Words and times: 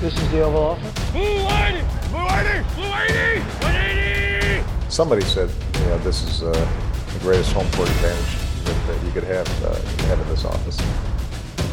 This 0.00 0.12
is 0.12 0.30
the 0.30 0.42
Oval 0.42 0.62
Office. 0.62 1.10
Blue 1.10 1.22
180! 1.22 2.08
Blue 2.10 2.18
180! 2.18 2.74
Blue 2.74 2.90
180! 2.90 3.40
180! 3.64 4.90
Somebody 4.90 5.22
said, 5.22 5.48
you 5.74 5.86
know, 5.86 5.98
this 5.98 6.22
is 6.22 6.42
uh, 6.42 6.52
the 6.52 7.18
greatest 7.20 7.52
home 7.52 7.66
court 7.72 7.88
advantage 7.88 8.36
that, 8.64 8.86
that 8.88 9.06
you 9.06 9.10
could 9.12 9.24
have, 9.24 9.48
uh, 9.64 9.74
have 10.08 10.20
in 10.20 10.28
this 10.28 10.44
office. 10.44 10.78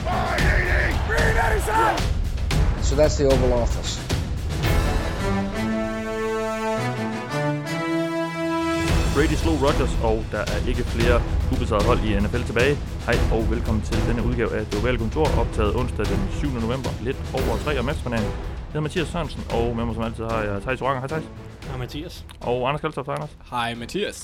180! 0.08 0.98
Green 1.06 1.36
87! 1.36 2.02
So 2.82 2.96
that's 2.96 3.18
the 3.18 3.26
Oval 3.26 3.54
Office. 3.54 4.03
Brady 9.16 9.38
slog 9.44 9.58
Rodgers, 9.66 9.94
og 10.10 10.18
der 10.34 10.44
er 10.54 10.60
ikke 10.72 10.84
flere 10.96 11.18
ubesejrede 11.54 11.86
hold 11.90 12.00
i 12.08 12.10
NFL 12.24 12.44
tilbage. 12.50 12.74
Hej 13.08 13.18
og 13.36 13.42
velkommen 13.54 13.82
til 13.90 13.98
denne 14.08 14.22
udgave 14.30 14.52
af 14.58 14.64
Det 14.70 14.76
Ovale 14.82 14.98
Kontor, 15.04 15.28
optaget 15.42 15.72
onsdag 15.80 16.06
den 16.14 16.22
7. 16.30 16.48
november, 16.66 16.92
lidt 17.08 17.20
over 17.38 17.54
3 17.66 17.80
om 17.82 17.90
eftermiddagen. 17.94 18.30
Jeg 18.32 18.72
hedder 18.72 18.86
Mathias 18.88 19.08
Sørensen, 19.14 19.42
og 19.58 19.66
med 19.76 19.84
mig 19.86 19.94
som 19.98 20.04
altid 20.08 20.24
har 20.32 20.42
jeg 20.48 20.62
Thijs 20.66 20.82
Oranger. 20.86 21.02
Hej 21.04 21.10
Thijs. 21.14 21.26
Hej 21.70 21.78
Mathias. 21.84 22.16
Og 22.50 22.58
Anders 22.68 22.82
Kaltoft. 22.82 23.08
Hej 23.10 23.16
Anders. 23.20 23.34
Hej 23.54 23.70
Mathias. 23.82 24.18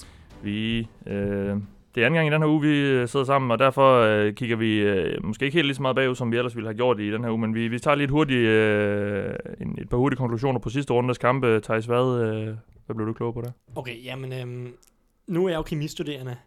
Vi, 0.48 0.58
øh, 1.14 1.54
det 1.94 1.98
er 2.02 2.06
anden 2.06 2.18
gang 2.18 2.28
i 2.30 2.34
den 2.36 2.42
her 2.42 2.50
uge, 2.54 2.62
vi 2.62 2.74
øh, 2.96 3.08
sidder 3.08 3.26
sammen, 3.26 3.52
og 3.52 3.60
derfor 3.60 3.88
øh, 4.10 4.34
kigger 4.34 4.58
vi 4.66 4.72
øh, 4.92 5.26
måske 5.26 5.46
ikke 5.46 5.58
helt 5.58 5.68
lige 5.70 5.80
så 5.80 5.82
meget 5.82 5.96
bagud, 5.96 6.16
som 6.16 6.32
vi 6.32 6.38
ellers 6.38 6.56
ville 6.56 6.68
have 6.70 6.78
gjort 6.82 7.00
i 7.00 7.12
den 7.12 7.24
her 7.24 7.32
uge, 7.32 7.42
men 7.44 7.56
vi, 7.56 7.68
vi 7.68 7.80
tager 7.80 7.96
lige 7.96 8.06
et, 8.06 8.12
hurtigt, 8.12 8.48
øh, 8.48 9.34
en, 9.62 9.78
et 9.82 9.90
par 9.90 9.98
hurtige 9.98 10.18
konklusioner 10.18 10.60
på 10.60 10.70
sidste 10.70 10.94
rundes 10.94 11.18
kampe. 11.18 11.60
Thijs, 11.60 11.86
hvad, 11.86 12.08
øh, 12.22 12.56
hvad 12.90 12.96
blev 12.96 13.08
du 13.08 13.14
klog 13.14 13.34
på 13.34 13.42
der? 13.42 13.52
Okay, 13.76 14.04
jamen, 14.04 14.34
øhm, 14.34 14.74
nu 15.28 15.46
er 15.46 15.50
jeg 15.50 15.58
jo 15.58 15.62
kemistuderende. 15.62 16.38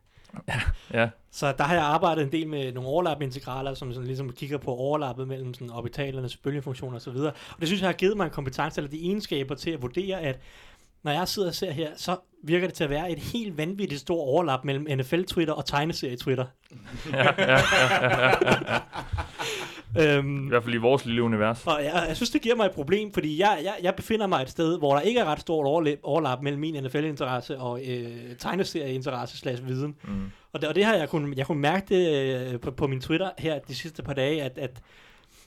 Ja, 0.92 1.10
Så 1.30 1.54
der 1.58 1.64
har 1.64 1.74
jeg 1.74 1.84
arbejdet 1.84 2.22
en 2.22 2.32
del 2.32 2.48
med 2.48 2.72
nogle 2.72 2.88
overlap-integraler, 2.88 3.74
som 3.74 3.92
sådan 3.92 4.06
ligesom 4.06 4.32
kigger 4.32 4.58
på 4.58 4.70
overlappet 4.74 5.28
mellem 5.28 5.54
sådan 5.54 5.70
orbitalernes 5.70 6.36
bølgefunktioner 6.36 6.96
osv. 6.96 7.16
Og 7.16 7.34
det 7.60 7.68
synes 7.68 7.80
jeg 7.80 7.88
har 7.88 7.94
givet 7.94 8.16
mig 8.16 8.24
en 8.24 8.30
kompetence, 8.30 8.80
eller 8.80 8.90
de 8.90 9.06
egenskaber 9.06 9.54
til 9.54 9.70
at 9.70 9.82
vurdere, 9.82 10.20
at 10.20 10.40
når 11.02 11.12
jeg 11.12 11.28
sidder 11.28 11.48
og 11.48 11.54
ser 11.54 11.70
her, 11.70 11.90
så 11.96 12.16
virker 12.44 12.66
det 12.66 12.74
til 12.74 12.84
at 12.84 12.90
være 12.90 13.10
et 13.10 13.18
helt 13.18 13.56
vanvittigt 13.56 14.00
stort 14.00 14.28
overlap 14.28 14.64
mellem 14.64 14.86
NFL-Twitter 14.98 15.54
og 15.54 15.66
tegneserie-Twitter. 15.66 16.44
ja, 17.12 17.24
ja, 17.38 17.50
ja, 17.50 17.58
ja, 18.10 18.72
ja. 18.72 18.78
Øhm, 19.98 20.46
I 20.46 20.48
hvert 20.48 20.62
fald 20.62 20.74
i 20.74 20.78
vores 20.78 21.04
lille 21.04 21.22
univers. 21.22 21.66
Og 21.66 21.84
jeg, 21.84 22.04
jeg 22.08 22.16
synes, 22.16 22.30
det 22.30 22.42
giver 22.42 22.56
mig 22.56 22.66
et 22.66 22.72
problem, 22.72 23.12
fordi 23.12 23.40
jeg, 23.40 23.60
jeg, 23.64 23.74
jeg 23.82 23.94
befinder 23.94 24.26
mig 24.26 24.42
et 24.42 24.50
sted, 24.50 24.78
hvor 24.78 24.94
der 24.94 25.00
ikke 25.00 25.20
er 25.20 25.24
ret 25.24 25.40
stort 25.40 25.66
overlap, 25.66 25.98
overlap 26.02 26.42
mellem 26.42 26.60
min 26.60 26.84
NFL-interesse 26.84 27.58
og 27.58 27.80
øh, 27.88 28.36
tegneserie-interesse 28.38 29.38
slash 29.38 29.66
viden. 29.66 29.96
Mm. 30.04 30.30
Og 30.52 30.60
det, 30.60 30.68
og 30.68 30.74
det 30.74 30.84
har 30.84 30.94
jeg 30.94 31.08
kunne, 31.08 31.34
jeg 31.36 31.46
kunne 31.46 31.60
mærke 31.60 31.86
det 31.94 32.34
øh, 32.52 32.60
på, 32.60 32.70
på 32.70 32.86
min 32.86 33.00
Twitter 33.00 33.30
her 33.38 33.58
de 33.58 33.74
sidste 33.74 34.02
par 34.02 34.14
dage, 34.14 34.42
at, 34.42 34.58
at, 34.58 34.82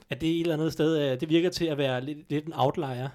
at 0.10 0.22
det 0.22 0.30
et 0.30 0.42
eller 0.42 0.54
andet 0.54 0.74
sted, 0.74 1.12
øh, 1.12 1.20
det 1.20 1.30
virker 1.30 1.50
til 1.50 1.66
at 1.66 1.78
være 1.78 2.02
lidt, 2.06 2.18
lidt 2.30 2.46
en 2.46 2.54
outlier. 2.56 3.10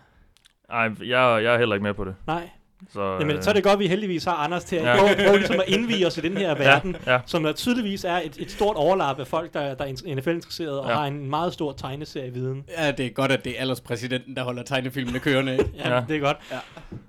Ej, 0.72 0.82
jeg, 1.00 1.42
jeg 1.44 1.54
er 1.54 1.58
heller 1.58 1.74
ikke 1.74 1.82
med 1.82 1.94
på 1.94 2.04
det. 2.04 2.14
Nej, 2.26 2.48
Så, 2.92 3.16
Jamen, 3.20 3.42
så 3.42 3.50
er 3.50 3.54
det 3.54 3.62
godt, 3.62 3.72
at 3.72 3.78
vi 3.78 3.86
heldigvis 3.88 4.24
har 4.24 4.32
Anders 4.32 4.64
til 4.64 4.76
at 4.76 4.84
Ja. 4.84 4.96
prøve, 4.98 5.14
prøve 5.26 5.36
ligesom 5.38 5.56
at 5.60 5.68
indvige 5.68 6.06
os 6.06 6.18
i 6.18 6.20
den 6.20 6.36
her 6.36 6.54
verden, 6.54 6.96
Ja, 7.06 7.12
ja. 7.12 7.20
som 7.26 7.42
der 7.42 7.52
tydeligvis 7.52 8.04
er 8.04 8.16
et, 8.24 8.36
et 8.38 8.50
stort 8.50 8.76
overlap 8.76 9.20
af 9.20 9.26
folk, 9.26 9.54
der, 9.54 9.74
der 9.74 9.84
er 9.84 10.14
NFL-interesserede 10.14 10.80
og 10.82 10.88
Ja. 10.88 10.94
har 10.94 11.06
en 11.06 11.30
meget 11.30 11.52
stor 11.52 11.72
tegneserie-viden. 11.72 12.64
Ja, 12.78 12.90
det 12.90 13.06
er 13.06 13.10
godt, 13.10 13.32
at 13.32 13.44
det 13.44 13.56
er 13.56 13.60
alderspræsidenten, 13.60 14.36
der 14.36 14.42
holder 14.42 14.62
tegnefilmene 14.62 15.18
kørende. 15.18 15.58
Ja, 15.76 15.88
Ja. 15.94 16.04
det 16.08 16.16
er 16.16 16.20
godt. 16.20 16.36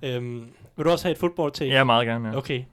Ja. 0.04 0.16
Øhm, 0.16 0.44
vil 0.78 0.86
du 0.86 0.90
også 0.92 1.06
have 1.06 1.12
et 1.12 1.18
fodbold 1.18 1.52
til? 1.52 1.68
Ja, 1.68 1.84
meget 1.84 2.08
gerne, 2.08 2.30
ja. 2.30 2.38
Okay. 2.38 2.64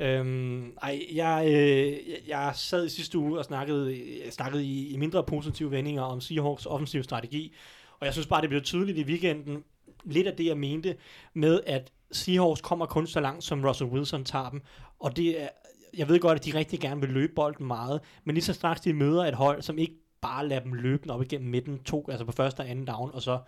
Øhm, 0.00 0.72
ej, 0.82 1.00
jeg, 1.14 1.44
øh, 1.48 1.54
jeg, 1.86 1.92
jeg 2.28 2.50
sad 2.54 2.86
i 2.86 2.88
sidste 2.88 3.18
uge 3.18 3.38
og 3.38 3.44
snakkede, 3.44 3.90
jeg 4.24 4.32
snakkede 4.32 4.64
i, 4.64 4.88
i 4.94 4.96
mindre 4.96 5.22
positive 5.22 5.70
vendinger 5.70 6.02
om 6.02 6.20
Seahawks 6.20 6.66
offensiv 6.66 7.02
strategi, 7.02 7.54
og 8.00 8.06
jeg 8.06 8.12
synes 8.12 8.26
bare, 8.26 8.40
det 8.40 8.48
blev 8.48 8.62
tydeligt 8.62 8.98
i 8.98 9.04
weekenden, 9.04 9.62
lidt 10.06 10.26
af 10.26 10.36
det, 10.36 10.46
jeg 10.46 10.58
mente, 10.58 10.96
med 11.34 11.60
at 11.66 11.92
Seahawks 12.12 12.60
kommer 12.60 12.86
kun 12.86 13.06
så 13.06 13.20
langt, 13.20 13.44
som 13.44 13.64
Russell 13.64 13.90
Wilson 13.90 14.24
tager 14.24 14.50
dem, 14.50 14.62
og 15.00 15.16
det 15.16 15.42
er, 15.42 15.48
jeg 15.96 16.08
ved 16.08 16.20
godt, 16.20 16.38
at 16.38 16.44
de 16.44 16.54
rigtig 16.54 16.80
gerne 16.80 17.00
vil 17.00 17.10
løbe 17.10 17.32
bolden 17.34 17.66
meget, 17.66 18.00
men 18.24 18.34
lige 18.34 18.44
så 18.44 18.52
straks 18.52 18.80
de 18.80 18.92
møder 18.92 19.24
et 19.24 19.34
hold, 19.34 19.62
som 19.62 19.78
ikke 19.78 19.94
bare 20.20 20.48
lader 20.48 20.62
dem 20.62 20.72
løbe 20.72 21.02
den 21.02 21.10
op 21.10 21.22
igennem 21.22 21.50
midten, 21.50 21.78
to, 21.78 22.06
altså 22.10 22.24
på 22.24 22.32
første 22.32 22.60
og 22.60 22.70
anden 22.70 22.84
down, 22.84 23.10
og 23.14 23.22
så 23.22 23.38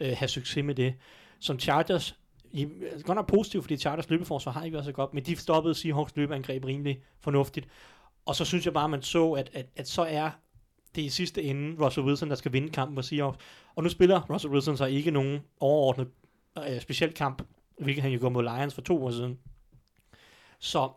øh, 0.00 0.12
have 0.16 0.28
succes 0.28 0.64
med 0.64 0.74
det. 0.74 0.94
Som 1.38 1.58
Chargers, 1.58 2.16
i, 2.50 2.68
altså 2.90 3.06
godt 3.06 3.16
nok 3.16 3.28
positivt, 3.28 3.64
fordi 3.64 3.76
Chargers 3.76 4.10
løbeforsvar 4.10 4.52
har 4.52 4.64
ikke 4.64 4.74
været 4.74 4.84
så 4.84 4.92
godt, 4.92 5.14
men 5.14 5.24
de 5.24 5.36
stoppede 5.36 5.74
Seahawks 5.74 6.16
løbeangreb 6.16 6.64
rimelig 6.64 7.02
fornuftigt. 7.20 7.68
Og 8.26 8.36
så 8.36 8.44
synes 8.44 8.64
jeg 8.64 8.74
bare, 8.74 8.88
man 8.88 9.02
så, 9.02 9.32
at, 9.32 9.50
at, 9.52 9.66
at 9.76 9.88
så 9.88 10.02
er 10.02 10.30
det 10.94 11.02
i 11.02 11.08
sidste 11.08 11.42
ende 11.42 11.84
Russell 11.84 12.06
Wilson, 12.06 12.28
der 12.28 12.34
skal 12.34 12.52
vinde 12.52 12.68
kampen 12.68 12.96
for 12.96 13.02
Seahawks. 13.02 13.38
Og 13.76 13.82
nu 13.82 13.88
spiller 13.88 14.20
Russell 14.30 14.52
Wilson 14.52 14.76
så 14.76 14.84
ikke 14.84 15.10
nogen 15.10 15.40
overordnet 15.60 16.08
øh, 16.58 16.80
speciel 16.80 17.12
kamp, 17.12 17.42
hvilket 17.78 18.02
han 18.02 18.12
jo 18.12 18.20
går 18.20 18.28
mod 18.28 18.42
Lions 18.42 18.74
for 18.74 18.82
to 18.82 19.04
år 19.04 19.10
siden. 19.10 19.38
Så 20.58 20.90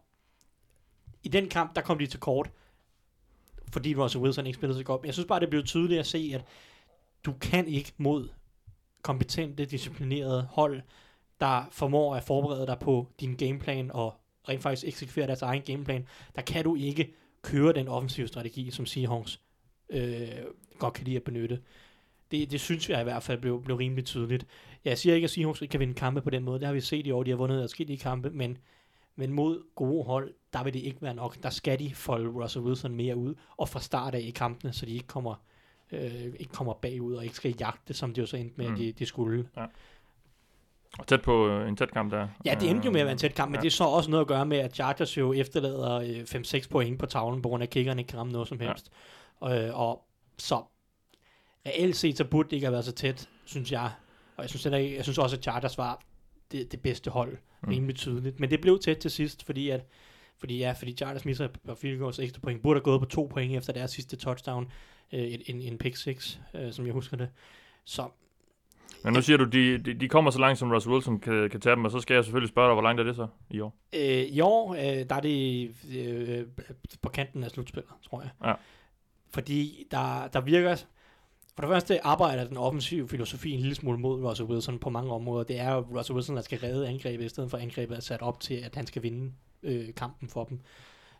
i 1.24 1.28
den 1.28 1.50
kamp, 1.50 1.76
der 1.76 1.82
kom 1.82 2.00
de 2.00 2.08
til 2.08 2.20
kort, 2.20 2.52
fordi 3.72 3.96
Russell 3.96 4.24
Wilson 4.24 4.46
ikke 4.48 4.58
spillede 4.58 4.80
så 4.80 4.84
godt. 4.84 5.02
Men 5.02 5.06
jeg 5.06 5.14
synes 5.14 5.28
bare, 5.28 5.40
det 5.40 5.50
blev 5.50 5.64
tydeligt 5.64 6.00
at 6.00 6.08
se, 6.08 6.32
at 6.34 6.46
du 7.26 7.34
kan 7.42 7.68
ikke 7.68 7.94
mod 7.98 8.30
kompetente, 9.02 9.66
disciplinerede 9.66 10.48
hold, 10.52 10.82
der 11.40 11.68
formår 11.72 12.16
at 12.16 12.24
forberede 12.24 12.68
dig 12.68 12.80
på 12.80 13.08
din 13.20 13.36
gameplan 13.36 13.92
og 13.92 14.14
rent 14.50 14.62
faktisk 14.62 14.88
eksekvere 14.88 15.28
deres 15.28 15.42
egen 15.42 15.62
gameplan, 15.62 16.08
der 16.36 16.42
kan 16.42 16.64
du 16.64 16.76
ikke 16.76 17.14
køre 17.42 17.74
den 17.74 17.88
offensive 17.88 18.28
strategi, 18.28 18.72
som 18.72 18.86
Seahawks 18.86 19.42
øh, 19.90 20.28
godt 20.80 20.94
kan 20.94 21.06
lide 21.06 21.16
at 21.16 21.24
benytte. 21.24 21.62
Det, 22.32 22.52
det 22.52 22.62
synes 22.62 22.90
jeg 22.90 23.02
i 23.02 23.04
hvert 23.04 23.24
fald 23.24 23.42
blev, 23.42 23.64
blev 23.64 23.78
rimelig 23.78 24.06
tydeligt. 24.06 24.46
Jeg 24.86 24.98
siger 24.98 25.16
ikke, 25.16 25.26
at 25.26 25.32
Seahawks 25.32 25.62
ikke 25.62 25.72
kan 25.72 25.80
vinde 25.80 25.94
kampe 25.94 26.22
på 26.22 26.30
den 26.30 26.44
måde. 26.44 26.60
Det 26.60 26.68
har 26.68 26.74
vi 26.74 26.82
set 26.82 27.08
i 27.08 27.12
år. 27.12 27.24
De 27.24 27.30
har 27.30 27.38
vundet 27.38 27.62
adskillige 27.62 27.98
kampe, 27.98 28.30
men, 28.30 28.58
men 29.16 29.32
mod 29.34 29.64
gode 29.76 30.04
hold, 30.04 30.34
der 30.54 30.64
vil 30.64 30.74
det 30.74 30.80
ikke 30.80 31.02
være 31.02 31.14
nok. 31.14 31.44
Der 31.44 31.50
skal 31.50 31.80
de 31.80 31.96
folde 31.96 32.30
Russell 32.30 32.66
Wilson 32.66 32.96
mere 32.96 33.16
ud, 33.16 33.36
og 33.58 33.70
fra 33.70 33.80
start 33.80 34.16
af 34.16 34.20
i 34.20 34.30
kampene, 34.30 34.74
så 34.74 34.86
de 34.86 34.92
ikke 34.94 35.08
kommer, 35.08 35.36
øh, 35.92 36.26
ikke 36.40 36.54
kommer 36.54 36.74
bagud 36.74 37.14
og 37.16 37.24
ikke 37.24 37.36
skal 37.36 37.56
jagte, 37.60 37.94
som 37.94 38.14
de 38.14 38.22
jo 38.22 38.28
så 38.28 38.38
endte 38.38 38.54
med, 38.58 38.66
Mm. 38.66 38.72
mm. 38.72 38.78
de, 38.78 38.92
de 38.92 39.06
skulle. 39.06 39.50
Og 41.00 41.08
tæt 41.08 41.22
på 41.22 41.48
øh, 41.50 41.68
en 41.68 41.76
tæt 41.76 41.92
kamp 41.92 42.12
der. 42.12 42.28
Ja, 42.46 42.56
det 42.60 42.70
endte 42.70 42.86
jo 42.86 42.92
med 42.92 43.00
at 43.02 43.06
være 43.06 43.12
en 43.12 43.18
tæt 43.18 43.36
kamp, 43.36 43.50
men 43.50 43.56
Ja. 43.56 43.60
ja. 43.60 43.62
det 43.62 43.68
er 43.68 43.72
så 43.72 43.84
også 43.84 44.12
noget 44.12 44.22
at 44.22 44.28
gøre 44.28 44.46
med, 44.46 44.58
at 44.58 44.76
Chargers 44.76 45.18
jo 45.18 45.34
efterlader 45.34 45.94
øh, 45.96 46.26
5-6 46.64 46.70
point 46.70 47.00
på 47.00 47.06
tavlen, 47.06 47.42
på 47.42 47.50
grund 47.50 47.64
af 47.64 47.66
at 47.66 47.70
kickerne 47.72 48.02
ikke 48.02 48.10
kan 48.10 48.20
ramme 48.20 48.34
noget 48.34 48.48
som 48.48 48.62
Ja. 48.62 48.68
helst. 48.68 48.92
Øh, 49.44 49.80
og 49.80 50.06
så 50.38 50.62
reelt 51.68 51.96
set, 51.96 52.18
så 52.18 52.24
burde 52.26 52.50
det 52.50 52.56
ikke 52.56 52.66
have 52.66 52.72
været 52.74 52.86
så 52.86 52.92
tæt, 52.92 53.30
synes 53.46 53.72
jeg. 53.72 53.92
Og 54.38 54.44
jeg 54.44 54.50
synes, 54.50 54.64
heller 54.64 54.78
ikke, 54.78 54.96
jeg 54.96 55.04
synes 55.04 55.18
også, 55.18 55.36
at 55.36 55.44
Chargers 55.44 55.78
var 55.78 56.02
det, 56.52 56.72
det 56.72 56.82
bedste 56.82 57.10
hold, 57.12 57.38
Mm. 57.62 57.70
rimelig 57.70 57.96
tydeligt. 57.96 58.40
Men 58.40 58.50
det 58.50 58.62
blev 58.62 58.80
tæt 58.80 58.98
til 58.98 59.12
sidst, 59.12 59.46
fordi 59.46 59.70
at 59.70 59.86
fordi, 60.40 60.58
ja, 60.58 60.72
fordi 60.72 60.94
Chargers 60.96 61.26
misser 61.26 61.48
par 61.66 61.76
field 61.76 62.00
goals 62.00 62.20
ekstra 62.20 62.40
point. 62.40 62.62
Burde 62.62 62.78
have 62.78 62.84
gået 62.84 63.00
på 63.00 63.06
to 63.06 63.28
point 63.32 63.56
efter 63.56 63.74
deres 63.74 63.92
sidste 63.92 64.16
touchdown. 64.16 64.72
Øh, 65.14 65.34
en, 65.34 65.42
en, 65.46 65.62
en 65.62 65.78
pick 65.78 65.96
6, 65.96 66.40
øh, 66.54 66.72
som 66.74 66.86
jeg 66.86 66.94
husker 66.94 67.18
det. 67.18 67.30
Så 67.86 68.08
Men 69.04 69.14
nu 69.14 69.22
siger 69.22 69.38
du, 69.38 69.44
de, 69.44 69.78
de, 69.78 69.94
de 69.94 70.08
kommer 70.10 70.32
så 70.32 70.40
langt, 70.40 70.60
som 70.60 70.72
Russell 70.72 70.94
Wilson 70.94 71.20
kan, 71.20 71.50
kan 71.50 71.60
tage 71.62 71.76
dem, 71.76 71.86
og 71.86 71.92
så 71.92 72.00
skal 72.00 72.14
jeg 72.14 72.24
selvfølgelig 72.24 72.50
spørge 72.50 72.68
dig, 72.68 72.74
hvor 72.76 72.84
langt 72.84 73.00
er 73.00 73.04
det 73.04 73.16
så 73.16 73.28
i 73.50 73.60
år? 73.60 73.76
Øh, 73.96 74.02
I 74.02 74.40
år, 74.40 74.74
øh, 74.74 75.10
der 75.10 75.16
er 75.16 75.20
det 75.20 75.70
øh, 75.98 76.46
på 77.02 77.10
kanten 77.10 77.44
af 77.44 77.52
slutspillet, 77.52 77.92
tror 78.10 78.22
jeg. 78.22 78.30
Ja. 78.46 78.54
Fordi 79.30 79.88
der, 79.92 80.28
der 80.28 80.42
virker... 80.42 80.76
For 81.58 81.62
det 81.62 81.70
første 81.74 82.06
arbejder 82.06 82.44
den 82.48 82.58
offensive 82.58 83.08
filosofi 83.10 83.52
en 83.52 83.60
lille 83.60 83.76
smule 83.76 83.98
mod 84.00 84.24
Russell 84.24 84.50
Wilson 84.50 84.80
på 84.80 84.90
mange 84.90 85.12
områder. 85.12 85.44
Det 85.44 85.60
er 85.60 85.74
jo 85.74 85.80
Russell 85.98 86.16
Wilson, 86.16 86.36
der 86.36 86.42
skal 86.42 86.60
redde 86.60 86.88
angrebet, 86.88 87.26
i 87.26 87.30
stedet 87.30 87.50
for 87.52 87.58
angrebet 87.58 87.98
er 87.98 88.02
sat 88.02 88.22
op 88.22 88.40
til, 88.40 88.54
at 88.54 88.76
han 88.76 88.88
skal 88.88 89.04
vinde 89.04 89.32
øh, 89.64 89.86
kampen 89.96 90.30
for 90.30 90.44
dem. 90.44 90.60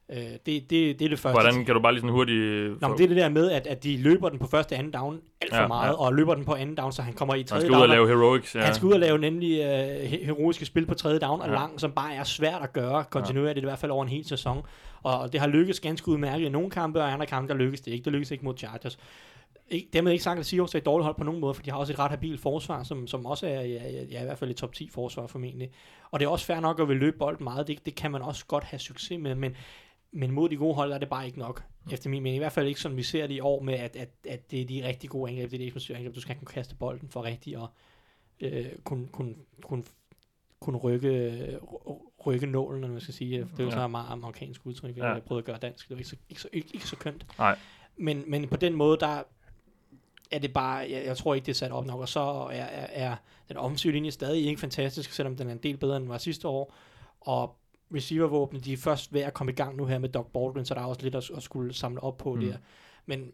Øh, 0.10 0.18
det, 0.18 0.40
det, 0.46 0.70
det 0.70 1.02
er 1.02 1.10
det 1.10 1.20
første. 1.20 1.42
Hvordan 1.42 1.66
kan 1.66 1.76
du 1.76 1.82
bare 1.82 1.92
lige 1.94 2.02
sådan 2.02 2.14
hurtigt... 2.14 2.82
Nå, 2.82 2.88
men 2.88 2.98
det 2.98 3.04
er 3.04 3.08
det 3.08 3.18
der 3.18 3.30
med, 3.30 3.52
at, 3.52 3.68
at 3.68 3.84
de 3.84 3.98
løber 3.98 4.30
den 4.30 4.40
på 4.40 4.48
første 4.48 4.76
anden 4.76 4.92
down 4.94 5.22
alt 5.42 5.52
for 5.52 5.56
Ja, 5.56 5.62
ja, 5.62 5.68
meget, 5.68 5.84
ja. 5.88 5.92
ja. 5.92 5.98
og 6.06 6.14
løber 6.14 6.36
den 6.36 6.46
på 6.46 6.54
anden 6.56 6.76
down, 6.76 6.92
så 6.92 7.02
han 7.02 7.14
kommer 7.14 7.36
i 7.36 7.38
Han 7.38 7.48
tredje 7.48 7.62
skal 7.62 7.72
ud 7.72 7.76
og 7.76 7.88
down. 7.88 7.90
lave 7.90 8.08
heroics, 8.08 8.56
ja. 8.56 8.62
Han 8.62 8.76
skal 8.76 8.86
ud 8.88 8.94
og 8.94 9.00
lave 9.00 9.18
nemlig 9.18 9.60
øh, 9.62 10.12
he- 10.12 10.26
heroiske 10.26 10.66
spil 10.66 10.86
på 10.86 10.94
tredje 10.94 11.20
down 11.20 11.42
og 11.42 11.48
Ja. 11.48 11.54
lang, 11.54 11.80
som 11.80 11.92
bare 11.92 12.14
er 12.16 12.24
svært 12.24 12.62
at 12.62 12.74
gøre 12.74 13.04
kontinuerligt, 13.10 13.64
i 13.64 13.66
hvert 13.68 13.80
fald 13.80 13.92
over 13.92 14.04
en 14.04 14.10
hel 14.10 14.26
sæson. 14.28 14.62
Og 15.04 15.32
det 15.34 15.40
har 15.42 15.48
lykkes 15.48 15.80
ganske 15.80 16.08
udmærket 16.10 16.46
i 16.46 16.50
nogle 16.50 16.70
kampe, 16.70 17.02
og 17.04 17.10
i 17.10 17.12
andre 17.12 17.26
kampe, 17.26 17.54
der 17.54 17.60
lykkes 17.60 17.82
det 17.82 17.92
ikke. 17.92 18.06
Det 18.06 18.14
lykkes 18.14 18.32
ikke 18.32 18.46
mod 18.46 18.58
Chargers. 18.58 18.98
Ikke, 19.70 19.90
dermed 19.94 20.12
ikke 20.12 20.24
sagt, 20.24 20.40
at 20.40 20.46
Seahawks 20.46 20.74
er 20.76 20.80
et 20.80 20.86
dårligt 20.86 21.04
hold 21.06 21.16
på 21.18 21.24
nogen 21.24 21.42
måde, 21.42 21.54
for 21.54 21.64
de 21.64 21.72
har 21.72 21.78
også 21.78 21.94
et 21.94 22.00
ret 22.00 22.10
habilt 22.12 22.40
forsvar, 22.42 22.84
som, 22.84 23.08
som 23.08 23.26
også 23.26 23.48
er, 23.48 23.62
ja, 23.62 24.04
ja, 24.12 24.22
i 24.22 24.26
hvert 24.26 24.38
fald 24.38 24.50
et 24.50 24.56
top 24.58 24.74
10 24.74 24.90
forsvar 24.90 25.28
formentlig. 25.28 25.72
Og 26.12 26.20
det 26.20 26.26
er 26.26 26.30
også 26.30 26.46
fair 26.46 26.60
nok 26.60 26.80
at 26.80 26.88
vil 26.88 26.98
løbe 26.98 27.18
bolden 27.18 27.44
meget. 27.44 27.68
Det, 27.68 27.86
det 27.86 27.96
kan 27.96 28.12
man 28.12 28.22
også 28.22 28.46
godt 28.46 28.64
have 28.64 28.80
succes 28.80 29.20
med, 29.20 29.36
men, 29.36 29.56
men 30.12 30.32
mod 30.32 30.50
de 30.50 30.56
gode 30.58 30.76
hold 30.76 30.92
er 30.92 30.98
det 30.98 31.10
bare 31.10 31.26
ikke 31.26 31.40
nok, 31.40 31.64
efter 31.92 32.10
min 32.10 32.24
mening. 32.24 32.36
I 32.36 32.40
hvert 32.40 32.52
fald 32.52 32.68
ikke, 32.68 32.80
som 32.82 32.98
vi 32.98 33.04
ser 33.04 33.28
det 33.28 33.34
i 33.34 33.40
år 33.40 33.62
med, 33.62 33.74
at, 33.74 33.96
at, 33.96 34.10
at 34.30 34.52
det 34.52 34.62
er 34.62 34.66
de 34.66 34.88
rigtig 34.88 35.10
gode 35.10 35.32
angreb, 35.32 35.50
det 35.52 35.56
er 35.56 35.60
de 35.60 35.66
eksplosive 35.66 35.98
angreb. 35.98 36.16
Du 36.16 36.22
skal 36.22 36.36
kunne 36.36 36.46
kaste 36.48 36.76
bolden 36.76 37.10
for 37.10 37.24
rigtigt 37.24 37.58
og 37.58 37.68
øh, 38.40 38.66
kunne, 38.84 39.08
kunne, 39.08 39.36
kunne, 39.64 39.84
kunne 40.60 40.78
rykke, 40.78 41.60
rykke 42.26 42.46
nålen, 42.46 42.76
eller 42.78 42.88
hvad 42.88 42.94
man 42.94 43.02
skal 43.02 43.14
sige. 43.14 43.38
Det 43.38 43.60
er 43.60 43.64
jo 43.64 43.70
Ja. 43.70 43.76
så 43.76 43.84
et 43.86 43.92
meget 43.92 44.08
amerikansk 44.10 44.66
udtryk, 44.66 44.98
Ja. 44.98 45.06
jeg 45.14 45.24
prøvede 45.24 45.42
at 45.42 45.46
gøre 45.46 45.58
dansk. 45.58 45.90
Det 45.90 45.96
var 45.96 46.00
ikke 46.00 46.10
så, 46.10 46.16
ikke 46.30 46.42
så, 46.42 46.48
ikke, 46.54 46.68
ikke 46.74 46.88
så 46.88 46.96
kønt. 46.96 47.26
Nej. 47.38 47.58
Men, 47.98 48.24
men 48.28 48.48
på 48.48 48.56
den 48.58 48.74
måde, 48.74 48.98
der, 49.00 49.24
er 50.32 50.40
det 50.40 50.54
bare, 50.54 50.76
jeg, 50.78 51.06
jeg 51.06 51.18
tror 51.18 51.34
ikke, 51.36 51.46
det 51.46 51.52
er 51.52 51.56
sat 51.56 51.72
op 51.72 51.86
nok, 51.86 52.00
og 52.00 52.10
så 52.10 52.20
er, 52.20 52.64
er, 52.64 52.88
er 52.90 53.16
den 53.48 53.58
offensive 53.58 53.94
linje 53.94 54.12
stadig 54.12 54.46
ikke 54.46 54.60
fantastisk, 54.62 55.12
selvom 55.12 55.36
den 55.36 55.48
er 55.48 55.52
en 55.52 55.58
del 55.58 55.78
bedre, 55.78 55.96
end 55.98 56.04
den 56.04 56.10
var 56.12 56.18
sidste 56.18 56.48
år, 56.48 56.74
og 57.22 57.56
receivervåbne, 57.96 58.60
de 58.60 58.74
er 58.74 58.78
først 58.78 59.14
ved 59.14 59.22
at 59.22 59.34
komme 59.34 59.52
i 59.52 59.56
gang 59.56 59.76
nu 59.78 59.86
her 59.86 60.00
med 60.00 60.10
Doc 60.10 60.26
Baldwin, 60.34 60.66
så 60.66 60.74
der 60.74 60.82
er 60.82 60.86
også 60.86 61.02
lidt 61.02 61.16
at, 61.16 61.30
at 61.38 61.44
skulle 61.44 61.74
samle 61.74 62.04
op 62.04 62.18
på 62.18 62.34
Mm. 62.34 62.40
mm. 62.42 62.48
der. 62.48 62.58
Men 63.06 63.32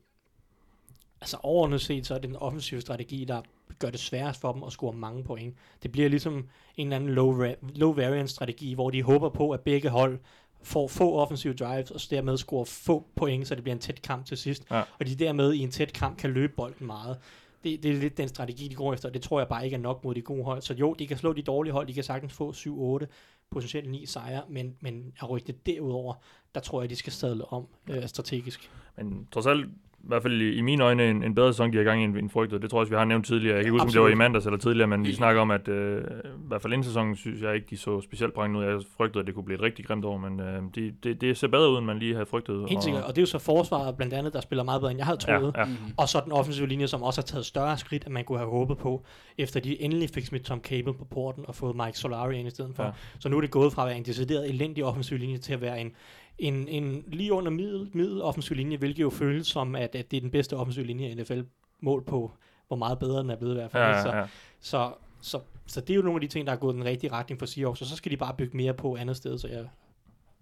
altså 1.22 1.38
overordnet 1.44 1.82
set, 1.82 2.06
så 2.08 2.14
er 2.14 2.18
det 2.18 2.28
den 2.28 2.36
offensive 2.38 2.82
strategi, 2.82 3.26
der 3.26 3.42
gør 3.80 3.90
det 3.90 4.00
sværest 4.00 4.42
for 4.42 4.52
dem 4.52 4.64
at 4.64 4.72
score 4.72 4.94
mange 4.94 5.24
point. 5.24 5.56
Det 5.84 5.92
bliver 5.92 6.10
ligesom 6.10 6.50
en 6.78 6.88
eller 6.88 6.96
anden 6.96 7.10
low, 7.10 7.46
ra- 7.46 7.56
low 7.76 7.94
variance 7.94 8.34
strategi, 8.36 8.74
hvor 8.74 8.90
de 8.90 9.04
håber 9.04 9.30
på, 9.30 9.52
at 9.52 9.62
begge 9.62 9.90
hold 9.90 10.20
får 10.64 10.88
få 10.88 11.16
offensive 11.16 11.54
drives, 11.54 11.92
og 11.92 12.00
dermed 12.10 12.38
score 12.38 12.66
få 12.66 13.08
point, 13.16 13.48
så 13.48 13.56
det 13.56 13.64
bliver 13.64 13.76
en 13.76 13.82
tæt 13.82 14.02
kamp 14.02 14.26
til 14.26 14.38
sidst. 14.38 14.64
Ja. 14.72 14.84
Og 15.00 15.08
de 15.08 15.16
dermed 15.16 15.54
i 15.54 15.60
en 15.60 15.72
tæt 15.72 15.94
kamp 15.94 16.18
kan 16.18 16.30
løbe 16.30 16.54
bolden 16.56 16.88
meget. 16.88 17.18
Det, 17.64 17.84
det 17.84 17.92
er 17.92 17.96
lidt 17.96 18.18
den 18.18 18.28
strategi, 18.28 18.68
de 18.68 18.76
går 18.76 18.94
efter, 18.94 19.10
og 19.10 19.14
det 19.14 19.22
tror 19.22 19.40
jeg 19.40 19.48
bare 19.48 19.66
ikke 19.66 19.76
er 19.76 19.80
nok 19.80 20.04
mod 20.04 20.16
de 20.16 20.22
gode 20.22 20.44
hold. 20.44 20.62
Så 20.62 20.74
jo, 20.74 20.94
de 20.94 21.08
kan 21.08 21.18
slå 21.18 21.34
de 21.34 21.42
dårlige 21.42 21.74
hold, 21.74 21.88
de 21.88 21.94
kan 21.94 22.04
sagtens 22.04 22.34
få 22.34 22.52
7-8, 22.52 23.06
potentielt 23.52 23.90
9 23.90 24.06
sejre, 24.06 24.42
men, 24.50 24.76
men 24.80 25.14
at 25.22 25.30
rykke 25.30 25.48
det 25.48 25.66
derudover, 25.66 26.14
der 26.56 26.62
tror 26.62 26.82
jeg, 26.82 26.90
de 26.90 26.96
skal 26.96 27.14
sadle 27.14 27.46
om 27.46 27.68
øh, 27.90 28.08
strategisk. 28.08 28.72
Men 28.98 29.28
trods 29.32 29.46
alt, 29.46 29.70
i 30.04 30.08
hvert 30.08 30.22
fald 30.22 30.42
i, 30.42 30.54
i 30.54 30.62
mine 30.62 30.84
øjne, 30.84 31.10
en, 31.10 31.24
en 31.24 31.36
bedre 31.36 31.54
sæson, 31.54 31.74
de 31.74 31.78
har 31.78 31.84
gang 31.84 32.02
i 32.02 32.04
end, 32.04 32.18
end 32.18 32.30
frygtet. 32.30 32.62
Det 32.62 32.70
tror 32.70 32.78
jeg 32.78 32.82
også, 32.82 32.90
vi 32.90 32.98
har 32.98 33.06
nævnt 33.06 33.26
tidligere. 33.26 33.56
Jeg 33.56 33.64
kan 33.64 33.74
ikke 33.74 33.84
huske, 33.84 33.88
om 33.88 33.92
det 33.92 34.02
var 34.02 34.08
i 34.08 34.16
mandags 34.16 34.46
eller 34.46 34.58
tidligere, 34.60 34.88
men 34.88 35.06
vi 35.06 35.14
snakker 35.14 35.42
om, 35.42 35.52
at 35.52 35.68
øh, 35.68 36.02
i 36.02 36.48
hvert 36.48 36.62
fald 36.62 36.74
inden 36.74 36.84
sæsonen, 36.84 37.16
synes 37.16 37.42
jeg 37.42 37.56
ikke, 37.56 37.68
de 37.70 37.78
så 37.78 38.02
specielt 38.02 38.34
brændende 38.34 38.60
ud. 38.60 38.66
Jeg 38.66 38.82
frygtede, 38.98 39.20
at 39.20 39.28
det 39.28 39.36
kunne 39.36 39.44
blive 39.46 39.56
et 39.56 39.62
rigtig 39.62 39.86
grimt 39.86 40.06
år, 40.06 40.18
men 40.18 40.40
øh, 40.40 40.62
det, 40.76 40.94
det, 41.04 41.22
det 41.22 41.38
ser 41.38 41.48
bedre 41.48 41.72
ud, 41.72 41.78
end 41.78 41.86
man 41.86 42.00
lige 42.00 42.14
havde 42.14 42.26
frygtet. 42.26 42.70
Helt 42.70 42.84
sikkert, 42.84 43.04
og 43.04 43.10
det 43.10 43.18
er 43.18 43.22
jo 43.22 43.26
så 43.26 43.40
forsvaret 43.40 43.96
blandt 43.96 44.14
andet, 44.14 44.34
der 44.34 44.42
spiller 44.42 44.64
meget 44.64 44.82
bedre, 44.82 44.92
end 44.92 44.98
jeg 44.98 45.06
havde 45.06 45.20
troet. 45.20 45.54
Ja, 45.56 45.60
ja. 45.60 45.66
Mm-hmm. 45.66 45.94
Og 45.98 46.10
så 46.10 46.22
den 46.24 46.32
offensive 46.32 46.68
linje, 46.68 46.88
som 46.88 47.04
også 47.04 47.22
har 47.22 47.26
taget 47.26 47.46
større 47.46 47.78
skridt, 47.78 48.06
end 48.06 48.14
man 48.14 48.24
kunne 48.24 48.38
have 48.38 48.50
håbet 48.50 48.78
på, 48.78 49.04
efter 49.38 49.60
de 49.60 49.82
endelig 49.82 50.10
fik 50.10 50.26
smidt 50.26 50.44
Tom 50.44 50.60
Cable 50.60 50.94
på 50.94 51.06
porten 51.06 51.44
og 51.48 51.56
fået 51.56 51.76
Mike 51.76 51.98
Solari 51.98 52.40
ind 52.40 52.48
i 52.48 52.52
stedet 52.52 52.76
for. 52.76 52.84
Ja. 52.84 52.90
Så 53.20 53.30
nu 53.30 53.38
er 53.38 53.42
det 53.42 53.52
gået 53.52 53.74
fra 53.74 53.82
at 53.82 53.88
være 53.88 53.98
en 53.98 54.06
decideret 54.06 54.50
elendig 54.50 54.84
offensiv 54.84 55.18
linje 55.18 55.38
til 55.38 55.54
at 55.54 55.62
være 55.62 55.82
en, 55.82 55.92
en, 56.38 56.68
en 56.68 57.04
lige 57.08 57.34
under 57.34 57.52
middel, 57.52 57.90
middel 57.94 58.22
offensiv 58.22 58.56
linje, 58.56 58.78
hvilket 58.78 59.02
jo 59.02 59.10
føles 59.10 59.48
som, 59.48 59.76
at, 59.76 59.96
at 59.96 60.12
det 60.12 60.18
er 60.18 60.22
den 60.22 60.32
bedste 60.32 60.58
offensiv 60.58 60.86
linje 60.86 61.10
i 61.10 61.16
NFL 61.16 61.42
mål 61.80 62.04
på, 62.04 62.32
hvor 62.68 62.78
meget 62.78 63.00
bedre 63.00 63.20
den 63.20 63.30
er 63.30 63.36
blevet 63.36 63.54
i 63.54 63.58
hvert 63.58 63.72
fald. 63.72 63.84
Ja, 63.84 64.02
Så, 64.02 64.10
ja, 64.10 64.18
ja. 64.18 64.28
så, 64.60 64.94
så, 65.22 65.40
så 65.66 65.82
det 65.82 65.90
er 65.90 65.96
jo 65.96 66.02
nogle 66.02 66.18
af 66.18 66.22
de 66.22 66.28
ting, 66.28 66.48
der 66.48 66.54
er 66.54 66.58
gået 66.58 66.76
den 66.76 66.86
rigtige 66.86 67.12
retning 67.12 67.40
for 67.40 67.46
Seahawks, 67.46 67.82
og 67.82 67.88
så 67.88 67.96
skal 67.96 68.12
de 68.12 68.18
bare 68.18 68.34
bygge 68.38 68.58
mere 68.58 68.74
på 68.74 68.96
andet 68.96 69.18
sted, 69.18 69.38
så 69.38 69.48
jeg 69.48 69.68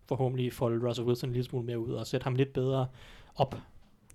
forhåbentlig 0.08 0.54
folde 0.54 0.88
Russell 0.90 1.08
Wilson 1.08 1.30
en 1.30 1.34
lille 1.34 1.46
smule 1.46 1.66
mere 1.66 1.80
ud 1.80 1.94
og 1.94 2.08
sætte 2.08 2.24
ham 2.24 2.36
lidt 2.36 2.54
bedre 2.54 2.88
op. 3.36 3.56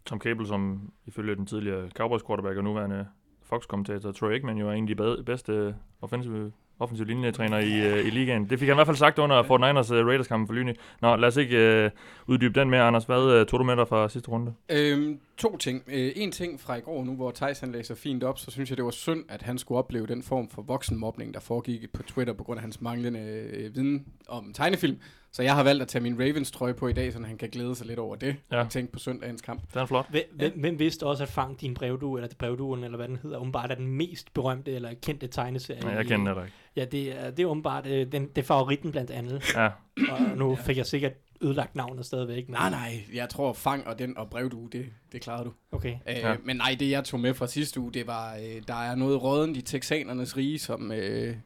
Tom 0.06 0.20
Cable, 0.20 0.46
som 0.46 0.92
ifølge 1.06 1.36
den 1.36 1.46
tidligere 1.46 1.90
Cowboys 1.90 2.22
quarterback 2.26 2.56
og 2.56 2.64
nuværende 2.64 3.06
Fox-kommentator 3.42 4.12
Troy 4.12 4.32
Aikman 4.32 4.58
jo 4.58 4.68
er 4.68 4.72
en 4.72 4.90
af 4.90 4.96
de 5.16 5.22
bedste 5.24 5.76
offensive, 6.00 6.52
offensiv 6.78 7.06
linjetræner 7.06 7.58
i, 7.58 7.92
uh, 7.92 8.06
i 8.06 8.10
ligaen. 8.10 8.50
Det 8.50 8.58
fik 8.58 8.68
han 8.68 8.74
i 8.74 8.78
hvert 8.78 8.86
fald 8.86 8.96
sagt 8.96 9.18
under 9.18 9.42
49ers 9.42 9.92
uh, 9.92 9.98
øh, 9.98 10.06
Raiders-kampen 10.06 10.46
for 10.46 10.54
Lyne. 10.54 10.74
Nå, 11.00 11.16
lad 11.16 11.28
os 11.28 11.36
ikke 11.36 11.84
uh, 11.84 12.32
uddybe 12.32 12.60
den 12.60 12.70
mere, 12.70 12.82
Anders. 12.82 13.04
Hvad 13.04 13.40
uh, 13.40 13.46
tog 13.46 13.60
du 13.60 13.64
med 13.64 13.76
dig 13.76 13.88
fra 13.88 14.08
sidste 14.08 14.30
runde? 14.30 14.54
Øhm, 14.68 15.20
to 15.38 15.56
ting. 15.56 15.82
Øh, 15.88 16.12
en 16.16 16.32
ting 16.32 16.60
fra 16.60 16.76
i 16.76 16.80
går 16.80 17.04
nu, 17.04 17.14
hvor 17.14 17.30
Thijs 17.30 17.60
han 17.60 17.72
læser 17.72 17.94
fint 17.94 18.24
op, 18.24 18.38
så 18.38 18.50
synes 18.50 18.70
jeg, 18.70 18.76
det 18.76 18.84
var 18.84 18.90
synd, 18.90 19.24
at 19.28 19.42
han 19.42 19.58
skulle 19.58 19.78
opleve 19.78 20.06
den 20.06 20.22
form 20.22 20.48
for 20.48 20.62
voksenmobning, 20.62 21.34
der 21.34 21.40
foregik 21.40 21.92
på 21.92 22.02
Twitter 22.02 22.32
på 22.32 22.44
grund 22.44 22.58
af 22.58 22.62
hans 22.62 22.80
manglende 22.80 23.20
øh, 23.20 23.74
viden 23.74 24.06
om 24.28 24.52
tegnefilm. 24.52 24.98
Så 25.36 25.42
jeg 25.42 25.54
har 25.54 25.62
valgt 25.62 25.82
at 25.82 25.88
tage 25.88 26.02
min 26.02 26.20
Ravens 26.20 26.50
trøje 26.50 26.74
på 26.74 26.88
i 26.88 26.92
dag, 26.92 27.12
så 27.12 27.22
han 27.22 27.38
kan 27.38 27.48
glæde 27.48 27.74
sig 27.74 27.86
lidt 27.86 27.98
over 27.98 28.16
det. 28.16 28.36
Ja. 28.52 28.58
Ja. 28.58 28.66
Tænk 28.70 28.90
på 28.90 28.98
søndagens 28.98 29.42
kamp. 29.42 29.62
Den 29.72 29.80
er 29.80 29.86
flot. 29.86 30.10
Hvem, 30.10 30.22
hvem, 30.36 30.52
hvem 30.60 30.78
vidste 30.78 31.06
også, 31.06 31.22
at 31.22 31.28
Fang 31.28 31.60
din 31.60 31.74
brevdue, 31.74 32.18
eller 32.22 32.34
brevduen, 32.38 32.84
eller 32.84 32.96
hvad 32.96 33.08
den 33.08 33.16
hedder, 33.22 33.38
umiddelbart 33.38 33.70
er 33.70 33.74
den 33.74 33.86
mest 33.86 34.34
berømte 34.34 34.72
eller 34.72 34.94
kendte 35.02 35.26
tegneserie? 35.26 35.80
Nej, 35.80 35.92
jeg 35.92 36.06
kender 36.06 36.34
det 36.34 36.44
ikke. 36.44 36.56
Ja, 36.76 36.84
det 36.84 37.20
er, 37.24 37.30
det 37.30 37.42
er 37.42 37.46
umiddelbart 37.46 37.86
øh, 37.86 38.12
den, 38.12 38.28
det 38.28 38.38
er 38.38 38.42
favoritten 38.42 38.92
blandt 38.92 39.10
andet. 39.10 39.42
Ja, 39.54 39.68
Og 40.10 40.20
nu 40.36 40.54
fik 40.56 40.76
jeg 40.76 40.86
sikkert 40.86 41.12
ødelagt 41.40 41.74
navnet 41.76 42.06
stadigvæk. 42.06 42.48
Men, 42.48 42.54
Nej, 42.54 42.70
nej, 42.70 43.00
jeg 43.14 43.28
tror 43.28 43.52
fang 43.52 43.86
og 43.86 43.98
den 43.98 44.16
og 44.18 44.30
brevdue, 44.30 44.68
det, 44.72 44.86
det 45.12 45.20
klarede 45.20 45.44
du. 45.44 45.52
Okay. 45.72 45.92
Øh, 45.92 45.96
Ja. 46.06 46.30
ja. 46.30 46.36
Men 46.44 46.56
nej, 46.56 46.76
det 46.80 46.90
jeg 46.90 47.04
tog 47.04 47.20
med 47.20 47.34
fra 47.34 47.46
sidste 47.46 47.80
uge, 47.80 47.92
det 47.92 48.06
var, 48.06 48.34
øh, 48.34 48.62
der 48.68 48.82
er 48.90 48.94
noget 48.94 49.22
rådent 49.22 49.56
i 49.56 49.62
texanernes 49.62 50.36
rige, 50.36 50.58
som 50.58 50.92
øh, 50.92 51.36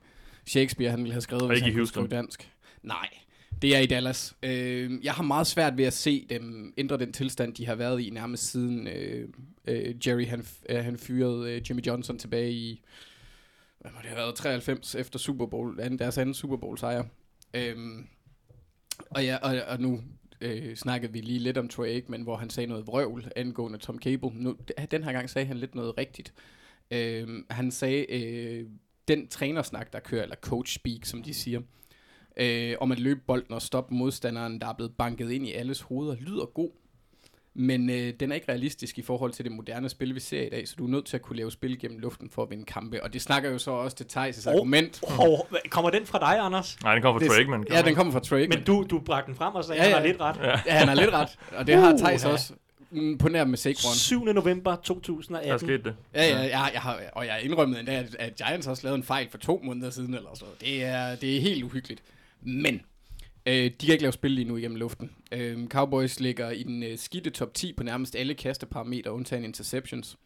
Shakespeare 0.46 0.90
han 0.90 1.00
ville 1.00 1.12
have 1.12 1.20
skrevet, 1.20 1.42
Og 1.42 1.48
hvis 1.48 1.58
ikke 1.58 1.66
han 1.66 1.75
kunne 1.75 1.87
skrive 1.87 2.08
dansk. 2.08 2.50
Nej, 2.82 3.08
det 3.62 3.76
er 3.76 3.80
i 3.80 3.86
Dallas. 3.86 4.36
Øh, 4.42 5.04
jeg 5.04 5.12
har 5.12 5.22
meget 5.22 5.46
svært 5.46 5.76
ved 5.76 5.84
at 5.84 5.92
se 5.92 6.26
dem 6.30 6.74
ændre 6.76 6.98
den 6.98 7.12
tilstand, 7.12 7.54
de 7.54 7.66
har 7.66 7.74
været 7.74 8.00
i 8.00 8.10
nærmest 8.10 8.50
siden 8.50 8.86
øh, 8.86 9.28
øh, 9.64 10.08
Jerry 10.08 10.26
han, 10.26 10.46
øh, 10.68 10.84
han 10.84 10.98
fyrede 10.98 11.52
øh, 11.52 11.70
Jimmy 11.70 11.86
Johnson 11.86 12.18
tilbage 12.18 12.52
i, 12.52 12.82
hvad 13.80 13.90
må 13.90 13.98
det 14.00 14.08
have 14.08 14.18
været, 14.18 14.34
93 14.34 14.94
efter 14.94 15.18
Super 15.18 15.46
Bowl, 15.46 15.80
anden, 15.80 15.98
deres 15.98 16.18
anden 16.18 16.34
Super 16.34 16.56
Bowl 16.56 16.78
sejr. 16.78 17.04
Øhm, 17.54 18.06
og, 19.10 19.24
ja, 19.24 19.36
og, 19.36 19.62
og 19.68 19.80
nu 19.80 20.02
øh, 20.40 20.76
snakkede 20.76 21.12
vi 21.12 21.20
lige 21.20 21.38
lidt 21.38 21.58
om 21.58 21.68
Troy 21.68 21.86
Aikman, 21.86 22.22
hvor 22.22 22.36
han 22.36 22.50
sagde 22.50 22.66
noget 22.66 22.86
vrøvl 22.86 23.32
angående 23.36 23.78
Tom 23.78 23.98
Cable. 23.98 24.30
Nu, 24.34 24.56
den 24.90 25.04
her 25.04 25.12
gang 25.12 25.30
sagde 25.30 25.46
han 25.46 25.56
lidt 25.56 25.74
noget 25.74 25.98
rigtigt. 25.98 26.32
Øhm, 26.90 27.46
han 27.50 27.70
sagde, 27.70 28.12
øh, 28.12 28.66
den 29.08 29.28
trænersnak, 29.28 29.92
der 29.92 30.00
kører, 30.00 30.22
eller 30.22 30.36
coach 30.36 30.74
speak, 30.74 31.04
som 31.04 31.22
de 31.22 31.34
siger, 31.34 31.60
øh, 32.36 32.74
om 32.80 32.92
at 32.92 32.98
løbe 33.00 33.20
bolden 33.26 33.54
og 33.54 33.62
stoppe 33.62 33.94
modstanderen, 33.94 34.60
der 34.60 34.66
er 34.66 34.72
blevet 34.72 34.92
banket 34.98 35.30
ind 35.30 35.46
i 35.46 35.52
alles 35.52 35.80
hoveder, 35.80 36.16
lyder 36.20 36.44
god. 36.44 36.70
Men 37.54 37.90
øh, 37.90 38.12
den 38.20 38.30
er 38.30 38.34
ikke 38.34 38.48
realistisk 38.48 38.98
i 38.98 39.02
forhold 39.02 39.32
til 39.32 39.44
det 39.44 39.52
moderne 39.52 39.88
spil, 39.88 40.14
vi 40.14 40.20
ser 40.20 40.42
i 40.42 40.48
dag, 40.48 40.68
så 40.68 40.74
du 40.78 40.84
er 40.86 40.90
nødt 40.90 41.06
til 41.06 41.16
at 41.16 41.22
kunne 41.22 41.36
lave 41.36 41.50
spil 41.52 41.78
gennem 41.78 41.98
luften 41.98 42.30
for 42.30 42.42
at 42.42 42.50
vinde 42.50 42.64
kampe. 42.64 43.02
Og 43.02 43.12
det 43.12 43.22
snakker 43.22 43.50
jo 43.50 43.58
så 43.58 43.70
også 43.70 43.96
til 43.96 44.04
Thijs' 44.04 44.48
Og- 44.48 44.54
argument. 44.54 45.00
Hvad- 45.50 45.70
kommer 45.70 45.90
den 45.90 46.06
fra 46.06 46.18
dig, 46.18 46.38
Anders? 46.38 46.78
nej, 46.82 46.92
den 46.94 47.02
kommer 47.02 47.20
fra 47.28 47.34
Aikman. 47.38 47.66
Ja, 47.70 47.82
den 47.82 47.94
kommer 47.94 48.12
fra 48.12 48.20
Troy 48.20 48.38
Aikman. 48.38 48.58
Men 48.58 48.66
du, 48.66 48.86
du 48.90 48.98
bragte 49.00 49.26
den 49.26 49.34
frem 49.34 49.54
og 49.54 49.64
sagde, 49.64 49.82
Ja, 49.82 49.88
ja, 49.88 49.90
ja. 49.90 49.96
han 49.96 50.02
har 50.02 50.12
lidt 50.12 50.20
ret. 50.20 50.36
Ja. 50.42 50.60
Ja, 50.66 50.78
han 50.78 50.88
har 50.88 50.94
lidt 50.94 51.10
ret, 51.12 51.38
og 51.56 51.66
det 51.66 51.74
har 51.74 51.96
Thijs 51.96 52.24
også. 52.24 52.52
Mm, 52.90 53.18
På 53.18 53.28
nær 53.28 53.44
med 53.44 53.58
Saquon. 53.58 53.94
7. 53.94 54.24
november 54.24 54.70
Der 54.70 54.76
2018. 54.82 55.58
skete 55.58 55.82
det. 55.82 55.94
Ja, 56.14 56.22
ja, 56.28 56.38
jeg, 56.38 56.70
jeg 56.72 56.80
har, 56.82 57.00
og 57.12 57.26
jeg 57.26 57.40
indrømmede 57.42 57.80
endda, 57.80 57.92
at, 57.94 58.16
at 58.18 58.36
Giants 58.36 58.66
også 58.66 58.82
lavede 58.86 58.96
en 58.96 59.02
fejl 59.04 59.28
for 59.30 59.38
to 59.38 59.60
måneder 59.64 59.90
siden, 59.90 60.14
eller 60.14 60.28
så. 60.34 60.44
Det 60.60 60.84
er, 60.84 61.14
det 61.16 61.36
er 61.36 61.40
helt 61.40 61.64
uhyggeligt. 61.64 62.02
Men, 62.40 62.81
øh, 63.46 63.54
de 63.54 63.87
kan 63.87 63.92
ikke 63.92 64.02
lave 64.02 64.12
spil 64.12 64.31
lige 64.31 64.48
nu 64.48 64.56
igennem 64.56 64.76
luften. 64.76 65.10
Øh, 65.32 65.69
Cowboys 65.69 66.20
ligger 66.20 66.50
i 66.50 66.62
den 66.62 66.82
øh, 66.82 66.98
skidte 66.98 67.31
top 67.31 67.54
10 67.54 67.72
på 67.72 67.82
nærmest 67.82 68.16
alle 68.16 68.34
kasteparametre, 68.34 69.12
undtagen 69.12 69.44
interceptions. 69.44 70.19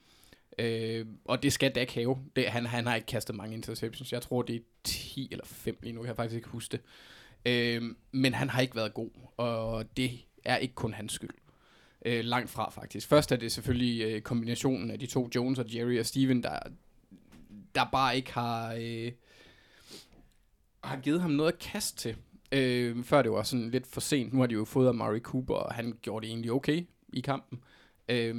Øh, 0.59 1.07
og 1.25 1.43
det 1.43 1.53
skal 1.53 1.71
Dak 1.75 1.91
have. 1.91 2.19
Det, 2.37 2.47
han, 2.47 2.67
han 2.67 2.87
har 2.87 2.95
ikke 2.95 3.07
kastet 3.07 3.37
mange 3.37 3.55
interceptions. 3.55 4.13
Jeg 4.13 4.23
tror, 4.23 4.43
det 4.43 4.57
er 4.57 4.61
10 4.85 5.29
eller 5.31 5.45
5 5.45 5.79
lige 5.83 5.93
nu. 5.93 6.01
Jeg 6.01 6.07
kan 6.07 6.17
faktisk 6.17 6.37
ikke 6.37 6.49
huske 6.49 6.73
det. 6.73 6.81
Øh, 7.47 7.83
men 8.13 8.35
han 8.35 8.51
har 8.51 8.61
ikke 8.61 8.77
været 8.77 8.95
god, 8.95 9.11
og 9.37 9.97
det 9.97 10.11
er 10.45 10.57
ikke 10.57 10.75
kun 10.75 10.95
hans 10.95 11.13
skyld. 11.13 11.31
Øh, 12.05 12.25
langt 12.25 12.51
fra 12.51 12.71
faktisk. 12.71 13.09
Først 13.09 13.33
er 13.33 13.37
det 13.37 13.53
selvfølgelig 13.53 14.03
øh, 14.03 14.21
kombinationen 14.21 14.91
af 14.91 14.99
de 14.99 15.07
to, 15.07 15.29
Jones 15.35 15.59
og 15.59 15.75
Jerry 15.75 15.99
og 15.99 16.07
Steven, 16.07 16.43
der, 16.43 16.59
der 17.75 17.85
bare 17.93 18.17
ikke 18.17 18.33
har, 18.33 18.77
øh, 18.81 19.13
har 20.85 21.01
givet 21.01 21.21
ham 21.21 21.31
noget 21.31 21.53
at 21.53 21.59
kaste 21.59 21.97
til. 21.97 22.17
Øh, 22.53 23.05
før 23.05 23.23
det 23.23 23.33
var 23.33 23.43
sådan 23.43 23.71
lidt 23.71 23.87
for 23.87 24.01
sent. 24.01 24.33
Nu 24.33 24.41
har 24.41 24.47
de 24.47 24.55
jo 24.55 24.65
fået 24.65 24.89
Amari 24.89 25.21
Cooper, 25.21 25.55
og 25.55 25.75
han 25.75 25.99
gjorde 26.03 26.27
det 26.27 26.31
egentlig 26.31 26.53
okay 26.53 26.87
i 27.13 27.21
kampen. 27.21 27.61
Øh, 28.09 28.35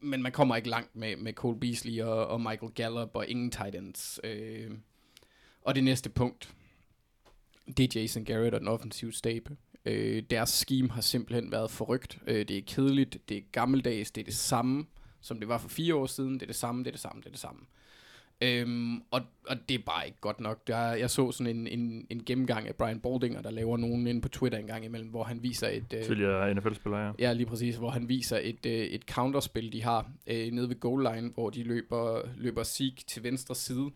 men 0.00 0.22
man 0.22 0.32
kommer 0.32 0.56
ikke 0.56 0.68
langt 0.68 0.96
med, 0.96 1.16
med 1.16 1.32
Cole 1.32 1.60
Beasley 1.60 2.00
og, 2.02 2.26
og 2.26 2.40
Michael 2.40 2.72
Gallup 2.72 3.10
og 3.14 3.26
ingen 3.26 3.50
tight 3.50 3.74
ends. 3.74 4.20
Øh, 4.24 4.70
og 5.62 5.74
det 5.74 5.84
næste 5.84 6.10
punkt, 6.10 6.54
det 7.76 7.96
er 7.96 8.00
Jason 8.00 8.24
Garrett 8.24 8.54
og 8.54 8.60
den 8.60 8.68
offensive 8.68 9.12
stab. 9.12 9.48
Øh, 9.84 10.22
deres 10.30 10.50
scheme 10.50 10.90
har 10.90 11.00
simpelthen 11.00 11.52
været 11.52 11.70
forrygt. 11.70 12.18
Øh, 12.26 12.48
det 12.48 12.58
er 12.58 12.62
kedeligt, 12.66 13.28
det 13.28 13.36
er 13.36 13.42
gammeldags, 13.52 14.10
det 14.10 14.20
er 14.20 14.24
det 14.24 14.34
samme, 14.34 14.86
som 15.20 15.38
det 15.38 15.48
var 15.48 15.58
for 15.58 15.68
fire 15.68 15.94
år 15.94 16.06
siden. 16.06 16.34
Det 16.34 16.42
er 16.42 16.46
det 16.46 16.56
samme, 16.56 16.84
det 16.84 16.86
er 16.86 16.92
det 16.92 17.00
samme, 17.00 17.20
det 17.20 17.26
er 17.26 17.30
det 17.30 17.40
samme. 17.40 17.60
Øhm, 18.40 18.96
og, 19.10 19.20
og 19.48 19.56
det 19.68 19.74
er 19.74 19.82
bare 19.86 20.06
ikke 20.06 20.18
godt 20.20 20.40
nok. 20.40 20.66
Der, 20.66 20.78
jeg 20.78 21.10
så 21.10 21.32
sådan 21.32 21.56
en, 21.56 21.66
en, 21.66 22.06
en 22.10 22.24
gennemgang 22.24 22.68
af 22.68 22.74
Brian 22.74 23.00
Baldinger, 23.00 23.42
der 23.42 23.50
laver 23.50 23.76
nogen 23.76 24.06
inde 24.06 24.20
på 24.20 24.28
Twitter 24.28 24.58
en 24.58 24.66
gang 24.66 24.84
imellem, 24.84 25.08
hvor 25.08 25.24
han 25.24 25.42
viser 25.42 25.68
et... 25.68 25.92
Øh, 25.96 26.02
Tidligere 26.04 26.54
NFL-spiller, 26.54 26.98
ja. 26.98 27.10
Ja, 27.18 27.32
lige 27.32 27.46
præcis, 27.46 27.76
hvor 27.76 27.90
han 27.90 28.08
viser 28.08 28.38
et, 28.42 28.66
øh, 28.66 28.72
et 28.72 29.02
counterspil, 29.10 29.72
de 29.72 29.82
har 29.82 30.10
øh, 30.26 30.50
nede 30.52 30.68
ved 30.68 30.80
goal 30.80 31.14
line, 31.14 31.30
hvor 31.34 31.50
de 31.50 31.62
løber, 31.62 32.20
løber 32.36 32.62
Zeke 32.62 33.04
til 33.06 33.22
venstre 33.22 33.54
side. 33.54 33.90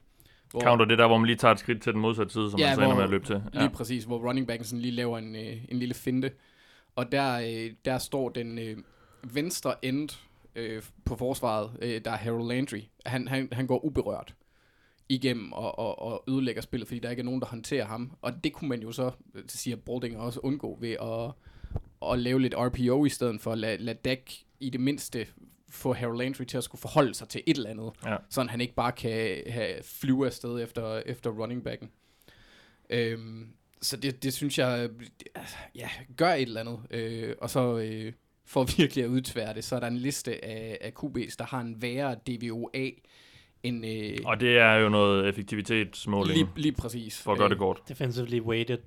Hvor, 0.50 0.60
Counter, 0.60 0.84
det 0.84 0.92
er 0.92 0.96
der, 0.96 1.06
hvor 1.06 1.18
man 1.18 1.26
lige 1.26 1.36
tager 1.36 1.52
et 1.52 1.58
skridt 1.58 1.82
til 1.82 1.92
den 1.92 2.00
modsatte 2.00 2.32
side, 2.32 2.50
som 2.50 2.60
Ja, 2.60 2.66
man 2.66 2.74
så 2.74 2.80
ender 2.80 2.86
hvor- 2.94 2.96
med 2.96 3.04
at 3.04 3.10
løbe 3.10 3.26
til. 3.26 3.42
Lige 3.52 3.70
præcis, 3.70 4.04
hvor 4.04 4.28
running 4.28 4.46
backen 4.46 4.64
sådan 4.64 4.80
lige 4.80 4.92
laver 4.92 5.18
en, 5.18 5.36
øh, 5.36 5.56
en 5.68 5.76
lille 5.78 5.94
finte. 5.94 6.30
Og 6.96 7.12
der, 7.12 7.34
øh, 7.40 7.70
der 7.84 7.98
står 7.98 8.28
den 8.28 8.58
øh, 8.58 8.76
venstre 9.34 9.84
end 9.84 10.08
øh, 10.56 10.82
på 11.04 11.16
forsvaret, 11.16 11.70
øh, 11.82 12.00
der 12.04 12.10
er 12.10 12.16
Harold 12.16 12.48
Landry. 12.48 12.80
Han, 13.06 13.28
han, 13.28 13.48
han 13.52 13.66
går 13.66 13.84
uberørt 13.84 14.34
igennem 15.08 15.52
og, 15.52 15.78
og, 15.78 15.98
og 16.02 16.24
ødelægger 16.28 16.62
spillet, 16.62 16.88
fordi 16.88 17.00
der 17.00 17.10
ikke 17.10 17.20
er 17.20 17.24
nogen, 17.24 17.40
der 17.40 17.46
håndterer 17.46 17.84
ham. 17.84 18.12
Og 18.22 18.44
det 18.44 18.52
kunne 18.52 18.68
man 18.68 18.82
jo 18.82 18.92
så, 18.92 19.10
øh, 19.34 19.42
siger 19.48 19.76
Baldinger 19.76 20.18
også, 20.18 20.40
undgå 20.42 20.78
ved 20.80 20.90
at, 20.90 21.32
at 22.12 22.18
lave 22.18 22.40
lidt 22.40 22.54
RPO 22.56 23.04
i 23.04 23.08
stedet 23.08 23.40
for 23.40 23.52
at 23.52 23.58
lade, 23.58 23.76
lade 23.76 23.98
Dak 24.04 24.30
i 24.60 24.70
det 24.70 24.80
mindste 24.80 25.26
få 25.70 25.92
Harold 25.92 26.18
Landry 26.18 26.44
til 26.44 26.58
at 26.58 26.64
skulle 26.64 26.80
forholde 26.80 27.14
sig 27.14 27.28
til 27.28 27.42
et 27.46 27.56
eller 27.56 27.70
andet, 27.70 27.90
Ja. 28.04 28.16
så 28.30 28.42
han 28.42 28.60
ikke 28.60 28.74
bare 28.74 28.92
kan 28.92 29.42
have, 29.46 29.74
flyve 29.82 30.26
afsted 30.26 30.62
efter, 30.62 31.02
efter 31.06 31.30
running 31.30 31.64
backen. 31.64 31.90
Øhm, 32.90 33.48
så 33.80 33.96
det, 33.96 34.22
det 34.22 34.32
synes 34.32 34.58
jeg, 34.58 34.90
altså, 35.34 35.56
ja, 35.74 35.88
gør 36.16 36.32
et 36.32 36.42
eller 36.42 36.60
andet. 36.60 36.78
Øh, 36.90 37.34
og 37.40 37.50
så 37.50 37.78
øh, 37.78 38.12
for 38.44 38.64
virkelig 38.78 39.04
at 39.04 39.10
udtvære 39.10 39.54
det, 39.54 39.64
så 39.64 39.76
er 39.76 39.80
der 39.80 39.86
en 39.86 39.96
liste 39.98 40.44
af, 40.44 40.78
af 40.80 40.92
QB's, 41.04 41.34
der 41.38 41.44
har 41.44 41.60
en 41.60 41.82
værre 41.82 42.14
DVOA 42.14 42.90
end... 43.62 43.86
Øh, 43.86 44.18
Og 44.24 44.40
det 44.40 44.58
er 44.58 44.74
jo 44.74 44.88
noget 44.88 45.28
effektivitetsmåling, 45.28 46.38
lige, 46.38 46.48
lige 46.56 46.72
præcis. 46.72 47.22
for 47.22 47.32
at 47.32 47.38
gøre 47.38 47.48
det 47.48 47.58
kort. 47.58 47.80
Defensively 47.88 48.40
weighted 48.40 48.78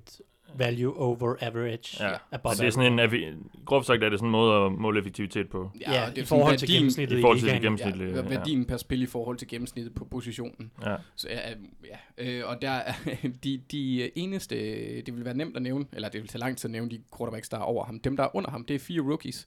value 0.58 0.96
over 0.96 1.34
average. 1.40 2.04
Ja, 2.08 2.14
above 2.32 2.54
så 2.54 2.62
det 2.62 2.66
er 2.68 2.72
sådan 2.72 3.12
en, 3.14 3.50
groft 3.64 3.86
sagt 3.86 4.02
er 4.02 4.08
det 4.08 4.18
sådan 4.18 4.28
en 4.28 4.32
måde 4.32 4.64
at 4.66 4.72
måle 4.72 4.98
effektivitet 4.98 5.48
på. 5.50 5.70
Ja, 5.80 6.02
og 6.04 6.10
det 6.10 6.18
i 6.18 6.20
er 6.20 6.24
forhold 6.24 6.46
sådan 6.46 6.58
til 6.58 6.66
værdien- 6.68 6.76
gennemsnittet 6.78 7.18
i 7.18 7.20
forhold 7.20 7.38
til 7.38 7.44
ligaen. 7.46 7.62
gennemsnitlige, 7.62 8.10
Ja, 8.10 8.16
ja. 8.16 8.22
værdien 8.28 8.64
per 8.64 8.76
spil 8.76 9.02
i 9.02 9.06
forhold 9.06 9.36
til 9.36 9.48
gennemsnittet 9.48 9.94
på 9.94 10.04
positionen. 10.04 10.70
Ja. 10.84 10.96
Så, 11.16 11.28
ja, 11.30 11.38
ja. 11.84 11.96
Øh, 12.38 12.48
og 12.48 12.62
der 12.62 12.70
er 12.70 12.92
de, 13.44 13.62
de 13.72 14.18
eneste, 14.18 14.56
det 15.02 15.16
vil 15.16 15.24
være 15.24 15.36
nemt 15.36 15.56
at 15.56 15.62
nævne, 15.62 15.84
eller 15.92 16.08
det 16.08 16.20
vil 16.20 16.28
tage 16.28 16.40
lang 16.40 16.58
tid 16.58 16.68
at 16.68 16.72
nævne 16.72 16.90
de 16.90 17.00
quarterbacks, 17.18 17.48
der 17.48 17.56
er 17.56 17.62
over 17.62 17.84
ham. 17.84 18.00
Dem, 18.00 18.16
der 18.16 18.24
er 18.24 18.36
under 18.36 18.50
ham, 18.50 18.64
det 18.64 18.74
er 18.74 18.78
fire 18.78 19.00
rookies. 19.02 19.46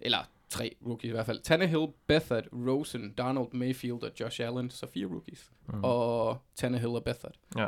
Eller 0.00 0.18
tre 0.48 0.76
rookies 0.86 1.08
i 1.08 1.12
hvert 1.12 1.26
fald. 1.26 1.40
Tannehill, 1.40 1.86
Bethard, 2.06 2.44
Rosen, 2.52 3.14
Donald, 3.18 3.46
Mayfield 3.52 4.02
og 4.02 4.10
Josh 4.20 4.40
Allen, 4.46 4.70
så 4.70 4.86
fire 4.94 5.06
rookies. 5.06 5.50
Mm. 5.68 5.84
Og 5.84 6.38
Tannehill 6.56 6.88
og 6.90 7.04
Bethard 7.04 7.32
Ja. 7.56 7.66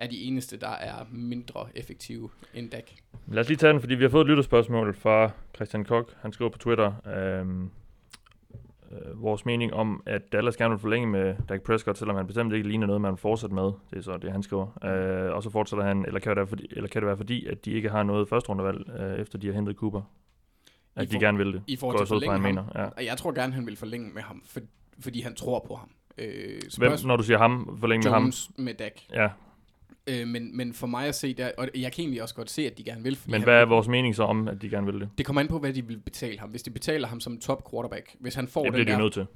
Er 0.00 0.06
de 0.06 0.22
eneste, 0.22 0.56
der 0.56 0.68
er 0.70 1.06
mindre 1.12 1.66
effektive 1.74 2.30
end 2.54 2.70
Dak. 2.70 2.90
Lad 3.26 3.40
os 3.40 3.48
lige 3.48 3.56
tage 3.58 3.72
den, 3.72 3.80
fordi 3.80 3.94
vi 3.94 4.02
har 4.04 4.10
fået 4.10 4.24
et 4.24 4.28
lytterspørgsmål 4.28 4.94
fra 4.94 5.30
Christian 5.56 5.84
Kok. 5.84 6.12
Han 6.22 6.32
skriver 6.32 6.50
på 6.50 6.58
Twitter, 6.58 6.92
øhm, 7.16 7.70
øh, 8.92 9.22
vores 9.22 9.46
mening 9.46 9.72
om, 9.74 10.02
at 10.06 10.32
Dallas 10.32 10.56
gerne 10.56 10.70
vil 10.70 10.78
forlænge 10.78 11.06
med 11.06 11.34
Dak 11.48 11.62
Prescott, 11.62 11.98
selvom 11.98 12.16
han 12.16 12.26
bestemt 12.26 12.52
ikke 12.54 12.68
ligner 12.68 12.86
noget, 12.86 13.00
man 13.02 13.10
vil 13.10 13.18
fortsætte 13.18 13.54
med. 13.54 13.62
Det 13.90 13.96
er 13.96 14.00
så 14.00 14.16
det, 14.16 14.32
han 14.32 14.42
skriver. 14.42 14.84
Øh, 14.84 15.34
og 15.36 15.42
så 15.42 15.50
fortsætter 15.50 15.84
han, 15.84 16.04
eller 16.06 16.20
kan, 16.20 16.30
det 16.30 16.36
være 16.36 16.46
fordi, 16.46 16.66
eller 16.70 16.88
kan 16.88 17.02
det 17.02 17.06
være 17.06 17.16
fordi, 17.16 17.46
at 17.46 17.64
de 17.64 17.70
ikke 17.72 17.88
har 17.90 18.02
noget 18.02 18.28
første 18.28 18.48
rundevalg, 18.48 18.90
øh, 19.00 19.20
efter 19.20 19.38
de 19.38 19.46
har 19.46 19.54
hentet 19.54 19.76
Cooper? 19.76 20.02
At 20.96 21.02
I 21.02 21.06
de 21.06 21.12
for- 21.12 21.20
gerne 21.20 21.38
vil 21.38 21.52
det. 21.52 21.62
I 21.66 21.76
forhold 21.76 21.98
til 21.98 22.02
at 22.04 22.08
fra, 22.08 22.14
forlænge 22.14 22.32
ham. 22.32 22.40
mener. 22.42 22.64
Ja. 22.82 22.88
Og 22.96 23.04
jeg 23.04 23.16
tror 23.16 23.32
gerne, 23.32 23.52
han 23.52 23.66
vil 23.66 23.76
forlænge 23.76 24.10
med 24.14 24.22
ham, 24.22 24.42
for, 24.46 24.60
fordi 25.00 25.20
han 25.20 25.34
tror 25.34 25.64
på 25.68 25.74
ham. 25.74 25.88
Øh, 26.18 26.60
Hvem, 26.78 26.92
når 27.04 27.16
du 27.16 27.22
siger 27.22 27.38
ham, 27.38 27.76
forlænge 27.80 28.04
med 28.08 28.12
ham? 28.12 28.22
Jones 28.22 28.50
med 28.58 28.74
Dak. 28.74 28.92
Ja, 29.14 29.28
Øh, 30.10 30.28
men, 30.28 30.56
men 30.56 30.72
for 30.74 30.86
mig 30.86 31.06
at 31.06 31.14
se, 31.14 31.34
der, 31.34 31.50
og 31.58 31.68
jeg 31.74 31.92
kan 31.92 32.02
egentlig 32.02 32.22
også 32.22 32.34
godt 32.34 32.50
se, 32.50 32.66
at 32.66 32.78
de 32.78 32.84
gerne 32.84 33.02
vil. 33.02 33.18
men 33.26 33.42
hvad 33.42 33.60
er 33.60 33.64
vores 33.64 33.88
mening 33.88 34.16
så 34.16 34.22
om, 34.22 34.48
at 34.48 34.62
de 34.62 34.68
gerne 34.70 34.86
vil 34.92 35.00
det? 35.00 35.08
Det 35.18 35.26
kommer 35.26 35.40
an 35.42 35.48
på, 35.48 35.58
hvad 35.58 35.72
de 35.72 35.86
vil 35.86 35.98
betale 35.98 36.38
ham. 36.38 36.50
Hvis 36.50 36.62
de 36.62 36.70
betaler 36.70 37.08
ham 37.08 37.20
som 37.20 37.38
top 37.40 37.70
quarterback, 37.70 38.16
hvis 38.20 38.34
han 38.34 38.48
får 38.48 38.62
Det 38.64 38.66
den 38.66 38.74
bliver 38.74 38.84
de 38.86 38.92
der... 38.92 38.98
nødt 38.98 39.12
til. 39.12 39.26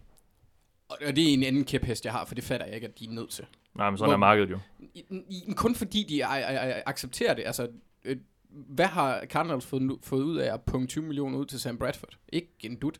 Og 0.88 0.98
og 1.06 1.16
det 1.16 1.28
er 1.30 1.34
en 1.34 1.42
anden 1.42 1.64
kæphest, 1.64 2.04
jeg 2.04 2.12
har, 2.12 2.24
for 2.24 2.34
det 2.34 2.44
fatter 2.44 2.66
jeg 2.66 2.74
ikke, 2.74 2.86
at 2.86 2.98
de 2.98 3.04
er 3.04 3.10
nødt 3.10 3.30
til. 3.30 3.44
Nej, 3.76 3.90
men 3.90 3.98
sådan 3.98 4.08
Hvor- 4.08 4.12
er 4.14 4.18
markedet 4.18 4.50
jo. 4.50 4.58
I, 4.94 5.04
i, 5.10 5.52
kun 5.56 5.74
fordi 5.74 6.06
de 6.08 6.24
a- 6.24 6.28
a- 6.40 6.70
a- 6.78 6.82
accepterer 6.86 7.34
det. 7.34 7.42
Altså, 7.46 7.68
øh, 8.04 8.16
hvad 8.50 8.86
har 8.86 9.24
Cardinals 9.26 9.66
fået, 9.66 9.98
fået 10.02 10.22
ud 10.22 10.36
af 10.36 10.54
at 10.54 10.60
punge 10.62 10.86
20 10.86 11.04
millioner 11.04 11.38
ud 11.38 11.44
til 11.46 11.60
Sam 11.60 11.78
Bradford? 11.78 12.16
Ikke 12.32 12.48
en 12.62 12.76
dut. 12.76 12.98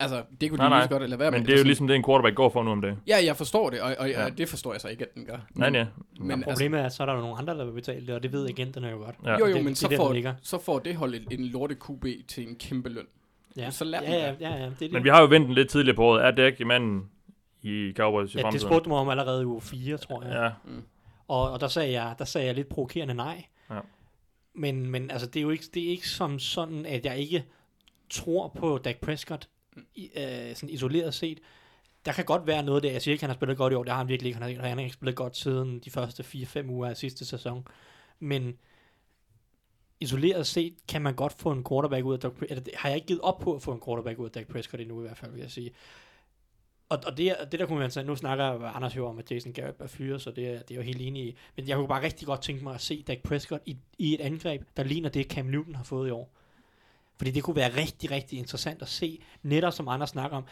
Altså, 0.00 0.22
det 0.40 0.50
kunne 0.50 0.56
Nej, 0.58 0.66
de 0.66 0.70
nej. 0.70 0.78
lige 0.78 0.84
så 0.84 0.90
godt 0.98 1.10
lade 1.10 1.18
være 1.20 1.30
med. 1.30 1.38
Men 1.38 1.46
det 1.46 1.52
er 1.52 1.54
jo 1.54 1.58
sådan- 1.58 1.66
ligesom 1.66 1.86
det, 1.86 1.96
en 1.96 2.04
quarterback 2.04 2.36
går 2.36 2.48
for 2.48 2.62
nu 2.62 2.70
om 2.70 2.80
dagen. 2.80 3.00
Ja, 3.06 3.16
jeg 3.24 3.36
forstår 3.36 3.70
det, 3.70 3.80
og, 3.80 3.94
og, 3.98 4.08
Ja. 4.10 4.24
og 4.24 4.38
det 4.38 4.48
forstår 4.48 4.72
jeg 4.72 4.80
så 4.80 4.88
ikke, 4.88 5.04
at 5.04 5.14
den 5.14 5.24
gør. 5.26 5.36
Nej, 5.54 5.70
nej. 5.70 5.86
Men 6.20 6.30
altså, 6.30 6.50
Problemet 6.50 6.80
er, 6.80 6.88
så 6.88 7.02
er 7.02 7.06
der 7.06 7.14
jo 7.14 7.20
nogle 7.20 7.36
andre, 7.38 7.54
der 7.58 7.64
vil 7.64 7.72
betale 7.72 8.06
det, 8.06 8.14
og 8.14 8.22
det 8.22 8.32
ved 8.32 8.48
agenterne 8.48 8.88
jo 8.88 8.96
godt. 8.96 9.14
Ja. 9.24 9.32
jo, 9.38 9.46
jo, 9.46 9.46
det- 9.54 9.56
men 9.56 9.66
det 9.66 9.78
så, 9.78 9.82
der, 9.84 9.88
den 9.88 9.96
får, 9.96 10.12
ligger. 10.12 10.34
så 10.42 10.58
får 10.58 10.78
det 10.78 10.96
holdet 10.96 11.26
en 11.30 11.44
lorte 11.46 11.74
QB 11.74 12.06
til 12.28 12.48
en 12.48 12.56
kæmpe 12.56 12.88
løn. 12.88 13.06
Ja, 13.56 13.70
Så 13.70 13.84
lad 13.84 14.00
ja, 14.02 14.12
ja, 14.12 14.34
ja, 14.40 14.50
ja, 14.56 14.56
det 14.64 14.64
er 14.64 14.70
det. 14.78 14.92
Men 14.92 15.04
vi 15.04 15.08
har 15.08 15.20
jo 15.20 15.26
ventet 15.26 15.54
lidt 15.54 15.68
tidligere 15.68 15.96
på 15.96 16.04
året. 16.04 16.24
Er 16.24 16.30
Dak 16.30 16.60
manden 16.66 17.02
i 17.62 17.92
Cowboys 17.96 18.34
i 18.34 18.36
ja, 18.36 18.38
det 18.38 18.42
fremtiden? 18.44 18.68
spurgte 18.68 18.84
du 18.84 18.88
mig 18.88 18.98
om 18.98 19.08
allerede 19.08 19.42
i 19.42 19.44
uge 19.44 19.60
4, 19.60 19.96
tror 19.96 20.22
jeg. 20.24 20.32
Ja, 20.32 20.72
Og, 21.28 21.50
og 21.50 21.60
der, 21.60 21.68
sagde 21.68 21.92
jeg, 21.92 22.14
der 22.18 22.24
sagde 22.24 22.46
jeg 22.46 22.54
lidt 22.54 22.68
provokerende 22.68 23.14
nej. 23.14 23.44
Ja. 23.70 23.78
Men, 24.54 24.90
men 24.90 25.10
altså, 25.10 25.26
det 25.26 25.36
er 25.36 25.42
jo 25.42 25.50
ikke, 25.50 25.64
det 25.74 25.82
er 25.86 25.88
ikke 25.90 26.08
som 26.08 26.38
sådan, 26.38 26.86
at 26.86 27.04
jeg 27.04 27.18
ikke 27.18 27.44
tror 28.10 28.48
på 28.58 28.78
Dak 28.84 28.96
Prescott 28.96 29.48
i, 29.94 30.10
øh, 30.16 30.54
sådan 30.56 30.68
isoleret 30.68 31.14
set. 31.14 31.40
Der 32.04 32.12
kan 32.12 32.24
godt 32.24 32.46
være 32.46 32.62
noget 32.62 32.82
der. 32.82 32.90
Jeg 32.92 33.02
siger 33.02 33.12
ikke, 33.12 33.18
at 33.18 33.22
han 33.22 33.30
har 33.30 33.34
spillet 33.38 33.56
godt 33.56 33.72
i 33.72 33.76
år. 33.76 33.82
Det 33.82 33.92
har 33.92 33.98
han 33.98 34.08
virkelig 34.08 34.28
ikke. 34.28 34.40
Han 34.42 34.56
har, 34.56 34.68
han 34.68 34.78
har 34.78 34.84
ikke 34.84 34.94
spillet 34.94 35.16
godt 35.16 35.36
siden 35.36 35.78
de 35.80 35.90
første 35.90 36.22
4-5 36.22 36.68
uger 36.70 36.88
af 36.88 36.96
sidste 36.96 37.24
sæson. 37.24 37.66
Men 38.20 38.58
isoleret 40.00 40.46
set 40.46 40.74
kan 40.88 41.02
man 41.02 41.14
godt 41.14 41.32
få 41.32 41.50
en 41.52 41.64
quarterback 41.68 42.04
ud 42.04 42.12
af 42.14 42.20
Dak 42.20 42.32
Prescott. 42.32 42.68
Har 42.74 42.88
jeg 42.88 42.96
ikke 42.96 43.06
givet 43.06 43.20
op 43.20 43.38
på 43.38 43.54
at 43.54 43.62
få 43.62 43.72
en 43.72 43.80
quarterback 43.86 44.18
ud 44.18 44.24
af 44.24 44.30
Dak 44.30 44.46
Prescott 44.46 44.80
endnu 44.80 44.98
i 45.00 45.02
hvert 45.06 45.16
fald, 45.16 45.32
vil 45.32 45.40
jeg 45.40 45.50
sige. 45.50 45.70
Og, 46.88 46.98
og 47.06 47.16
det, 47.16 47.36
det 47.52 47.60
der 47.60 47.66
kunne 47.66 47.78
man 47.78 47.90
sige, 47.90 48.04
nu 48.04 48.16
snakker 48.16 48.44
Anders 48.62 48.96
jo 48.96 49.06
om, 49.06 49.18
at 49.18 49.30
Jason 49.30 49.52
Garrett 49.52 49.80
er 49.80 49.86
fyret, 49.86 50.22
så 50.22 50.30
det, 50.30 50.46
er- 50.48 50.50
det 50.52 50.58
er 50.60 50.64
jeg 50.70 50.76
jo 50.76 50.82
helt 50.82 51.00
enig 51.00 51.26
i. 51.26 51.36
Men 51.56 51.68
jeg 51.68 51.76
kunne 51.76 51.88
bare 51.88 52.02
rigtig 52.02 52.26
godt 52.26 52.42
tænke 52.42 52.62
mig 52.64 52.74
at 52.74 52.80
se 52.80 53.02
Dak 53.06 53.18
Prescott 53.22 53.62
i, 53.66 53.76
i 53.98 54.14
et 54.14 54.20
angreb, 54.20 54.62
der 54.76 54.82
ligner 54.82 55.08
det, 55.08 55.26
Cam 55.26 55.46
Newton 55.46 55.74
har 55.74 55.84
fået 55.84 56.08
i 56.08 56.10
år. 56.10 56.32
Fordi 57.16 57.30
det 57.30 57.42
kunne 57.42 57.56
være 57.56 57.76
rigtig, 57.76 58.10
rigtig 58.10 58.38
interessant 58.38 58.82
at 58.82 58.88
se, 58.88 59.22
netop 59.42 59.72
som 59.72 59.88
Anders 59.88 60.10
snakker 60.10 60.36
om. 60.36 60.44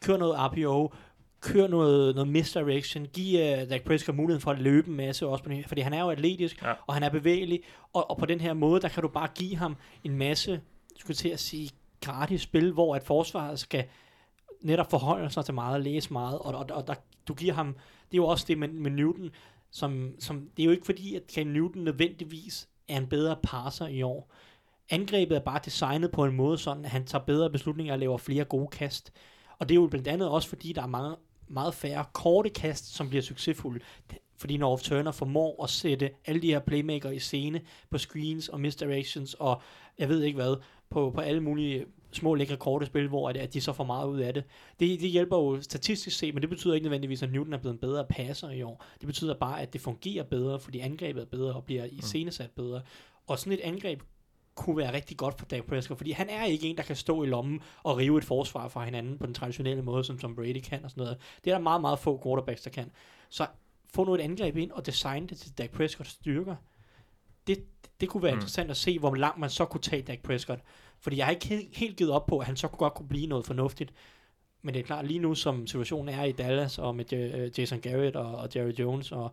Kør 0.00 0.16
noget 0.16 0.36
RPO, 0.38 0.94
kør 1.40 1.66
noget, 1.66 2.14
noget 2.14 2.28
misdirection, 2.28 3.06
giv 3.06 3.40
uh, 3.40 3.70
Dak 3.70 3.82
Prescott 3.82 4.16
muligheden 4.16 4.40
for 4.42 4.50
at 4.50 4.58
løbe 4.58 4.88
en 4.88 4.96
masse 4.96 5.26
også 5.26 5.44
på 5.44 5.50
her, 5.50 5.68
fordi 5.68 5.80
han 5.80 5.92
er 5.92 6.00
jo 6.00 6.10
atletisk, 6.10 6.62
Ja. 6.62 6.72
og 6.86 6.94
han 6.94 7.02
er 7.02 7.08
bevægelig, 7.10 7.60
og, 7.92 8.10
og 8.10 8.18
på 8.18 8.26
den 8.26 8.40
her 8.40 8.52
måde, 8.52 8.80
der 8.80 8.88
kan 8.88 9.02
du 9.02 9.08
bare 9.08 9.28
give 9.34 9.56
ham 9.56 9.76
en 10.04 10.16
masse, 10.16 10.60
skulle 10.98 11.16
til 11.16 11.28
at 11.28 11.40
sige, 11.40 11.70
gratis 12.00 12.40
spil, 12.42 12.72
hvor 12.72 12.96
at 12.96 13.02
forsvaret 13.02 13.58
skal 13.58 13.84
netop 14.60 14.90
forholde 14.90 15.30
sig 15.30 15.44
til 15.44 15.54
meget 15.54 15.74
og 15.74 15.80
læse 15.80 16.12
meget, 16.12 16.38
og, 16.38 16.54
og, 16.54 16.66
og 16.70 16.86
der, 16.86 16.94
du 17.28 17.34
giver 17.34 17.54
ham, 17.54 17.66
det 18.10 18.14
er 18.14 18.22
jo 18.22 18.26
også 18.26 18.44
det 18.48 18.58
med, 18.58 18.68
med 18.68 18.90
Newton, 18.90 19.30
som, 19.70 20.14
som, 20.18 20.48
det 20.56 20.62
er 20.62 20.66
jo 20.66 20.72
ikke 20.72 20.86
fordi, 20.86 21.14
at 21.14 21.22
Cam 21.34 21.46
Newton 21.46 21.84
nødvendigvis 21.84 22.68
er 22.88 22.96
en 22.96 23.06
bedre 23.06 23.36
passer 23.42 23.86
i 23.86 24.02
år. 24.02 24.32
Angrebet 24.90 25.36
er 25.36 25.40
bare 25.40 25.60
designet 25.64 26.10
på 26.10 26.24
en 26.24 26.36
måde 26.36 26.58
sådan, 26.58 26.84
at 26.84 26.90
han 26.90 27.06
tager 27.06 27.24
bedre 27.24 27.50
beslutninger 27.50 27.92
og 27.92 27.98
laver 27.98 28.18
flere 28.18 28.44
gode 28.44 28.68
kast. 28.68 29.12
Og 29.58 29.68
det 29.68 29.74
er 29.74 29.80
jo 29.80 29.86
blandt 29.86 30.08
andet 30.08 30.28
også 30.28 30.48
fordi, 30.48 30.72
der 30.72 30.82
er 30.82 30.86
mange, 30.86 31.16
meget 31.48 31.74
færre 31.74 32.04
korte 32.12 32.50
kast, 32.50 32.94
som 32.94 33.08
bliver 33.08 33.22
succesfulde. 33.22 33.80
Fordi 34.36 34.56
når 34.56 34.76
Turner 34.76 35.12
formår 35.12 35.64
at 35.64 35.70
sætte 35.70 36.10
alle 36.26 36.42
de 36.42 36.46
her 36.46 36.58
playmaker 36.58 37.10
i 37.10 37.18
scene 37.18 37.60
på 37.90 37.98
screens 37.98 38.48
og 38.48 38.60
misdirections 38.60 39.34
og 39.34 39.62
jeg 39.98 40.08
ved 40.08 40.22
ikke 40.22 40.36
hvad, 40.36 40.56
på, 40.90 41.10
på 41.14 41.20
alle 41.20 41.40
mulige 41.40 41.86
små 42.12 42.34
lækre 42.34 42.56
korte 42.56 42.86
spil, 42.86 43.08
hvor 43.08 43.28
at, 43.28 43.36
at 43.36 43.54
de 43.54 43.60
så 43.60 43.72
får 43.72 43.84
meget 43.84 44.08
ud 44.08 44.20
af 44.20 44.34
det. 44.34 44.44
det. 44.80 45.00
Det 45.00 45.10
hjælper 45.10 45.36
jo 45.36 45.60
statistisk 45.60 46.18
set, 46.18 46.34
men 46.34 46.42
det 46.42 46.50
betyder 46.50 46.74
ikke 46.74 46.84
nødvendigvis, 46.84 47.22
at 47.22 47.32
Newton 47.32 47.52
er 47.52 47.58
blevet 47.58 47.74
en 47.74 47.80
bedre 47.80 48.04
passer 48.10 48.50
i 48.50 48.62
år. 48.62 48.84
Det 49.00 49.06
betyder 49.06 49.34
bare, 49.34 49.62
at 49.62 49.72
det 49.72 49.80
fungerer 49.80 50.24
bedre, 50.24 50.60
fordi 50.60 50.78
angrebet 50.78 51.20
er 51.20 51.26
bedre 51.26 51.54
og 51.54 51.64
bliver 51.64 51.84
iscenesat 51.84 52.50
bedre. 52.50 52.82
Og 53.26 53.38
sådan 53.38 53.52
et 53.52 53.60
angreb 53.62 54.02
kunne 54.54 54.76
være 54.76 54.92
rigtig 54.92 55.16
godt 55.16 55.38
for 55.38 55.46
Dak 55.46 55.64
Prescott, 55.64 55.98
fordi 55.98 56.10
han 56.10 56.28
er 56.30 56.44
ikke 56.44 56.66
en, 56.66 56.76
der 56.76 56.82
kan 56.82 56.96
stå 56.96 57.22
i 57.22 57.26
lommen 57.26 57.60
og 57.82 57.96
rive 57.96 58.18
et 58.18 58.24
forsvar 58.24 58.68
fra 58.68 58.84
hinanden 58.84 59.18
på 59.18 59.26
den 59.26 59.34
traditionelle 59.34 59.82
måde, 59.82 60.04
som 60.04 60.18
Tom 60.18 60.34
Brady 60.34 60.60
kan 60.60 60.84
og 60.84 60.90
sådan 60.90 61.02
noget. 61.02 61.18
Det 61.44 61.50
er 61.50 61.54
der 61.54 61.62
meget, 61.62 61.80
meget 61.80 61.98
få 61.98 62.20
quarterbacks, 62.24 62.62
der 62.62 62.70
kan. 62.70 62.90
Så 63.28 63.46
få 63.94 64.04
nu 64.04 64.14
et 64.14 64.20
angreb 64.20 64.56
ind 64.56 64.70
og 64.70 64.86
designe 64.86 65.26
det 65.26 65.38
til 65.38 65.58
Dak 65.58 65.70
Prescotts 65.70 66.10
styrker. 66.10 66.56
Det, 67.46 67.64
det 68.00 68.08
kunne 68.08 68.22
være 68.22 68.32
Mm. 68.32 68.36
interessant 68.38 68.70
at 68.70 68.76
se, 68.76 68.98
hvor 68.98 69.14
langt 69.14 69.38
man 69.38 69.50
så 69.50 69.64
kunne 69.64 69.80
tage 69.80 70.02
Dak 70.02 70.18
Prescott. 70.22 70.60
Fordi 71.00 71.16
jeg 71.16 71.26
har 71.26 71.30
ikke 71.30 71.46
helt, 71.46 71.76
helt 71.76 71.96
givet 71.96 72.12
op 72.12 72.26
på, 72.26 72.38
at 72.38 72.46
han 72.46 72.56
så 72.56 72.68
kunne 72.68 72.78
godt 72.78 72.94
kunne 72.94 73.08
blive 73.08 73.26
noget 73.26 73.46
fornuftigt. 73.46 73.92
Men 74.62 74.74
det 74.74 74.80
er 74.80 74.84
klart, 74.84 75.06
lige 75.06 75.18
nu 75.18 75.34
som 75.34 75.66
situationen 75.66 76.08
er 76.14 76.24
i 76.24 76.32
Dallas, 76.32 76.78
og 76.78 76.96
med 76.96 77.12
øh, 77.12 77.50
Jason 77.58 77.80
Garrett 77.80 78.16
og, 78.16 78.34
og 78.34 78.48
Jerry 78.56 78.72
Jones, 78.72 79.12
og, 79.12 79.32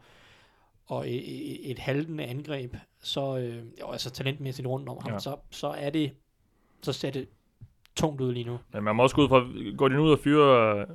og 0.89 1.09
et, 1.09 1.71
et 1.71 1.79
haltende 1.79 2.23
angreb, 2.25 2.75
så 3.01 3.37
øh, 3.37 3.63
jo, 3.81 3.91
altså 3.91 4.09
talentmæssigt 4.09 4.67
rundt 4.67 4.89
om 4.89 4.97
ham, 5.01 5.11
Ja. 5.11 5.19
så, 5.19 5.35
så 5.49 5.67
er 5.67 5.89
det, 5.89 6.11
så 6.81 6.93
ser 6.93 7.09
det 7.11 7.27
tungt 7.95 8.21
ud 8.21 8.33
lige 8.33 8.43
nu. 8.45 8.59
Men 8.73 8.83
man 8.83 8.95
må 8.95 9.03
også 9.03 9.15
gå 9.15 9.21
ud 9.23 9.27
fra, 9.27 9.73
går 9.77 9.87
de 9.87 9.95
nu 9.95 10.03
ud 10.03 10.11
og 10.11 10.19
fyre 10.19 10.85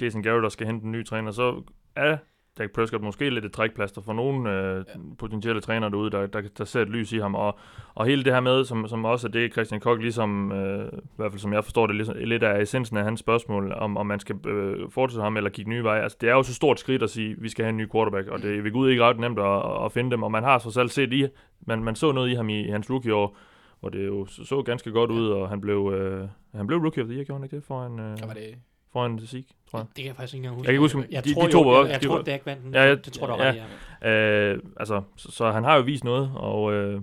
Jason 0.00 0.22
Garrett 0.22 0.44
og 0.44 0.52
skal 0.52 0.66
hente 0.66 0.84
en 0.84 0.92
ny 0.92 1.06
træner, 1.06 1.30
så 1.30 1.62
er 1.96 2.16
Dak 2.58 2.70
Prescott 2.70 3.02
måske 3.02 3.30
lidt 3.30 3.44
et 3.44 3.52
trækplaster 3.52 4.02
for 4.02 4.12
nogle 4.12 4.50
øh, 4.50 4.84
ja. 4.88 5.00
potentielle 5.18 5.60
trænere 5.60 5.90
derude, 5.90 6.10
der, 6.10 6.26
der, 6.26 6.42
der 6.58 6.64
ser 6.64 6.82
et 6.82 6.88
lys 6.88 7.12
i 7.12 7.18
ham. 7.18 7.34
Og, 7.34 7.58
og 7.94 8.06
hele 8.06 8.24
det 8.24 8.32
her 8.32 8.40
med, 8.40 8.64
som, 8.64 8.88
som 8.88 9.04
også 9.04 9.26
er 9.26 9.30
det, 9.30 9.52
Christian 9.52 9.80
Koch 9.80 10.00
ligesom, 10.00 10.52
øh, 10.52 10.86
i 10.92 10.98
hvert 11.16 11.32
fald 11.32 11.40
som 11.40 11.52
jeg 11.52 11.64
forstår 11.64 11.86
det, 11.86 11.96
ligesom, 11.96 12.16
lidt 12.18 12.42
af 12.42 12.62
essensen 12.62 12.96
af 12.96 13.04
hans 13.04 13.20
spørgsmål, 13.20 13.72
om, 13.72 13.96
om 13.96 14.06
man 14.06 14.20
skal 14.20 14.46
øh, 14.46 14.90
fortsætte 14.90 15.22
ham 15.22 15.36
eller 15.36 15.50
kigge 15.50 15.70
nye 15.70 15.84
veje. 15.84 16.02
Altså, 16.02 16.18
det 16.20 16.28
er 16.28 16.32
jo 16.34 16.42
så 16.42 16.54
stort 16.54 16.80
skridt 16.80 17.02
at 17.02 17.10
sige, 17.10 17.36
vi 17.38 17.48
skal 17.48 17.64
have 17.64 17.70
en 17.70 17.76
ny 17.76 17.90
quarterback, 17.92 18.28
og 18.28 18.42
det 18.42 18.58
er 18.58 18.62
ved 18.62 18.72
Gud 18.72 18.90
ikke 18.90 19.04
ret 19.04 19.18
nemt 19.18 19.38
at, 19.38 19.84
at 19.84 19.92
finde 19.92 20.10
dem. 20.10 20.22
Og 20.22 20.30
man 20.30 20.42
har 20.42 20.58
så 20.58 20.70
selv 20.70 20.88
set 20.88 21.12
i, 21.12 21.26
man, 21.66 21.84
man 21.84 21.94
så 21.94 22.12
noget 22.12 22.30
i 22.30 22.34
ham 22.34 22.48
i, 22.48 22.60
i 22.60 22.70
hans 22.70 22.90
rookie-år, 22.90 23.36
hvor 23.80 23.88
det 23.88 24.06
jo 24.06 24.26
så, 24.26 24.44
så 24.44 24.62
ganske 24.62 24.90
godt 24.92 25.10
ud, 25.10 25.28
og 25.28 25.48
han 25.48 25.60
blev, 25.60 25.92
øh, 25.94 26.28
han 26.54 26.66
blev 26.66 26.78
rookie 26.78 27.02
of 27.02 27.06
the 27.08 27.16
year, 27.16 27.24
gjorde 27.24 27.38
han 27.38 27.44
ikke 27.44 27.56
det, 27.56 27.64
for 27.64 27.86
en, 27.86 28.00
øh, 28.00 28.18
Så 28.18 28.26
var 28.26 28.34
det... 28.34 28.54
for 28.92 29.06
en 29.06 29.26
Zeke, 29.26 29.48
tror 29.70 29.78
jeg. 29.78 29.86
Det 29.88 29.94
kan 29.96 30.04
jeg 30.06 30.16
faktisk 30.16 30.34
ikke 30.34 30.44
engang 30.44 30.56
huske. 30.56 30.66
Jeg 30.68 30.74
kan 30.74 30.80
huske, 30.80 31.06
jeg 31.10 31.24
de- 31.24 31.34
tror 31.34 31.46
de 31.46 31.52
to 31.52 31.58
jo, 31.62 31.68
var 31.70 31.76
også- 31.78 31.86
jeg, 31.88 31.92
jeg 31.92 32.00
de 32.02 32.06
tror, 32.06 32.16
var- 32.16 32.22
Dak 32.22 32.46
vandt 32.46 32.62
den. 32.64 32.74
Ja, 32.74 32.82
ja, 32.84 32.94
det 32.94 33.12
tror 33.12 33.26
du 33.26 33.42
ja. 33.42 33.54
ja. 34.02 34.52
Øh, 34.52 34.62
altså, 34.76 35.02
så, 35.16 35.30
så 35.30 35.50
han 35.50 35.64
har 35.64 35.76
jo 35.76 35.82
vist 35.82 36.04
noget, 36.04 36.30
og 36.34 36.72
øh, 36.72 37.00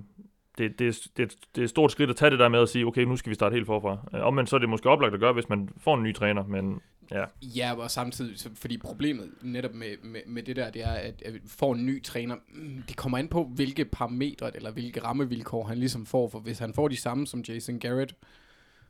det, 0.58 0.79
det, 0.79 0.88
er- 0.88 1.08
det, 1.17 1.24
er- 1.24 1.36
det 1.55 1.62
er 1.62 1.63
et 1.63 1.69
stort 1.69 1.91
skridt 1.91 2.10
at 2.10 2.15
tage 2.15 2.31
det 2.31 2.39
der 2.39 2.50
med 2.50 2.60
at 2.60 2.69
sige, 2.69 2.86
okay, 2.86 3.01
nu 3.03 3.15
skal 3.15 3.29
vi 3.29 3.36
starte 3.36 3.53
helt 3.53 3.65
forfra. 3.65 3.98
Øh, 4.13 4.25
Omvendt 4.27 4.50
så 4.50 4.55
er 4.55 4.60
det 4.60 4.69
måske 4.69 4.89
oplagt 4.89 5.13
at 5.13 5.19
gøre, 5.19 5.34
hvis 5.34 5.50
man 5.50 5.69
får 5.77 5.96
en 5.96 6.03
ny 6.03 6.15
træner, 6.15 6.43
men 6.48 6.81
ja, 7.12 7.24
Ja, 7.41 7.74
og 7.77 7.91
samtidig, 7.91 8.39
så, 8.39 8.50
fordi 8.55 8.77
problemet 8.77 9.29
netop 9.41 9.74
med, 9.74 9.88
med, 10.03 10.19
med 10.27 10.43
det 10.43 10.55
der, 10.55 10.69
det 10.72 10.84
er, 10.84 10.91
at, 10.91 11.22
at 11.25 11.34
får 11.48 11.74
en 11.74 11.86
ny 11.86 12.03
træner. 12.03 12.36
Mm, 12.53 12.84
Det 12.88 12.96
kommer 12.98 13.17
an 13.17 13.27
på, 13.27 13.43
hvilke 13.55 13.86
parametre 13.86 14.55
eller 14.55 14.72
hvilke 14.72 15.03
rammevilkår 15.03 15.63
han 15.63 15.77
ligesom 15.77 16.05
får. 16.05 16.29
For 16.29 16.39
hvis 16.39 16.60
han 16.60 16.74
får 16.74 16.88
de 16.88 16.98
samme 17.01 17.27
som 17.27 17.43
Jason 17.48 17.79
Garrett, 17.79 18.13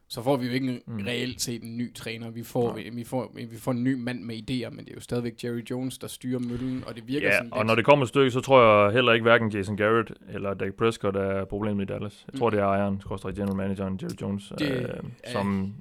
så 0.10 0.22
får 0.24 0.38
vi 0.38 0.46
jo 0.48 0.52
ikke 0.54 0.82
Mm. 0.88 0.98
reelt 1.08 1.42
set 1.42 1.64
en 1.64 1.78
ny 1.78 1.94
træner. 1.94 2.30
Vi 2.30 2.44
får, 2.44 2.74
Nej. 2.76 2.90
vi, 2.94 3.04
får, 3.04 3.32
vi 3.36 3.58
får 3.58 3.72
en 3.72 3.84
ny 3.84 3.94
mand 3.94 4.24
med 4.24 4.36
idéer, 4.36 4.70
men 4.70 4.80
det 4.86 4.90
er 4.90 4.96
jo 4.96 5.02
stadigvæk 5.02 5.44
Jerry 5.44 5.64
Jones, 5.72 5.98
der 5.98 6.08
styrer 6.08 6.40
møllen, 6.40 6.84
og 6.88 6.96
det 6.96 7.08
virker 7.08 7.28
ja 7.28 7.38
sådan 7.38 7.54
og 7.54 7.66
når 7.66 7.76
det 7.76 7.86
kommer 7.86 8.04
et 8.06 8.10
stykke, 8.10 8.32
så 8.32 8.42
tror 8.42 8.84
jeg 8.84 8.94
heller 8.94 9.14
ikke 9.14 9.24
hverken 9.24 9.50
Jason 9.52 9.78
Garrett 9.78 10.12
eller 10.34 10.54
Dak 10.54 10.74
Prescott 10.74 11.16
er 11.16 11.46
problemet 11.46 11.84
i 11.84 11.86
Dallas. 11.94 12.26
Jeg 12.34 12.40
tror, 12.40 12.50
Mm. 12.50 12.56
det 12.56 12.60
er 12.64 12.66
ejeren, 12.66 13.02
skorstræk 13.02 13.36
general 13.36 13.56
manageren, 13.56 14.00
Jerry 14.02 14.22
Jones, 14.22 14.54
Det 14.60 14.72
øh, 14.72 14.82
er- 15.24 15.32
som 15.32 15.74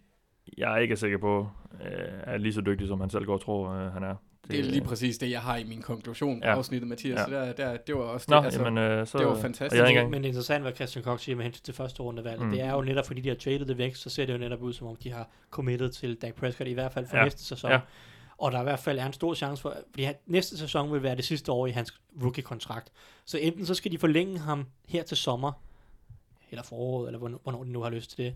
jeg 0.58 0.82
ikke 0.82 0.92
er 0.92 0.96
sikker 0.96 1.18
på, 1.18 1.48
øh, 1.84 1.88
er 2.22 2.38
lige 2.38 2.52
så 2.52 2.60
dygtig, 2.60 2.88
som 2.88 3.00
han 3.00 3.10
selv 3.10 3.24
går 3.24 3.34
og 3.34 3.40
tror, 3.40 3.70
øh, 3.70 3.92
han 3.92 4.02
er. 4.02 4.14
Det 4.50 4.58
er 4.58 4.62
lige 4.64 4.84
præcis 4.84 5.18
det, 5.18 5.30
jeg 5.30 5.40
har 5.40 5.56
i 5.56 5.64
min 5.64 5.82
konklusion 5.82 6.40
på 6.40 6.46
Ja. 6.46 6.54
afsnittet, 6.56 6.88
Mathias. 6.88 7.18
Ja. 7.18 7.24
Så 7.24 7.30
der, 7.30 7.52
der, 7.52 7.76
det 7.76 7.94
var 7.94 8.00
også 8.00 8.26
Nå, 8.30 8.36
det. 8.36 8.44
Altså, 8.44 8.62
jamen, 8.62 8.78
øh, 8.78 9.06
så, 9.06 9.18
det 9.18 9.26
var 9.26 9.34
fantastisk. 9.40 9.80
Jeg 9.82 9.88
engang, 9.88 10.10
men 10.10 10.20
det 10.22 10.26
er 10.26 10.28
interessant, 10.28 10.62
hvad 10.64 10.72
Christian 10.74 11.04
Koch 11.04 11.24
siger 11.24 11.36
med 11.36 11.44
hensyn 11.44 11.62
til 11.64 11.74
første 11.74 12.02
rundevalg. 12.02 12.38
Mm. 12.40 12.44
Mm. 12.46 12.52
Det 12.52 12.60
er 12.60 12.72
jo 12.72 12.80
netop, 12.82 13.06
fordi 13.06 13.20
de 13.20 13.28
har 13.28 13.36
traded 13.36 13.66
det 13.66 13.78
væk, 13.78 13.94
så 13.94 14.10
ser 14.10 14.26
det 14.26 14.32
jo 14.32 14.38
netop 14.38 14.62
ud, 14.62 14.72
som 14.72 14.86
om 14.86 14.96
de 14.96 15.10
har 15.12 15.28
committed 15.50 15.90
til 15.90 16.14
Dak 16.14 16.34
Prescott, 16.34 16.68
i 16.68 16.72
hvert 16.72 16.92
fald 16.92 17.06
for 17.06 17.16
Ja. 17.16 17.24
næste 17.24 17.44
sæson. 17.44 17.70
Ja. 17.70 17.80
Og 18.38 18.52
der 18.52 18.60
i 18.60 18.62
hvert 18.62 18.78
fald 18.78 18.98
er 18.98 19.06
en 19.06 19.12
stor 19.12 19.34
chance 19.34 19.62
for, 19.62 19.76
fordi 19.90 20.02
han, 20.02 20.14
næste 20.26 20.58
sæson 20.58 20.92
vil 20.92 21.02
være 21.02 21.16
det 21.16 21.24
sidste 21.24 21.52
år 21.52 21.66
i 21.66 21.70
hans 21.70 22.00
rookie-kontrakt. 22.22 22.92
Så 23.24 23.38
enten 23.38 23.66
så 23.66 23.74
skal 23.74 23.92
de 23.92 23.98
forlænge 23.98 24.38
ham 24.38 24.66
her 24.88 25.02
til 25.02 25.16
sommer, 25.16 25.52
eller 26.50 26.62
foråret, 26.62 27.08
eller 27.08 27.18
hvornår, 27.18 27.40
hvornår 27.42 27.64
de 27.64 27.70
nu 27.72 27.80
har 27.82 27.90
lyst 27.90 28.10
til 28.16 28.24
det. 28.24 28.34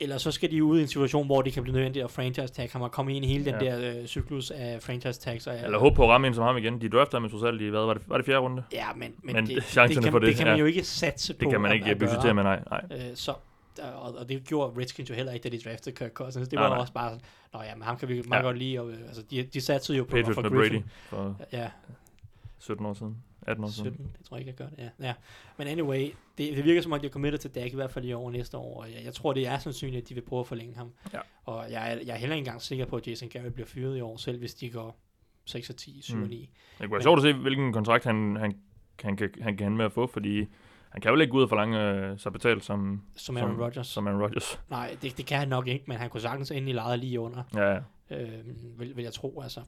Eller 0.00 0.18
så 0.18 0.30
skal 0.30 0.50
de 0.50 0.64
ud 0.64 0.78
i 0.78 0.82
en 0.82 0.88
situation, 0.88 1.26
hvor 1.26 1.42
det 1.42 1.52
kan 1.52 1.62
blive 1.62 1.74
nødvendigt 1.74 2.04
at 2.04 2.10
franchise 2.10 2.52
tag 2.54 2.68
ham 2.72 2.82
og 2.82 2.92
komme 2.92 3.14
ind 3.16 3.24
i 3.24 3.28
hele 3.28 3.44
den 3.44 3.54
Ja. 3.62 3.78
der 3.78 4.00
øh, 4.00 4.06
cyklus 4.06 4.50
af 4.50 4.82
franchise 4.82 5.20
tags. 5.20 5.46
Og, 5.46 5.54
eller 5.64 5.78
håbe 5.78 5.96
på 5.96 6.02
at 6.04 6.08
ramme 6.08 6.26
en 6.26 6.34
som 6.34 6.44
ham 6.44 6.56
igen. 6.56 6.80
De 6.80 6.88
draftede 6.88 7.20
ham 7.22 7.30
trods 7.30 7.42
alt 7.42 7.60
i, 7.60 7.68
hvad 7.68 7.80
var 7.80 7.94
det, 7.94 8.02
var 8.06 8.16
det 8.16 8.26
fjerde 8.26 8.40
runde? 8.40 8.62
Ja, 8.72 8.86
men, 8.96 9.14
men, 9.22 9.34
Men 9.34 9.46
det, 9.46 9.64
chancerne 9.76 9.94
det, 9.94 10.02
kan, 10.04 10.12
for 10.12 10.18
det, 10.18 10.28
det 10.28 10.36
kan 10.36 10.46
man 10.46 10.58
jo 10.58 10.64
ikke 10.64 10.84
satse 10.84 11.34
på. 11.34 11.38
Det 11.40 11.50
kan 11.50 11.60
man 11.60 11.72
ikke 11.74 11.96
budgettere 11.96 12.34
med, 12.34 12.42
nej. 12.42 12.60
nej. 12.70 12.82
Øh, 12.90 13.16
så, 13.16 13.34
og, 13.94 14.14
og 14.14 14.28
det 14.28 14.44
gjorde 14.44 14.80
Redskins 14.80 15.10
jo 15.10 15.14
heller 15.14 15.32
ikke, 15.32 15.44
da 15.48 15.56
de 15.56 15.60
draftede 15.70 15.96
Kirk 15.96 16.12
Cousins. 16.12 16.48
Det 16.48 16.56
Nej, 16.56 16.62
var 16.62 16.70
nej. 16.74 16.78
også 16.80 16.92
bare 16.92 17.10
sådan, 17.10 17.22
nå 17.54 17.60
ja, 17.62 17.74
men 17.74 17.82
ham 17.82 17.96
kan 17.96 18.08
vi 18.08 18.22
meget 18.28 18.40
Ja. 18.40 18.46
godt 18.46 18.58
lide. 18.58 18.80
Og, 18.80 18.90
øh, 18.90 18.98
altså, 19.08 19.22
de, 19.30 19.42
de 19.42 19.60
satsede 19.60 19.98
jo 19.98 20.04
på 20.04 20.10
Patriots 20.10 20.34
for 20.34 20.42
Griffin. 20.42 20.82
Brady 20.82 20.82
for 21.08 21.36
Ja, 21.52 21.68
17 22.58 22.86
år 22.86 22.94
siden. 22.94 23.16
18 23.42 23.64
år 23.64 23.68
siden. 23.68 23.92
17, 23.94 24.12
det 24.18 24.26
tror 24.26 24.36
jeg 24.36 24.46
ikke, 24.48 24.48
jeg 24.60 24.68
gør 24.70 24.76
det. 24.76 24.90
Ja. 25.00 25.06
ja. 25.06 25.14
Men 25.58 25.66
anyway, 25.66 26.10
det, 26.38 26.56
det 26.56 26.64
virker 26.64 26.82
som 26.82 26.92
om, 26.92 27.00
de 27.00 27.06
er 27.06 27.10
committed 27.10 27.38
til 27.38 27.50
Dak 27.54 27.72
i 27.72 27.74
hvert 27.74 27.90
fald 27.90 28.04
i 28.04 28.12
år 28.12 28.30
næste 28.30 28.56
år. 28.56 28.82
Og 28.82 28.92
jeg, 28.92 29.04
jeg 29.04 29.14
tror, 29.14 29.32
det 29.32 29.46
er 29.46 29.58
sandsynligt, 29.58 30.02
at 30.02 30.08
de 30.08 30.14
vil 30.14 30.20
prøve 30.20 30.40
at 30.40 30.46
forlænge 30.46 30.76
ham. 30.76 30.92
Ja. 31.12 31.18
Og 31.44 31.70
jeg, 31.70 31.92
er- 31.92 31.98
jeg 32.06 32.14
er 32.14 32.18
heller 32.18 32.36
ikke 32.36 32.46
engang 32.46 32.62
sikker 32.62 32.84
på, 32.84 32.96
at 32.96 33.08
Jason 33.08 33.28
Garrett 33.28 33.54
bliver 33.54 33.66
fyret 33.66 33.96
i 33.96 34.00
år, 34.00 34.16
selv 34.16 34.38
hvis 34.38 34.54
de 34.54 34.70
går 34.70 35.00
6 35.44 35.70
og 35.70 35.76
10, 35.76 36.00
7 36.02 36.16
Mm. 36.16 36.22
og 36.22 36.28
9. 36.28 36.36
Det 36.36 36.78
kunne 36.78 36.92
være 36.92 37.02
sjovt 37.02 37.18
at 37.18 37.22
se, 37.22 37.32
hvilken 37.32 37.72
kontrakt 37.72 38.04
han, 38.04 38.36
han, 38.36 38.58
han, 39.02 39.16
kan, 39.16 39.30
han 39.40 39.56
kan 39.56 39.64
hende 39.64 39.76
med 39.76 39.84
at 39.84 39.92
få, 39.92 40.06
fordi 40.06 40.46
han 40.90 41.00
kan 41.02 41.12
jo 41.14 41.20
ikke 41.20 41.30
gå 41.30 41.36
ud 41.38 41.42
og 41.42 41.48
forlange 41.48 41.80
øh, 41.80 42.18
sig 42.18 42.32
betalt 42.32 42.64
som, 42.64 43.02
Som 43.16 43.36
Aaron 43.36 43.60
Rodgers. 43.62 43.86
som 43.86 44.06
Aaron 44.06 44.22
Rodgers. 44.22 44.60
Nej, 44.70 44.96
det, 45.02 45.16
det 45.18 45.26
kan 45.26 45.38
han 45.38 45.48
nok 45.48 45.66
ikke, 45.68 45.84
men 45.88 45.96
han 45.96 46.10
kunne 46.10 46.20
sagtens 46.20 46.50
ende 46.50 46.70
i 46.70 46.72
lejet 46.72 46.98
lige 46.98 47.20
under. 47.20 47.42
Ja, 47.54 47.72
ja. 48.10 48.22
øh, 48.22 48.30
vil, 48.78 48.96
vil 48.96 49.02
jeg 49.02 49.12
tro, 49.12 49.40
altså. 49.40 49.60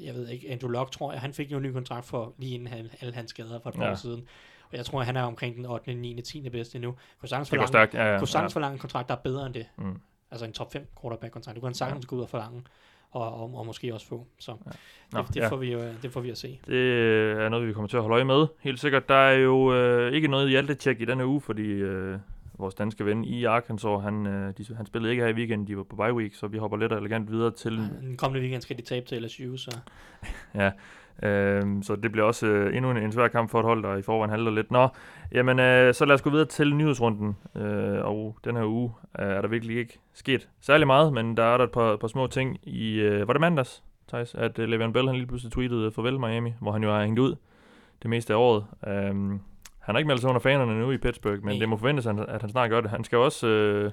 Jeg 0.00 0.14
ved 0.14 0.28
ikke, 0.28 0.50
Andrew 0.50 0.70
Luck 0.70 0.90
tror 0.90 1.12
jeg, 1.12 1.20
han 1.20 1.32
fik 1.32 1.52
jo 1.52 1.56
en 1.56 1.62
ny 1.62 1.72
kontrakt 1.72 2.06
for 2.06 2.34
lige 2.38 2.54
inden 2.54 2.68
han, 2.68 2.90
alle 3.00 3.14
hans 3.14 3.30
skader 3.30 3.60
for 3.62 3.70
et 3.70 3.76
par 3.76 3.84
Ja. 3.84 3.90
år 3.90 3.94
siden. 3.94 4.28
Og 4.70 4.76
jeg 4.76 4.84
tror, 4.84 5.02
han 5.02 5.16
er 5.16 5.22
omkring 5.22 5.56
den 5.56 5.66
8., 5.66 5.94
9., 5.94 6.20
10. 6.22 6.48
bedste 6.48 6.78
nu. 6.78 6.94
Kunne 7.20 7.28
sagtens 7.28 7.48
forlange. 7.48 7.78
Ja, 7.94 8.04
ja, 8.06 8.12
ja. 8.12 8.18
forlange 8.46 8.72
en 8.72 8.78
kontrakt, 8.78 9.08
der 9.08 9.14
er 9.14 9.18
bedre 9.18 9.46
end 9.46 9.54
det. 9.54 9.66
Mm. 9.78 10.00
Altså 10.30 10.46
en 10.46 10.52
top 10.52 10.72
5 10.72 10.86
quarterback 11.02 11.32
kontrakt. 11.32 11.56
Du 11.56 11.60
kan 11.60 11.74
sagtens 11.74 12.06
gå 12.06 12.16
ud 12.16 12.20
og 12.20 12.28
forlange, 12.28 12.62
og, 13.10 13.34
og, 13.34 13.54
og 13.54 13.66
måske 13.66 13.94
også 13.94 14.06
få. 14.06 14.26
Så 14.38 14.56
Nå, 15.12 15.22
det, 15.22 15.28
det, 15.34 15.36
ja. 15.36 15.48
får 15.48 15.56
vi 15.56 15.72
det 16.02 16.12
får 16.12 16.20
vi 16.20 16.30
at 16.30 16.38
se. 16.38 16.60
Det 16.66 16.72
øh, 16.72 17.42
er 17.44 17.48
noget, 17.48 17.68
vi 17.68 17.72
kommer 17.72 17.88
til 17.88 17.96
at 17.96 18.02
holde 18.02 18.14
øje 18.14 18.24
med. 18.24 18.46
Helt 18.60 18.80
sikkert. 18.80 19.08
Der 19.08 19.14
er 19.14 19.32
jo 19.34 19.74
øh, 19.74 20.12
ikke 20.12 20.28
noget 20.28 20.50
Hjalte-tjek 20.50 21.00
i 21.00 21.04
denne 21.04 21.26
uge, 21.26 21.40
fordi 21.40 21.62
øh, 21.62 22.18
vores 22.58 22.74
danske 22.74 23.06
ven 23.06 23.24
i 23.24 23.44
Arkansas, 23.44 24.02
han, 24.02 24.26
øh, 24.26 24.52
de, 24.58 24.74
han 24.76 24.86
spillede 24.86 25.10
ikke 25.10 25.22
her 25.22 25.30
i 25.30 25.34
weekenden, 25.34 25.66
de 25.66 25.76
var 25.76 25.82
på 25.82 25.96
bye 25.96 26.14
week, 26.14 26.34
så 26.34 26.46
vi 26.46 26.58
hopper 26.58 26.76
lidt 26.76 26.92
og 26.92 26.98
elegant 26.98 27.30
videre 27.30 27.50
til 27.50 27.76
Den 28.02 28.16
kommende 28.16 28.40
weekend 28.40 28.62
skal 28.62 28.76
de 28.76 28.82
tabe 28.82 29.06
til 29.06 29.22
LSU, 29.22 29.56
så 29.56 29.78
Øhm, 31.22 31.82
så 31.82 31.96
det 31.96 32.12
bliver 32.12 32.26
også 32.26 32.46
øh, 32.46 32.76
endnu 32.76 32.90
en, 32.90 32.96
en 32.96 33.12
svær 33.12 33.28
kamp 33.28 33.50
for 33.50 33.60
et 33.60 33.64
hold, 33.64 33.82
der 33.82 33.96
i 33.96 34.02
forvejen 34.02 34.30
halter 34.30 34.52
lidt. 34.52 34.70
Nå, 34.70 34.88
jamen 35.32 35.58
øh, 35.58 35.94
så 35.94 36.04
lad 36.04 36.14
os 36.14 36.22
gå 36.22 36.30
videre 36.30 36.46
til 36.46 36.74
nyhedsrunden. 36.74 37.36
Øh, 37.56 38.04
og 38.04 38.36
den 38.44 38.56
her 38.56 38.64
uge 38.64 38.92
øh, 39.18 39.26
er 39.26 39.40
der 39.40 39.48
virkelig 39.48 39.78
ikke 39.78 39.98
sket 40.14 40.48
særlig 40.60 40.86
meget, 40.86 41.12
men 41.12 41.36
der 41.36 41.42
er 41.42 41.56
der 41.56 41.64
et 41.64 41.70
par, 41.70 41.96
par 41.96 42.08
små 42.08 42.26
ting 42.26 42.58
i, 42.62 42.94
øh, 42.94 43.28
var 43.28 43.32
det 43.32 43.40
mandags, 43.40 43.82
Thijs, 44.08 44.34
at 44.34 44.58
øh, 44.58 44.68
Le'Veon 44.68 44.92
Bell 44.92 45.06
han 45.06 45.16
lige 45.16 45.26
pludselig 45.26 45.52
tweetede 45.52 45.86
øh, 45.86 45.92
farvel 45.92 46.20
Miami, 46.20 46.52
hvor 46.60 46.72
han 46.72 46.82
jo 46.82 46.90
har 46.90 47.02
hængt 47.02 47.18
ud 47.18 47.34
det 48.02 48.10
meste 48.10 48.32
af 48.32 48.38
året. 48.38 48.64
Øhm, 48.86 49.40
han 49.88 49.94
har 49.94 49.98
ikke 49.98 50.06
meldt 50.06 50.20
sig 50.20 50.28
under 50.28 50.40
fanerne 50.40 50.80
nu 50.80 50.90
i 50.90 50.98
Pittsburgh, 50.98 51.44
men 51.44 51.54
Nej. 51.54 51.58
det 51.58 51.68
må 51.68 51.76
forventes, 51.76 52.06
at 52.06 52.14
han, 52.14 52.28
at 52.28 52.40
han 52.40 52.50
snart 52.50 52.70
gør 52.70 52.80
det. 52.80 52.90
Han 52.90 53.04
skal 53.04 53.18
også... 53.18 53.46
Øh, 53.46 53.92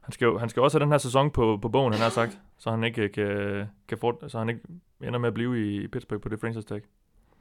han 0.00 0.12
skal, 0.12 0.24
jo, 0.24 0.38
han 0.38 0.48
skal 0.48 0.62
også 0.62 0.78
have 0.78 0.84
den 0.84 0.92
her 0.92 0.98
sæson 0.98 1.30
på, 1.30 1.58
på 1.62 1.68
bogen, 1.68 1.92
han 1.92 2.02
har 2.02 2.08
sagt, 2.10 2.38
så 2.58 2.70
han 2.70 2.84
ikke 2.84 3.08
kan, 3.08 3.66
kan 3.88 3.98
få, 3.98 4.28
så 4.28 4.38
han 4.38 4.48
ikke 4.48 4.60
ender 5.02 5.18
med 5.18 5.28
at 5.28 5.34
blive 5.34 5.82
i, 5.82 5.86
Pittsburgh 5.86 6.22
på 6.22 6.28
det 6.28 6.40
franchise 6.40 6.68
tag. 6.68 6.80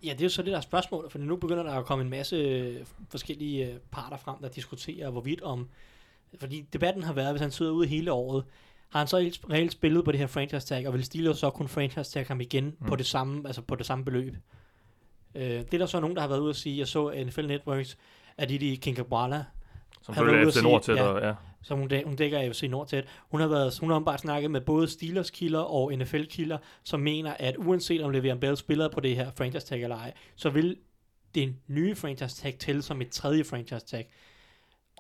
Ja, 0.04 0.10
det 0.10 0.22
er 0.22 0.26
jo 0.26 0.30
så 0.30 0.42
det 0.42 0.52
der 0.52 0.58
er 0.58 0.62
spørgsmål, 0.62 1.10
for 1.10 1.20
nu 1.20 1.36
begynder 1.36 1.64
der 1.64 1.72
at 1.72 1.86
komme 1.86 2.04
en 2.04 2.10
masse 2.10 2.36
øh, 2.36 2.76
forskellige 3.12 3.68
øh, 3.68 3.74
parter 3.92 4.18
frem, 4.18 4.36
der 4.42 4.50
diskuterer, 4.50 5.10
hvorvidt 5.10 5.42
om... 5.42 5.68
Fordi 6.40 6.66
debatten 6.74 7.04
har 7.04 7.14
været, 7.14 7.32
hvis 7.32 7.42
han 7.42 7.52
sidder 7.52 7.72
ude 7.72 7.88
hele 7.88 8.12
året, 8.12 8.44
har 8.90 9.00
han 9.00 9.08
så 9.08 9.18
reelt- 9.50 9.72
spillet 9.72 10.06
på 10.06 10.12
det 10.12 10.20
her 10.20 10.28
franchise 10.28 10.68
tag, 10.68 10.88
og 10.88 10.94
vil 10.94 11.04
Steelers 11.04 11.38
så 11.38 11.50
kunne 11.50 11.68
franchise 11.68 12.12
tag 12.12 12.26
ham 12.28 12.42
igen 12.42 12.76
mm. 12.80 12.88
på, 12.88 12.96
det 12.96 13.06
samme, 13.06 13.42
altså 13.46 13.62
på 13.62 13.76
det 13.76 13.86
samme 13.86 14.06
beløb? 14.06 14.36
Øh, 15.36 15.44
det 15.44 15.74
er 15.74 15.78
der 15.78 15.86
så 15.86 16.00
nogen, 16.00 16.16
der 16.16 16.22
har 16.22 16.28
været 16.30 16.40
ude 16.40 16.50
at 16.50 16.56
sige, 16.56 16.78
jeg 16.80 16.88
så 16.88 17.24
NFL 17.26 17.48
Networks, 17.48 17.98
at 18.38 18.50
Didi 18.50 18.76
Kinkabwala, 18.76 19.44
Som 20.02 20.16
følger 20.16 20.32
ude 20.34 20.42
at 20.42 20.48
FC 20.48 20.54
sige- 20.54 20.64
Nord 20.64 20.84
til, 20.84 20.96
ja. 20.96 21.28
ja. 21.28 21.34
som 21.64 21.80
hun, 21.80 21.92
dæ- 21.94 22.04
hun 22.06 22.16
dækker 22.16 22.40
AFC 22.40 22.64
Nord 22.70 22.88
til. 22.88 23.04
Hun 23.32 23.42
har, 23.42 23.48
været, 23.48 23.78
hun 23.80 23.90
har 23.92 24.00
bare 24.00 24.18
snakket 24.18 24.52
med 24.52 24.62
både 24.62 24.88
Steelers 24.88 25.30
kilder 25.32 25.60
og 25.60 25.94
NFL 25.94 26.24
kilder, 26.24 26.58
som 26.84 27.00
mener, 27.00 27.34
at 27.40 27.56
uanset 27.58 28.02
om 28.04 28.12
Le'Veon 28.16 28.38
Bell 28.40 28.58
spiller 28.58 28.88
på 28.90 29.00
det 29.00 29.16
her 29.16 29.32
franchise 29.38 29.66
tag 29.68 29.84
eller 29.84 29.98
ej, 29.98 30.14
så 30.36 30.50
vil 30.50 30.78
det 31.36 31.56
nye 31.68 31.96
franchise 31.96 32.36
tag 32.36 32.56
tælle 32.60 32.82
som 32.82 33.02
et 33.02 33.10
tredje 33.10 33.44
franchise 33.44 33.86
tag. 33.86 34.10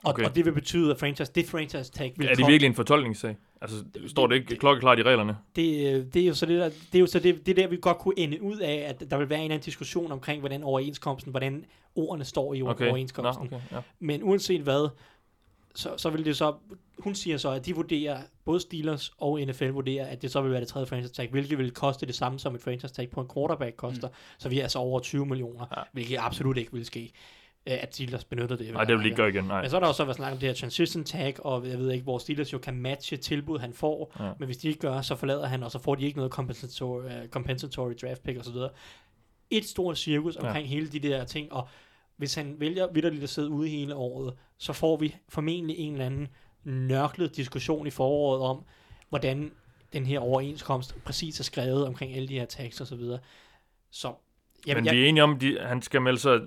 Og, 0.03 0.09
Okay. 0.12 0.23
og 0.25 0.35
det 0.35 0.45
vil 0.45 0.51
betyde, 0.51 0.91
at 0.91 0.99
franchise, 0.99 1.31
det 1.35 1.45
franchise 1.45 1.91
tag 1.91 2.13
vil 2.17 2.27
Er 2.27 2.35
det 2.35 2.47
virkelig 2.47 2.67
en 2.67 2.75
fortolkningssag? 2.75 3.35
Altså, 3.62 3.75
står 4.07 4.27
det 4.27 4.35
ikke 4.35 4.55
klokkeklart 4.55 4.99
i 4.99 5.03
reglerne? 5.03 5.38
det, 5.55 5.93
øh, 5.93 6.05
det 6.13 6.21
er 6.21 6.27
jo 6.27 6.33
så 6.33 6.45
det 6.45 6.59
der, 6.59 6.69
det 6.69 6.95
er 6.95 6.99
jo 6.99 7.07
så 7.07 7.19
det, 7.19 7.45
det 7.45 7.51
er 7.51 7.62
der, 7.63 7.67
vi 7.67 7.77
godt 7.81 7.97
kunne 7.97 8.19
ende 8.19 8.41
ud 8.41 8.57
af, 8.57 8.73
at 8.88 9.12
der 9.12 9.17
vil 9.17 9.29
være 9.29 9.39
en 9.39 9.43
eller 9.43 9.55
anden 9.55 9.65
diskussion 9.65 10.12
omkring, 10.12 10.39
hvordan 10.39 10.63
overenskomsten, 10.63 11.31
hvordan 11.31 11.65
ordene 11.95 12.25
står 12.25 12.53
i 12.53 12.62
Okay. 12.62 12.71
okay. 12.71 12.83
Nå, 12.85 12.89
overenskomsten. 12.89 13.45
okay, 13.45 13.59
ja. 13.71 13.77
Men 13.99 14.23
uanset 14.23 14.62
hvad, 14.62 14.89
så, 15.75 15.89
så 15.97 16.09
vil 16.09 16.25
det 16.25 16.38
så, 16.38 16.53
hun 16.99 17.15
siger 17.15 17.38
så, 17.38 17.49
at 17.51 17.65
de 17.65 17.75
vurderer, 17.75 18.17
både 18.45 18.59
Steelers 18.59 19.13
og 19.17 19.39
NFL 19.41 19.67
vurderer, 19.69 20.05
at 20.07 20.21
det 20.21 20.31
så 20.31 20.41
vil 20.41 20.51
være 20.51 20.59
det 20.59 20.67
tredje 20.67 20.85
franchise 20.88 21.13
tag, 21.13 21.29
hvilket 21.31 21.57
vil 21.57 21.71
koste 21.71 22.05
det 22.05 22.15
samme 22.15 22.39
som 22.39 22.55
et 22.55 22.62
franchise 22.62 22.93
tag 22.93 23.09
på 23.09 23.21
en 23.21 23.27
quarterback 23.33 23.75
koster. 23.75 24.07
Mm. 24.07 24.13
Så 24.38 24.49
vi 24.49 24.59
er 24.59 24.63
altså 24.63 24.79
over 24.79 24.99
20 24.99 25.25
millioner, 25.25 25.65
Ja. 25.77 25.81
hvilket 25.93 26.17
absolut 26.21 26.57
ikke 26.57 26.73
vil 26.73 26.85
ske, 26.85 27.12
at 27.65 27.95
Steelers 27.95 28.25
benytter 28.25 28.55
det. 28.55 28.73
Nej, 28.73 28.83
det 28.83 28.95
vil 28.95 29.03
de 29.03 29.07
ikke 29.07 29.15
gøre 29.15 29.29
igen, 29.29 29.43
nej. 29.43 29.61
Men 29.61 29.69
så 29.69 29.75
er 29.75 29.79
der 29.79 29.87
også 29.87 30.03
været 30.05 30.15
snak 30.15 30.31
om 30.31 30.37
det 30.37 30.47
her 30.49 30.53
transition 30.53 31.03
tag, 31.03 31.45
og 31.45 31.67
jeg 31.67 31.79
ved 31.79 31.91
ikke, 31.91 32.03
hvor 32.03 32.17
Steelers 32.17 32.53
jo 32.53 32.57
kan 32.57 32.75
matche 32.75 33.17
tilbud, 33.17 33.59
han 33.59 33.73
får. 33.73 34.15
Ja. 34.19 34.25
Ja. 34.25 34.31
Men 34.39 34.45
hvis 34.45 34.57
de 34.57 34.67
ikke 34.67 34.79
gør, 34.79 35.01
så 35.01 35.15
forlader 35.15 35.45
han, 35.47 35.63
og 35.63 35.71
så 35.71 35.79
får 35.79 35.95
de 35.95 36.05
ikke 36.05 36.17
noget 36.17 36.31
compensatory, 36.31 37.03
uh, 37.05 37.27
compensatory 37.29 37.93
draft 38.01 38.23
pick 38.23 38.39
osv. 38.39 38.55
Et 39.49 39.65
stort 39.65 39.97
cirkus 39.97 40.35
Ja. 40.35 40.47
omkring 40.47 40.67
hele 40.69 40.87
de 40.87 40.99
der 40.99 41.23
ting, 41.25 41.53
og 41.53 41.67
hvis 42.17 42.35
han 42.35 42.55
vælger 42.59 42.87
vidderligt 42.93 43.23
at 43.23 43.29
sidde 43.29 43.49
ude 43.49 43.69
hele 43.69 43.95
året, 43.95 44.33
så 44.57 44.73
får 44.73 44.97
vi 44.97 45.15
formentlig 45.29 45.77
en 45.79 45.91
eller 45.93 46.05
anden 46.05 46.27
nørklet 46.63 47.35
diskussion 47.35 47.87
i 47.87 47.89
foråret 47.89 48.41
om, 48.41 48.63
hvordan 49.09 49.51
den 49.93 50.05
her 50.05 50.19
overenskomst 50.19 50.95
præcis 51.05 51.39
er 51.39 51.43
skrevet 51.43 51.87
omkring 51.87 52.13
alle 52.15 52.27
de 52.27 52.33
her 52.39 52.45
tags 52.45 52.81
og 52.81 52.87
så 52.87 52.95
videre. 52.95 53.19
Så 53.91 54.13
Men 54.67 54.83
vi 54.83 54.89
er 54.89 55.05
enige 55.09 55.23
om, 55.23 55.39
at 55.59 55.67
han 55.67 55.81
skal 55.81 56.01
melde 56.01 56.19
sig... 56.19 56.39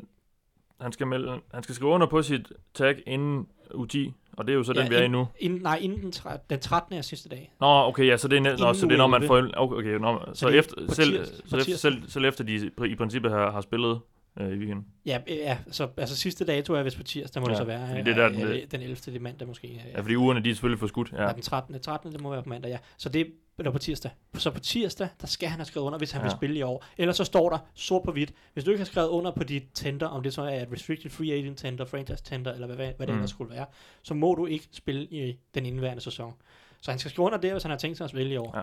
Han 0.83 0.93
skal, 0.93 1.07
melde, 1.07 1.41
han 1.55 1.63
skal 1.63 1.75
skrive 1.75 1.91
under 1.91 2.07
på 2.07 2.23
sit 2.23 2.53
tag 2.75 3.03
inden 3.07 3.47
U10, 3.75 3.99
og 4.33 4.47
det 4.47 4.53
er 4.53 4.57
jo 4.57 4.63
så 4.63 4.73
den, 4.73 4.83
Ja, 4.83 4.89
vi 4.89 4.95
er 4.95 5.03
i 5.03 5.09
nu. 5.09 5.27
inden, 5.39 5.63
nej, 5.63 5.79
inden 5.83 6.03
den, 6.03 6.13
tre- 6.13 6.39
den 6.51 6.61
13. 6.61 6.95
er 6.97 7.03
sidste 7.03 7.29
dag. 7.29 7.53
Nå, 7.61 7.67
okay, 7.67 8.07
ja, 8.07 8.17
så 8.17 8.29
det 8.29 8.37
er, 8.37 8.41
næ- 8.41 8.57
nå, 8.57 8.73
så 8.75 8.87
det 8.87 8.93
er 8.93 8.97
når 8.97 9.07
man 9.07 9.27
får... 9.27 9.37
Okay, 9.57 9.77
okay 9.77 9.91
nå, 9.95 10.21
så, 10.35 10.49
er 10.49 10.53
efter, 10.53 10.93
selv, 10.93 11.21
tirs- 11.23 11.43
på 11.43 11.49
så 11.49 11.57
efter, 11.57 11.77
selv, 11.77 12.03
selv 12.09 12.25
efter 12.25 12.45
de 12.45 12.71
i- 12.91 12.95
princippet 12.95 13.31
har, 13.33 13.51
har 13.51 13.61
spillet 13.61 14.01
øh, 14.41 14.49
i 14.49 14.53
weekenden. 14.57 14.87
Ja, 15.07 15.19
øh, 15.31 15.37
ja 15.37 15.59
så, 15.71 15.89
altså 15.97 16.17
sidste 16.17 16.45
dato 16.45 16.75
er 16.75 16.83
vist 16.83 16.97
på 16.97 17.03
tirsdag, 17.03 17.43
må 17.43 17.47
Ja, 17.49 17.51
det 17.51 17.59
så 17.59 17.65
være. 17.65 17.89
fordi 17.89 18.01
det 18.03 18.19
er 18.19 18.29
der, 18.29 18.29
øh, 18.29 18.35
den- 18.37 18.43
øh, 18.49 18.59
den 18.71 18.81
11. 18.81 18.97
det 19.13 19.21
mandag 19.23 19.49
måske. 19.49 19.83
Ja, 19.95 20.01
fordi 20.01 20.17
ugerne 20.17 20.45
de 20.45 20.51
er 20.51 20.55
selvfølgelig 20.55 20.79
for 20.81 20.87
skudt. 20.87 21.13
Ja. 21.13 21.23
Ja. 21.27 21.33
Den 21.33 21.43
13. 21.43 21.81
13. 21.81 22.13
det 22.13 22.21
må 22.21 22.31
være 22.31 22.43
på 22.43 22.49
mandag, 22.49 22.69
ja. 22.71 22.79
Så 22.97 23.09
det, 23.09 23.27
eller 23.59 23.71
på 23.71 23.79
tirsdag. 23.79 24.11
Så 24.35 24.51
på 24.51 24.61
tirsdag, 24.61 25.09
der 25.21 25.27
skal 25.27 25.49
han 25.49 25.59
have 25.59 25.65
skrevet 25.67 25.87
under, 25.87 25.99
hvis 25.99 26.11
han 26.11 26.21
ja. 26.21 26.25
Vil 26.27 26.31
spille 26.37 26.59
i 26.59 26.63
år. 26.63 26.85
Ellers 26.99 27.17
så 27.17 27.25
står 27.25 27.51
der 27.51 27.59
sort 27.75 28.03
på 28.03 28.13
hvidt. 28.13 28.33
Hvis 28.53 28.65
du 28.65 28.71
ikke 28.71 28.81
har 28.81 28.85
skrevet 28.87 29.09
under 29.09 29.31
på 29.31 29.45
dit 29.45 29.63
tender, 29.75 30.07
om 30.07 30.23
det 30.23 30.35
så 30.35 30.43
er 30.43 30.63
et 30.63 30.69
restricted 30.73 31.11
free 31.11 31.33
agent 31.33 31.59
tender, 31.59 31.85
franchise 31.85 32.25
tender, 32.25 32.53
eller 32.53 32.67
hvad, 32.67 32.77
hvad, 32.77 32.93
hvad 32.97 33.07
det 33.07 33.13
Mm. 33.15 33.19
ellers 33.19 33.31
skulle 33.31 33.55
være, 33.55 33.67
så 34.03 34.15
må 34.15 34.35
du 34.35 34.47
ikke 34.47 34.69
spille 34.73 35.05
i 35.05 35.39
den 35.55 35.67
indværende 35.67 36.03
sæson. 36.03 36.35
Så 36.81 36.91
han 36.91 36.99
skal 36.99 37.11
skrive 37.11 37.27
under 37.27 37.39
der, 37.39 37.53
hvis 37.53 37.63
han 37.63 37.71
har 37.71 37.79
tænkt 37.79 37.97
sig 37.97 38.05
at 38.05 38.11
spille 38.11 38.33
i 38.35 38.37
år. 38.37 38.57
Ja. 38.59 38.63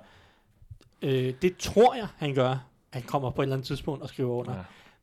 Øh, 1.09 1.33
det 1.41 1.57
tror 1.57 1.95
jeg, 1.95 2.07
han 2.17 2.35
gør. 2.35 2.65
Han 2.93 3.01
kommer 3.01 3.29
på 3.29 3.41
et 3.41 3.45
eller 3.45 3.55
andet 3.55 3.67
tidspunkt 3.67 4.03
og 4.03 4.09
skriver 4.09 4.31
under. 4.35 4.55
Ja. 4.55 4.61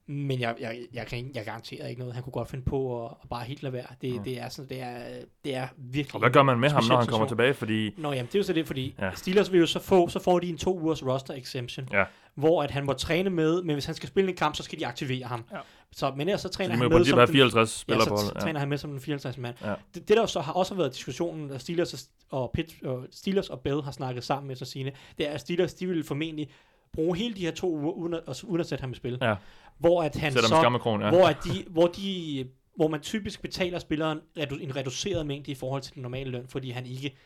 Ja. 0.08 0.12
Men 0.14 0.40
jeg, 0.40 0.54
jeg, 0.60 0.78
jeg, 0.92 1.06
kan 1.06 1.30
jeg 1.34 1.44
garanterer 1.44 1.86
ikke 1.88 1.98
noget. 1.98 2.14
Han 2.14 2.22
kunne 2.22 2.32
godt 2.32 2.50
finde 2.50 2.64
på 2.64 3.04
at, 3.06 3.10
at 3.22 3.28
bare 3.28 3.44
helt 3.44 3.62
lade 3.62 3.72
være. 3.72 3.86
Det, 4.02 4.14
Ja. 4.14 4.20
det, 4.24 4.40
er 4.40 4.48
sådan, 4.48 4.68
det, 4.68 4.80
er, 4.82 4.98
det 5.44 5.54
er 5.54 5.68
virkelig... 5.76 6.14
Og 6.14 6.20
hvad 6.20 6.30
gør 6.30 6.42
man 6.42 6.58
med 6.60 6.70
ham, 6.70 6.84
når 6.88 6.96
han 6.96 7.06
kommer 7.06 7.26
tilbage? 7.28 7.54
Fordi 7.54 7.94
Nå 7.98 8.12
jamen, 8.12 8.26
det 8.26 8.34
er 8.34 8.38
jo 8.38 8.42
så 8.42 8.52
det, 8.52 8.66
fordi 8.66 8.94
Ja. 8.98 9.04
ja. 9.04 9.14
Steelers 9.14 9.52
vil 9.52 9.60
jo 9.60 9.66
så 9.66 9.78
få, 9.80 10.08
så 10.08 10.18
får 10.18 10.38
de 10.38 10.48
en 10.48 10.56
to 10.58 10.78
ugers 10.80 11.06
roster 11.06 11.34
exemption, 11.34 11.88
Ja. 11.92 12.04
hvor 12.34 12.62
at 12.62 12.70
han 12.70 12.84
må 12.86 12.92
træne 12.92 13.30
med, 13.30 13.62
men 13.62 13.74
hvis 13.74 13.84
han 13.86 13.94
skal 13.94 14.08
spille 14.08 14.30
en 14.30 14.36
kamp, 14.36 14.56
så 14.56 14.62
skal 14.62 14.78
de 14.78 14.86
aktivere 14.86 15.26
ham. 15.26 15.44
Ja. 15.52 15.56
Så, 15.92 16.10
men 16.16 16.20
ellers 16.28 16.40
så 16.40 16.48
så 16.48 16.54
træner 16.54 16.74
de 16.74 16.78
må 16.78 16.84
han 16.84 16.98
med 16.98 17.04
som 17.04 17.18
have 17.18 17.26
den, 17.26 17.32
54 17.34 17.84
ja, 17.88 17.98
så 18.00 18.08
på 18.08 18.14
holdet. 18.16 18.36
træner 18.42 18.60
han 18.60 18.68
med 18.68 18.78
som 18.78 18.90
den 18.90 19.00
54 19.00 19.38
mand. 19.38 19.54
Ja. 19.64 19.74
Det, 19.94 20.08
det, 20.08 20.16
der 20.16 20.26
så 20.26 20.40
har 20.40 20.52
også 20.52 20.74
været 20.74 20.92
diskussionen, 20.94 21.50
at 21.50 21.60
Steelers 21.60 22.10
og, 22.30 22.50
Pitt, 22.54 22.84
og 22.84 23.06
Steelers 23.12 23.48
og 23.50 23.60
Bell 23.60 23.82
har 23.82 23.90
snakket 23.92 24.24
sammen 24.24 24.48
med 24.48 24.56
sig 24.56 24.66
sine, 24.66 24.92
det 25.18 25.28
er, 25.28 25.32
at 25.32 25.40
Steelers, 25.40 25.74
de 25.74 25.86
vil 25.88 26.04
formentlig 26.04 26.50
bruge 26.96 27.16
hele 27.18 27.34
de 27.34 27.40
her 27.40 27.50
to 27.52 27.70
uger, 27.70 27.92
uden 27.92 28.14
at, 28.14 28.44
uden 28.44 28.60
at 28.60 28.66
sætte 28.66 28.82
ham 28.82 28.92
i 28.92 28.94
spil. 28.94 29.18
Ja. 29.22 29.34
Hvor 29.78 30.02
at 30.02 30.16
han 30.16 30.32
Sætter 30.32 30.48
så 30.48 30.54
ja. 31.02 31.10
hvor, 31.10 31.26
at 31.26 31.36
de, 31.44 31.64
hvor, 31.70 31.86
de, 31.86 32.48
hvor 32.76 32.88
man 32.88 33.00
typisk 33.00 33.42
betaler 33.42 33.78
spilleren 33.78 34.18
redu- 34.38 34.62
en 34.62 34.76
reduceret 34.76 35.26
mængde 35.26 35.50
i 35.50 35.54
forhold 35.54 35.82
til 35.82 35.94
den 35.94 36.02
normale 36.02 36.30
løn, 36.30 36.48
fordi 36.48 36.70
han 36.70 36.86
ikke 36.86 37.16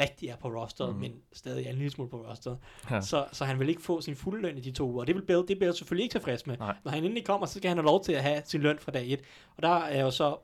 rigtig 0.00 0.28
er 0.28 0.36
på 0.36 0.48
rosteret, 0.48 0.94
mm. 0.94 1.00
men 1.00 1.12
stadig 1.32 1.66
er 1.66 1.70
en 1.70 1.76
lille 1.76 1.90
smule 1.90 2.10
på 2.10 2.16
rosteret. 2.16 2.58
Ja. 2.90 3.00
Så, 3.00 3.24
så 3.32 3.44
han 3.44 3.58
vil 3.58 3.68
ikke 3.68 3.82
få 3.82 4.00
sin 4.00 4.16
fulde 4.16 4.42
løn 4.42 4.58
i 4.58 4.60
de 4.60 4.70
to 4.70 4.90
uger. 4.90 5.00
Og 5.00 5.06
det 5.06 5.14
vil 5.14 5.22
Bell, 5.22 5.42
det 5.48 5.50
er 5.50 5.58
Bell 5.58 5.74
selvfølgelig 5.74 6.02
ikke 6.02 6.12
tilfreds 6.12 6.46
med. 6.46 6.56
Nej. 6.58 6.76
Når 6.84 6.92
han 6.92 7.04
endelig 7.04 7.24
kommer, 7.24 7.46
så 7.46 7.54
skal 7.54 7.68
han 7.68 7.76
have 7.78 7.86
lov 7.86 8.04
til 8.04 8.12
at 8.12 8.22
have 8.22 8.42
sin 8.44 8.60
løn 8.60 8.78
fra 8.78 8.92
dag 8.92 9.12
1. 9.12 9.20
Og 9.56 9.62
der 9.62 9.68
er 9.68 10.02
jo 10.02 10.10
så 10.10 10.36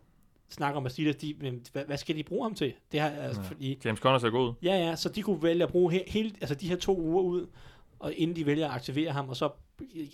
snak 0.50 0.74
om 0.74 0.86
at 0.86 0.92
sige, 0.92 1.08
at 1.08 1.20
de, 1.20 1.34
hvad, 1.72 1.84
hvad, 1.84 1.96
skal 1.96 2.16
de 2.16 2.22
bruge 2.22 2.44
ham 2.44 2.54
til? 2.54 2.74
Det 2.92 3.00
her, 3.00 3.10
altså, 3.10 3.42
Ja. 3.42 3.48
fordi, 3.48 3.78
James 3.84 4.00
Conner 4.00 4.18
ser 4.18 4.30
god 4.30 4.48
ud. 4.48 4.54
ja, 4.62 4.76
ja, 4.76 4.96
så 4.96 5.08
de 5.08 5.22
kunne 5.22 5.42
vælge 5.42 5.62
at 5.62 5.68
bruge 5.70 5.92
he, 5.92 6.04
hele, 6.06 6.32
altså 6.40 6.54
de 6.54 6.68
her 6.68 6.76
to 6.76 7.00
uger 7.00 7.22
ud, 7.22 7.46
og 8.00 8.12
inden 8.16 8.36
de 8.36 8.46
vælger 8.46 8.68
at 8.68 8.74
aktivere 8.74 9.12
ham, 9.12 9.28
og 9.28 9.36
så 9.36 9.50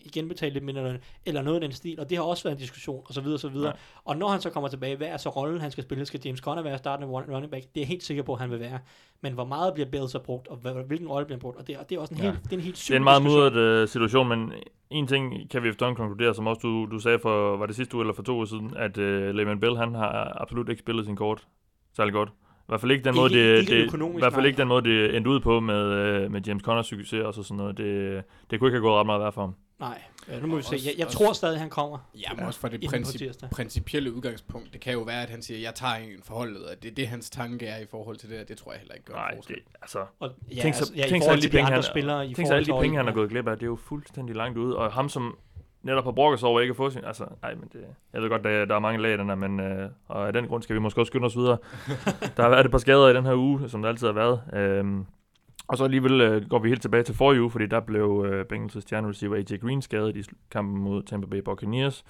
igen 0.05 0.29
betale 0.29 0.53
lidt 0.53 0.65
mindre 0.65 0.99
eller 1.27 1.43
noget 1.43 1.55
af 1.57 1.61
den 1.61 1.73
stil, 1.73 2.01
og 2.01 2.11
det 2.11 2.19
har 2.19 2.25
også 2.25 2.43
været 2.43 2.55
en 2.55 2.61
diskussion, 2.61 3.03
og 3.07 3.15
så 3.15 3.21
videre, 3.21 3.37
og 3.37 3.41
så 3.41 3.49
videre. 3.49 3.69
Ja. 3.69 3.73
Og 4.05 4.17
når 4.17 4.29
han 4.29 4.41
så 4.41 4.51
kommer 4.51 4.69
tilbage, 4.69 4.97
hvad 4.97 5.07
er 5.09 5.17
så 5.17 5.29
rollen, 5.29 5.61
han 5.61 5.71
skal 5.71 5.85
spille? 5.85 6.07
Skal 6.07 6.21
James 6.25 6.41
Conner 6.41 6.63
være 6.63 6.79
startende 6.79 7.13
running 7.13 7.51
back? 7.51 7.65
Det 7.65 7.77
er 7.77 7.81
jeg 7.81 7.89
helt 7.89 8.03
sikker 8.03 8.23
på, 8.23 8.33
at 8.33 8.41
han 8.41 8.51
vil 8.51 8.61
være. 8.61 8.79
Men 9.21 9.33
hvor 9.33 9.45
meget 9.45 9.75
bliver 9.75 9.91
Bell 9.91 10.09
så 10.09 10.19
brugt, 10.19 10.49
og 10.49 10.57
hvilken 10.87 11.09
rolle 11.09 11.27
bliver 11.27 11.37
han 11.37 11.41
brugt? 11.41 11.57
Og 11.57 11.67
det, 11.67 11.79
og 11.79 11.91
det 11.91 11.97
er 11.97 12.01
også 12.01 12.15
en 12.15 12.21
Ja. 12.21 12.31
helt, 12.31 12.45
det 12.45 12.53
er 12.53 12.57
en 12.57 12.63
helt 12.63 12.79
syg 12.79 12.91
Det 12.93 12.95
er 12.95 12.99
en 13.01 13.05
meget 13.05 13.23
mudret 13.23 13.83
uh, 13.83 13.89
situation, 13.89 14.29
men 14.29 14.53
en 14.91 15.07
ting 15.07 15.51
kan 15.51 15.63
vi 15.63 15.69
efterhånden 15.69 15.97
konkludere, 15.97 16.35
som 16.35 16.47
også 16.47 16.61
du, 16.63 16.87
du 16.91 16.99
sagde 16.99 17.19
for, 17.19 17.57
var 17.57 17.67
det 17.67 17.77
sidste 17.77 17.95
uge 17.97 18.03
eller 18.03 18.15
for 18.15 18.23
to 18.23 18.35
uger 18.35 18.45
siden, 18.45 18.77
at 18.77 18.99
uh, 18.99 19.31
Le'Veon 19.31 19.59
Bell, 19.59 19.77
han 19.77 19.95
har 19.95 20.37
absolut 20.41 20.69
ikke 20.69 20.81
spillet 20.81 21.07
sin 21.07 21.17
kort 21.17 21.47
særlig 21.97 22.13
godt. 22.13 22.29
I 22.65 22.67
hvert 22.69 22.81
fald 22.81 22.93
ikke 22.93 23.05
den 23.05 23.15
måde, 23.17 23.33
Ikke- 23.33 23.53
det, 23.53 23.61
ikke 23.61 23.93
det, 23.99 24.15
i 24.17 24.19
hvert 24.19 24.33
fald 24.33 24.47
ikke 24.47 24.57
den 24.57 24.69
måde, 24.69 24.85
det 24.85 25.17
endte 25.17 25.31
ud 25.31 25.41
på 25.41 25.61
med, 25.61 26.25
uh, 26.25 26.33
med 26.33 26.41
James 26.47 26.63
Connors 26.63 26.87
succes 26.87 27.21
og 27.25 27.35
så 27.35 27.43
sådan 27.43 27.57
noget. 27.57 27.77
Det, 27.79 28.25
det 28.51 28.59
kunne 28.59 28.69
ikke 28.69 28.77
have 28.77 28.83
gået 28.83 28.99
ret 29.01 29.07
meget 29.07 29.21
værd 29.21 29.33
for 29.33 29.41
ham. 29.41 29.55
Nej, 29.81 30.03
ja, 30.29 30.41
nu 30.41 30.47
må 30.47 30.57
vi 30.57 30.63
se. 30.63 30.77
Jeg, 30.85 30.93
jeg 30.99 31.07
også- 31.07 31.19
tror 31.19 31.33
stadig, 31.33 31.59
han 31.61 31.71
kommer 31.71 31.99
Ja, 32.15 32.35
men 32.37 32.45
også 32.45 32.61
fra 32.61 32.69
det 32.69 32.81
princip, 32.91 33.31
principielle 33.53 34.13
udgangspunkt. 34.15 34.73
Det 34.73 34.81
kan 34.81 34.93
jo 34.93 35.01
være, 35.01 35.23
at 35.23 35.31
han 35.31 35.43
siger, 35.43 35.61
jeg 35.61 35.75
tager 35.75 35.95
en 35.95 36.09
forholdet, 36.25 36.63
og 36.65 36.83
det 36.83 36.91
er 36.91 36.95
det, 36.95 37.09
hans 37.09 37.31
tanke 37.31 37.67
er 37.67 37.79
i 37.79 37.87
forhold 37.91 38.17
til 38.17 38.31
det, 38.31 38.41
og 38.41 38.49
det 38.49 38.57
tror 38.59 38.73
jeg 38.73 38.79
heller 38.81 38.95
ikke 38.95 39.07
gør 39.07 39.15
Nej, 39.15 39.37
forskel. 39.37 39.57
det, 39.57 39.63
altså, 39.83 39.99
Og, 40.21 40.31
ja, 40.57 40.63
tænk 40.63 40.75
så, 40.75 40.81
altså, 40.81 40.93
ja, 40.97 41.07
tænk 41.09 41.23
så 41.25 41.31
alle 41.31 41.43
de 41.43 41.49
penge, 41.49 41.65
han, 41.71 41.83
spillere. 41.83 42.27
i 42.29 42.35
tænk 42.35 42.49
så 42.49 42.55
alle 42.55 42.67
de 42.67 42.81
penge, 42.81 42.97
han 42.97 43.07
har 43.07 43.13
gået 43.15 43.31
glip 43.31 43.49
af. 43.49 43.57
Det 43.57 43.63
er 43.63 43.67
jo 43.67 43.77
fuldstændig 43.77 44.37
langt 44.37 44.59
ude. 44.59 44.77
Og 44.77 44.93
ham, 44.93 45.09
som 45.09 45.39
netop 45.85 46.05
har 46.05 46.13
brokket 46.13 46.41
sig 46.41 46.49
over 46.49 46.61
ikke 46.61 46.71
at 46.71 46.77
få 46.77 46.91
sin... 46.91 47.05
Altså, 47.05 47.25
nej, 47.43 47.55
men 47.55 47.69
det, 47.73 47.81
jeg 48.13 48.23
ved 48.23 48.29
godt, 48.29 48.45
der, 48.45 48.65
der 48.65 48.75
er 48.75 48.79
mange 48.79 49.03
lag 49.03 49.15
i 49.15 49.17
den 49.17 49.29
her, 49.29 49.35
men 49.35 49.61
øh, 49.61 49.89
og 50.09 50.27
af 50.27 50.33
den 50.33 50.47
grund 50.47 50.63
skal 50.63 50.75
vi 50.75 50.81
måske 50.81 51.01
også 51.01 51.11
skynde 51.11 51.27
os 51.27 51.37
videre. 51.37 51.57
der 52.37 52.43
har 52.43 52.49
været 52.49 52.65
et 52.65 52.71
par 52.71 52.79
skader 52.79 53.09
i 53.09 53.15
den 53.15 53.27
her 53.27 53.35
uge, 53.35 53.69
som 53.69 53.83
der 53.83 53.89
altid 53.89 54.07
har 54.07 54.15
været. 54.15 54.41
Øhm, 54.53 55.07
og 55.69 55.79
så 55.79 55.85
alligevel 55.85 56.21
øh, 56.21 56.49
går 56.49 56.59
vi 56.59 56.69
helt 56.69 56.83
tilbage 56.83 57.03
til 57.03 57.15
forrige 57.15 57.43
uge, 57.43 57.51
fordi 57.51 57.67
der 57.67 57.81
blev 57.81 58.27
øh, 58.29 58.45
Bengals' 58.53 58.81
stjerne 58.81 59.09
receiver 59.09 59.37
AJ 59.37 59.59
Green 59.59 59.83
skadet 59.83 60.17
i 60.17 60.23
kampen 60.51 60.83
mod 60.83 61.03
Tampa 61.03 61.27
Bay 61.27 61.39
Buccaneers. 61.39 62.05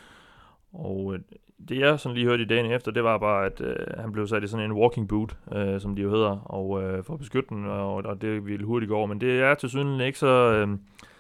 Og 0.73 1.15
øh, 1.15 1.21
det 1.69 1.79
jeg 1.79 2.01
sådan 2.01 2.17
lige 2.17 2.27
hørte 2.27 2.43
i 2.43 2.47
dagen 2.47 2.73
efter, 2.73 2.91
det 2.91 3.05
var 3.05 3.19
bare, 3.19 3.47
at 3.47 3.61
øh, 3.61 3.77
han 3.99 4.13
blev 4.13 4.27
sat 4.27 4.45
i 4.45 4.47
sådan 4.47 4.71
en 4.71 4.73
walking 4.73 5.09
boot, 5.09 5.37
øh, 5.53 5.81
som 5.81 5.97
de 5.97 6.03
jo 6.03 6.11
hedder, 6.11 6.39
og 6.45 6.83
øh, 6.83 7.05
for 7.05 7.15
at 7.15 7.19
beskytte 7.19 7.49
den, 7.49 7.67
og, 7.67 7.95
og 7.95 8.23
det 8.23 8.47
ville 8.47 8.67
hurtigt 8.67 8.89
gå 8.89 8.97
over. 8.97 9.07
Men 9.07 9.21
det 9.21 9.41
er 9.41 9.55
til 9.55 9.69
syden 9.69 10.01
ikke 10.01 10.19
så, 10.19 10.27
øh, 10.27 10.69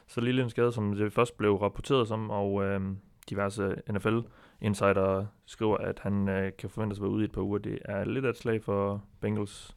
så 0.09 0.21
lille 0.21 0.43
en 0.43 0.51
skade, 0.51 0.73
som 0.73 0.95
det 0.97 1.13
først 1.13 1.37
blev 1.37 1.55
rapporteret 1.57 2.09
som, 2.09 2.31
og 2.31 2.65
øh, 2.65 2.81
diverse 3.31 3.75
NFL 3.93 4.19
insider 4.61 5.27
skriver, 5.47 5.77
at 5.77 5.99
han 6.03 6.29
øh, 6.29 6.53
kan 6.59 6.71
forventes 6.71 6.99
at 6.99 7.03
være 7.03 7.11
ude 7.11 7.23
i 7.23 7.25
et 7.25 7.33
par 7.33 7.41
uger. 7.43 7.59
Det 7.59 7.79
er 7.85 8.05
lidt 8.05 8.25
af 8.25 8.31
et 8.31 8.39
slag 8.39 8.63
for 8.65 9.03
Bengals, 9.21 9.77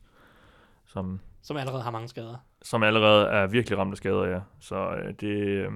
som, 0.86 1.20
Som 1.42 1.58
allerede 1.58 1.82
har 1.82 1.92
mange 1.92 2.08
skader. 2.08 2.36
som 2.62 2.84
allerede 2.84 3.26
er 3.28 3.48
virkelig 3.48 3.78
ramt 3.78 3.92
af 3.92 3.98
skader, 3.98 4.24
ja. 4.26 4.40
Så 4.60 4.90
øh, 4.90 5.14
det, 5.20 5.28
øh, 5.48 5.72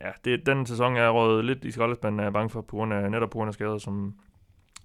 ja, 0.00 0.10
det, 0.24 0.46
den 0.46 0.66
sæson 0.66 0.96
er 0.96 1.08
rådet 1.10 1.44
lidt 1.44 1.64
i 1.64 1.70
skraldespanden, 1.70 2.20
er 2.20 2.24
jeg 2.24 2.32
bange 2.32 2.50
for, 2.50 2.60
på 2.60 2.76
grund 2.76 2.92
af, 2.94 3.10
netop 3.10 3.30
på 3.30 3.38
grund 3.38 3.48
af 3.48 3.54
skader, 3.54 3.78
som, 3.78 4.14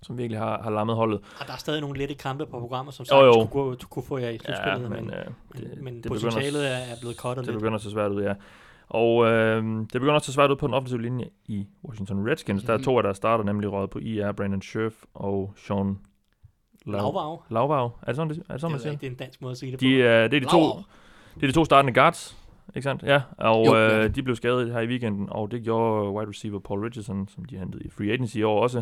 som 0.02 0.17
virkelig 0.17 0.39
har, 0.39 0.62
har 0.62 0.70
lammet 0.70 0.96
holdet. 0.96 1.20
Og 1.41 1.48
der 1.48 1.54
er 1.54 1.58
stadig 1.58 1.82
nogle 1.82 1.98
lette 2.00 2.15
kampe 2.15 2.46
på 2.46 2.60
programmet, 2.60 2.93
som 2.93 3.04
Jo, 3.04 3.08
sagt 3.08 3.22
jo. 3.26 3.34
skulle, 3.34 3.50
gå, 3.50 3.76
kunne 3.89 4.04
få 4.04 4.17
jer 4.17 4.30
i 4.30 4.38
slutspillet, 4.38 4.84
Ja, 4.84 4.89
men, 4.89 5.06
men, 5.06 5.13
øh, 5.13 5.26
det, 5.58 5.82
men 5.82 5.93
det 5.96 6.04
begynder- 6.04 6.20
potentialet 6.26 6.72
er, 6.72 6.78
er 6.78 6.96
blevet 7.02 7.17
Det 7.24 7.38
lidt. 7.46 7.54
begynder 7.58 7.76
at 7.76 7.82
se 7.82 7.91
svært 7.91 8.12
ud, 8.12 8.22
ja. 8.24 8.34
Og 8.89 9.26
øh, 9.26 9.63
det 9.80 9.91
begynder 9.93 10.13
også 10.13 10.30
at 10.30 10.34
svært 10.34 10.52
ud 10.52 10.56
på 10.56 10.67
den 10.67 10.73
offensive 10.73 11.02
linje 11.02 11.30
i 11.45 11.67
Washington 11.88 12.30
Redskins. 12.30 12.56
Mm-hmm. 12.62 12.67
Der 12.67 12.73
er 12.73 12.78
Mhm. 12.78 12.84
to 12.84 12.97
af 12.97 13.04
deres 13.04 13.17
starter, 13.17 13.43
nemlig 13.43 13.71
røget 13.71 13.89
på 13.89 14.00
IR, 14.00 14.32
Brandon 14.32 14.62
Scherf 14.62 14.93
og 15.13 15.54
Sean 15.56 15.97
Lavvav. 16.86 17.43
Lavvav. 17.50 17.86
Er 18.02 18.06
det 18.06 18.15
sådan, 18.15 18.30
det, 18.30 18.43
er 18.50 18.54
det 18.54 18.62
sådan 18.62 18.71
man 18.71 18.80
Det, 18.80 18.86
ved 18.86 18.91
siger? 18.91 18.97
det 19.00 19.08
er 19.08 19.12
en 19.12 19.15
dansk 19.17 19.41
måde 19.41 19.52
at 19.52 19.58
sige 19.58 19.71
det 19.71 19.80
De, 19.82 19.86
på. 19.86 20.04
er, 20.08 20.28
det, 20.28 20.38
er 20.38 20.39
de 20.41 20.45
to, 20.52 20.62
det 21.36 21.43
er 21.43 21.47
de 21.47 21.52
to 21.52 21.65
startende 21.65 21.93
guards, 21.93 22.38
ikke 22.76 22.84
sandt? 22.84 23.04
Ja, 23.04 23.21
og 23.38 23.65
Jo, 23.67 23.76
øh, 23.76 24.15
de 24.15 24.23
blev 24.23 24.36
skadet 24.36 24.71
her 24.73 24.80
i 24.80 24.88
weekenden, 24.88 25.28
og 25.32 25.52
det 25.52 25.63
gjorde 25.63 26.12
wide 26.12 26.30
receiver 26.30 26.60
Paul 26.60 26.80
Richardson, 26.84 27.28
som 27.28 27.45
de 27.45 27.58
hentede 27.58 27.84
i 27.84 27.89
free 27.89 28.12
agency 28.12 28.38
i 28.38 28.43
år 28.43 28.62
også. 28.63 28.82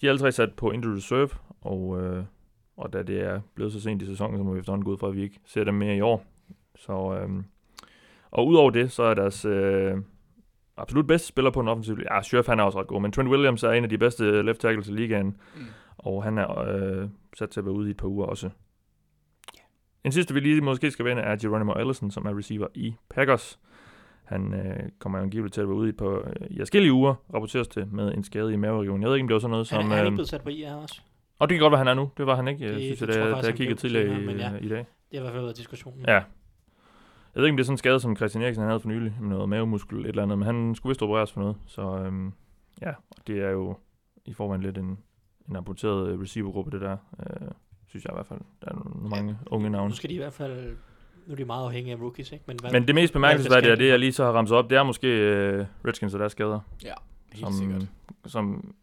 De 0.00 0.06
er 0.06 0.10
alle 0.10 0.18
tre 0.20 0.32
sat 0.32 0.52
på 0.52 0.70
injured 0.70 0.96
reserve, 0.96 1.28
og, 1.60 2.00
øh, 2.02 2.24
og 2.76 2.92
da 2.92 3.02
det 3.02 3.20
er 3.20 3.40
blevet 3.54 3.72
så 3.72 3.80
sent 3.80 4.02
i 4.02 4.06
sæsonen, 4.06 4.38
så 4.38 4.42
må 4.44 4.52
vi 4.52 4.58
efterhånden 4.58 4.84
gå 4.84 4.90
ud 4.92 4.98
fra, 4.98 5.08
at 5.08 5.16
vi 5.16 5.22
ikke 5.22 5.40
ser 5.46 5.64
dem 5.64 5.74
mere 5.74 5.96
i 5.96 6.00
år. 6.00 6.24
Så, 6.76 7.18
øh, 7.22 7.42
og 8.34 8.46
udover 8.46 8.70
det, 8.70 8.92
så 8.92 9.02
er 9.02 9.14
deres 9.14 9.44
øh, 9.44 9.92
absolut 10.76 11.06
bedste 11.06 11.28
spiller 11.28 11.50
på 11.50 11.60
den 11.60 11.68
offensive. 11.68 11.98
Ja, 12.10 12.22
Scherf 12.22 12.46
han 12.46 12.60
er 12.60 12.64
også 12.64 12.80
ret 12.80 12.86
god, 12.86 13.00
men 13.00 13.12
Trent 13.12 13.28
Williams 13.28 13.62
er 13.62 13.70
en 13.70 13.84
af 13.84 13.90
de 13.90 13.98
bedste 13.98 14.42
left 14.42 14.60
tackles 14.60 14.88
i 14.88 14.92
ligaen, 14.92 15.26
Mm. 15.56 15.60
og 15.98 16.24
han 16.24 16.38
er 16.38 16.58
øh, 16.60 17.08
sat 17.38 17.50
til 17.50 17.60
at 17.60 17.66
være 17.66 17.74
ude 17.74 17.88
i 17.88 17.90
et 17.90 17.96
par 17.96 18.08
uger 18.08 18.26
også. 18.26 18.50
En 20.04 20.12
sidste, 20.12 20.34
vi 20.34 20.40
lige 20.40 20.60
måske 20.60 20.90
skal 20.90 21.04
vende, 21.04 21.22
er 21.22 21.36
Geronimo 21.36 21.72
Allison, 21.72 22.10
som 22.10 22.26
er 22.26 22.38
receiver 22.38 22.66
i 22.74 22.94
Packers. 23.10 23.58
Han 24.24 24.54
øh, 24.54 24.76
kommer 24.98 25.18
angiveligt 25.18 25.54
til 25.54 25.60
at 25.60 25.68
være 25.68 25.76
ude 25.76 25.88
i, 25.88 25.92
på, 25.92 26.20
øh, 26.20 26.46
i 26.50 26.58
forskellige 26.58 26.92
uger, 26.92 27.14
rapporteres 27.34 27.68
det, 27.68 27.92
med 27.92 28.14
en 28.14 28.24
skade 28.24 28.52
i 28.52 28.56
maveregionen. 28.56 29.02
Jeg 29.02 29.08
ved 29.08 29.16
ikke, 29.16 29.24
om 29.24 29.28
det 29.28 29.34
var 29.34 29.38
sådan 29.40 29.50
noget 29.50 29.70
Han, 29.70 29.82
som... 29.82 29.90
er- 29.90 29.96
han 29.96 29.98
er 29.98 30.04
ikke 30.04 30.12
Øh, 30.12 30.16
blevet 30.16 30.28
sat 30.28 30.42
på 30.42 30.48
IR 30.48 30.74
også. 30.74 31.00
og 31.38 31.48
det 31.48 31.54
kan 31.54 31.62
godt 31.62 31.70
være, 31.70 31.78
han 31.78 31.88
er 31.88 31.94
nu. 31.94 32.10
Det 32.16 32.26
var 32.26 32.36
han 32.36 32.48
ikke, 32.48 32.64
Det- 32.68 32.74
det, 32.74 32.82
synes 32.84 32.98
det 32.98 33.06
jeg, 33.08 33.14
da, 33.14 33.20
jeg 33.20 33.30
da 33.30 33.36
jeg 33.36 33.44
han 33.44 33.56
kiggede 33.56 33.78
tidligere 33.80 34.22
i, 34.22 34.26
men 34.26 34.36
ja. 34.36 34.50
i 34.60 34.68
dag. 34.68 34.78
Det 34.78 34.86
har 35.12 35.18
i 35.18 35.20
hvert 35.20 35.32
fald 35.32 35.42
været 35.42 35.56
diskussionen. 35.56 36.04
Ja. 36.08 36.22
Jeg 37.34 37.40
ved 37.40 37.46
ikke, 37.46 37.52
om 37.52 37.56
det 37.56 37.62
er 37.62 37.66
sådan 37.66 37.74
en 37.74 37.78
skade, 37.78 38.00
som 38.00 38.16
Christian 38.16 38.44
Eriksen 38.44 38.62
han 38.62 38.70
havde 38.70 38.80
for 38.80 38.88
nylig, 38.88 39.16
med 39.20 39.28
noget 39.28 39.48
mavemuskel 39.48 39.98
et 40.00 40.06
eller 40.06 40.22
andet, 40.22 40.38
men 40.38 40.46
han 40.46 40.74
skulle 40.74 40.90
vist 40.90 41.02
opereres 41.02 41.32
for 41.32 41.40
noget. 41.40 41.56
Så 41.66 41.82
øhm, 41.82 42.32
ja, 42.82 42.92
det 43.26 43.38
er 43.42 43.50
jo 43.50 43.76
i 44.24 44.32
forvejen 44.32 44.62
lidt 44.62 44.78
en, 44.78 44.98
en 45.48 45.56
amputeret 45.56 46.08
øh, 46.08 46.20
receivergruppe, 46.20 46.70
det 46.70 46.80
der. 46.80 46.96
Øh, 47.20 47.48
synes 47.86 48.04
jeg 48.04 48.12
i 48.12 48.16
hvert 48.16 48.26
fald. 48.26 48.40
Der 48.64 48.68
er 48.68 48.74
nogle 48.74 49.08
mange 49.08 49.38
unge 49.46 49.70
navne. 49.70 49.88
Nu 49.88 49.94
skal 49.94 50.10
de 50.10 50.14
i 50.14 50.18
hvert 50.18 50.32
fald... 50.32 50.76
Nu 51.26 51.32
er 51.32 51.36
de 51.36 51.44
meget 51.44 51.64
afhængige 51.64 51.94
af 51.96 52.00
rookies, 52.00 52.32
ikke? 52.32 52.44
Men, 52.46 52.56
hvad, 52.60 52.72
Men 52.72 52.86
det 52.86 52.94
mest 52.94 53.12
bemærkelsesværdige 53.12 53.70
er 53.70 53.74
skal 53.76 53.84
det, 53.84 53.90
jeg 53.90 53.98
lige 53.98 54.12
så 54.12 54.24
har 54.24 54.32
ramset 54.32 54.56
op, 54.56 54.70
det 54.70 54.78
er 54.78 54.82
måske 54.82 55.08
øh, 55.08 55.66
Redskins 55.86 56.14
og 56.14 56.20
deres 56.20 56.32
skader, 56.32 56.60
Ja, 56.84 56.92
helt 57.32 57.46
som, 57.46 57.52
sikkert. 57.52 57.86
som 58.26 58.74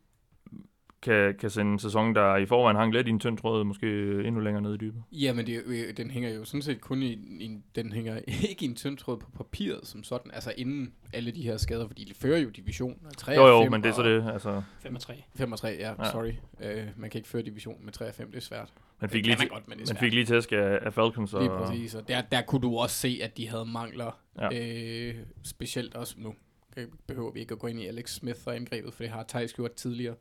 kan, 1.01 1.35
kan 1.39 1.49
sende 1.49 1.71
en 1.71 1.79
sæson, 1.79 2.15
der 2.15 2.35
i 2.35 2.45
forvejen 2.45 2.77
hang 2.77 2.93
lidt 2.93 3.07
i 3.07 3.09
en 3.09 3.19
tynd 3.19 3.37
tråd, 3.37 3.63
måske 3.63 3.87
endnu 4.25 4.41
længere 4.41 4.61
ned 4.61 4.73
i 4.73 4.77
dybet. 4.77 5.03
Jamen, 5.11 5.45
det, 5.45 5.55
er 5.55 5.59
jo- 5.67 5.71
øh, 5.87 5.97
den 5.97 6.11
hænger 6.11 6.29
jo 6.29 6.45
sådan 6.45 6.61
set 6.61 6.81
kun 6.81 7.01
i, 7.03 7.11
i 7.39 7.45
en- 7.45 7.63
den 7.75 7.91
hænger 7.93 8.17
ikke 8.49 8.65
i 8.65 8.67
en 8.67 8.75
tynd 8.75 8.97
tråd 8.97 9.17
på 9.17 9.29
papiret 9.37 9.79
som 9.87 10.03
sådan, 10.03 10.31
altså 10.33 10.53
inden 10.57 10.93
alle 11.13 11.31
de 11.31 11.41
her 11.41 11.57
skader, 11.57 11.87
fordi 11.87 12.03
de 12.03 12.13
fører 12.13 12.39
jo 12.39 12.49
division. 12.49 12.99
3 13.17 13.31
Jo 13.31 13.43
og 13.43 13.49
jo, 13.49 13.63
fem 13.63 13.71
men 13.71 13.83
det 13.83 13.89
er 13.89 13.93
så 13.93 14.01
og 14.01 14.07
det, 14.07 14.31
altså, 14.33 14.61
5 14.79 14.95
og 14.95 15.01
3. 15.01 15.23
5 15.35 15.51
og 15.51 15.59
3, 15.59 15.67
ja, 15.67 15.89
Ja. 15.89 16.03
ja. 16.03 16.11
sorry. 16.11 16.31
Uh, 16.59 16.87
man 16.97 17.09
kan 17.09 17.19
ikke 17.19 17.29
føre 17.29 17.41
division 17.41 17.77
med 17.85 17.93
3 17.93 18.07
og 18.07 18.13
5, 18.13 18.27
det 18.31 18.37
er 18.37 18.41
svært. 18.41 18.73
man 19.01 19.09
Det 19.09 19.13
fik 19.13 19.25
lige, 19.25 19.35
man 19.39 19.47
godt, 19.47 19.67
men 19.67 19.79
det 19.79 19.89
er 19.89 19.93
man 19.93 19.99
fik 19.99 20.13
lige 20.13 20.25
tæsk 20.25 20.51
af, 20.51 20.79
af 20.81 20.93
Falcons. 20.93 21.33
Og, 21.33 21.41
Lige 21.41 21.51
præcis, 21.51 21.95
og 21.95 22.07
der, 22.07 22.21
der 22.21 22.41
kunne 22.41 22.61
du 22.61 22.77
også 22.77 22.95
se, 22.95 23.19
at 23.23 23.37
de 23.37 23.47
havde 23.49 23.65
mangler. 23.65 24.19
Ja. 24.39 24.47
Ja. 24.51 25.07
Øh, 25.09 25.15
specielt 25.43 25.95
også 25.95 26.15
nu. 26.17 26.33
øh, 26.77 26.87
Behøver 27.07 27.31
vi 27.31 27.39
ikke 27.39 27.51
at 27.51 27.59
gå 27.59 27.67
ind 27.67 27.79
i 27.79 27.85
Alex 27.87 28.09
Smith 28.13 28.39
og 28.45 28.55
angrebet, 28.55 28.93
for 28.93 29.03
det 29.03 29.11
har 29.11 29.25
Thijs 29.29 29.53
gjort 29.53 29.71
tidligere. 29.73 30.15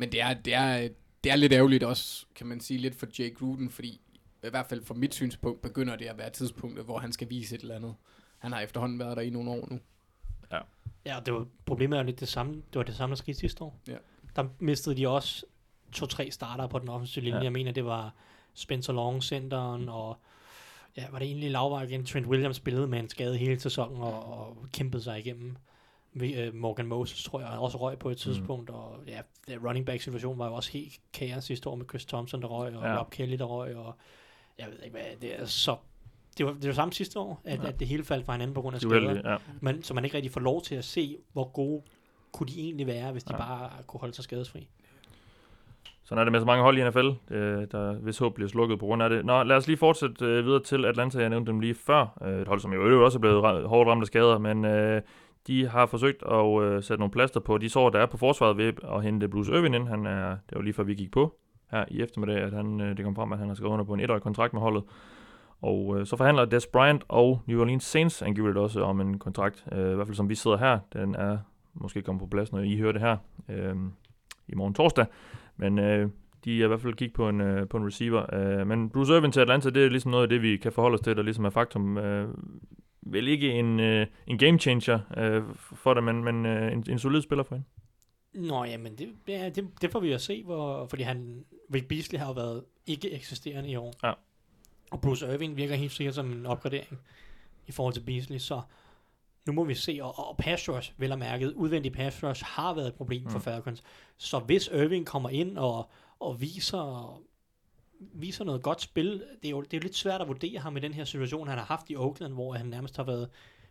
Men 0.00 0.12
det 0.12 0.20
er, 0.20 0.34
det 0.34 0.54
er, 0.54 0.88
det 1.24 1.32
er 1.32 1.36
lidt 1.36 1.52
ærgerligt 1.52 1.84
også, 1.84 2.26
kan 2.34 2.46
man 2.46 2.60
sige, 2.60 2.78
lidt 2.78 2.94
for 2.94 3.06
Jake 3.18 3.34
Gruden, 3.34 3.70
fordi 3.70 4.00
i 4.44 4.48
hvert 4.50 4.66
fald 4.66 4.84
fra 4.84 4.94
mit 4.94 5.14
synspunkt, 5.14 5.62
begynder 5.62 5.96
det 5.96 6.04
at 6.04 6.18
være 6.18 6.30
tidspunktet, 6.30 6.84
hvor 6.84 6.98
han 6.98 7.12
skal 7.12 7.30
vise 7.30 7.54
et 7.54 7.60
eller 7.60 7.76
andet. 7.76 7.94
Han 8.38 8.52
har 8.52 8.60
efterhånden 8.60 8.98
været 8.98 9.16
der 9.16 9.22
i 9.22 9.30
nogle 9.30 9.50
år 9.50 9.68
nu. 9.70 9.78
Ja, 11.06 11.20
det 11.26 11.34
var, 11.34 11.46
problemet 11.66 11.96
er 11.96 12.02
jo 12.02 12.06
lidt 12.06 12.20
det 12.20 12.28
samme. 12.28 12.54
Det 12.54 12.74
var 12.74 12.82
det 12.82 12.96
samme, 12.96 13.10
der 13.10 13.16
skete 13.16 13.38
sidste 13.38 13.64
år. 13.64 13.80
Ja. 13.88 13.96
Der 14.36 14.48
mistede 14.58 14.96
de 14.96 15.08
også 15.08 15.44
to-tre 15.92 16.30
starter 16.30 16.66
på 16.66 16.78
den 16.78 16.88
offensive 16.88 17.24
linje. 17.24 17.36
Ja. 17.36 17.40
Ja. 17.40 17.44
Jeg 17.44 17.52
mener, 17.52 17.72
det 17.72 17.84
var 17.84 18.14
Spencer 18.54 18.92
Long, 18.92 19.22
centeren, 19.22 19.88
og 19.88 20.20
ja, 20.96 21.10
var 21.10 21.18
det 21.18 21.26
egentlig 21.26 21.50
lavvej 21.50 21.82
igen. 21.82 22.06
Trent 22.06 22.26
Williams 22.26 22.56
spillede 22.56 22.86
med 22.86 22.98
en 23.00 23.08
skade 23.08 23.36
hele 23.38 23.60
sæsonen 23.60 24.02
og, 24.02 24.24
og 24.24 24.66
kæmpede 24.72 25.02
sig 25.02 25.18
igennem. 25.18 25.56
Øh, 26.14 26.54
Morgan 26.54 26.86
Moses, 26.86 27.24
tror 27.24 27.40
jeg, 27.40 27.48
også 27.48 27.78
røg 27.78 27.98
på 27.98 28.10
et 28.10 28.16
tidspunkt, 28.18 28.68
mm. 28.68 28.74
og 28.74 28.96
ja, 29.06 29.20
running 29.48 29.86
back 29.86 30.02
situation 30.02 30.38
var 30.38 30.46
jo 30.46 30.54
også 30.54 30.72
helt 30.72 30.92
kaos 31.12 31.44
sidste 31.44 31.68
år 31.68 31.74
med 31.74 31.86
Chris 31.88 32.04
Thompson, 32.06 32.42
der 32.42 32.48
røg, 32.48 32.76
og 32.76 32.82
Ja. 32.82 32.98
Rob 32.98 33.10
Kelly, 33.10 33.36
der 33.38 33.44
røg, 33.44 33.76
og 33.76 33.94
jeg 34.58 34.66
ved 34.70 34.78
ikke 34.84 34.90
hvad, 34.96 35.16
det 35.22 35.40
er 35.40 35.44
så... 35.46 35.76
Det 36.38 36.46
var 36.46 36.52
det 36.52 36.66
var 36.66 36.72
samme 36.72 36.92
sidste 36.92 37.18
år, 37.18 37.40
at, 37.44 37.62
Ja. 37.62 37.68
at 37.68 37.80
det 37.80 37.88
hele 37.88 38.04
faldt 38.04 38.26
fra 38.26 38.32
hinanden 38.32 38.54
på 38.54 38.60
grund 38.62 38.74
af 38.74 38.78
er 38.84 38.88
skader 38.88 39.30
ja. 39.32 39.36
man, 39.60 39.82
så 39.82 39.94
man 39.94 40.04
ikke 40.04 40.16
rigtig 40.16 40.32
får 40.32 40.40
lov 40.40 40.62
til 40.62 40.74
at 40.74 40.84
se, 40.84 41.16
hvor 41.32 41.44
gode 41.52 41.82
kunne 42.32 42.46
de 42.48 42.60
egentlig 42.60 42.86
være, 42.86 43.12
hvis 43.12 43.24
de 43.24 43.32
Ja. 43.32 43.38
bare 43.38 43.70
kunne 43.86 44.00
holde 44.00 44.14
sig 44.14 44.24
skadesfri. 44.24 44.68
Sådan 46.04 46.20
er 46.20 46.24
det 46.24 46.32
med 46.32 46.40
så 46.40 46.46
mange 46.46 46.62
hold 46.62 46.78
i 46.78 46.88
NFL, 46.88 47.34
øh, 47.34 47.66
der 47.72 47.92
hvis 47.92 48.18
håb 48.18 48.34
bliver 48.34 48.48
slukket 48.48 48.78
på 48.78 48.86
grund 48.86 49.02
af 49.02 49.10
det. 49.10 49.24
Nå, 49.24 49.42
lad 49.42 49.56
os 49.56 49.66
lige 49.66 49.76
fortsætte 49.76 50.24
øh, 50.24 50.44
videre 50.44 50.62
til 50.62 50.84
Atlanta. 50.84 51.18
Jeg 51.20 51.28
nævnte 51.28 51.52
dem 51.52 51.60
lige 51.60 51.74
før. 51.74 52.18
Øh, 52.22 52.40
et 52.40 52.48
hold, 52.48 52.60
som 52.60 52.72
jo 52.72 53.04
også 53.04 53.18
er 53.18 53.20
blevet 53.20 53.68
hårdt 53.68 53.88
ramt 53.90 54.02
af 54.02 54.06
skader, 54.06 54.38
men 54.38 54.64
øh, 54.64 55.02
de 55.46 55.68
har 55.68 55.86
forsøgt 55.86 56.22
at 56.22 56.62
øh, 56.62 56.82
sætte 56.82 57.00
nogle 57.00 57.12
plaster 57.12 57.40
på 57.40 57.58
de 57.58 57.68
sår, 57.68 57.90
der 57.90 57.98
er 57.98 58.06
på 58.06 58.16
forsvaret 58.16 58.56
ved 58.56 58.72
at 58.82 59.02
hente 59.02 59.28
Bruce 59.28 59.52
Irvin 59.52 59.74
ind. 59.74 59.88
Han 59.88 60.06
er, 60.06 60.28
det 60.30 60.56
var 60.56 60.62
lige 60.62 60.74
før 60.74 60.82
vi 60.82 60.94
gik 60.94 61.10
på 61.12 61.34
her 61.70 61.84
i 61.88 62.02
eftermiddag, 62.02 62.36
at 62.42 62.52
han, 62.52 62.80
øh, 62.80 62.96
det 62.96 63.04
kom 63.04 63.14
frem, 63.14 63.32
at 63.32 63.38
han 63.38 63.48
har 63.48 63.54
skrevet 63.54 63.72
under 63.72 63.84
på 63.84 63.94
en 63.94 64.00
etårig 64.00 64.22
kontrakt 64.22 64.52
med 64.52 64.62
holdet. 64.62 64.84
Og 65.62 65.98
øh, 65.98 66.06
så 66.06 66.16
forhandler 66.16 66.44
Des 66.44 66.66
Bryant 66.66 67.04
og 67.08 67.42
New 67.46 67.60
Orleans 67.60 67.84
Saints 67.84 68.22
angiveligt 68.22 68.58
også 68.58 68.82
om 68.82 69.00
en 69.00 69.18
kontrakt, 69.18 69.64
øh, 69.72 69.92
i 69.92 69.94
hvert 69.94 70.06
fald 70.06 70.16
som 70.16 70.28
vi 70.28 70.34
sidder 70.34 70.56
her. 70.56 70.78
Den 70.92 71.14
er 71.14 71.38
måske 71.74 72.02
kommet 72.02 72.20
på 72.20 72.26
plads, 72.26 72.52
når 72.52 72.60
I 72.60 72.76
hører 72.76 72.92
det 72.92 73.00
her 73.00 73.16
øh, 73.48 73.76
i 74.48 74.54
morgen 74.54 74.74
torsdag. 74.74 75.06
Men 75.56 75.78
øh, 75.78 76.08
de 76.44 76.60
er 76.60 76.64
i 76.64 76.68
hvert 76.68 76.80
fald 76.80 76.94
kigge 76.94 77.14
på 77.14 77.28
en, 77.28 77.40
øh, 77.40 77.68
på 77.68 77.76
en 77.76 77.86
receiver. 77.86 78.34
Øh, 78.34 78.66
men 78.66 78.90
Bruce 78.90 79.16
Irvin 79.16 79.32
til 79.32 79.40
Atlanta, 79.40 79.70
det 79.70 79.84
er 79.84 79.88
ligesom 79.88 80.10
noget 80.10 80.22
af 80.22 80.28
det, 80.28 80.42
vi 80.42 80.56
kan 80.56 80.72
forholde 80.72 80.94
os 80.94 81.00
til, 81.00 81.16
der 81.16 81.22
ligesom 81.22 81.44
er 81.44 81.50
faktum. 81.50 81.98
Øh, 81.98 82.28
vel 83.02 83.28
ikke 83.28 83.52
en, 83.52 83.80
øh, 83.80 84.06
en 84.26 84.38
game 84.38 84.58
changer 84.58 85.00
øh, 85.16 85.42
for 85.56 85.94
det, 85.94 86.04
men, 86.04 86.24
men 86.24 86.46
øh, 86.46 86.72
en, 86.72 86.84
en 86.90 86.98
solid 86.98 87.22
spiller 87.22 87.42
for 87.42 87.54
hende. 87.54 87.68
Nå, 88.48 88.64
jamen, 88.64 88.98
det, 88.98 89.08
ja, 89.28 89.48
det, 89.48 89.68
det 89.80 89.90
får 89.90 90.00
vi 90.00 90.12
at 90.12 90.20
se, 90.20 90.44
hvor, 90.44 90.86
fordi 90.86 91.02
han, 91.02 91.44
Rick 91.74 91.88
Beasley 91.88 92.18
har 92.18 92.26
jo 92.26 92.32
været 92.32 92.64
ikke 92.86 93.10
eksisterende 93.10 93.70
i 93.70 93.76
år. 93.76 93.92
Ja. 94.02 94.12
Og 94.90 95.00
Bruce 95.00 95.34
Irving 95.34 95.56
virker 95.56 95.74
helt 95.74 95.92
sikkert 95.92 96.14
som 96.14 96.32
en 96.32 96.46
opgradering 96.46 96.98
i 97.66 97.72
forhold 97.72 97.94
til 97.94 98.00
Beasley, 98.00 98.38
så 98.38 98.60
nu 99.46 99.52
må 99.52 99.64
vi 99.64 99.74
se, 99.74 99.98
og, 100.02 100.28
og 100.28 100.36
pass 100.36 100.68
rush, 100.68 100.92
vel 100.96 101.12
og 101.12 101.18
mærket, 101.18 101.52
udvendig 101.52 101.92
pass 101.92 102.24
rush 102.24 102.44
har 102.44 102.74
været 102.74 102.86
et 102.86 102.94
problem 102.94 103.22
mm. 103.22 103.30
for. 103.30 103.38
Falcons. 103.38 103.82
Så 104.16 104.38
hvis 104.38 104.68
Irving 104.72 105.06
kommer 105.06 105.28
ind 105.28 105.58
og, 105.58 105.90
og 106.20 106.40
viser, 106.40 107.22
viser 108.00 108.44
noget 108.44 108.62
godt 108.62 108.80
spil, 108.80 109.22
det 109.42 109.48
er, 109.48 109.50
jo, 109.50 109.60
det 109.62 109.74
er 109.74 109.78
jo 109.78 109.82
lidt 109.82 109.96
svært 109.96 110.20
at 110.20 110.28
vurdere 110.28 110.58
ham 110.58 110.76
i 110.76 110.80
den 110.80 110.94
her 110.94 111.04
situation, 111.04 111.48
han 111.48 111.58
har 111.58 111.64
haft 111.64 111.90
i 111.90 111.96
Oakland, 111.96 112.32
hvor 112.32 112.52
han 112.52 112.66
nærmest 112.66 112.96
har 112.96 113.04
været 113.04 113.28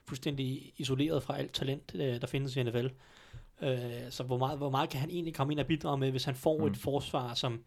fuldstændig 0.07 0.73
isoleret 0.77 1.23
fra 1.23 1.37
alt 1.37 1.53
talent, 1.53 1.91
øh, 1.95 2.21
der 2.21 2.27
findes 2.27 2.55
i 2.55 2.63
NFL. 2.63 2.87
Øh, 3.61 3.79
så 4.09 4.23
hvor 4.23 4.37
meget, 4.37 4.57
hvor 4.57 4.69
meget 4.69 4.89
kan 4.89 4.99
han 4.99 5.09
egentlig 5.09 5.33
komme 5.35 5.53
ind 5.53 5.59
og 5.59 5.65
bidrage 5.65 5.97
med, 5.97 6.11
hvis 6.11 6.23
han 6.23 6.35
får 6.35 6.57
Mm. 6.57 6.65
et 6.65 6.77
forsvar, 6.77 7.33
som, 7.33 7.63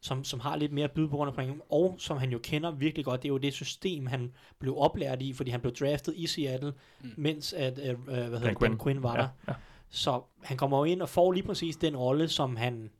som, 0.00 0.24
som 0.24 0.40
har 0.40 0.56
lidt 0.56 0.72
mere 0.72 0.84
at 0.84 0.90
byde 0.92 1.08
på 1.08 1.16
rundt 1.16 1.28
omkring 1.28 1.50
ham, 1.50 1.62
og 1.70 1.94
som 1.98 2.16
han 2.18 2.30
jo 2.30 2.38
kender 2.42 2.70
virkelig 2.70 3.04
godt. 3.04 3.22
Det 3.22 3.28
er 3.28 3.32
jo 3.32 3.38
det 3.38 3.52
system, 3.52 4.06
han 4.06 4.32
blev 4.58 4.78
oplært 4.78 5.22
i, 5.22 5.32
fordi 5.32 5.50
han 5.50 5.60
blev 5.60 5.74
draftet 5.74 6.14
i 6.16 6.26
Seattle, 6.26 6.72
Mm. 7.00 7.10
mens 7.16 7.52
at, 7.52 7.78
øh, 7.90 7.98
hvad 8.04 8.14
hedder 8.16 8.30
Dan 8.30 8.40
Quinn. 8.40 8.56
Quinn. 8.58 8.70
Dan 8.70 8.78
Quinn 8.78 9.02
var 9.02 9.16
ja, 9.16 9.22
der. 9.22 9.28
ja. 9.48 9.52
Så 9.90 10.22
han 10.42 10.56
kommer 10.56 10.78
jo 10.78 10.84
ind 10.84 11.02
og 11.02 11.08
får 11.08 11.32
lige 11.32 11.42
præcis 11.46 11.76
den 11.76 11.96
rolle, 11.96 12.28
som 12.28 12.56
han 12.56 12.90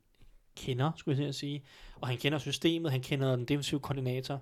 kender, 0.55 0.91
skulle 0.95 1.23
jeg 1.23 1.35
sige. 1.35 1.63
Og 2.01 2.07
han 2.07 2.17
kender 2.17 2.37
systemet, 2.37 2.91
han 2.91 3.01
kender 3.01 3.35
den 3.35 3.45
defensive 3.45 3.79
koordinator. 3.79 4.39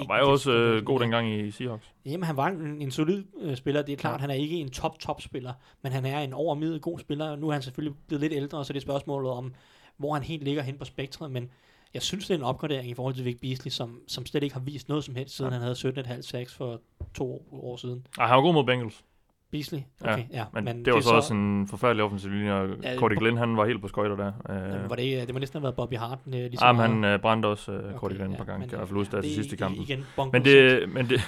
Ikke 0.00 0.08
var 0.08 0.18
jo 0.18 0.30
også 0.30 0.52
øh, 0.52 0.84
god 0.84 1.00
dengang 1.00 1.30
i 1.32 1.50
Seahawks. 1.50 1.92
Jamen, 2.06 2.24
han 2.24 2.36
var 2.36 2.46
en, 2.46 2.82
en 2.82 2.90
solid 2.90 3.24
øh, 3.40 3.56
spiller. 3.56 3.82
Det 3.82 3.92
er 3.92 3.96
klart, 3.96 4.10
Ja. 4.12 4.16
ja. 4.16 4.20
han 4.20 4.30
er 4.30 4.34
ikke 4.34 4.56
en 4.56 4.70
top-top-spiller, 4.70 5.52
men 5.82 5.92
han 5.92 6.06
er 6.06 6.20
en 6.20 6.32
overmiddel 6.32 6.80
god 6.80 6.98
spiller. 6.98 7.36
Nu 7.36 7.48
er 7.48 7.52
han 7.52 7.62
selvfølgelig 7.62 7.98
blevet 8.08 8.20
lidt 8.20 8.32
ældre, 8.32 8.64
så 8.64 8.72
det 8.72 8.78
er 8.78 8.82
spørgsmålet 8.82 9.30
om, 9.30 9.54
hvor 9.96 10.14
han 10.14 10.22
helt 10.22 10.44
ligger 10.44 10.62
hen 10.62 10.78
på 10.78 10.84
spektret, 10.84 11.30
men 11.30 11.50
jeg 11.94 12.02
synes, 12.02 12.26
det 12.26 12.34
er 12.34 12.38
en 12.38 12.44
opgradering 12.44 12.90
i 12.90 12.94
forhold 12.94 13.14
til 13.14 13.24
Vic 13.24 13.38
Beasley, 13.40 13.70
som, 13.70 14.00
som 14.08 14.26
slet 14.26 14.42
ikke 14.42 14.54
har 14.54 14.60
vist 14.62 14.88
noget 14.88 15.04
som 15.04 15.14
helst, 15.14 15.36
siden 15.36 15.52
Ja. 15.52 15.58
han 15.58 15.62
havde 15.62 16.14
17,5 16.16 16.22
sacks 16.22 16.54
for 16.54 16.80
to 17.14 17.48
år 17.52 17.76
siden. 17.76 18.06
Ej, 18.18 18.26
han 18.26 18.36
var 18.36 18.42
god 18.42 18.52
mod 18.54 18.64
Bengals. 18.64 19.04
Beasley? 19.52 19.78
Ja, 20.04 20.12
Okay, 20.12 20.24
ja. 20.32 20.38
ja 20.38 20.44
Men, 20.54 20.64
men 20.64 20.84
det 20.84 20.94
var 20.94 21.00
så, 21.00 21.10
også 21.14 21.34
en 21.34 21.66
forfærdelig 21.70 22.04
offensiv 22.04 22.30
linje, 22.30 22.52
og 22.52 22.68
Ja, 22.82 22.96
Cordy 22.96 23.10
det- 23.12 23.18
Glenn, 23.18 23.36
han 23.36 23.56
var 23.56 23.66
helt 23.66 23.80
på 23.82 23.88
skøjter 23.88 24.16
der. 24.16 24.32
Øh, 24.50 24.90
var 24.90 24.96
det, 24.96 25.02
ikke- 25.02 25.20
det 25.26 25.32
må 25.34 25.38
næsten 25.38 25.56
have 25.58 25.62
været 25.62 25.74
Bobby 25.76 25.94
Hart. 25.94 26.18
Øh, 26.26 26.32
lige 26.32 26.56
så 26.56 26.64
ah, 26.64 26.76
men 26.76 26.82
han 27.02 27.04
øh, 27.04 27.20
brændte 27.20 27.46
også 27.46 27.72
øh, 27.72 27.94
Cordy 27.94 27.94
Okay, 28.12 28.16
Glenn 28.16 28.32
et 28.32 28.38
par 28.38 28.44
ja, 28.44 28.50
gange, 28.50 28.60
men, 28.66 28.74
i 28.74 28.76
hvert 28.76 28.88
fald 28.88 28.98
udstadet 28.98 29.24
til 29.24 29.30
det- 29.36 29.44
sidste 29.44 29.56
kampen. 29.56 29.82
Igen, 29.82 30.04
Men 30.32 30.44
det, 30.44 30.88
men, 30.94 31.08
det, 31.10 31.20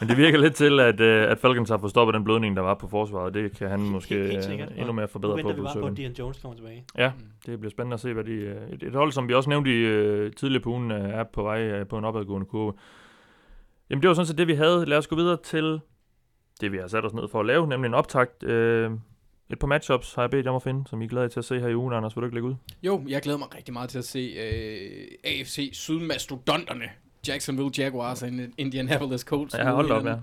men 0.00 0.08
det 0.08 0.16
virker 0.16 0.38
lidt 0.38 0.54
til, 0.54 0.80
at, 0.80 1.00
øh, 1.00 1.30
at 1.30 1.38
Falcons 1.38 1.70
har 1.70 1.78
fået 1.78 1.90
stoppet 1.90 2.14
den 2.14 2.24
blødning, 2.24 2.56
der 2.56 2.62
var 2.62 2.74
på 2.74 2.88
forsvaret. 2.88 3.34
Det 3.34 3.56
kan 3.58 3.68
han 3.70 3.80
Helt- 3.80 3.92
måske 3.92 4.14
helt 4.14 4.36
øh, 4.36 4.42
sikkert. 4.42 4.68
endnu 4.76 4.92
mere 4.92 5.02
nu 5.06 5.10
forbedre 5.12 5.32
på. 5.32 5.36
venter 5.36 5.54
vi 5.54 5.62
bare 5.62 5.80
på, 5.80 5.86
at. 5.86 5.96
Dion 5.96 6.12
Jones 6.12 6.38
kommer 6.38 6.56
tilbage. 6.56 6.84
Ja, 6.98 7.10
Mm. 7.18 7.24
det 7.46 7.60
bliver 7.60 7.70
spændende 7.70 7.94
at 7.94 8.00
se, 8.00 8.12
hvad 8.12 8.24
de... 8.24 8.30
øh, 8.32 8.56
Et, 8.72 8.82
et 8.82 8.94
hold, 8.94 9.12
som 9.12 9.28
vi 9.28 9.34
også 9.34 9.50
nævnte 9.50 9.70
i, 9.70 9.78
øh, 9.80 10.32
tidligere 10.32 10.62
på 10.62 10.70
ugen, 10.70 10.90
øh, 10.90 11.10
er 11.10 11.24
på 11.24 11.42
vej 11.42 11.60
øh, 11.62 11.86
på 11.86 11.98
en 11.98 12.04
opadgående 12.04 12.46
kurve. 12.46 12.72
Jamen, 13.90 14.02
det 14.02 14.08
var 14.08 14.14
sådan 14.14 14.26
set 14.26 14.38
det, 14.38 14.46
vi 14.46 14.54
havde. 14.54 14.84
Lad 14.86 14.98
os 14.98 15.06
gå 15.06 15.16
videre 15.16 15.36
til 15.44 15.80
det, 16.60 16.72
vi 16.72 16.78
har 16.78 16.88
sat 16.88 17.04
os 17.04 17.14
ned 17.14 17.28
for 17.28 17.40
at 17.40 17.46
lave, 17.46 17.66
nemlig 17.66 17.88
en 17.88 17.94
optakt. 17.94 18.42
Øh, 18.42 18.90
et 19.50 19.58
par 19.58 19.66
matchups 19.66 20.14
har 20.14 20.22
jeg 20.22 20.30
bedt 20.30 20.46
jer 20.46 20.50
om 20.50 20.56
at 20.56 20.62
finde, 20.62 20.88
som 20.88 21.02
I 21.02 21.04
er 21.04 21.08
glade 21.08 21.28
til 21.28 21.38
at 21.38 21.44
se 21.44 21.60
her 21.60 21.68
i 21.68 21.74
ugen, 21.76 21.94
Anders. 21.94 22.16
Vil 22.16 22.20
du 22.22 22.26
ikke 22.26 22.36
lægge 22.36 22.48
ud? 22.48 22.54
Jo, 22.82 23.02
jeg 23.08 23.22
glæder 23.22 23.38
mig 23.38 23.54
rigtig 23.54 23.72
meget 23.72 23.90
til 23.90 23.98
at 23.98 24.04
se 24.04 24.18
øh, 24.18 25.30
AFC 25.32 25.70
Sydmastodonterne. 25.72 26.84
Jacksonville 27.28 27.70
Jaguars 27.78 28.22
og 28.22 28.28
Indianapolis 28.58 29.20
Colts. 29.20 29.54
Ja, 29.54 29.70
hold 29.72 29.90
op, 29.90 30.04
ja. 30.04 30.14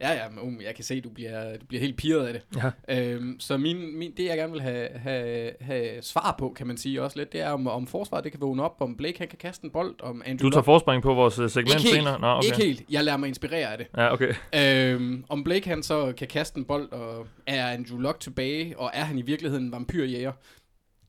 Ja, 0.00 0.12
ja, 0.12 0.28
men 0.28 0.38
um, 0.38 0.60
jeg 0.66 0.74
kan 0.74 0.84
se, 0.84 1.00
du 1.00 1.08
bliver, 1.08 1.56
du 1.56 1.66
bliver 1.66 1.80
helt 1.80 1.96
pirret 1.96 2.26
af 2.26 2.32
det. 2.32 2.42
Ja. 2.88 2.98
Øhm, 2.98 3.40
så 3.40 3.56
min, 3.56 3.98
min, 3.98 4.12
det, 4.16 4.24
jeg 4.24 4.36
gerne 4.36 4.52
vil 4.52 4.62
have, 4.62 4.88
have, 4.88 5.52
have 5.60 6.02
svar 6.02 6.34
på, 6.38 6.52
kan 6.56 6.66
man 6.66 6.76
sige 6.76 7.02
også 7.02 7.18
lidt, 7.18 7.32
det 7.32 7.40
er, 7.40 7.50
om, 7.50 7.66
om 7.66 7.86
forsvaret 7.86 8.24
det 8.24 8.32
kan 8.32 8.40
vågne 8.40 8.62
op, 8.62 8.76
om 8.80 8.96
Blake 8.96 9.18
han 9.18 9.28
kan 9.28 9.38
kaste 9.38 9.64
en 9.64 9.70
bold, 9.70 9.94
om 10.02 10.22
Andrew 10.26 10.48
Du 10.48 10.52
tager 10.52 10.62
forspring 10.62 11.02
på 11.02 11.14
vores 11.14 11.38
øh, 11.38 11.50
segment 11.50 11.74
ikke 11.74 11.82
helt, 11.82 11.96
senere? 11.96 12.20
Nå, 12.20 12.26
okay. 12.26 12.46
ikke 12.46 12.64
helt. 12.64 12.82
Jeg 12.90 13.04
lader 13.04 13.16
mig 13.16 13.28
inspirere 13.28 13.72
af 13.72 13.78
det. 13.78 13.86
Ja, 13.96 14.12
okay. 14.12 14.34
Øhm, 14.54 15.24
om 15.28 15.44
Blake 15.44 15.68
han 15.68 15.82
så 15.82 16.12
kan 16.16 16.28
kaste 16.28 16.58
en 16.58 16.64
bold, 16.64 16.92
og 16.92 17.26
er 17.46 17.66
Andrew 17.66 17.98
Luck 17.98 18.20
tilbage, 18.20 18.78
og 18.78 18.90
er 18.94 19.04
han 19.04 19.18
i 19.18 19.22
virkeligheden 19.22 19.64
en 19.64 19.72
vampyrjæger? 19.72 20.32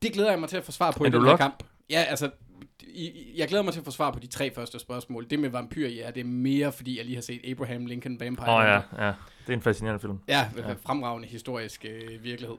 Det 0.01 0.13
glæder 0.13 0.29
jeg 0.29 0.39
mig 0.39 0.49
til 0.49 0.57
at 0.57 0.63
få 0.63 0.71
svar 0.71 0.91
på 0.91 1.03
Andrew 1.03 1.07
i 1.07 1.11
den 1.11 1.25
her 1.25 1.31
Luck? 1.31 1.41
kamp. 1.41 1.63
Ja, 1.89 2.03
altså, 2.09 2.29
i, 3.05 3.33
jeg 3.35 3.47
glæder 3.47 3.63
mig 3.63 3.73
til 3.73 3.79
at 3.79 3.85
få 3.85 3.91
svar 3.91 4.11
på 4.11 4.19
de 4.19 4.27
tre 4.27 4.53
første 4.55 4.79
spørgsmål. 4.79 5.29
Det 5.29 5.39
med 5.39 5.49
vampyrjæger, 5.49 6.11
det 6.11 6.21
er 6.21 6.25
mere, 6.25 6.71
fordi 6.71 6.97
jeg 6.97 7.05
lige 7.05 7.15
har 7.15 7.21
set 7.21 7.41
Abraham 7.51 7.85
Lincoln 7.85 8.19
Vampire. 8.19 8.49
Åh 8.49 8.55
oh, 8.55 8.63
ja, 8.63 9.05
ja. 9.05 9.13
Det 9.47 9.49
er 9.49 9.53
en 9.53 9.61
fascinerende 9.61 9.99
film. 9.99 10.17
Ja, 10.27 10.49
Ja. 10.57 10.67
ja. 10.69 10.73
fremragende 10.85 11.27
historisk 11.27 11.85
øh, 11.89 12.23
virkelighed. 12.23 12.57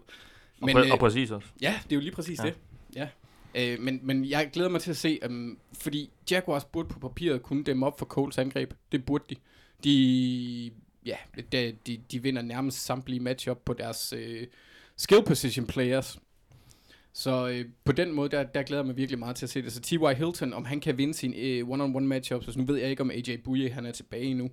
Og, 0.61 0.67
Men, 0.67 0.77
præ- 0.77 0.87
øh, 0.87 0.93
og 0.93 0.99
præcis 0.99 1.31
også. 1.31 1.49
Ja, 1.63 1.75
det 1.85 1.93
er 1.93 1.97
jo 1.97 2.01
lige 2.01 2.13
præcis 2.15 2.39
Ja. 2.39 2.45
ja. 2.45 2.51
det. 2.51 3.09
Ja. 3.55 3.73
Øh, 3.75 3.81
men, 3.81 4.01
men 4.03 4.25
jeg 4.25 4.51
glæder 4.53 4.69
mig 4.71 4.81
til 4.81 4.91
at 4.91 4.97
se, 4.97 5.19
um, 5.27 5.59
fordi 5.81 6.11
Jaguars 6.31 6.65
burde 6.65 6.89
på 6.89 6.99
papiret 6.99 7.43
kunne 7.43 7.65
dæmme 7.65 7.87
op 7.87 7.99
for 7.99 8.07
Coles 8.07 8.39
angreb. 8.39 8.73
Det 8.93 9.05
burde 9.05 9.25
de. 9.31 9.37
De, 9.85 10.71
ja, 11.07 11.17
de, 11.53 11.77
de, 11.87 12.01
de 12.13 12.23
vinder 12.23 12.43
nærmest 12.43 12.85
samtlige 12.85 13.21
matchup 13.21 13.59
på 13.65 13.73
deres 13.73 14.13
øh, 14.17 14.47
skill 14.97 15.23
position 15.27 15.67
players. 15.67 16.19
Så 17.13 17.49
øh, 17.49 17.65
på 17.85 17.93
den 17.93 18.13
måde, 18.13 18.29
der, 18.29 18.43
der 18.43 18.63
glæder 18.63 18.83
jeg 18.83 18.87
mig 18.87 18.97
virkelig 18.97 19.19
meget 19.19 19.37
til 19.37 19.47
at 19.47 19.51
se 19.51 19.63
det. 19.63 19.73
Så 19.73 19.81
T.Y. 19.81 20.15
Hilton, 20.17 20.53
om 20.53 20.65
han 20.65 20.81
kan 20.81 20.99
vinde 20.99 21.15
sin 21.15 21.35
øh, 21.37 21.69
one-on-one 21.69 22.07
matchups, 22.07 22.47
så 22.53 22.59
nu 22.59 22.65
ved 22.65 22.77
jeg 22.77 22.91
ikke, 22.91 23.03
om 23.03 23.11
AJ 23.11 23.37
Bouye 23.45 23.71
han 23.71 23.87
er 23.87 23.93
tilbage 23.93 24.25
endnu. 24.25 24.51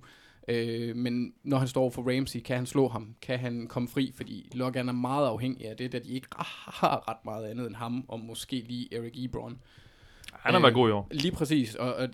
Øh, 0.48 0.96
men 0.96 1.32
når 1.42 1.58
han 1.58 1.68
står 1.68 1.90
for 1.90 2.16
Ramsey, 2.16 2.40
kan 2.40 2.56
han 2.56 2.66
slå 2.66 2.88
ham? 2.88 3.14
Kan 3.22 3.38
han 3.38 3.66
komme 3.66 3.88
fri? 3.88 4.12
Fordi 4.16 4.50
Logan 4.54 4.88
er 4.88 4.92
meget 4.92 5.26
afhængig 5.26 5.68
af 5.68 5.76
det, 5.76 5.92
da 5.92 5.98
de 5.98 6.08
ikke 6.08 6.26
har 6.36 7.08
ret 7.08 7.24
meget 7.24 7.46
andet 7.46 7.66
end 7.66 7.74
ham, 7.76 8.04
og 8.08 8.20
måske 8.20 8.64
lige 8.68 8.94
Eric 8.94 9.24
Ebron. 9.24 9.58
Han 10.32 10.54
har 10.54 10.60
været 10.60 10.74
god 10.74 10.88
i 10.88 10.92
år. 10.92 11.08
Lige 11.10 11.32
præcis, 11.32 11.74
og, 11.74 11.94
og 11.94 12.08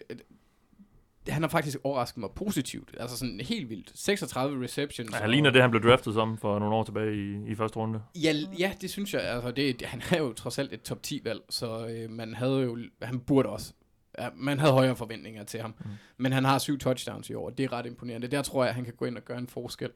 han 1.28 1.42
har 1.42 1.48
faktisk 1.48 1.78
overrasket 1.84 2.18
mig 2.18 2.30
positivt. 2.36 2.94
Altså 3.00 3.16
sådan 3.16 3.40
helt 3.40 3.70
vildt. 3.70 3.92
36 3.94 4.64
receptions. 4.64 5.12
Ja, 5.12 5.16
han 5.16 5.30
ligner 5.30 5.50
det, 5.50 5.60
han 5.62 5.70
blev 5.70 5.82
draftet 5.82 6.14
som 6.14 6.38
for 6.38 6.58
nogle 6.58 6.74
år 6.74 6.82
tilbage 6.82 7.14
i, 7.16 7.50
i 7.50 7.54
første 7.54 7.76
runde. 7.76 8.00
Ja, 8.22 8.34
ja, 8.58 8.72
det 8.80 8.90
synes 8.90 9.14
jeg. 9.14 9.22
Altså, 9.22 9.50
det, 9.50 9.82
han 9.82 10.02
er 10.10 10.18
jo 10.18 10.32
trods 10.32 10.58
alt 10.58 10.72
et 10.72 10.82
top 10.82 11.02
10 11.02 11.20
valg, 11.24 11.40
så 11.50 11.86
øh, 11.86 12.10
man 12.10 12.34
havde 12.34 12.62
jo, 12.62 12.78
han 13.02 13.20
burde 13.20 13.48
også. 13.48 13.72
Ja, 14.18 14.28
man 14.34 14.58
havde 14.58 14.72
højere 14.72 14.96
forventninger 14.96 15.44
til 15.44 15.60
ham. 15.60 15.74
Mm. 15.78 15.90
Men 16.16 16.32
han 16.32 16.44
har 16.44 16.58
syv 16.58 16.78
touchdowns 16.78 17.30
i 17.30 17.34
år, 17.34 17.46
og 17.46 17.58
det 17.58 17.64
er 17.64 17.72
ret 17.72 17.86
imponerende. 17.86 18.28
Der 18.28 18.42
tror 18.42 18.62
jeg, 18.62 18.68
at 18.68 18.74
han 18.74 18.84
kan 18.84 18.94
gå 18.94 19.04
ind 19.04 19.16
og 19.16 19.24
gøre 19.24 19.38
en 19.38 19.46
forskel. 19.46 19.90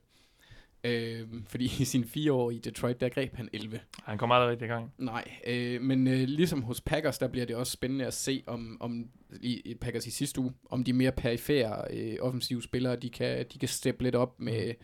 Øh, 0.85 1.29
fordi 1.47 1.64
i 1.64 1.85
sine 1.85 2.05
fire 2.05 2.33
år 2.33 2.51
i 2.51 2.59
Detroit, 2.59 3.01
der 3.01 3.09
greb 3.09 3.37
han 3.37 3.49
11. 3.53 3.81
Han 4.03 4.19
kommer 4.19 4.35
aldrig 4.35 4.51
rigtig 4.51 4.64
i 4.64 4.69
gang. 4.69 4.93
Nej, 4.99 5.25
øh, 5.47 5.83
men 5.83 6.07
øh, 6.07 6.14
ligesom 6.14 6.62
hos 6.62 6.81
Packers, 6.81 7.19
der 7.19 7.29
bliver 7.29 7.47
det 7.47 7.57
også 7.57 7.73
spændende 7.73 8.07
at 8.07 8.14
se, 8.14 8.43
om, 8.47 8.77
om 8.81 9.09
i, 9.41 9.77
Packers 9.81 10.07
i 10.07 10.11
sidste 10.11 10.41
uge, 10.41 10.53
om 10.71 10.85
de 10.85 10.93
mere 10.93 11.12
perifære 11.12 11.85
øh, 11.91 12.17
offensive 12.21 12.62
spillere, 12.62 12.97
de 12.97 13.11
kan, 13.11 13.47
de 13.53 13.59
kan 13.59 13.69
steppe 13.69 14.03
lidt 14.03 14.14
op 14.14 14.41
med 14.41 14.75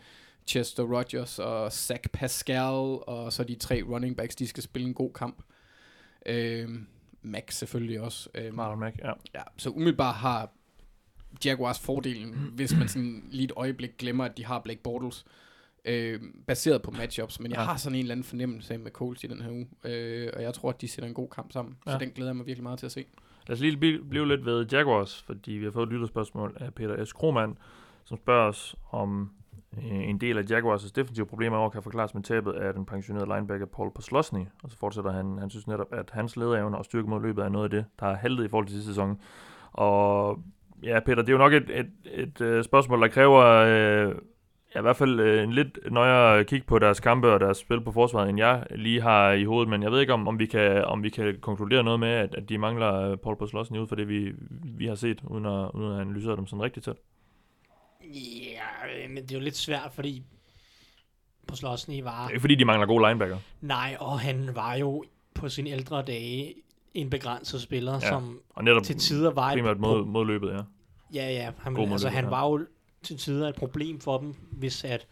Chester 0.47 0.83
Rogers 0.83 1.39
og 1.39 1.71
Zach 1.71 2.09
Pascal, 2.13 2.99
og 3.07 3.33
så 3.33 3.43
de 3.43 3.55
tre 3.55 3.83
running 3.89 4.17
backs, 4.17 4.35
de 4.35 4.47
skal 4.47 4.63
spille 4.63 4.87
en 4.87 4.93
god 4.93 5.13
kamp. 5.13 5.43
Øh, 6.25 6.69
Max 7.21 7.53
selvfølgelig 7.53 8.01
også. 8.01 8.29
Øh, 8.35 8.53
Marlon 8.53 8.79
Mack, 8.79 8.97
ja. 8.97 9.11
Ja, 9.35 9.41
så 9.57 9.69
umiddelbart 9.69 10.15
har 10.15 10.51
Jaguars 11.45 11.79
fordelen, 11.79 12.51
hvis 12.53 12.75
man 12.77 12.87
sådan 12.87 13.23
lige 13.31 13.45
et 13.45 13.51
øjeblik 13.55 13.97
glemmer, 13.97 14.25
at 14.25 14.37
de 14.37 14.45
har 14.45 14.59
Blake 14.59 14.81
Bortles, 14.81 15.25
øh, 15.27 15.44
baseret 16.47 16.81
på 16.81 16.91
matchups. 16.91 17.39
Men 17.39 17.51
jeg 17.51 17.57
Ja. 17.59 17.63
har 17.63 17.77
sådan 17.77 17.95
en 17.95 17.99
eller 18.01 18.11
anden 18.11 18.23
fornemmelse 18.23 18.73
af 18.73 18.79
med 18.79 18.91
Colts 18.91 19.23
i 19.23 19.27
den 19.27 19.41
her 19.41 19.51
uge, 19.51 19.67
øh, 19.85 20.29
og 20.35 20.41
jeg 20.43 20.53
tror, 20.53 20.69
at 20.69 20.81
de 20.81 20.87
sætter 20.87 21.07
en 21.07 21.13
god 21.13 21.29
kamp 21.29 21.51
sammen. 21.51 21.77
Ja. 21.87 21.91
Så 21.91 21.97
den 21.97 22.09
glæder 22.09 22.29
jeg 22.29 22.35
mig 22.35 22.45
virkelig 22.45 22.63
meget 22.63 22.79
til 22.79 22.85
at 22.85 22.91
se. 22.91 23.05
Lad 23.47 23.53
os 23.55 23.61
lige 23.61 23.77
blive, 23.77 24.03
blive 24.09 24.27
lidt 24.27 24.45
ved 24.45 24.65
Jaguars, 24.71 25.23
fordi 25.27 25.51
vi 25.51 25.63
har 25.65 25.71
fået 25.71 25.85
et 25.87 25.91
lytterspørgsmål 25.93 26.57
af 26.59 26.73
Peter 26.73 27.05
S. 27.05 27.13
Krohmann, 27.13 27.57
som 28.05 28.17
spørger 28.17 28.47
os 28.47 28.75
om 28.91 29.31
øh, 29.77 30.09
en 30.09 30.17
del 30.21 30.37
af 30.37 30.41
Jaguars' 30.51 30.91
defensive 30.95 31.25
problemer 31.25 31.57
over 31.57 31.69
kan 31.69 31.83
forklares 31.83 32.13
med 32.13 32.23
tabet 32.23 32.51
af 32.53 32.73
den 32.73 32.85
pensionerede 32.85 33.35
linebacker 33.35 33.65
Paul 33.65 33.91
Posluszny. 33.95 34.45
Og 34.63 34.71
så 34.71 34.77
fortsætter 34.77 35.11
han, 35.11 35.37
han 35.37 35.49
synes 35.49 35.67
netop, 35.67 35.93
at 35.93 36.09
hans 36.13 36.37
lederevner 36.37 36.77
og 36.77 36.85
styrke 36.85 37.09
mod 37.09 37.21
løbet 37.21 37.43
er 37.45 37.49
noget 37.49 37.63
af 37.63 37.69
det, 37.69 37.85
der 37.99 38.05
har 38.05 38.15
haltet 38.15 38.45
i 38.45 38.47
forhold 38.47 38.65
til 38.67 38.73
sidste 38.75 38.89
sæson. 38.91 39.19
Og 39.71 40.39
ja, 40.83 40.99
Peter, 40.99 41.21
det 41.21 41.29
er 41.29 41.33
jo 41.33 41.37
nok 41.37 41.53
et, 41.53 41.69
et, 41.79 41.89
et, 42.05 42.41
øh, 42.41 42.63
spørgsmål, 42.63 43.01
der 43.01 43.07
kræver 43.07 43.43
øh, 43.45 44.15
ja, 44.75 44.79
i 44.79 44.81
hvert 44.81 44.97
fald 44.97 45.19
øh, 45.19 45.43
en 45.43 45.53
lidt 45.53 45.79
nøjere 45.91 46.43
kig 46.43 46.65
på 46.65 46.79
deres 46.79 46.99
kampe 46.99 47.33
og 47.33 47.39
deres 47.39 47.57
spil 47.57 47.81
på 47.81 47.91
forsvaret, 47.91 48.29
end 48.29 48.37
jeg 48.37 48.65
lige 48.75 49.01
har 49.01 49.31
i 49.31 49.43
hovedet. 49.43 49.69
Men 49.69 49.83
jeg 49.83 49.91
ved 49.91 50.01
ikke, 50.01 50.13
om, 50.13 50.27
om, 50.27 50.39
vi, 50.39 50.45
kan, 50.45 50.85
om 50.85 51.03
vi 51.03 51.09
kan 51.09 51.37
konkludere 51.41 51.83
noget 51.83 51.99
med, 51.99 52.09
at, 52.09 52.35
at 52.35 52.49
de 52.49 52.57
mangler 52.57 52.93
øh, 52.93 53.17
Paul 53.17 53.37
Posluszny 53.37 53.77
ud 53.77 53.87
for 53.87 53.95
det, 53.95 54.09
vi, 54.09 54.31
vi 54.77 54.85
har 54.85 54.95
set, 54.95 55.21
uden 55.23 55.45
at, 55.45 55.71
uden 55.73 55.95
at 55.95 56.01
analysere 56.01 56.35
dem 56.35 56.47
sådan 56.47 56.63
rigtigt 56.63 56.85
tæt. 56.85 56.95
Ja, 58.13 59.07
men 59.09 59.23
det 59.23 59.31
er 59.31 59.35
jo 59.35 59.43
lidt 59.43 59.57
svært, 59.57 59.91
fordi 59.93 60.23
på 61.47 61.55
Slosny 61.55 62.03
var... 62.03 62.21
Det 62.21 62.25
er 62.25 62.29
ikke 62.29 62.41
fordi, 62.41 62.55
de 62.55 62.65
mangler 62.65 62.87
gode 62.87 63.07
linebacker. 63.07 63.37
Nej, 63.61 63.97
og 63.99 64.19
han 64.19 64.49
var 64.53 64.75
jo 64.75 65.03
på 65.33 65.49
sine 65.49 65.69
ældre 65.69 66.01
dage 66.01 66.53
en 66.93 67.09
begrænset 67.09 67.61
spiller, 67.61 67.93
ja. 67.93 67.99
Som 67.99 68.39
Og 68.49 68.63
netop 68.63 68.83
til 68.83 68.97
tider 68.97 69.31
var 69.31 69.53
primært 69.53 69.79
mod, 69.79 70.05
mod 70.05 70.25
løbet, 70.25 70.49
ja. 70.49 70.61
Ja, 71.13 71.31
ja. 71.31 71.51
Han, 71.59 71.73
God 71.73 71.87
altså, 71.91 72.09
han 72.09 72.31
var 72.31 72.49
jo 72.49 72.65
til 73.05 73.17
tider 73.17 73.49
et 73.49 73.55
problem 73.55 73.99
for 73.99 74.17
dem, 74.17 74.35
hvis 74.51 74.83
at 74.83 75.07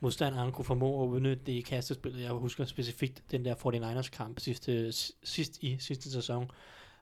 modstanderen 0.00 0.52
kunne 0.52 0.64
formå 0.64 1.02
at 1.02 1.08
udnytte 1.08 1.42
det 1.46 1.52
i 1.52 1.60
kastespillet. 1.60 2.22
Jeg 2.22 2.30
husker 2.30 2.64
specifikt 2.64 3.22
den 3.30 3.44
der 3.44 3.54
49ers 3.54 4.10
kamp 4.10 4.40
sidste, 4.40 4.92
sidst 5.22 5.62
i 5.62 5.76
sidste 5.80 6.12
sæson, 6.12 6.50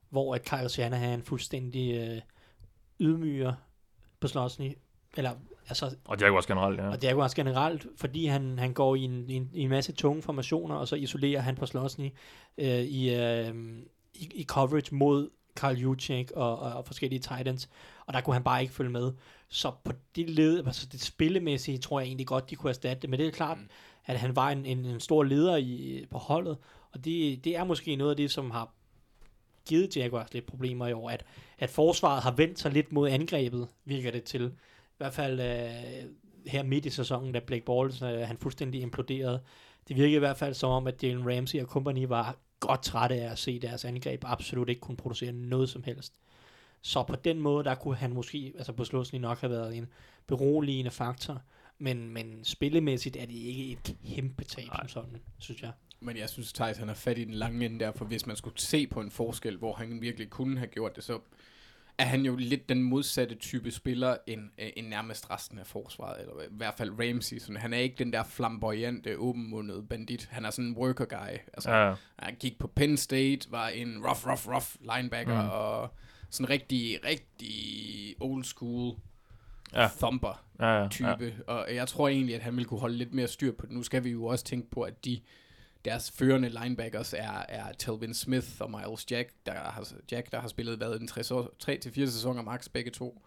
hvor 0.08 0.34
at 0.34 0.44
Kyle 0.44 0.68
Shanahan 0.68 1.22
fuldstændig 1.22 1.94
øh, 1.94 2.20
ydmyger 3.00 3.52
på 4.20 4.28
Slosny, 4.28 4.72
eller 5.16 5.30
altså, 5.68 5.96
Og 6.04 6.20
Jaguars 6.20 6.46
generelt, 6.46 6.78
ja. 6.78 6.88
og 6.88 7.04
er 7.04 7.14
også 7.14 7.36
generelt, 7.36 7.86
fordi 7.96 8.26
han, 8.26 8.58
han 8.58 8.72
går 8.72 8.94
i 8.94 9.00
en, 9.00 9.30
i, 9.30 9.34
en, 9.34 9.50
en 9.54 9.68
masse 9.68 9.92
tunge 9.92 10.22
formationer, 10.22 10.74
og 10.74 10.88
så 10.88 10.96
isolerer 10.96 11.40
han 11.40 11.56
på 11.56 11.66
Slosny 11.66 12.10
øh, 12.58 12.68
i, 12.68 13.14
øh, 13.14 13.54
i, 14.14 14.30
i 14.34 14.44
coverage 14.44 14.94
mod 14.94 15.30
Carl 15.56 15.76
Juchek 15.76 16.30
og, 16.30 16.58
og, 16.58 16.72
og 16.72 16.86
forskellige 16.86 17.20
Titans, 17.20 17.68
og 18.06 18.14
der 18.14 18.20
kunne 18.20 18.34
han 18.34 18.44
bare 18.44 18.62
ikke 18.62 18.74
følge 18.74 18.90
med. 18.90 19.12
Så 19.48 19.72
på 19.84 19.92
det 20.16 20.30
led, 20.30 20.66
altså 20.66 20.86
det 20.86 21.00
spillemæssige, 21.00 21.78
tror 21.78 22.00
jeg 22.00 22.06
egentlig 22.06 22.26
godt, 22.26 22.50
de 22.50 22.56
kunne 22.56 22.70
erstatte 22.70 23.02
det, 23.02 23.10
men 23.10 23.18
det 23.18 23.26
er 23.26 23.30
klart, 23.30 23.58
mm. 23.58 23.68
at 24.06 24.18
han 24.18 24.36
var 24.36 24.50
en, 24.50 24.66
en, 24.66 24.84
en 24.84 25.00
stor 25.00 25.22
leder 25.22 25.56
i, 25.56 26.04
på 26.10 26.18
holdet, 26.18 26.56
og 26.92 27.04
det, 27.04 27.44
det 27.44 27.56
er 27.56 27.64
måske 27.64 27.96
noget 27.96 28.10
af 28.10 28.16
det, 28.16 28.30
som 28.30 28.50
har 28.50 28.72
givet 29.66 29.96
Jaguars 29.96 30.34
lidt 30.34 30.46
problemer 30.46 30.86
i 30.86 30.92
år, 30.92 31.10
at, 31.10 31.24
at 31.58 31.70
forsvaret 31.70 32.22
har 32.22 32.30
vendt 32.30 32.58
sig 32.58 32.72
lidt 32.72 32.92
mod 32.92 33.10
angrebet, 33.10 33.68
virker 33.84 34.10
det 34.10 34.24
til. 34.24 34.46
I 34.46 34.96
hvert 34.98 35.14
fald 35.14 35.40
øh, 35.40 36.10
her 36.46 36.62
midt 36.62 36.86
i 36.86 36.90
sæsonen, 36.90 37.32
da 37.32 37.40
Blake 37.40 37.64
Bortles 37.64 38.02
øh, 38.02 38.18
han 38.18 38.38
fuldstændig 38.38 38.80
imploderede. 38.80 39.40
Det 39.88 39.96
virkede 39.96 40.16
i 40.16 40.18
hvert 40.18 40.36
fald 40.36 40.54
som 40.54 40.70
om, 40.70 40.86
at 40.86 41.02
Jalen 41.02 41.36
Ramsey 41.36 41.60
og 41.60 41.66
company 41.66 42.06
var 42.06 42.36
godt 42.60 42.82
trætte 42.82 43.14
af 43.14 43.30
at 43.30 43.38
se 43.38 43.58
deres 43.58 43.84
angreb 43.84 44.24
absolut 44.24 44.68
ikke 44.68 44.80
kunne 44.80 44.96
producere 44.96 45.32
noget 45.32 45.68
som 45.68 45.82
helst. 45.82 46.14
Så 46.86 47.02
på 47.02 47.16
den 47.16 47.40
måde, 47.40 47.64
der 47.64 47.74
kunne 47.74 47.96
han 47.96 48.12
måske, 48.12 48.52
altså 48.56 48.72
på 48.72 48.84
slutningen 48.84 49.28
nok 49.28 49.40
have 49.40 49.50
været 49.50 49.76
en 49.76 49.86
beroligende 50.26 50.90
faktor, 50.90 51.42
men, 51.78 52.10
men 52.10 52.44
spillemæssigt 52.44 53.16
er 53.16 53.26
det 53.26 53.34
ikke 53.34 53.70
et 53.70 53.96
kæmpe 54.14 54.44
tab 54.44 54.64
som 54.64 54.88
sådan, 54.88 55.20
synes 55.38 55.62
jeg. 55.62 55.72
Men 56.00 56.16
jeg 56.16 56.28
synes, 56.28 56.52
Thijs 56.52 56.76
han 56.76 56.88
har 56.88 56.94
fat 56.94 57.18
i 57.18 57.24
den 57.24 57.34
lange 57.34 57.66
ende 57.66 57.84
der, 57.84 57.92
for 57.92 58.04
hvis 58.04 58.26
man 58.26 58.36
skulle 58.36 58.58
se 58.58 58.86
på 58.86 59.00
en 59.00 59.10
forskel, 59.10 59.56
hvor 59.56 59.72
han 59.72 60.00
virkelig 60.00 60.30
kunne 60.30 60.58
have 60.58 60.68
gjort 60.68 60.96
det, 60.96 61.04
så 61.04 61.20
er 61.98 62.04
han 62.04 62.22
jo 62.22 62.36
lidt 62.36 62.68
den 62.68 62.82
modsatte 62.82 63.34
type 63.34 63.70
spiller 63.70 64.16
end, 64.26 64.50
øh, 64.58 64.68
end 64.76 64.86
nærmest 64.86 65.30
resten 65.30 65.58
af 65.58 65.66
forsvaret, 65.66 66.20
eller 66.20 66.42
i 66.42 66.46
hvert 66.50 66.74
fald 66.78 66.90
Ramsey. 66.90 67.38
Sådan, 67.38 67.56
han 67.56 67.72
er 67.72 67.78
ikke 67.78 67.96
den 67.98 68.12
der 68.12 68.24
flamboyante, 68.24 69.16
åbenmundede 69.16 69.82
bandit. 69.82 70.28
Han 70.30 70.44
er 70.44 70.50
sådan 70.50 70.64
en 70.64 70.76
worker 70.76 71.04
guy. 71.04 71.38
Altså, 71.54 71.70
Ja, 71.70 71.94
Han 72.18 72.34
gik 72.40 72.58
på 72.58 72.66
Penn 72.66 72.96
State, 72.96 73.50
var 73.50 73.68
en 73.68 74.06
rough, 74.06 74.26
rough, 74.26 74.48
rough 74.48 74.96
linebacker. 74.96 75.42
Mm. 75.42 75.48
og 75.48 75.90
sådan 76.30 76.50
rigtig, 76.50 76.98
rigtig 77.04 78.14
old 78.20 78.44
school 78.44 78.94
Ja. 79.74 79.88
thumper 79.98 80.44
ja, 80.60 80.66
ja, 80.66 80.82
ja. 80.82 80.88
type, 80.88 81.34
ja. 81.48 81.52
og 81.52 81.74
jeg 81.74 81.88
tror 81.88 82.08
egentlig, 82.08 82.34
at 82.34 82.42
han 82.42 82.56
ville 82.56 82.68
kunne 82.68 82.80
holde 82.80 82.96
lidt 82.96 83.14
mere 83.14 83.28
styr 83.28 83.52
på 83.52 83.66
det. 83.66 83.74
Nu 83.74 83.82
skal 83.82 84.04
vi 84.04 84.10
jo 84.10 84.24
også 84.24 84.44
tænke 84.44 84.70
på, 84.70 84.82
at 84.82 85.04
de 85.04 85.20
deres 85.84 86.10
førende 86.10 86.48
linebackers 86.62 87.12
er, 87.12 87.44
er 87.48 87.72
Telvin 87.78 88.14
Smith 88.14 88.46
og 88.60 88.70
Miles 88.70 89.10
Jack, 89.10 89.30
der 89.46 89.52
har, 89.52 89.92
Jack, 90.12 90.32
der 90.32 90.40
har 90.40 90.48
spillet 90.48 90.80
været 90.80 91.00
en 91.00 91.08
3-4 91.08 92.06
sæsoner 92.06 92.42
max 92.42 92.68
begge 92.68 92.90
to. 92.90 93.22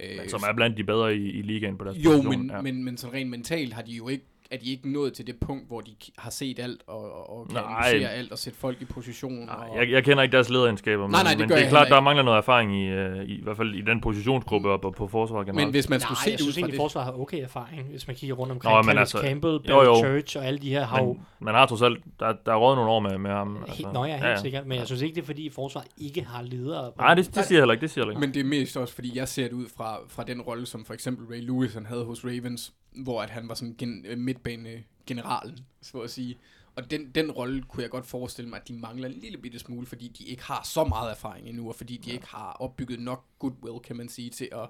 Øh, 0.00 0.16
Men 0.16 0.28
som 0.28 0.42
er 0.48 0.52
blandt 0.52 0.76
de 0.76 0.84
bedre 0.84 1.14
i, 1.16 1.30
i 1.30 1.42
ligaen 1.42 1.78
på 1.78 1.84
deres 1.84 1.96
jo, 1.96 2.10
position. 2.10 2.38
men, 2.38 2.50
ja. 2.50 2.60
men, 2.60 2.84
men 2.84 2.96
sådan 2.96 3.14
rent 3.14 3.30
mentalt 3.30 3.72
har 3.72 3.82
de 3.82 3.92
jo 3.92 4.08
ikke 4.08 4.24
er 4.50 4.56
de 4.56 4.70
ikke 4.70 4.92
nået 4.92 5.12
til 5.12 5.26
det 5.26 5.36
punkt, 5.40 5.68
hvor 5.68 5.80
de 5.80 5.90
har 6.18 6.30
set 6.30 6.58
alt 6.58 6.82
og, 6.86 7.30
og 7.38 7.46
kan 7.48 7.54
Nej. 7.54 7.64
analysere 7.86 8.10
alt 8.10 8.32
og 8.32 8.38
sætte 8.38 8.58
folk 8.58 8.82
i 8.82 8.84
position. 8.84 9.32
Nej, 9.32 9.54
og, 9.70 9.76
jeg, 9.76 9.90
jeg 9.90 10.04
kender 10.04 10.22
ikke 10.22 10.32
deres 10.32 10.48
lederegenskaber, 10.50 11.02
men, 11.02 11.10
Nej, 11.10 11.22
nej, 11.22 11.30
det 11.32 11.40
men 11.40 11.48
det 11.48 11.56
er 11.56 11.60
jeg 11.60 11.68
klart, 11.68 11.88
der 11.88 12.00
mangler 12.00 12.22
noget 12.22 12.38
erfaring 12.38 12.76
i, 12.82 12.92
uh, 12.92 13.16
i, 13.24 13.38
i 13.38 13.42
hvert 13.42 13.56
fald 13.56 13.74
i 13.74 13.80
den 13.80 14.00
positionsgruppe 14.00 14.70
og 14.70 14.80
på, 14.80 14.90
på 14.90 15.08
forsvaret 15.08 15.46
generelt. 15.46 15.66
men 15.66 15.70
hvis 15.70 15.88
man 15.88 16.00
skulle 16.00 16.16
Nej, 16.16 16.24
se 16.24 16.30
jeg 16.30 16.38
det 16.38 16.44
ud 16.44 16.52
synes 16.52 16.54
fra 16.54 16.60
egentlig, 16.60 16.72
det... 16.72 16.78
forsvaret 16.84 17.04
har 17.04 17.20
okay 17.20 17.42
erfaring, 17.42 17.88
hvis 17.90 18.06
man 18.06 18.16
kigger 18.16 18.36
rundt 18.36 18.52
omkring. 18.52 18.72
Nå, 18.72 18.76
Nå, 18.76 18.82
men 18.82 18.98
altså, 18.98 19.18
altså- 19.18 19.28
Campbell, 19.28 19.60
Bill 19.60 19.72
jo, 19.72 19.82
jo. 19.84 19.96
Church 19.98 20.36
og 20.38 20.46
alle 20.46 20.58
de 20.58 20.70
her 20.70 20.84
har 20.86 21.02
jo 21.02 21.12
men, 21.12 21.22
man 21.40 21.54
har 21.54 21.66
trods 21.66 21.82
alt, 21.82 22.04
der, 22.20 22.32
der 22.46 22.52
er 22.52 22.56
råd 22.56 22.76
nogle 22.76 22.90
år 22.90 23.00
med, 23.00 23.18
med 23.18 23.30
ham. 23.30 23.64
helt 23.68 23.92
nøje, 23.92 24.18
helt 24.26 24.40
sikkert, 24.40 24.66
men 24.66 24.78
jeg 24.78 24.86
synes 24.86 25.02
ikke, 25.02 25.14
det 25.14 25.22
er 25.22 25.26
fordi 25.26 25.50
forsvaret 25.50 25.88
ikke 25.98 26.24
har 26.24 26.42
ledere. 26.42 26.92
Nej, 26.98 27.14
det, 27.14 27.34
det 27.34 27.44
siger 27.44 27.56
jeg 27.58 27.62
heller 27.62 27.72
ikke, 27.72 27.82
det 27.82 27.90
siger 27.90 28.02
jeg 28.04 28.06
heller 28.06 28.20
ikke. 28.20 28.26
Men 28.26 28.34
det 28.34 28.40
er 28.40 28.60
mest 28.60 28.76
også, 28.76 28.94
fordi 28.94 29.18
jeg 29.18 29.28
ser 29.28 29.42
det 29.44 29.52
ud 29.52 29.66
fra, 29.76 29.98
fra 30.08 30.24
den 30.24 30.40
rolle, 30.42 30.66
som 30.66 30.84
for 30.84 30.94
eksempel 30.94 31.26
Ray 31.26 31.46
Lewis 31.46 31.74
han 31.74 31.86
havde 31.86 32.04
hos 32.04 32.24
Ravens, 32.24 32.72
hvor 32.96 33.22
at 33.22 33.30
han 33.30 33.48
var 33.48 33.54
sådan 33.54 33.74
gen, 33.78 34.04
øh, 34.08 34.18
midtbane-generalen, 34.18 35.58
så 35.82 35.98
at 35.98 36.10
sige. 36.10 36.38
Og 36.76 36.90
den, 36.90 37.10
den 37.14 37.30
rolle 37.30 37.62
kunne 37.62 37.82
jeg 37.82 37.90
godt 37.90 38.06
forestille 38.06 38.50
mig, 38.50 38.60
at 38.60 38.68
de 38.68 38.72
mangler 38.74 39.08
en 39.08 39.14
lille 39.14 39.38
bitte 39.38 39.58
smule, 39.58 39.86
fordi 39.86 40.08
de 40.08 40.24
ikke 40.24 40.42
har 40.44 40.60
så 40.64 40.84
meget 40.84 41.10
erfaring 41.10 41.48
endnu, 41.48 41.68
og 41.68 41.74
fordi 41.74 41.96
de 41.96 42.10
ikke 42.10 42.26
har 42.26 42.56
opbygget 42.60 43.00
nok 43.00 43.24
goodwill, 43.38 43.78
kan 43.84 43.96
man 43.96 44.08
sige, 44.08 44.30
til 44.30 44.48
at 44.52 44.68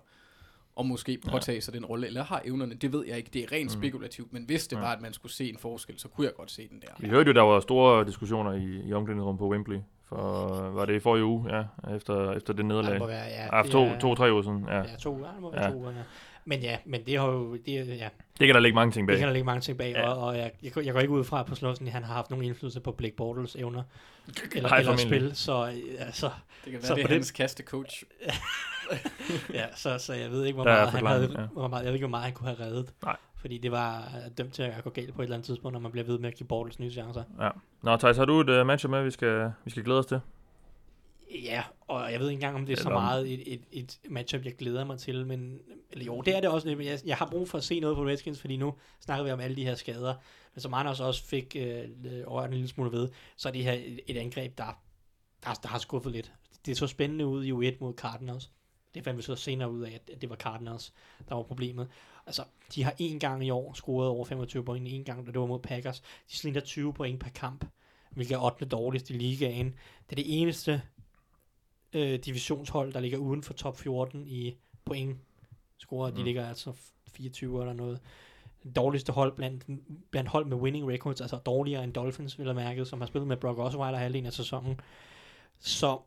og 0.77 0.87
måske 0.87 1.19
påtage 1.31 1.61
sig 1.61 1.75
den 1.75 1.85
rolle, 1.85 2.07
eller 2.07 2.25
har 2.25 2.43
evnerne, 2.45 2.75
det 2.75 2.93
ved 2.93 3.05
jeg 3.07 3.17
ikke, 3.17 3.31
det 3.33 3.43
er 3.43 3.53
rent 3.53 3.65
Mm. 3.77 3.81
spekulativt, 3.83 4.33
men 4.33 4.45
hvis 4.45 4.67
det 4.69 4.79
var, 4.79 4.93
at 4.93 5.01
man 5.03 5.13
skulle 5.13 5.33
se 5.33 5.49
en 5.49 5.59
forskel, 5.59 5.99
så 5.99 6.09
kunne 6.09 6.25
jeg 6.27 6.35
godt 6.35 6.51
se 6.51 6.69
den 6.69 6.81
der. 6.81 6.89
Vi 6.99 7.09
hørte 7.09 7.27
jo, 7.29 7.35
der 7.35 7.43
var 7.43 7.61
store 7.61 8.05
diskussioner 8.05 8.53
i, 8.53 8.89
i 8.89 8.93
omklædningsrummet 8.93 9.39
på 9.39 9.49
Wembley. 9.51 9.79
For, 10.05 10.17
var 10.71 10.85
det 10.85 10.95
i 10.95 10.99
forrige 11.01 11.25
uge, 11.25 11.57
ja, 11.57 11.65
efter, 11.97 12.33
efter 12.33 12.53
det 12.53 12.63
Ja, 12.63 12.67
nederlag? 12.69 12.93
det 12.93 13.01
må 13.01 13.07
være, 13.07 13.25
ja, 13.25 13.57
Ja, 13.57 13.63
det 13.63 13.71
to, 13.71 13.87
to, 14.01 14.15
tre 14.15 14.33
uger 14.33 14.43
siden, 14.43 14.65
ja. 14.69 14.77
Ja, 14.77 14.97
to, 14.99 15.19
ja, 15.19 15.33
det 15.33 15.41
må 15.41 15.51
være 15.51 15.65
Ja. 15.65 15.71
to 15.71 15.77
uger, 15.77 15.91
ja. 15.91 16.03
Men 16.49 16.61
ja, 16.61 16.79
men 16.85 17.07
det 17.07 17.19
har 17.19 17.27
jo, 17.27 17.57
det, 17.57 17.89
ja, 17.89 18.09
Det 18.39 18.47
kan 18.47 18.55
der 18.55 18.61
ligge 18.61 18.75
mange 18.75 18.93
ting 18.93 19.07
bag. 19.07 19.13
det 19.13 19.19
kan 19.21 19.29
der 19.29 19.33
ligge 19.35 19.47
mange 19.47 19.61
ting 19.61 19.79
bag, 19.79 19.91
Ja. 19.93 20.09
og, 20.11 20.27
og 20.27 20.39
jeg, 20.39 20.51
jeg, 20.63 20.73
går- 20.73 20.81
jeg 20.81 20.93
går 20.93 21.01
ikke 21.01 21.13
ud 21.13 21.25
fra 21.25 21.43
på 21.43 21.55
Slåsen, 21.55 21.87
at 21.87 21.93
han 21.93 22.03
har 22.03 22.15
haft 22.15 22.31
nogen 22.31 22.45
indflydelse 22.45 22.81
på 22.81 22.93
Blake 22.93 23.17
Bortles 23.17 23.57
evner, 23.57 23.83
eller, 24.55 24.69
Nej, 24.69 24.79
eller 24.79 24.97
spil, 24.97 25.31
så, 25.37 25.67
øh, 25.67 26.07
altså, 26.07 26.31
Det 26.65 26.73
kan 26.73 26.83
Så 26.83 26.89
være, 26.89 26.97
det 26.97 27.07
på 27.07 27.13
er 27.13 27.15
hans 27.17 27.31
kastecoach. 27.31 28.03
ja, 29.55 29.65
så, 29.75 29.99
så 29.99 30.13
jeg 30.15 30.31
ved 30.31 30.45
ikke, 30.45 30.55
hvor 30.55 30.65
meget, 30.65 30.91
han 30.91 31.07
havde, 31.07 31.35
ja. 31.39 31.47
hvor 31.47 31.69
meget, 31.69 31.83
jeg 31.83 31.87
ved 31.89 31.95
ikke, 31.95 32.07
hvor 32.07 32.11
meget 32.11 32.25
han 32.25 32.33
kunne 32.35 32.49
have 32.49 32.61
reddet. 32.61 32.93
Nej. 33.05 33.17
Fordi 33.41 33.59
det 33.59 33.71
var 33.73 33.99
øh, 33.99 34.31
dømt 34.39 34.53
til 34.53 34.63
at 34.63 34.85
gå 34.85 34.91
galt 34.91 35.15
på 35.15 35.23
et 35.23 35.25
eller 35.27 35.37
andet 35.37 35.47
tidspunkt, 35.47 35.73
når 35.73 35.81
man 35.81 35.93
bliver 35.93 36.05
ved 36.07 36.19
med 36.19 36.29
at 36.29 36.35
give 36.35 36.47
Bortles 36.47 36.79
nye 36.79 36.91
chancer. 36.91 37.23
Ja. 37.41 37.49
Nå, 37.83 37.97
Thijs, 37.97 38.17
har 38.17 38.25
du 38.25 38.41
et 38.41 38.61
uh, 38.61 38.67
match 38.67 38.89
med, 38.89 39.05
vi 39.05 39.11
skal, 39.11 39.53
vi 39.65 39.71
skal 39.71 39.83
glæde 39.85 39.99
os 39.99 40.07
til? 40.07 40.21
Ja, 41.35 41.63
og 41.81 42.13
jeg 42.13 42.21
ved 42.21 42.29
ikke 42.29 42.37
engang, 42.37 42.55
om 42.57 42.67
det 42.67 42.73
er 42.73 42.77
så 42.77 42.89
Eller 42.89 42.97
om- 42.97 43.03
meget 43.03 43.33
et, 43.33 43.53
et, 43.55 43.61
et 43.73 43.99
matchup, 44.11 44.45
jeg 44.45 44.57
glæder 44.57 44.85
mig 44.85 44.99
til, 44.99 45.27
men 45.27 45.59
eller 45.91 46.05
jo, 46.05 46.21
det 46.21 46.37
er 46.37 46.41
det 46.41 46.51
også. 46.51 46.69
Men 46.77 46.87
jeg, 46.87 46.99
jeg 47.07 47.17
har 47.17 47.27
brug 47.31 47.49
for 47.49 47.59
at 47.59 47.65
se 47.65 47.81
noget 47.81 47.97
på 47.97 48.07
Redskins, 48.07 48.41
fordi 48.41 48.57
nu 48.57 48.75
snakker 49.01 49.25
vi 49.25 49.31
om 49.31 49.41
alle 49.41 49.57
de 49.57 49.65
her 49.65 49.75
skader. 49.75 50.15
Men 50.55 50.61
som 50.61 50.75
Anders 50.75 51.01
også 51.01 51.25
fik 51.25 51.57
øh, 51.59 51.89
over 52.27 52.43
en 52.43 52.51
lille 52.53 52.69
smule 52.69 52.93
ved, 52.93 53.09
så 53.37 53.49
er 53.49 53.53
det 53.53 53.65
her 53.65 53.73
et, 53.73 54.01
et 54.07 54.17
angreb, 54.17 54.59
der, 54.59 54.81
der, 55.45 55.55
der 55.55 55.69
har 55.69 55.79
skuffet 55.79 56.13
lidt. 56.13 56.33
Det 56.67 56.77
så 56.77 56.87
spændende 56.87 57.27
ud 57.27 57.45
i 57.45 57.53
U1 57.53 57.77
mod 57.81 57.95
Cardinals. 57.95 58.51
Det 58.95 59.05
fandt 59.05 59.19
vi 59.19 59.23
så 59.23 59.35
senere 59.37 59.71
ud 59.71 59.83
af, 59.83 60.01
at 60.13 60.21
det 60.23 60.31
var 60.31 60.37
Cardinals, 60.37 60.93
der 61.29 61.35
var 61.35 61.43
problemet. 61.43 61.89
Altså, 62.27 62.43
de 62.75 62.83
har 62.85 62.95
en 62.99 63.19
gang 63.19 63.47
i 63.47 63.51
år 63.51 63.73
scoret 63.75 64.09
over 64.09 64.25
25 64.25 64.65
point, 64.65 64.89
en 64.89 65.05
gang, 65.05 65.27
da 65.27 65.33
det 65.33 65.41
var 65.41 65.47
mod 65.47 65.59
Packers. 65.61 66.01
De 66.31 66.37
snitter 66.37 66.61
20 66.61 66.93
point 66.95 67.21
per 67.21 67.31
kamp, 67.31 67.65
hvilket 68.11 68.35
er 68.35 68.41
8. 68.45 68.65
dårligst 68.65 69.11
i 69.11 69.13
ligaen. 69.13 69.67
Det 70.11 70.19
er 70.19 70.23
det 70.23 70.41
eneste 70.41 70.83
øh, 71.93 72.19
divisionshold, 72.19 72.93
der 72.93 73.01
ligger 73.01 73.19
uden 73.19 73.43
for 73.43 73.53
top 73.53 73.77
14 73.79 74.27
i 74.27 74.57
point 74.85 75.19
scorer. 75.79 76.11
De 76.11 76.19
Mm. 76.19 76.25
ligger 76.25 76.49
altså 76.49 76.73
24 77.13 77.61
eller 77.61 77.73
noget. 77.73 78.01
Dårligste 78.77 79.13
hold 79.13 79.37
blandt, 79.37 79.65
blandt 80.11 80.29
hold 80.31 80.47
med 80.47 80.57
winning 80.57 80.89
records, 80.93 81.21
altså 81.21 81.37
dårligere 81.37 81.85
end 81.85 81.93
Dolphins, 81.93 82.39
vil 82.39 82.47
jeg 82.47 82.55
mærke, 82.55 82.85
som 82.85 83.01
har 83.01 83.07
spillet 83.07 83.29
med 83.29 83.37
Brock 83.37 83.59
Osweiler 83.59 83.99
halvdelen 83.99 84.27
af 84.27 84.33
sæsonen. 84.33 84.81
Så 85.59 85.99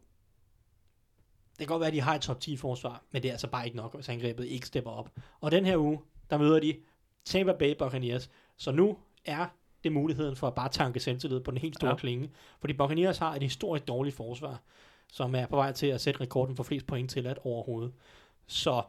det 1.52 1.58
kan 1.58 1.68
godt 1.68 1.80
være, 1.80 1.88
at 1.88 1.94
de 1.94 2.02
har 2.02 2.16
et 2.16 2.22
top 2.22 2.40
10 2.40 2.58
forsvar, 2.58 3.04
men 3.12 3.22
det 3.24 3.30
er 3.30 3.34
altså 3.34 3.48
bare 3.48 3.66
ikke 3.66 3.78
nok, 3.78 3.96
hvis 3.96 4.10
angrebet 4.10 4.46
ikke 4.46 4.68
stepper 4.68 4.92
op. 4.92 5.10
Og 5.42 5.52
den 5.52 5.66
her 5.66 5.78
uge, 5.78 6.00
der 6.30 6.38
møder 6.38 6.60
de 6.60 6.76
Tampa 7.26 7.54
Bay 7.54 7.76
Buccaneers. 7.80 8.30
Så 8.58 8.72
nu 8.72 8.98
er 9.26 9.46
det 9.84 9.92
muligheden 9.92 10.36
for 10.36 10.48
at 10.48 10.56
bare 10.56 10.70
tanke 10.70 11.00
selvtillid 11.00 11.40
på 11.40 11.52
den 11.52 11.58
helt 11.60 11.76
store 11.76 11.90
ja. 11.90 11.96
klinge. 11.96 12.30
Fordi 12.60 12.74
Buccaneers 12.74 13.18
har 13.18 13.36
et 13.36 13.42
historisk 13.44 13.88
dårligt 13.88 14.16
forsvar, 14.16 14.62
som 15.12 15.36
er 15.36 15.46
på 15.48 15.56
vej 15.56 15.72
til 15.72 15.88
at 15.88 16.02
sætte 16.02 16.22
rekorden 16.22 16.56
for 16.56 16.64
flest 16.64 16.88
point 16.88 17.12
til 17.12 17.28
at 17.28 17.38
overhovedet. 17.44 17.94
Så 18.48 18.84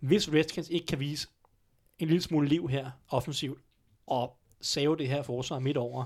hvis 0.00 0.32
Redskins 0.32 0.68
ikke 0.68 0.86
kan 0.86 1.00
vise 1.00 1.28
en 1.98 2.08
lille 2.08 2.22
smule 2.22 2.48
liv 2.48 2.68
her 2.68 2.90
offensivt, 3.08 3.60
og 4.06 4.36
save 4.60 4.96
det 4.96 5.08
her 5.08 5.22
forsvar 5.22 5.58
midt 5.58 5.76
over, 5.76 6.04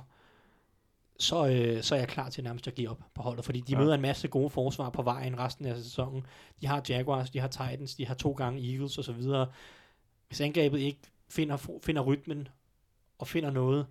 så, 1.19 1.47
øh, 1.49 1.83
så 1.83 1.95
er 1.95 1.99
jeg 1.99 2.09
klar 2.09 2.29
til 2.31 2.45
nærmest 2.45 2.69
at 2.69 2.75
give 2.75 2.91
op 2.91 3.01
på 3.15 3.23
holdet, 3.23 3.45
fordi 3.45 3.61
de 3.61 3.73
Ja. 3.73 3.79
møder 3.79 3.95
en 3.95 4.01
masse 4.01 4.29
gode 4.29 4.51
forsvar 4.51 4.91
på 4.91 5.03
vejen 5.03 5.39
resten 5.39 5.67
af 5.67 5.77
sæsonen. 5.77 6.27
De 6.61 6.67
har 6.67 6.83
Jaguars, 6.89 7.31
de 7.31 7.39
har 7.39 7.49
Titans, 7.49 7.95
de 7.95 8.07
har 8.07 8.15
to 8.15 8.33
gange 8.33 8.73
Eagles 8.73 8.99
osv. 8.99 9.23
Hvis 10.29 10.41
angrebet 10.41 10.79
ikke 10.81 11.01
finder, 11.29 11.79
finder 11.83 12.03
rytmen 12.03 12.49
og 13.19 13.29
finder 13.29 13.51
noget 13.51 13.87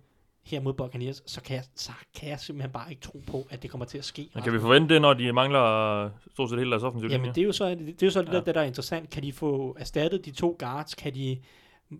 her 0.46 0.60
mod 0.60 0.72
Buccaneers, 0.72 1.22
så 1.26 1.42
kan, 1.42 1.56
jeg, 1.56 1.64
så 1.76 1.92
kan 2.20 2.28
jeg 2.28 2.40
simpelthen 2.40 2.72
bare 2.72 2.90
ikke 2.90 3.02
tro 3.02 3.22
på, 3.26 3.46
at 3.50 3.62
det 3.62 3.70
kommer 3.70 3.84
til 3.84 3.98
at 3.98 4.04
ske. 4.04 4.28
Men 4.34 4.42
kan 4.42 4.52
vi 4.52 4.58
forvente 4.60 4.94
det, 4.94 5.02
når 5.02 5.14
de 5.14 5.32
mangler 5.32 6.10
stort 6.32 6.50
set 6.50 6.58
hele 6.58 6.70
deres 6.70 6.82
offensiv 6.82 7.08
linje? 7.08 7.20
Jamen, 7.20 7.34
det 7.34 7.40
er 7.40 7.44
jo 7.46 7.52
så 7.52 7.68
det, 7.70 7.78
det, 7.78 8.02
er 8.02 8.06
jo 8.06 8.10
så 8.10 8.22
det, 8.22 8.28
Ja. 8.28 8.40
der, 8.40 8.52
der 8.52 8.60
er 8.60 8.64
interessant. 8.64 9.10
Kan 9.10 9.22
de 9.22 9.32
få 9.32 9.76
erstattet 9.80 10.24
de 10.24 10.30
to 10.30 10.56
guards? 10.58 10.94
Kan 10.94 11.14
de... 11.14 11.38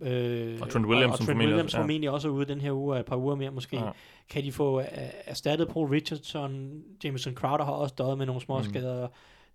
Øh, 0.01 0.57
Og 0.61 0.69
Trent 0.69 0.85
Williams, 0.85 1.05
og, 1.05 1.11
og 1.11 1.17
som 1.17 1.25
Trent 1.25 1.25
formentlig 1.25 1.47
Williams 1.47 1.63
også- 1.63 1.77
ja. 1.77 1.81
formentlig 1.81 2.09
også 2.09 2.27
er 2.27 2.31
ude 2.31 2.45
den 2.45 2.61
her 2.61 2.71
uge, 2.71 2.99
et 2.99 3.05
par 3.05 3.15
uger 3.15 3.35
mere 3.35 3.51
måske. 3.51 3.77
Ja. 3.77 3.89
Kan 4.29 4.43
de 4.43 4.51
få 4.51 4.77
uh, 4.79 4.83
erstattet 5.25 5.67
Paul 5.67 5.87
Richardson? 5.89 6.81
Jameson 7.03 7.33
Crowder 7.33 7.65
har 7.65 7.71
også 7.71 7.95
døjet 7.97 8.17
med 8.17 8.25
nogle 8.25 8.41
små 8.41 8.57
Mm. 8.59 8.63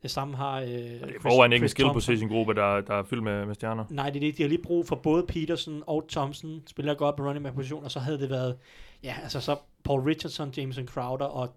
Det 0.03 0.11
samme 0.11 0.37
har... 0.37 0.61
Øh, 0.61 0.67
Det 0.69 1.03
er 1.03 1.45
ikke 1.53 1.63
en 1.65 1.69
skill 1.69 1.89
position 1.93 2.29
gruppe, 2.29 2.55
der, 2.55 2.81
der 2.81 2.95
er 2.95 3.03
fyldt 3.03 3.23
med, 3.23 3.47
med 3.47 3.55
stjerner. 3.55 3.85
Nej, 3.91 4.11
det 4.11 4.17
er 4.17 4.21
det. 4.21 4.37
De 4.39 4.43
har 4.43 4.49
lige 4.49 4.63
brug 4.63 4.87
for 4.87 4.97
både 4.97 5.25
Peterson 5.29 5.83
og 5.87 6.05
Thompson. 6.09 6.63
Spiller 6.67 6.95
godt 6.95 7.17
på 7.17 7.23
running 7.23 7.45
back 7.45 7.55
position, 7.57 7.85
og 7.85 7.91
så 7.91 8.01
havde 8.01 8.19
det 8.21 8.31
været... 8.31 8.57
Ja, 9.03 9.15
altså 9.23 9.41
så 9.41 9.57
Paul 9.85 10.01
Richardson, 10.01 10.51
Jameson 10.57 10.87
Crowder 10.89 11.25
og 11.27 11.55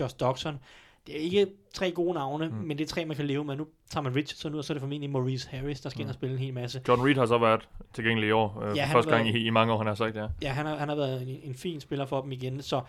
Josh 0.00 0.14
Doxson. 0.20 0.58
Det 1.06 1.14
er 1.16 1.20
ikke 1.20 1.46
tre 1.74 1.90
gode 1.90 2.14
navne, 2.14 2.48
Mm. 2.48 2.54
men 2.54 2.78
det 2.78 2.84
er 2.84 2.88
tre, 2.88 3.04
man 3.04 3.16
kan 3.16 3.26
leve 3.26 3.44
med. 3.44 3.56
Nu 3.56 3.66
tager 3.90 4.02
man 4.02 4.14
Richardson 4.16 4.52
ud, 4.54 4.58
og 4.58 4.64
så 4.64 4.72
er 4.72 4.74
det 4.74 4.80
formentlig 4.80 5.10
Maurice 5.10 5.48
Harris, 5.50 5.80
der 5.80 5.88
skal 5.90 6.00
ind 6.00 6.06
Mm. 6.06 6.10
og 6.10 6.14
spille 6.14 6.32
en 6.32 6.38
hel 6.38 6.54
masse. 6.54 6.80
John 6.88 7.02
Reed 7.06 7.14
har 7.16 7.26
så 7.26 7.38
været 7.38 7.68
tilgængelig 7.94 8.28
i 8.28 8.32
år. 8.32 8.62
Øh, 8.70 8.76
Ja, 8.76 8.88
første 8.92 9.10
gang 9.10 9.24
været- 9.24 9.36
i, 9.36 9.46
i 9.46 9.50
mange 9.50 9.72
år, 9.72 9.78
han 9.78 9.86
har 9.86 9.94
sagt 9.94 10.16
ja. 10.16 10.26
Ja, 10.42 10.48
han 10.48 10.66
har, 10.66 10.76
han 10.76 10.88
har 10.88 10.96
været 10.96 11.22
en, 11.22 11.28
en 11.42 11.54
fin 11.54 11.80
spiller 11.80 12.06
for 12.06 12.20
dem 12.20 12.32
igen, 12.32 12.62
så... 12.62 12.80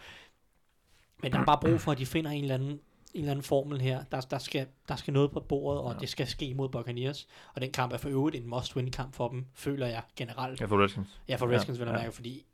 Men 1.22 1.32
der 1.32 1.40
er 1.40 1.46
bare 1.46 1.60
brug 1.62 1.82
for, 1.82 1.92
at 1.92 1.98
de 1.98 2.06
finder 2.06 2.32
en 2.32 2.42
eller 2.42 2.56
anden, 2.56 2.80
en 3.16 3.20
eller 3.22 3.32
anden 3.32 3.44
formel 3.44 3.82
her. 3.82 4.04
Der, 4.12 4.22
der, 4.22 4.38
skal, 4.38 4.66
der 4.90 4.96
skal 4.96 5.14
noget 5.14 5.32
på 5.32 5.40
bordet, 5.40 5.82
og 5.82 5.88
Ja. 5.90 5.94
ja. 5.94 6.00
det 6.00 6.10
skal 6.10 6.28
ske 6.28 6.54
mod 6.54 6.70
Buccaneers. 6.70 7.28
Og 7.54 7.62
den 7.62 7.72
kamp 7.72 7.94
er 7.94 7.98
for 7.98 8.10
øvrigt 8.10 8.36
en 8.36 8.50
must-win-kamp 8.50 9.16
for 9.16 9.28
dem, 9.28 9.46
føler 9.54 9.88
jeg 9.88 10.02
generelt. 10.16 10.62
Ja, 10.62 10.66
for 10.66 10.84
Redskins. 10.84 11.22
Ja, 11.30 11.36
for 11.36 11.50
Ja, 11.50 11.56
Redskins 11.56 11.80
vil 11.80 11.86
jeg 11.86 11.96
ja. 11.96 12.02
mærke, 12.02 12.16
fordi... 12.16 12.46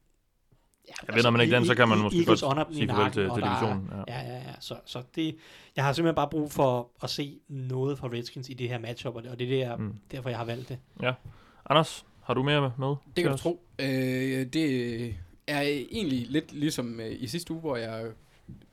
Ja, 0.87 0.93
Ja, 1.09 1.13
vinder 1.15 1.29
man 1.29 1.41
ikke 1.41 1.55
den, 1.55 1.65
så 1.65 1.75
kan 1.75 1.87
man 1.89 1.97
E- 1.97 2.01
måske 2.01 2.17
Eagles 2.19 2.41
godt 2.41 2.75
sige 2.75 2.87
farvel 2.87 3.11
til, 3.11 3.29
til 3.35 3.43
divisionen. 3.43 3.89
Ja. 4.07 4.13
Ja, 4.19 4.21
ja, 4.29 4.35
ja. 4.37 4.53
Så, 4.59 4.75
så 4.85 5.03
det, 5.15 5.35
jeg 5.75 5.83
har 5.83 5.93
simpelthen 5.93 6.15
bare 6.15 6.29
brug 6.29 6.51
for 6.51 6.89
at 7.03 7.09
se 7.09 7.39
noget 7.47 7.97
fra 7.97 8.07
Redskins 8.07 8.49
i 8.49 8.53
det 8.53 8.69
her 8.69 8.79
matchup, 8.79 9.15
og 9.15 9.23
det, 9.23 9.31
og 9.31 9.39
det 9.39 9.45
er 9.45 9.49
det, 9.49 9.59
jeg, 9.59 9.75
Mm. 9.79 9.93
derfor, 10.11 10.29
jeg 10.29 10.37
har 10.37 10.45
valgt 10.45 10.69
det. 10.69 10.77
Anders, 11.69 12.05
har 12.23 12.33
du 12.33 12.43
mere 12.43 12.73
med? 12.77 12.95
Det 13.15 13.23
kan 13.23 13.31
du 13.31 13.37
tro. 13.37 13.63
Øh, 13.79 13.87
det 14.53 15.15
er 15.47 15.61
egentlig 15.61 16.27
lidt 16.29 16.53
ligesom 16.53 16.99
øh, 16.99 17.11
i 17.19 17.27
sidste 17.27 17.53
uge, 17.53 17.61
hvor 17.61 17.75
jeg 17.75 18.05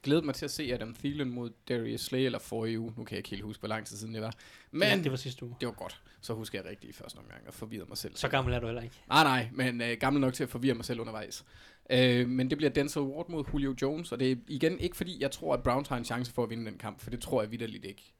glædede 0.03 0.27
mig 0.27 0.35
til 0.35 0.45
at 0.45 0.51
se 0.51 0.75
Adam 0.75 0.95
Thielen 0.95 1.31
mod 1.31 1.51
Darius 1.69 2.01
Slay, 2.01 2.19
eller 2.19 2.39
forrige 2.39 2.81
uge. 2.81 2.93
Nu 2.97 3.05
kan 3.05 3.15
jeg 3.15 3.19
ikke 3.19 3.31
helt 3.31 3.43
huske, 3.43 3.61
hvor 3.61 3.69
lang 3.69 3.87
tid 3.87 3.97
siden 3.97 4.15
det 4.15 4.23
var. 4.23 4.35
Men 4.71 4.89
ja, 4.89 4.95
det, 4.97 5.05
det 5.05 5.11
var 5.13 5.17
sidste 5.17 5.45
uge. 5.45 5.57
det 5.61 5.67
var 5.69 5.75
godt. 5.75 6.03
Så 6.21 6.35
husker 6.35 6.59
jeg 6.59 6.71
rigtigt 6.71 6.91
i 6.91 6.93
første 6.93 7.19
omgang 7.19 7.41
og 7.47 7.55
forvirrede 7.55 7.89
mig 7.89 7.99
selv. 7.99 8.17
Så 8.17 8.29
gammel 8.29 8.55
er 8.55 8.61
du 8.61 8.67
heller 8.67 8.83
ikke. 8.83 8.95
Nej, 9.09 9.23
nej, 9.23 9.49
men 9.53 9.81
øh, 9.81 9.97
gammel 10.01 10.21
nok 10.21 10.35
til 10.35 10.43
at 10.43 10.49
forvirre 10.51 10.75
mig 10.75 10.85
selv 10.85 11.01
undervejs. 11.01 11.45
Øh, 11.91 12.29
men 12.29 12.51
det 12.51 12.59
bliver 12.59 12.71
Denzel 12.71 13.03
Ward 13.03 13.29
mod 13.29 13.45
Julio 13.53 13.75
Jones, 13.83 14.13
og 14.13 14.21
det 14.21 14.33
er 14.33 14.37
igen 14.49 14.79
ikke 14.79 14.97
fordi, 14.97 15.17
jeg 15.21 15.31
tror, 15.31 15.55
at 15.55 15.63
Browns 15.63 15.89
har 15.89 15.97
en 15.97 16.05
chance 16.05 16.33
for 16.33 16.43
at 16.43 16.51
vinde 16.51 16.67
den 16.67 16.79
kamp, 16.79 17.01
for 17.01 17.11
det 17.11 17.21
tror 17.21 17.43
jeg 17.43 17.51
vidderligt 17.51 17.85
ikke. 17.85 18.13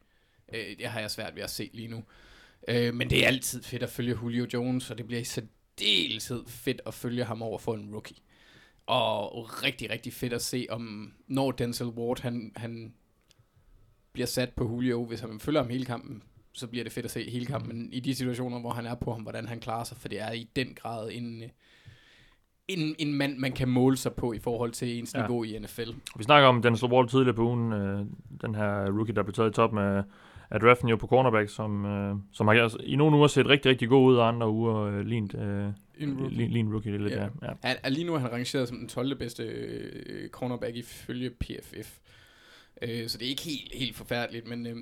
Øh, 0.55 0.77
det 0.79 0.87
har 0.87 1.01
jeg 1.01 1.11
svært 1.11 1.35
ved 1.35 1.43
at 1.43 1.51
se 1.51 1.71
lige 1.73 1.89
nu. 1.89 2.05
Øh, 2.69 2.95
men 2.95 3.11
det 3.11 3.23
er 3.23 3.27
altid 3.27 3.63
fedt 3.63 3.83
at 3.83 3.91
følge 3.91 4.19
Julio 4.23 4.47
Jones, 4.53 4.91
og 4.91 4.99
det 4.99 5.07
bliver 5.07 5.21
i 5.21 5.25
særdeleshed 5.25 6.43
fedt 6.47 6.81
at 6.87 6.95
følge 6.95 7.25
ham 7.25 7.43
over 7.43 7.59
for 7.59 7.75
en 7.75 7.91
rookie. 7.93 8.17
Og 8.89 9.63
rigtig, 9.65 9.91
rigtig 9.91 10.13
fedt 10.13 10.33
at 10.33 10.43
se, 10.43 10.67
om 10.71 11.13
når 11.27 11.51
Denzel 11.51 11.87
Ward 11.87 12.23
han, 12.23 12.53
han 12.57 12.93
bliver 14.13 14.27
sat 14.27 14.51
på 14.57 14.65
Julio, 14.65 15.05
hvis 15.05 15.21
han 15.21 15.41
følger 15.41 15.63
ham 15.63 15.71
hele 15.71 15.85
kampen, 15.85 16.23
så 16.53 16.67
bliver 16.67 16.85
det 16.85 16.93
fedt 16.93 17.05
at 17.05 17.11
se 17.11 17.31
hele 17.31 17.47
kampen. 17.47 17.79
Men 17.79 17.93
i 17.93 18.01
de 18.01 18.15
situationer, 18.15 18.61
hvor 18.61 18.71
han 18.71 18.87
er 18.87 18.95
på 18.95 19.13
ham, 19.13 19.23
hvordan 19.23 19.47
han 19.47 19.61
klarer 19.61 19.85
sig, 19.85 19.97
for 19.97 20.09
det 20.09 20.21
er 20.21 20.33
i 20.33 20.51
den 20.57 20.75
grad 20.75 21.11
en, 21.13 21.43
en, 22.69 22.95
en 22.99 23.15
mand, 23.15 23.39
man 23.39 23.53
kan 23.53 23.69
måle 23.69 23.97
sig 23.97 24.13
på 24.13 24.33
i 24.33 24.39
forhold 24.39 24.73
til 24.73 24.99
ens 24.99 25.15
Ja. 25.15 25.21
niveau 25.21 25.45
i 25.45 25.59
NFL. 25.59 25.91
Vi 26.17 26.25
snakker 26.25 26.49
om 26.49 26.63
Denzel 26.63 26.89
Ward 26.89 27.09
tidligere 27.09 27.35
på 27.37 27.43
ugen. 27.43 27.73
Øh, 27.73 28.07
den 28.41 28.55
her 28.55 28.91
rookie, 28.91 29.15
der 29.15 29.23
blev 29.23 29.35
taget 29.35 29.51
i 29.51 29.53
top 29.53 29.73
med 29.73 30.03
af 30.51 30.61
draften 30.61 30.89
jo 30.89 30.97
på 30.97 31.07
cornerback, 31.07 31.49
som, 31.49 31.85
øh, 31.85 32.17
som 32.33 32.47
har 32.49 32.55
altså, 32.55 32.79
i 32.85 32.97
nogle 32.97 33.17
uger 33.17 33.27
set 33.27 33.47
rigtig, 33.47 33.71
rigtig 33.71 33.89
god 33.89 34.13
ud, 34.13 34.17
og 34.17 34.29
andre 34.29 34.51
uger 34.51 34.77
øh, 34.77 35.01
lignet, 35.01 35.35
øh, 35.35 35.73
En 35.99 36.19
rookie. 36.19 36.37
lignet, 36.37 36.53
lignet 36.53 36.73
rookie. 36.73 36.93
Det 36.93 36.99
er 37.01 37.03
lidt, 37.03 37.15
Ja. 37.15 37.23
ja. 37.23 37.29
Ja. 37.43 37.53
Han, 37.69 37.77
er 37.83 37.89
lige 37.89 38.05
nu 38.05 38.15
er 38.15 38.19
han 38.19 38.33
rangeret 38.33 38.69
som 38.69 38.79
den 38.79 38.89
12. 38.89 39.19
bedste 39.19 39.43
øh, 39.43 40.29
cornerback 40.31 40.77
ifølge 40.77 41.31
PFF. 41.31 41.99
Øh, 42.83 43.09
så 43.09 43.19
det 43.19 43.25
er 43.27 43.31
ikke 43.31 43.43
helt, 43.43 43.75
helt 43.75 43.97
forfærdeligt, 43.97 44.47
men 44.49 44.67
øh, 44.67 44.77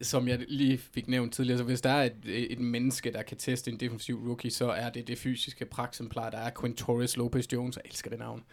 som 0.00 0.28
jeg 0.28 0.44
lige 0.48 0.78
fik 0.78 1.08
nævnt 1.08 1.34
tidligere, 1.34 1.58
så 1.58 1.64
hvis 1.64 1.80
der 1.80 1.90
er 1.90 2.02
et, 2.04 2.52
et 2.52 2.60
menneske, 2.60 3.12
der 3.12 3.22
kan 3.22 3.36
teste 3.36 3.70
en 3.70 3.80
defensiv 3.80 4.16
rookie, 4.26 4.50
så 4.50 4.70
er 4.70 4.90
det 4.90 5.08
det 5.08 5.18
fysiske 5.18 5.64
praksemplar, 5.64 6.30
der 6.30 6.38
er 6.38 6.50
Quintorris 6.60 7.16
Lopez 7.16 7.52
Jones. 7.52 7.76
Jeg 7.76 7.82
elsker 7.90 8.10
det 8.10 8.18
navn. 8.18 8.44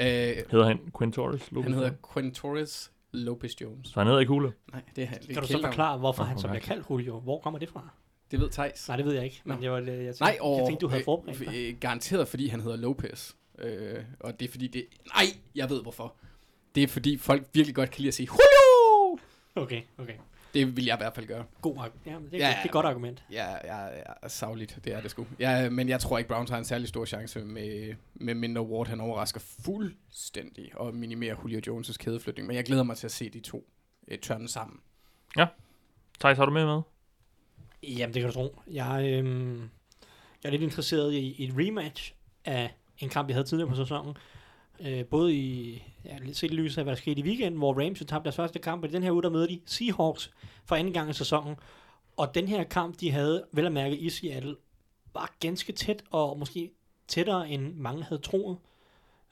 Øh, 0.00 0.06
Hedder 0.06 0.64
han 0.66 0.78
Quintorris? 0.98 1.48
han 1.62 1.72
hedder 1.72 1.90
Quintorris 2.14 2.92
Lopez 3.12 3.52
Jones. 3.60 3.88
Så 3.88 4.00
han 4.00 4.06
hedder 4.06 4.20
ikke 4.20 4.30
Hule. 4.32 4.52
Nej, 4.72 4.82
det 4.96 5.02
er 5.04 5.06
han. 5.06 5.18
Kan 5.32 5.42
du 5.42 5.46
så 5.48 5.60
forklare, 5.64 5.98
hvorfor 5.98 6.22
Nå, 6.22 6.28
han 6.28 6.38
så 6.38 6.46
okay. 6.48 6.60
bliver 6.60 6.74
kaldt 6.74 6.90
Julio? 6.90 7.18
Hvor 7.20 7.40
kommer 7.40 7.58
det 7.58 7.68
fra? 7.68 7.88
Det 8.32 8.40
ved 8.40 8.50
Thijs. 8.50 8.88
Nej, 8.88 8.96
det 8.96 9.06
ved 9.06 9.14
jeg 9.14 9.24
ikke, 9.24 9.40
men 9.44 9.62
det 9.62 9.70
var 9.70 9.80
det, 9.80 9.86
jeg 9.86 9.96
tænkte, 9.98 10.22
Nej, 10.24 10.38
og 10.40 10.58
jeg 10.58 10.66
tænkte, 10.66 10.80
du 10.86 10.88
havde 10.88 11.04
forberedt 11.04 11.40
øh, 11.40 11.46
dig. 11.46 11.70
øh, 11.72 11.78
garanteret 11.80 12.28
fordi 12.28 12.48
han 12.48 12.60
hedder 12.60 12.76
Lopez. 12.76 13.32
Øh, 13.58 14.04
og 14.20 14.40
det 14.40 14.46
er 14.48 14.50
fordi 14.50 14.66
det... 14.66 14.86
Nej, 15.14 15.24
jeg 15.54 15.70
ved 15.70 15.82
hvorfor. 15.82 16.14
Det 16.74 16.82
er 16.82 16.88
fordi 16.88 17.18
folk 17.18 17.42
virkelig 17.52 17.74
godt 17.74 17.90
kan 17.90 17.98
lide 18.00 18.08
at 18.08 18.14
sige 18.14 18.26
Julio! 18.32 19.18
Okay, 19.54 19.82
okay. 19.98 20.14
Det 20.54 20.76
vil 20.76 20.84
jeg 20.84 20.94
i 20.96 21.00
hvert 21.00 21.14
fald 21.14 21.26
gøre. 21.26 21.44
God 21.60 21.76
arg- 21.78 21.92
ja, 22.06 22.18
men 22.18 22.30
det, 22.30 22.38
Ja, 22.38 22.38
ja, 22.38 22.48
det 22.48 22.56
er 22.60 22.64
et 22.64 22.70
godt 22.70 22.86
argument. 22.86 23.24
Ja, 23.30 23.50
ja, 23.64 23.86
ja, 23.86 24.28
savligt, 24.28 24.78
det 24.84 24.92
er 24.92 25.00
det 25.00 25.10
sgu. 25.10 25.26
Ja, 25.38 25.70
men 25.70 25.88
jeg 25.88 26.00
tror 26.00 26.18
ikke, 26.18 26.28
Browns 26.28 26.50
har 26.50 26.58
en 26.58 26.64
særlig 26.64 26.88
stor 26.88 27.04
chance 27.04 27.44
med, 27.44 27.94
med 28.14 28.34
mindre 28.34 28.62
Ward. 28.62 28.86
Han 28.88 29.00
overrasker 29.00 29.40
fuldstændig 29.64 30.70
og 30.78 30.94
minimerer 30.94 31.36
Julio 31.42 31.60
Jones' 31.80 31.96
kædeflytning. 31.98 32.46
Men 32.46 32.56
jeg 32.56 32.64
glæder 32.64 32.82
mig 32.82 32.96
til 32.96 33.06
at 33.06 33.12
se 33.12 33.30
de 33.30 33.40
to 33.40 33.64
øh, 34.08 34.18
tørne 34.18 34.48
sammen. 34.48 34.80
Thijs, 36.20 36.38
har 36.38 36.44
du 36.46 36.52
mere 36.52 36.66
med? 36.66 36.82
Jamen, 37.82 38.14
det 38.14 38.22
kan 38.22 38.30
du 38.30 38.34
tro. 38.34 38.60
Jeg, 38.70 39.04
øh, 39.04 39.60
jeg 40.42 40.48
er 40.48 40.50
lidt 40.50 40.62
interesseret 40.62 41.12
i, 41.12 41.18
i 41.18 41.44
et 41.44 41.54
rematch 41.58 42.14
af 42.44 42.74
en 42.98 43.08
kamp, 43.08 43.28
jeg 43.28 43.34
havde 43.34 43.46
tidligere 43.46 43.70
på 43.70 43.76
sæsonen. 43.76 44.16
Øh, 44.80 45.04
både 45.04 45.34
i, 45.34 45.82
ja, 46.04 46.18
lidt 46.18 46.36
set 46.36 46.50
i 46.50 46.54
lyset 46.54 46.78
af, 46.78 46.84
hvad 46.84 46.94
der 46.94 47.00
skete 47.00 47.20
i 47.20 47.24
weekenden, 47.24 47.58
hvor 47.58 47.84
Rams 47.84 48.00
jo 48.00 48.06
tabte 48.06 48.24
deres 48.24 48.36
første 48.36 48.58
kamp, 48.58 48.82
og 48.82 48.90
i 48.90 48.92
den 48.92 49.02
her 49.02 49.12
uge, 49.12 49.22
der 49.22 49.30
møder 49.30 49.46
de 49.46 49.60
Seahawks 49.66 50.30
for 50.64 50.76
anden 50.76 50.92
gang 50.92 51.10
i 51.10 51.12
sæsonen. 51.12 51.56
Og 52.16 52.34
den 52.34 52.48
her 52.48 52.64
kamp, 52.64 53.00
de 53.00 53.10
havde 53.10 53.44
vel 53.52 53.66
at 53.66 53.72
mærke 53.72 53.96
i 53.96 54.10
Seattle, 54.10 54.56
var 55.14 55.34
ganske 55.40 55.72
tæt, 55.72 56.02
og 56.10 56.38
måske 56.38 56.70
tættere, 57.08 57.50
end 57.50 57.74
mange 57.74 58.02
havde 58.02 58.22
troet. 58.22 58.58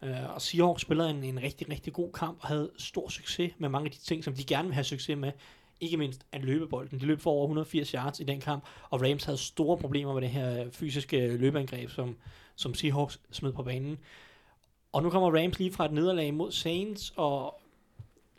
Øh, 0.02 0.34
og 0.34 0.42
Seahawks 0.42 0.82
spillede 0.82 1.10
en, 1.10 1.24
en 1.24 1.42
rigtig, 1.42 1.68
rigtig 1.68 1.92
god 1.92 2.12
kamp, 2.12 2.38
og 2.40 2.48
havde 2.48 2.70
stor 2.78 3.08
succes 3.08 3.52
med 3.58 3.68
mange 3.68 3.86
af 3.86 3.90
de 3.90 3.98
ting, 3.98 4.24
som 4.24 4.34
de 4.34 4.44
gerne 4.44 4.68
vil 4.68 4.74
have 4.74 4.84
succes 4.84 5.16
med. 5.16 5.32
Ikke 5.80 5.96
mindst 5.96 6.26
at 6.32 6.44
løbe 6.44 6.66
bolden. 6.66 7.00
De 7.00 7.06
løb 7.06 7.20
for 7.20 7.30
over 7.30 7.44
180 7.44 7.90
yards 7.90 8.20
i 8.20 8.24
den 8.24 8.40
kamp, 8.40 8.64
og 8.90 9.02
Rams 9.02 9.24
havde 9.24 9.38
store 9.38 9.78
problemer 9.78 10.14
med 10.14 10.22
det 10.22 10.30
her 10.30 10.70
fysiske 10.70 11.36
løbeangreb, 11.36 11.90
som, 11.90 12.16
som 12.56 12.74
Seahawks 12.74 13.20
smed 13.30 13.52
på 13.52 13.62
banen. 13.62 13.98
Og 14.92 15.02
nu 15.02 15.10
kommer 15.10 15.38
Rams 15.38 15.58
lige 15.58 15.72
fra 15.72 15.84
et 15.84 15.92
nederlag 15.92 16.34
mod 16.34 16.52
Saints, 16.52 17.12
og 17.16 17.60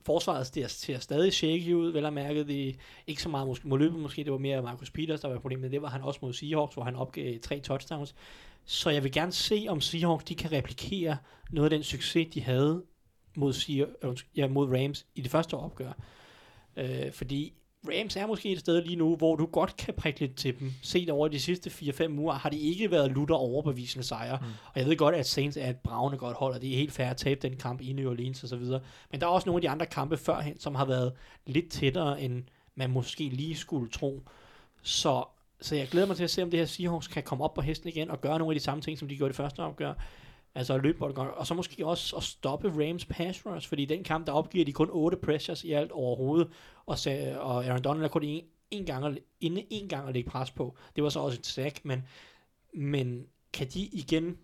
forsvaret 0.06 0.48
ser, 0.48 0.68
ser 0.68 1.00
stadig 1.00 1.34
shaky 1.34 1.74
ud, 1.74 1.92
vel 1.92 2.04
har 2.04 2.12
mærket 2.12 2.48
Det 2.48 2.76
ikke 3.08 3.22
så 3.22 3.30
meget 3.30 3.48
måske, 3.48 3.68
må 3.68 3.78
løbe, 3.78 3.98
måske 3.98 4.24
det 4.24 4.32
var 4.32 4.38
mere 4.38 4.62
Marcus 4.62 4.92
Peters, 4.92 5.20
der 5.20 5.28
var 5.28 5.40
problemet. 5.40 5.72
Det 5.72 5.82
var 5.82 5.90
han 5.90 6.02
også 6.02 6.20
mod 6.22 6.34
Seahawks, 6.34 6.74
hvor 6.74 6.84
han 6.84 6.96
opgav 6.96 7.40
tre 7.40 7.60
touchdowns. 7.60 8.16
Så 8.66 8.90
jeg 8.90 9.04
vil 9.04 9.12
gerne 9.12 9.32
se, 9.32 9.66
om 9.70 9.82
Seahawks 9.82 10.24
de 10.24 10.36
kan 10.36 10.52
replikere 10.52 11.18
noget 11.52 11.66
af 11.66 11.78
den 11.78 11.84
succes, 11.84 12.28
de 12.34 12.42
havde 12.42 12.84
mod, 13.36 13.54
Seahawks, 13.54 14.26
ja, 14.36 14.48
mod 14.48 14.78
Rams 14.78 15.06
i 15.16 15.22
det 15.22 15.32
første 15.32 15.58
opgør. 15.58 15.92
Øh, 16.78 17.12
fordi 17.12 17.54
Rams 17.88 18.16
er 18.16 18.28
måske 18.28 18.52
et 18.52 18.60
sted 18.60 18.82
lige 18.82 18.96
nu, 18.96 19.16
hvor 19.16 19.36
du 19.36 19.46
godt 19.46 19.78
kan 19.78 19.94
prikke 19.94 20.20
lidt 20.20 20.36
til 20.36 20.60
dem. 20.60 20.74
Set 20.82 21.10
over 21.10 21.28
de 21.28 21.40
sidste 21.40 21.70
4-5 21.70 22.20
uger 22.20 22.34
har 22.34 22.50
det 22.50 22.58
ikke 22.58 22.92
været 22.92 23.12
lutter 23.12 23.36
overbevisende 23.36 24.06
sejre. 24.06 24.38
Mm. 24.42 24.48
Og 24.74 24.80
jeg 24.80 24.86
ved 24.86 24.98
godt, 24.98 25.16
at 25.16 25.26
Saints 25.26 25.58
er 25.58 25.70
et 25.70 25.78
bravende 25.78 26.18
godt 26.18 26.38
hold, 26.38 26.54
og 26.54 26.62
det 26.62 26.74
er 26.74 26.78
helt 26.78 26.92
fair 26.92 27.08
at 27.08 27.18
tabe 27.18 27.48
den 27.48 27.58
kamp 27.58 27.82
i 27.82 27.94
New 27.94 28.10
Orleans 28.10 28.44
og 28.44 28.50
så 28.50 28.56
videre. 28.56 28.82
Men 29.12 29.22
der 29.22 29.28
er 29.28 29.32
også 29.32 29.50
nogle 29.50 29.58
af 29.58 29.62
de 29.62 29.70
andre 29.70 29.86
kampe 29.86 30.18
førhen, 30.18 30.60
som 30.60 30.76
har 30.76 30.86
været 30.86 31.14
lidt 31.46 31.72
tættere, 31.72 32.22
end 32.22 32.44
man 32.76 32.92
måske 32.92 33.24
lige 33.24 33.56
skulle 33.56 33.90
tro. 33.90 34.22
Så, 34.82 35.24
så 35.62 35.76
jeg 35.76 35.88
glæder 35.88 36.08
mig 36.08 36.16
til 36.16 36.24
at 36.24 36.30
se, 36.30 36.44
om 36.44 36.52
det 36.52 36.60
her 36.60 36.66
Seahawks 36.66 37.08
kan 37.08 37.24
komme 37.24 37.44
op 37.44 37.54
på 37.54 37.62
hesten 37.62 37.90
igen 37.90 38.12
og 38.12 38.22
gøre 38.22 38.40
nogle 38.40 38.54
af 38.54 38.60
de 38.60 38.64
samme 38.64 38.82
ting, 38.82 39.00
som 39.00 39.08
de 39.08 39.18
gjorde 39.18 39.30
det 39.30 39.38
første 39.38 39.60
opgør. 39.60 39.94
Altså 40.56 40.74
at 40.74 40.82
løbe 40.82 40.98
bolden 40.98 41.16
godt. 41.16 41.30
Og 41.30 41.48
så 41.48 41.54
måske 41.54 41.86
også 41.86 42.16
at 42.16 42.24
stoppe 42.24 42.70
Rams 42.70 43.06
pass 43.06 43.46
rush, 43.46 43.68
fordi 43.68 43.84
i 43.84 43.86
den 43.86 44.04
kamp, 44.04 44.28
der 44.28 44.34
opgiver 44.34 44.66
de 44.66 44.74
kun 44.74 44.90
8 44.92 45.18
pressures 45.18 45.64
i 45.64 45.72
alt 45.72 45.92
overhovedet, 45.92 46.48
og, 46.86 46.98
så, 46.98 47.36
og 47.40 47.66
Aaron 47.66 47.84
Donald 47.84 48.04
er 48.04 48.10
kun 48.10 48.24
en, 48.24 48.44
en 48.72 48.86
gang 48.86 49.06
at, 49.06 49.20
inde 49.42 49.66
en 49.70 49.88
gang 49.88 50.08
at 50.08 50.14
lægge 50.14 50.30
pres 50.30 50.52
på. 50.52 50.76
Det 50.96 51.04
var 51.04 51.10
så 51.10 51.20
også 51.20 51.40
et 51.40 51.46
sack, 51.46 51.86
men, 51.86 52.04
men 52.74 53.26
kan 53.54 53.68
de 53.68 53.80
igen 53.82 54.38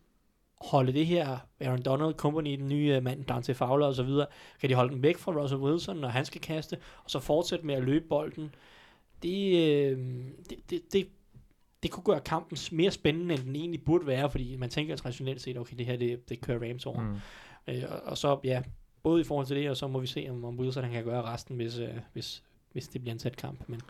holde 0.62 0.94
det 0.94 1.06
her 1.06 1.38
Aaron 1.60 1.82
Donald 1.82 2.14
Company, 2.14 2.58
den 2.58 2.70
nye 2.70 2.96
øh, 2.96 3.04
mand, 3.04 3.26
Dante 3.26 3.54
Fowler 3.54 3.86
og 3.86 3.96
så 3.96 4.04
videre, 4.04 4.28
kan 4.62 4.70
de 4.70 4.76
holde 4.76 4.94
den 4.94 5.04
væk 5.04 5.18
fra 5.18 5.32
Russell 5.32 5.62
Wilson, 5.62 5.98
når 5.98 6.08
han 6.08 6.26
skal 6.26 6.42
kaste, 6.42 6.78
og 7.04 7.12
så 7.12 7.20
fortsætte 7.20 7.66
med 7.66 7.76
at 7.76 7.84
løbe 7.84 8.06
bolden. 8.08 8.56
Det, 9.24 9.56
øh, 9.56 9.98
det, 10.50 10.70
det, 10.70 10.94
det 10.94 11.08
det 11.84 11.92
kunne 11.92 12.04
gøre 12.04 12.20
kampen 12.20 12.58
mere 12.72 12.92
spændende, 12.92 13.34
end 13.36 13.44
den 13.44 13.56
egentlig 13.56 13.84
burde 13.86 14.08
være, 14.08 14.30
fordi 14.30 14.56
man 14.56 14.70
tænker 14.70 14.96
traditionelt 14.96 15.42
set, 15.42 15.58
okay, 15.58 15.76
det 15.78 15.86
her, 15.86 15.98
det, 15.98 16.30
det 16.30 16.42
kører 16.42 16.70
Rams 16.70 16.86
over. 16.86 17.02
Mm. 17.02 17.16
Øh, 17.68 17.84
og, 17.90 18.00
og, 18.06 18.18
så, 18.18 18.40
ja, 18.44 18.62
både 19.04 19.22
i 19.22 19.24
forhold 19.24 19.46
til 19.46 19.56
det, 19.56 19.70
og 19.70 19.78
så 19.78 19.88
må 19.88 20.00
vi 20.00 20.08
se, 20.08 20.28
om, 20.30 20.46
om 20.46 20.60
Wilson 20.60 20.84
han 20.84 20.92
kan 20.92 21.04
gøre 21.04 21.22
resten, 21.22 21.56
hvis, 21.56 21.80
øh, 21.80 21.90
hvis, 22.14 22.44
hvis 22.72 22.88
det 22.88 23.02
bliver 23.02 23.14
en 23.14 23.20
tæt 23.20 23.38
kamp. 23.38 23.64
Men 23.68 23.82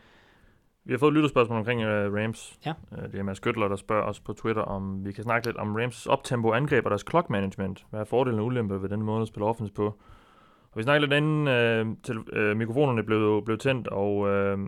vi 0.84 0.94
har 0.94 0.98
fået 0.98 1.12
et 1.12 1.14
lytterspørgsmål 1.14 1.58
omkring 1.58 1.82
uh, 1.82 1.88
Rams. 1.88 2.60
Ja. 2.66 2.74
Uh, 2.92 3.12
det 3.12 3.16
er 3.16 3.24
Mads 3.24 3.40
Gøtler, 3.40 3.68
der 3.68 3.76
spørger 3.76 4.04
os 4.04 4.20
på 4.20 4.34
Twitter, 4.34 4.62
om 4.62 5.06
vi 5.06 5.12
kan 5.12 5.24
snakke 5.24 5.48
lidt 5.48 5.58
om 5.58 5.76
Rams 5.76 6.06
optempo 6.06 6.52
angreb 6.52 6.86
og 6.86 6.90
deres 6.90 7.06
clock 7.10 7.30
management. 7.30 7.86
Hvad 7.90 8.00
er 8.00 8.04
fordelen 8.04 8.40
og 8.40 8.46
ulemper 8.46 8.78
ved 8.78 8.90
den 8.90 9.02
måde 9.02 9.22
at 9.22 9.28
spille 9.28 9.46
offense 9.46 9.74
på? 9.74 9.86
Og 10.72 10.78
vi 10.78 10.84
snakkede 10.84 11.08
lidt 11.08 11.18
inden 11.18 11.48
uh, 11.48 11.98
til, 12.04 12.18
uh, 12.18 12.58
mikrofonerne 12.58 13.04
blev, 13.04 13.42
blev 13.46 13.58
tændt, 13.58 13.88
og 13.88 14.18
uh, 14.18 14.60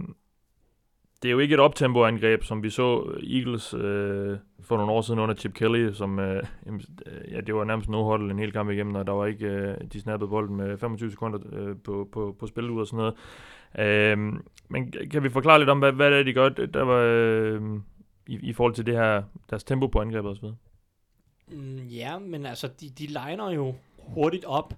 det 1.21 1.27
er 1.29 1.31
jo 1.31 1.39
ikke 1.39 1.53
et 1.53 1.59
optempo-angreb, 1.59 2.43
som 2.43 2.63
vi 2.63 2.69
så 2.69 3.17
Eagles 3.23 3.73
øh, 3.73 4.37
for 4.61 4.77
nogle 4.77 4.91
år 4.91 5.01
siden 5.01 5.19
under 5.19 5.35
Chip 5.35 5.53
Kelly, 5.53 5.93
som 5.93 6.19
øh, 6.19 6.43
ja, 7.31 7.41
det 7.41 7.55
var 7.55 7.63
nærmest 7.63 7.89
no 7.89 8.15
en 8.15 8.39
hel 8.39 8.51
kamp 8.51 8.69
igennem, 8.69 8.95
og 8.95 9.07
der 9.07 9.13
var 9.13 9.25
ikke, 9.25 9.45
øh, 9.45 9.77
de 9.93 10.01
snappede 10.01 10.29
bolden 10.29 10.55
med 10.55 10.77
25 10.77 11.11
sekunder 11.11 11.39
øh, 11.51 11.75
på, 11.83 12.09
på, 12.11 12.35
på 12.39 12.47
spil 12.47 12.69
ud 12.69 12.81
og 12.81 12.87
sådan 12.87 12.97
noget. 12.97 13.15
Øh, 13.79 14.17
men 14.69 14.93
kan 15.11 15.23
vi 15.23 15.29
forklare 15.29 15.59
lidt 15.59 15.69
om, 15.69 15.79
hvad, 15.79 15.91
hvad 15.91 16.11
det 16.11 16.19
er, 16.19 16.23
de 16.23 16.33
gør, 16.33 16.49
der 16.49 16.83
var, 16.83 17.01
øh, 17.05 17.61
i, 18.27 18.39
i 18.49 18.53
forhold 18.53 18.73
til 18.73 18.85
det 18.85 18.93
her, 18.93 19.23
deres 19.49 19.63
tempo 19.63 19.87
på 19.87 19.99
angrebet 19.99 20.31
osv.? 20.31 20.47
Mm, 21.47 21.77
ja, 21.77 22.19
men 22.19 22.45
altså, 22.45 22.67
de, 22.67 22.89
de 22.89 23.05
liner 23.05 23.51
jo 23.51 23.75
hurtigt 23.97 24.45
op, 24.45 24.73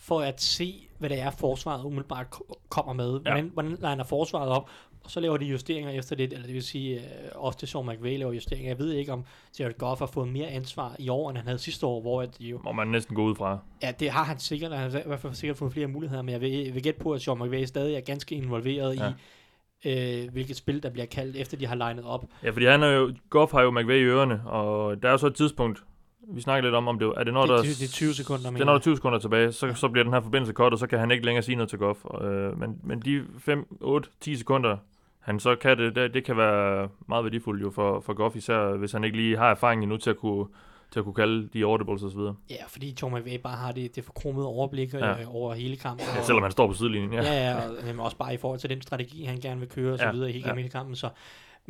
for 0.00 0.20
at 0.20 0.40
se, 0.40 0.88
hvad 0.98 1.10
det 1.10 1.20
er, 1.20 1.30
forsvaret 1.30 1.84
umiddelbart 1.84 2.26
kommer 2.68 2.92
med. 2.92 3.10
Hvordan, 3.10 3.44
ja. 3.44 3.50
hvordan 3.52 3.70
liner 3.70 4.04
forsvaret 4.04 4.48
op, 4.48 4.70
og 5.04 5.10
så 5.10 5.20
laver 5.20 5.36
de 5.36 5.44
justeringer 5.44 5.90
efter 5.90 6.16
det, 6.16 6.32
eller 6.32 6.46
det 6.46 6.54
vil 6.54 6.62
sige, 6.62 6.94
øh, 6.94 7.04
ofte 7.34 7.66
Sean 7.66 7.86
McVay 7.86 8.18
laver 8.18 8.32
justeringer. 8.32 8.70
Jeg 8.70 8.78
ved 8.78 8.92
ikke, 8.92 9.12
om 9.12 9.24
Jared 9.58 9.78
Goff 9.78 9.98
har 9.98 10.06
fået 10.06 10.28
mere 10.28 10.48
ansvar 10.48 10.96
i 10.98 11.08
år, 11.08 11.30
end 11.30 11.38
han 11.38 11.46
havde 11.46 11.58
sidste 11.58 11.86
år, 11.86 12.00
hvor 12.00 12.22
at 12.22 12.38
de 12.38 12.46
jo... 12.46 12.60
Må 12.64 12.72
man 12.72 12.88
næsten 12.88 13.16
gå 13.16 13.22
ud 13.22 13.34
fra. 13.34 13.58
Ja, 13.82 13.92
det 14.00 14.10
har 14.10 14.24
han 14.24 14.38
sikkert, 14.38 14.72
han 14.72 14.90
har 14.90 14.98
i 14.98 15.02
hvert 15.06 15.20
fald 15.20 15.34
sikkert 15.34 15.56
fået 15.56 15.72
flere 15.72 15.86
muligheder, 15.86 16.22
men 16.22 16.32
jeg 16.32 16.40
vil, 16.40 16.50
jeg 16.50 16.74
vil 16.74 16.82
gætte 16.82 17.00
på, 17.00 17.12
at 17.12 17.22
Sean 17.22 17.38
McVay 17.38 17.64
stadig 17.64 17.94
er 17.94 18.00
ganske 18.00 18.34
involveret 18.34 18.96
ja. 18.96 19.08
i, 19.08 20.22
øh, 20.24 20.32
hvilket 20.32 20.56
spil, 20.56 20.82
der 20.82 20.90
bliver 20.90 21.06
kaldt, 21.06 21.36
efter 21.36 21.56
de 21.56 21.66
har 21.66 21.74
legnet 21.74 22.04
op. 22.04 22.24
Ja, 22.42 22.50
fordi 22.50 22.66
han 22.66 22.82
er 22.82 22.90
jo, 22.90 23.14
Goff 23.30 23.52
har 23.52 23.62
jo 23.62 23.70
McVay 23.70 23.96
i 23.96 24.04
ørerne, 24.04 24.42
og 24.46 25.02
der 25.02 25.08
er 25.08 25.12
jo 25.12 25.18
så 25.18 25.26
et 25.26 25.34
tidspunkt, 25.34 25.82
vi 26.28 26.40
snakker 26.40 26.62
lidt 26.62 26.74
om, 26.74 26.88
om 26.88 26.98
det 26.98 27.12
er 27.16 27.24
det 27.24 27.32
når 27.32 27.40
det, 27.40 27.50
der, 27.50 27.62
det, 27.62 27.82
er 27.82 27.92
20 27.92 28.14
sekunder, 28.14 28.50
det 28.50 28.60
er 28.60 28.64
når 28.64 28.72
der 28.72 28.78
er 28.78 28.82
20 28.82 28.96
sekunder 28.96 29.18
tilbage, 29.18 29.52
så, 29.52 29.74
så 29.74 29.88
bliver 29.88 30.04
den 30.04 30.12
her 30.12 30.20
forbindelse 30.20 30.52
kort, 30.52 30.72
og 30.72 30.78
så 30.78 30.86
kan 30.86 30.98
han 30.98 31.10
ikke 31.10 31.24
længere 31.24 31.42
sige 31.42 31.56
noget 31.56 31.68
til 31.68 31.78
Goff. 31.78 32.04
Øh, 32.20 32.58
men, 32.58 32.78
men 32.82 33.00
de 33.00 33.24
5, 33.38 33.76
8, 33.80 34.08
10 34.20 34.36
sekunder, 34.36 34.76
han 35.20 35.40
så 35.40 35.56
kan 35.56 35.78
det, 35.78 35.94
det, 35.94 36.14
det 36.14 36.24
kan 36.24 36.36
være 36.36 36.88
meget 37.08 37.24
værdifuldt 37.24 37.62
jo 37.62 37.70
for, 37.70 38.00
for 38.00 38.14
Goff, 38.14 38.36
især 38.36 38.76
hvis 38.76 38.92
han 38.92 39.04
ikke 39.04 39.16
lige 39.16 39.36
har 39.36 39.50
erfaring 39.50 39.82
endnu 39.82 39.96
til 39.96 40.10
at 40.10 40.16
kunne, 40.16 40.46
til 40.90 40.98
at 40.98 41.04
kunne 41.04 41.14
kalde 41.14 41.48
de 41.52 41.64
audibles 41.64 42.02
osv. 42.02 42.20
Ja, 42.50 42.64
fordi 42.68 42.92
Tom 42.92 43.12
McVay 43.12 43.38
bare 43.38 43.56
har 43.56 43.72
det, 43.72 43.96
det 43.96 44.04
forkromede 44.04 44.46
overblik 44.46 44.94
ja. 44.94 45.20
øh, 45.20 45.34
over 45.34 45.54
hele 45.54 45.76
kampen. 45.76 46.06
Ja, 46.16 46.22
selvom 46.22 46.42
han 46.42 46.52
står 46.52 46.66
på 46.66 46.74
sidelinjen. 46.74 47.12
Ja, 47.12 47.22
ja, 47.22 47.50
ja 47.50 47.98
og, 47.98 48.04
også 48.04 48.16
bare 48.16 48.34
i 48.34 48.36
forhold 48.36 48.60
til 48.60 48.70
den 48.70 48.82
strategi, 48.82 49.24
han 49.24 49.40
gerne 49.40 49.60
vil 49.60 49.68
køre 49.68 49.92
og 49.92 49.98
så 49.98 50.04
ja, 50.04 50.26
hele 50.26 50.60
ja. 50.62 50.68
kampen. 50.68 50.96
Så 50.96 51.08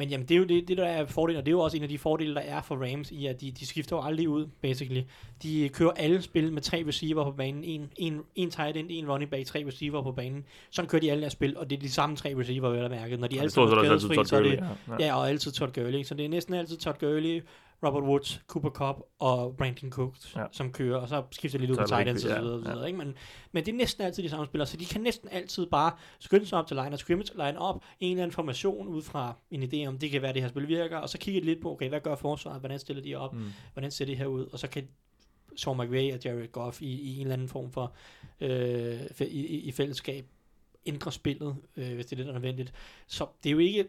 men 0.01 0.09
jamen, 0.09 0.26
det 0.26 0.34
er 0.34 0.38
jo 0.38 0.44
det, 0.44 0.68
det, 0.68 0.76
der 0.76 0.84
er 0.84 1.07
fordelen, 1.07 1.38
og 1.38 1.46
det 1.46 1.51
er 1.51 1.57
jo 1.57 1.61
også 1.61 1.76
en 1.76 1.82
af 1.82 1.88
de 1.88 1.98
fordele, 1.98 2.34
der 2.34 2.40
er 2.40 2.62
for 2.62 2.76
Rams, 2.76 3.11
i 3.11 3.26
at 3.26 3.40
de, 3.40 3.51
de 3.51 3.66
skifter 3.66 3.96
jo 3.96 4.03
aldrig 4.03 4.28
ud, 4.28 4.46
basically. 4.61 5.03
De 5.42 5.68
kører 5.68 5.90
alle 5.90 6.22
spil 6.22 6.53
med 6.53 6.62
tre 6.62 6.84
receiver 6.88 7.24
på 7.24 7.30
banen, 7.30 7.64
en, 7.64 7.90
en, 7.96 8.20
en 8.34 8.51
tight 8.51 8.76
end, 8.76 8.86
en 8.90 9.11
running 9.11 9.30
back, 9.30 9.46
tre 9.46 9.64
receiver 9.66 10.03
på 10.03 10.12
banen. 10.12 10.44
Sådan 10.70 10.88
kører 10.88 11.01
de 11.01 11.11
alle 11.11 11.20
deres 11.20 11.32
spil, 11.32 11.57
og 11.57 11.70
det 11.70 11.76
er 11.76 11.80
de 11.80 11.90
samme 11.90 12.16
tre 12.16 12.34
receiver, 12.38 12.68
vel 12.68 12.84
at 12.84 12.90
mærke. 12.90 13.16
Når 13.16 13.28
de 13.28 13.38
alle 13.38 13.51
sammen 13.51 13.78
er 13.78 13.98
skadesfri, 13.98 14.24
så 14.24 14.36
er 14.36 14.42
det, 14.42 14.64
ja. 14.98 15.07
ja, 15.07 15.14
og 15.14 15.28
altid 15.28 15.53
Todd 15.53 15.72
Gurley. 15.72 16.03
Så 16.03 16.14
det 16.14 16.24
er 16.24 16.28
næsten 16.28 16.55
altid 16.55 16.76
Todd 16.76 16.96
Gurley, 17.01 17.42
Robert 17.83 18.05
Woods, 18.05 18.43
Cooper 18.47 18.70
Cup 18.70 19.01
og 19.18 19.57
Brandon 19.57 19.91
Cooks, 19.91 20.37
ja. 20.37 20.45
som 20.53 20.72
kører, 20.72 20.99
og 20.99 21.09
så 21.09 21.22
skifter 21.31 21.59
lidt 21.59 21.70
ud 21.70 21.76
på 21.76 21.87
tight 21.87 22.09
ends 22.09 22.24
og 22.24 22.31
så 22.31 22.41
videre, 22.41 22.62
ja. 22.64 22.72
videre 22.72 22.87
ikke? 22.87 22.99
Men, 22.99 23.14
men 23.53 23.64
det 23.64 23.72
er 23.72 23.76
næsten 23.76 24.05
altid 24.05 24.22
de 24.22 24.28
samme 24.28 24.47
spillere, 24.47 24.66
så 24.66 24.76
de 24.76 24.85
kan 24.85 25.01
næsten 25.01 25.28
altid 25.33 25.66
bare 25.66 25.93
skynde 26.18 26.47
sig 26.47 26.59
op 26.59 26.66
til 26.66 26.76
line 26.76 26.93
og 26.93 26.99
scrimmage, 26.99 27.33
line 27.37 27.59
op, 27.59 27.83
en 28.01 28.11
eller 28.11 28.22
anden 28.22 28.35
formation 28.35 28.89
ud 28.89 29.03
fra 29.03 29.35
en 29.51 29.62
idé 29.62 29.87
om, 29.87 29.99
det 29.99 30.11
kan 30.11 30.22
være, 30.22 30.33
det 30.33 30.43
her 30.43 30.49
spil 30.49 30.68
virker, 30.68 30.99
og 30.99 31.09
så 31.09 31.18
kigge 31.18 31.41
lidt 31.41 31.61
på, 31.62 31.72
okay, 31.72 31.89
hvad 31.89 32.01
gør 32.01 32.14
forsvaret, 32.14 32.61
hvordan 32.61 32.78
stiller 32.78 33.03
de 33.03 33.14
op, 33.14 33.35
mm. 33.35 33.45
hvordan 33.72 33.91
ser 33.91 34.05
det 34.05 34.16
her 34.16 34.26
ud, 34.26 34.47
og 34.47 34.59
så 34.59 34.68
kan 34.68 34.89
Sean 35.57 35.76
McVay 35.76 36.12
og 36.12 36.24
Jared 36.24 36.53
Goff 36.53 36.83
i, 36.83 37.01
i 37.01 37.14
en 37.16 37.20
eller 37.20 37.33
anden 37.33 37.49
form 37.49 37.70
for 37.72 37.93
øh, 38.41 39.01
i, 39.20 39.24
i, 39.24 39.61
i 39.61 39.72
fællesskab 39.72 40.26
ændre 40.87 41.12
spillet, 41.12 41.57
øh, 41.76 41.95
hvis 41.95 42.07
det 42.07 42.12
er 42.12 42.16
det, 42.16 42.26
der 42.26 42.33
er 42.33 42.39
nødvendigt. 42.39 42.72
Så 43.07 43.26
det 43.43 43.49
er 43.51 43.53
jo 43.53 43.59
ikke 43.59 43.85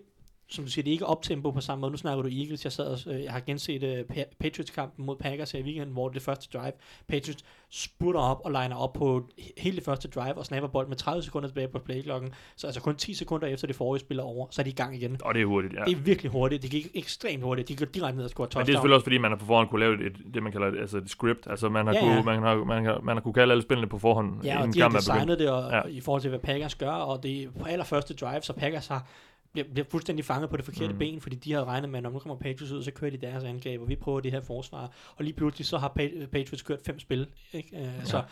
som 0.51 0.63
du 0.63 0.71
siger, 0.71 0.83
det 0.83 0.91
er 0.91 0.93
ikke 0.93 1.05
optempo 1.05 1.51
på 1.51 1.61
samme 1.61 1.81
måde. 1.81 1.91
Nu 1.91 1.97
snakker 1.97 2.23
du 2.23 2.29
Eagles. 2.29 2.63
Jeg, 2.63 2.71
sad 2.71 2.85
og, 2.85 3.13
øh, 3.13 3.23
jeg 3.23 3.31
har 3.31 3.39
genset 3.39 4.05
uh, 4.09 4.23
Patriots-kampen 4.39 5.05
mod 5.05 5.15
Packers 5.15 5.51
her 5.51 5.59
i 5.59 5.63
weekenden, 5.63 5.93
hvor 5.93 6.09
det 6.09 6.21
første 6.21 6.57
drive, 6.57 6.71
Patriots 7.07 7.43
spurter 7.69 8.19
op 8.19 8.41
og 8.45 8.51
liner 8.51 8.75
op 8.75 8.93
på 8.93 9.29
hele 9.57 9.75
det 9.75 9.85
første 9.85 10.07
drive 10.07 10.37
og 10.37 10.45
snapper 10.45 10.69
bold 10.69 10.87
med 10.87 10.95
30 10.95 11.23
sekunder 11.23 11.49
tilbage 11.49 11.67
på 11.67 11.79
playklokken. 11.79 12.33
Så 12.55 12.67
altså 12.67 12.81
kun 12.81 12.95
10 12.95 13.13
sekunder 13.13 13.47
efter 13.47 13.67
det 13.67 13.75
forrige 13.75 13.99
spiller 13.99 14.23
over, 14.23 14.47
så 14.49 14.61
er 14.61 14.63
de 14.63 14.69
i 14.69 14.73
gang 14.73 14.95
igen. 14.95 15.17
Og 15.23 15.33
det 15.33 15.41
er 15.41 15.45
hurtigt, 15.45 15.73
ja. 15.73 15.83
Det 15.83 15.91
er 15.91 16.01
virkelig 16.01 16.31
hurtigt. 16.31 16.61
Det 16.61 16.71
gik 16.71 16.87
ekstremt 16.93 17.43
hurtigt. 17.43 17.67
De 17.67 17.75
går 17.75 17.85
direkte 17.85 18.17
ned 18.17 18.23
og 18.23 18.29
score 18.29 18.47
touchdown. 18.47 18.61
Men 18.61 18.67
det 18.67 18.73
er 18.73 18.75
selvfølgelig 18.75 18.95
også, 18.95 19.05
fordi 19.05 19.17
man 19.17 19.31
har 19.31 19.37
på 19.37 19.45
forhånd 19.45 19.69
kunne 19.69 19.79
lave 19.79 20.05
et, 20.05 20.13
det, 20.33 20.43
man 20.43 20.51
kalder 20.51 20.67
et, 20.67 20.79
altså 20.79 20.97
et 20.97 21.09
script. 21.09 21.47
Altså 21.49 21.69
man 21.69 21.87
har, 21.87 21.93
ja, 21.93 21.99
kunne, 21.99 22.13
ja. 22.13 22.21
Man, 22.21 22.43
har, 22.43 22.55
man, 22.55 22.85
har, 22.85 22.99
man 23.03 23.15
har 23.15 23.21
kunne 23.21 23.33
kalde 23.33 23.51
alle 23.51 23.61
spillene 23.61 23.87
på 23.87 23.99
forhånd. 23.99 24.43
Ja, 24.43 24.61
og 24.61 24.73
de 24.73 24.81
har 24.81 24.89
designet 24.89 25.39
det 25.39 25.49
og, 25.49 25.71
ja. 25.71 25.81
i 25.87 26.01
forhold 26.01 26.21
til, 26.21 26.29
hvad 26.29 26.39
Packers 26.39 26.75
gør, 26.75 26.91
og 26.91 27.23
det 27.23 27.43
er 27.43 27.47
på 27.59 27.65
allerførste 27.65 28.13
drive, 28.13 28.41
så 28.41 28.53
Packers 28.53 28.87
har 28.87 29.07
bliver, 29.53 29.67
bliver 29.67 29.85
fuldstændig 29.89 30.25
fanget 30.25 30.49
på 30.49 30.57
det 30.57 30.65
forkerte 30.65 30.93
mm. 30.93 30.99
ben, 30.99 31.21
fordi 31.21 31.35
de 31.35 31.51
har 31.53 31.65
regnet 31.65 31.89
med, 31.89 31.99
at 31.99 32.03
når 32.03 32.09
nu 32.09 32.19
kommer 32.19 32.35
Patriots 32.35 32.71
ud, 32.71 32.83
så 32.83 32.91
kører 32.91 33.11
de 33.11 33.17
deres 33.17 33.43
angreb, 33.43 33.81
og 33.81 33.89
vi 33.89 33.95
prøver 33.95 34.19
det 34.19 34.31
her 34.31 34.41
forsvar. 34.41 34.91
Og 35.15 35.23
lige 35.23 35.33
pludselig 35.33 35.65
så 35.65 35.77
har 35.77 35.87
Patriots 36.31 36.61
kørt 36.61 36.79
fem 36.85 36.99
spil. 36.99 37.27
Ikke? 37.53 37.69
Uh, 37.71 37.81
ja. 37.81 38.05
Så 38.05 38.23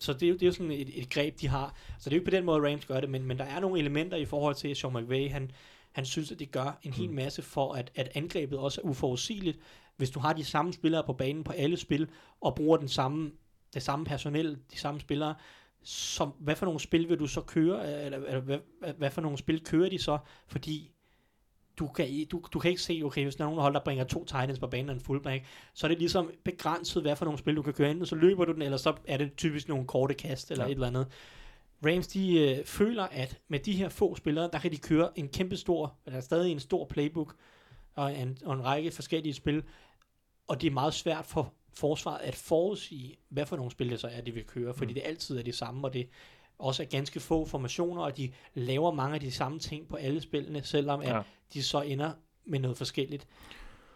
så 0.00 0.12
det 0.12 0.22
er, 0.22 0.28
jo, 0.28 0.34
det 0.34 0.42
er 0.42 0.46
jo 0.46 0.52
sådan 0.52 0.70
et, 0.70 1.02
et 1.02 1.10
greb, 1.10 1.40
de 1.40 1.48
har. 1.48 1.74
Så 1.98 2.10
det 2.10 2.16
er 2.16 2.16
jo 2.16 2.20
ikke 2.20 2.30
på 2.30 2.36
den 2.36 2.44
måde, 2.44 2.70
Rams 2.70 2.84
gør 2.84 3.00
det, 3.00 3.10
men, 3.10 3.24
men 3.24 3.38
der 3.38 3.44
er 3.44 3.60
nogle 3.60 3.78
elementer 3.78 4.16
i 4.16 4.24
forhold 4.24 4.54
til, 4.54 4.68
at 4.68 4.76
Sean 4.76 4.94
McVay, 4.94 5.30
han, 5.30 5.50
han 5.92 6.04
synes, 6.04 6.32
at 6.32 6.38
det 6.38 6.50
gør 6.50 6.78
en 6.82 6.92
hel 6.92 7.08
mm. 7.08 7.14
masse 7.14 7.42
for, 7.42 7.72
at, 7.72 7.90
at 7.94 8.08
angrebet 8.14 8.58
også 8.58 8.80
er 8.84 8.88
uforudsigeligt. 8.88 9.58
Hvis 9.96 10.10
du 10.10 10.20
har 10.20 10.32
de 10.32 10.44
samme 10.44 10.72
spillere 10.72 11.02
på 11.06 11.12
banen 11.12 11.44
på 11.44 11.52
alle 11.52 11.76
spil, 11.76 12.08
og 12.40 12.54
bruger 12.54 12.76
den 12.76 12.88
samme, 12.88 13.32
det 13.74 13.82
samme 13.82 14.04
personel, 14.04 14.58
de 14.72 14.78
samme 14.78 15.00
spillere, 15.00 15.34
som, 15.82 16.28
hvad 16.38 16.56
for 16.56 16.66
nogle 16.66 16.80
spil 16.80 17.08
vil 17.08 17.18
du 17.18 17.26
så 17.26 17.40
køre, 17.40 18.04
eller, 18.04 18.18
eller 18.18 18.40
hvad, 18.40 18.58
hvad 18.98 19.10
for 19.10 19.20
nogle 19.20 19.38
spil 19.38 19.64
kører 19.64 19.88
de 19.88 19.98
så, 19.98 20.18
fordi 20.46 20.90
du 21.78 21.88
kan, 21.88 22.26
du, 22.32 22.42
du 22.52 22.58
kan 22.58 22.70
ikke 22.70 22.82
se, 22.82 23.02
okay, 23.04 23.22
hvis 23.22 23.36
der 23.36 23.44
er 23.44 23.48
nogen 23.48 23.60
hold, 23.60 23.74
der 23.74 23.80
bringer 23.80 24.04
to 24.04 24.24
Titans 24.24 24.58
på 24.58 24.66
banen 24.66 24.88
og 24.88 24.94
en 24.94 25.00
fullback, 25.00 25.44
så 25.74 25.86
er 25.86 25.88
det 25.88 25.98
ligesom 25.98 26.30
begrænset, 26.44 27.02
hvad 27.02 27.16
for 27.16 27.24
nogle 27.24 27.38
spil 27.38 27.56
du 27.56 27.62
kan 27.62 27.72
køre, 27.72 27.90
enten 27.90 28.06
så 28.06 28.14
løber 28.14 28.44
du 28.44 28.52
den, 28.52 28.62
eller 28.62 28.76
så 28.76 28.94
er 29.08 29.16
det 29.16 29.36
typisk 29.36 29.68
nogle 29.68 29.86
korte 29.86 30.14
kast, 30.14 30.50
eller 30.50 30.64
ja. 30.64 30.70
et 30.70 30.74
eller 30.74 30.86
andet. 30.86 31.06
Rams, 31.86 32.06
de 32.06 32.38
øh, 32.38 32.64
føler, 32.64 33.02
at 33.02 33.38
med 33.48 33.58
de 33.58 33.72
her 33.72 33.88
få 33.88 34.14
spillere, 34.14 34.50
der 34.52 34.58
kan 34.58 34.72
de 34.72 34.76
køre 34.76 35.18
en 35.18 35.28
kæmpe 35.28 35.56
stor, 35.56 35.94
eller 36.06 36.20
stadig 36.20 36.52
en 36.52 36.60
stor 36.60 36.86
playbook, 36.86 37.34
og 37.94 38.18
en, 38.18 38.38
og 38.44 38.54
en 38.54 38.64
række 38.64 38.90
forskellige 38.90 39.34
spil, 39.34 39.62
og 40.46 40.60
det 40.60 40.66
er 40.66 40.70
meget 40.70 40.94
svært 40.94 41.26
for 41.26 41.52
forsvaret 41.80 42.20
at 42.20 42.34
forudsige, 42.34 43.16
hvad 43.28 43.46
for 43.46 43.56
nogle 43.56 43.70
spil 43.70 43.90
det 43.90 44.00
så 44.00 44.08
er, 44.08 44.20
de 44.20 44.32
vil 44.32 44.44
køre, 44.44 44.74
fordi 44.74 44.90
mm. 44.90 44.94
det 44.94 45.02
altid 45.06 45.38
er 45.38 45.42
det 45.42 45.54
samme, 45.54 45.86
og 45.86 45.92
det 45.94 46.08
også 46.58 46.82
er 46.82 46.86
ganske 46.86 47.20
få 47.20 47.44
formationer, 47.44 48.02
og 48.02 48.16
de 48.16 48.32
laver 48.54 48.92
mange 48.92 49.14
af 49.14 49.20
de 49.20 49.30
samme 49.30 49.58
ting 49.58 49.88
på 49.88 49.96
alle 49.96 50.20
spillene, 50.20 50.62
selvom 50.62 51.00
at 51.00 51.08
Ja. 51.08 51.22
de 51.54 51.62
så 51.62 51.80
ender 51.80 52.12
med 52.44 52.58
noget 52.58 52.76
forskelligt. 52.76 53.26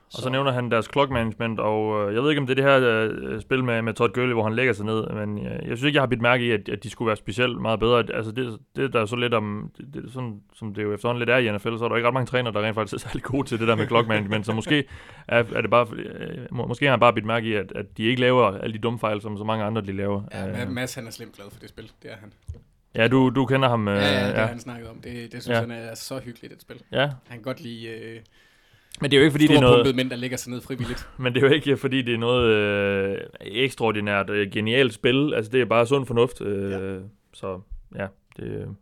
Og 0.06 0.22
så 0.22 0.30
nævner 0.30 0.52
han 0.52 0.70
deres 0.70 0.88
clock 0.92 1.10
management, 1.10 1.60
og 1.60 2.08
øh, 2.08 2.14
jeg 2.14 2.22
ved 2.22 2.30
ikke, 2.30 2.40
om 2.40 2.46
det 2.46 2.58
er 2.58 2.62
det 2.62 2.82
her 2.82 3.08
øh, 3.10 3.40
spil 3.40 3.64
med, 3.64 3.82
med 3.82 3.94
Todd 3.94 4.12
Gurley, 4.12 4.32
hvor 4.32 4.42
han 4.42 4.54
lægger 4.54 4.72
sig 4.72 4.86
ned, 4.86 5.06
men 5.10 5.38
øh, 5.46 5.52
jeg 5.52 5.62
synes 5.64 5.82
ikke, 5.82 5.96
jeg 5.96 6.02
har 6.02 6.06
bidt 6.06 6.20
mærke 6.20 6.44
i, 6.46 6.50
at, 6.50 6.68
at 6.68 6.82
de 6.84 6.90
skulle 6.90 7.06
være 7.06 7.16
specielt 7.16 7.60
meget 7.60 7.80
bedre. 7.80 8.04
Altså, 8.14 8.32
det, 8.32 8.58
det 8.76 8.92
der 8.92 9.00
er 9.00 9.06
så 9.06 9.16
lidt 9.16 9.34
om, 9.34 9.70
det, 9.78 9.94
det, 9.94 10.04
er 10.04 10.10
sådan, 10.10 10.40
som 10.54 10.74
det 10.74 10.82
jo 10.82 10.94
efterhånden 10.94 11.18
lidt 11.18 11.30
er 11.30 11.36
i 11.36 11.56
NFL, 11.56 11.76
så 11.78 11.84
er 11.84 11.88
der 11.88 11.96
ikke 11.96 12.08
ret 12.08 12.14
mange 12.14 12.26
trænere, 12.26 12.52
der 12.52 12.62
rent 12.62 12.74
faktisk 12.74 13.04
er 13.04 13.08
særlig 13.08 13.22
gode 13.22 13.48
til 13.48 13.58
det 13.58 13.68
der 13.68 13.74
med 13.76 13.86
clock 13.86 14.08
management, 14.08 14.46
så 14.46 14.52
måske 14.52 14.84
er, 15.28 15.44
er 15.54 15.60
det 15.60 15.70
bare, 15.70 15.86
øh, 15.96 16.38
må, 16.50 16.66
måske 16.66 16.84
har 16.86 16.92
han 16.92 17.00
bare 17.00 17.12
bidt 17.12 17.24
mærke 17.26 17.48
i, 17.48 17.52
at, 17.54 17.72
at 17.74 17.86
de 17.96 18.02
ikke 18.02 18.20
laver 18.20 18.58
alle 18.58 18.72
de 18.74 18.78
dumme 18.78 18.98
fejl, 18.98 19.20
som 19.20 19.38
så 19.38 19.44
mange 19.44 19.64
andre 19.64 19.82
de 19.82 19.92
laver. 19.92 20.22
Ja, 20.32 20.62
Øh, 20.64 20.70
Mads 20.70 20.94
han 20.94 21.06
er 21.06 21.10
slemt 21.10 21.36
glad 21.36 21.46
for 21.52 21.60
det 21.60 21.68
spil, 21.68 21.92
det 22.02 22.12
er 22.12 22.16
han. 22.16 22.32
ja, 22.94 23.08
du, 23.08 23.30
du 23.30 23.46
kender 23.46 23.68
ham. 23.68 23.88
Øh, 23.88 23.94
Ja, 23.96 24.00
ja, 24.02 24.26
det 24.26 24.34
har 24.34 24.40
ja. 24.42 24.46
han 24.46 24.60
snakket 24.60 24.88
om. 24.88 24.96
Det, 25.00 25.32
det 25.32 25.42
synes 25.42 25.48
ja. 25.56 25.60
han 25.60 25.70
er 25.70 25.94
så 25.94 26.18
hyggeligt 26.24 26.52
et 26.52 26.60
spil. 26.62 26.76
ja, 26.92 27.00
Han 27.00 27.12
kan 27.38 27.42
godt 27.42 27.60
lide 27.60 27.86
øh, 27.88 28.20
men 29.00 29.10
det 29.10 29.16
er 29.16 29.20
jo 29.20 29.24
ikke, 29.24 29.32
fordi 29.32 29.46
det 29.46 29.56
er 29.56 29.60
noget... 29.60 29.74
storpumpede 29.74 29.96
mænd, 29.96 30.10
der 30.10 30.16
lægger 30.16 30.36
sig 30.36 30.50
ned 30.52 30.60
frivilligt. 30.60 31.08
Men 31.18 31.34
det 31.34 31.42
er 31.42 31.48
jo 31.48 31.54
ikke, 31.54 31.76
fordi 31.76 32.02
det 32.02 32.14
er 32.14 32.18
noget 32.18 32.50
øh, 32.50 33.18
ekstraordinært 33.40 34.30
øh, 34.30 34.50
genialt 34.52 34.94
spil. 34.94 35.34
Altså, 35.34 35.52
det 35.52 35.60
er 35.60 35.64
bare 35.64 35.86
sund 35.86 36.06
fornuft. 36.06 36.40
Øh, 36.40 36.70
ja. 36.70 36.98
Så 37.32 37.60
ja, 37.96 38.06
det, 38.36 38.76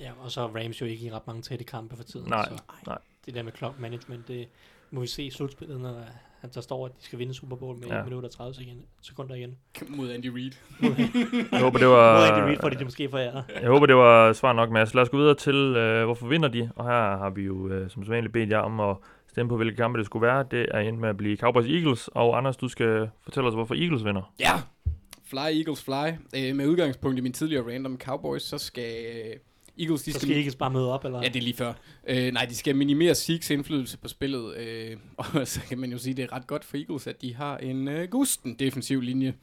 Ja, 0.00 0.10
og 0.24 0.30
så 0.30 0.40
er 0.40 0.48
Rams 0.64 0.80
jo 0.80 0.86
ikke 0.86 1.06
i 1.06 1.10
ret 1.12 1.26
mange 1.26 1.42
tætte 1.42 1.64
kampe 1.64 1.96
for 1.96 2.02
tiden. 2.04 2.28
Nej, 2.28 2.44
så 2.48 2.62
nej. 2.86 2.98
Det 3.26 3.34
der 3.34 3.42
med 3.42 3.52
clock 3.52 3.80
management, 3.80 4.28
det 4.28 4.48
må 4.90 5.00
vi 5.00 5.06
se 5.06 5.22
i 5.22 5.30
slutspillet, 5.30 5.80
når 5.80 6.00
han 6.40 6.50
der 6.54 6.60
står, 6.60 6.86
at 6.86 6.92
de 7.00 7.04
skal 7.04 7.18
vinde 7.18 7.34
Super 7.34 7.56
Bowl 7.56 7.76
med 7.78 7.86
Ja. 7.86 7.94
ja. 7.94 8.00
1 8.00 8.06
minut 8.08 8.24
og 8.24 8.30
30 8.30 8.54
sekunder- 8.54 8.82
sekunder 9.02 9.34
igen. 9.34 9.56
Mod 9.88 10.10
Andy 10.10 10.26
Reid. 10.26 10.50
jeg 11.52 11.60
håber, 11.60 11.78
det 11.78 11.86
Mod 11.88 11.94
var... 11.96 12.32
Andy 12.32 12.48
Reid 12.48 12.58
får 12.60 12.68
de 12.68 12.76
det 12.76 12.84
måske 12.86 13.08
foræret. 13.10 13.44
Jeg 13.62 13.68
håber, 13.70 13.86
det 13.86 13.96
var 13.96 14.32
svar 14.32 14.52
nok, 14.52 14.70
Mads. 14.70 14.94
Lad 14.94 15.02
os 15.02 15.08
gå 15.08 15.16
videre 15.16 15.34
til, 15.34 15.54
øh, 15.54 16.04
hvorfor 16.04 16.26
vinder 16.26 16.48
de? 16.48 16.70
Og 16.76 16.84
her 16.84 17.16
har 17.16 17.30
vi 17.30 17.42
jo 17.42 17.68
øh, 17.68 17.90
som 17.90 18.04
sædvanligt 18.04 18.32
bedt 18.32 18.50
jer 18.50 18.58
om 18.58 18.80
at 18.80 18.96
stemme 19.36 19.48
på, 19.48 19.56
hvilke 19.56 19.76
kampe 19.76 19.98
det 19.98 20.06
skulle 20.06 20.26
være. 20.26 20.44
Det 20.50 20.66
er 20.70 20.78
endt 20.78 21.00
med 21.00 21.08
at 21.08 21.16
blive 21.16 21.36
Cowboys 21.36 21.66
Eagles. 21.66 22.08
Og 22.08 22.38
Anders, 22.38 22.56
du 22.56 22.68
skal 22.68 23.08
fortælle 23.22 23.48
os, 23.48 23.54
hvorfor 23.54 23.74
Eagles 23.74 24.04
vinder. 24.04 24.32
Ja, 24.40 24.52
Fly 25.24 25.38
Eagles 25.38 25.84
Fly. 25.84 26.08
Øh, 26.36 26.56
med 26.56 26.66
udgangspunkt 26.66 27.18
i 27.18 27.20
min 27.20 27.32
tidligere 27.32 27.74
random 27.74 27.98
Cowboys, 27.98 28.42
så 28.42 28.58
skal 28.58 29.06
øh, 29.06 29.36
Eagles... 29.78 30.02
De 30.02 30.12
Så 30.12 30.18
skal 30.18 30.30
I 30.30 30.34
ikke 30.34 30.56
bare 30.58 30.70
møde 30.70 30.92
op, 30.92 31.04
eller? 31.04 31.22
Ja, 31.22 31.28
det 31.28 31.36
er 31.36 31.42
lige 31.42 31.56
før. 31.56 31.72
Øh, 32.08 32.32
nej, 32.32 32.44
de 32.44 32.54
skal 32.54 32.76
minimere 32.76 33.14
Seeks 33.14 33.50
indflydelse 33.50 33.98
på 33.98 34.08
spillet, 34.08 34.56
øh, 34.56 34.96
og 35.16 35.48
så 35.48 35.60
kan 35.68 35.78
man 35.78 35.92
jo 35.92 35.98
sige, 35.98 36.10
at 36.10 36.16
det 36.16 36.22
er 36.22 36.32
ret 36.32 36.46
godt 36.46 36.64
for 36.64 36.76
Eagles, 36.76 37.06
at 37.06 37.22
de 37.22 37.34
har 37.34 37.56
en 37.58 37.88
øh, 37.88 38.08
gusten 38.08 38.54
defensiv 38.54 39.00
linje, 39.00 39.34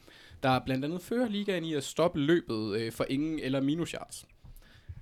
der 0.42 0.60
blandt 0.66 0.84
andet 0.84 1.02
fører 1.02 1.28
ligaen 1.28 1.64
i 1.64 1.74
at 1.74 1.84
stoppe 1.84 2.20
løbet 2.20 2.76
øh, 2.76 2.92
for 2.92 3.06
ingen 3.08 3.38
eller 3.38 3.60
minus 3.60 3.90
yards. 3.90 4.26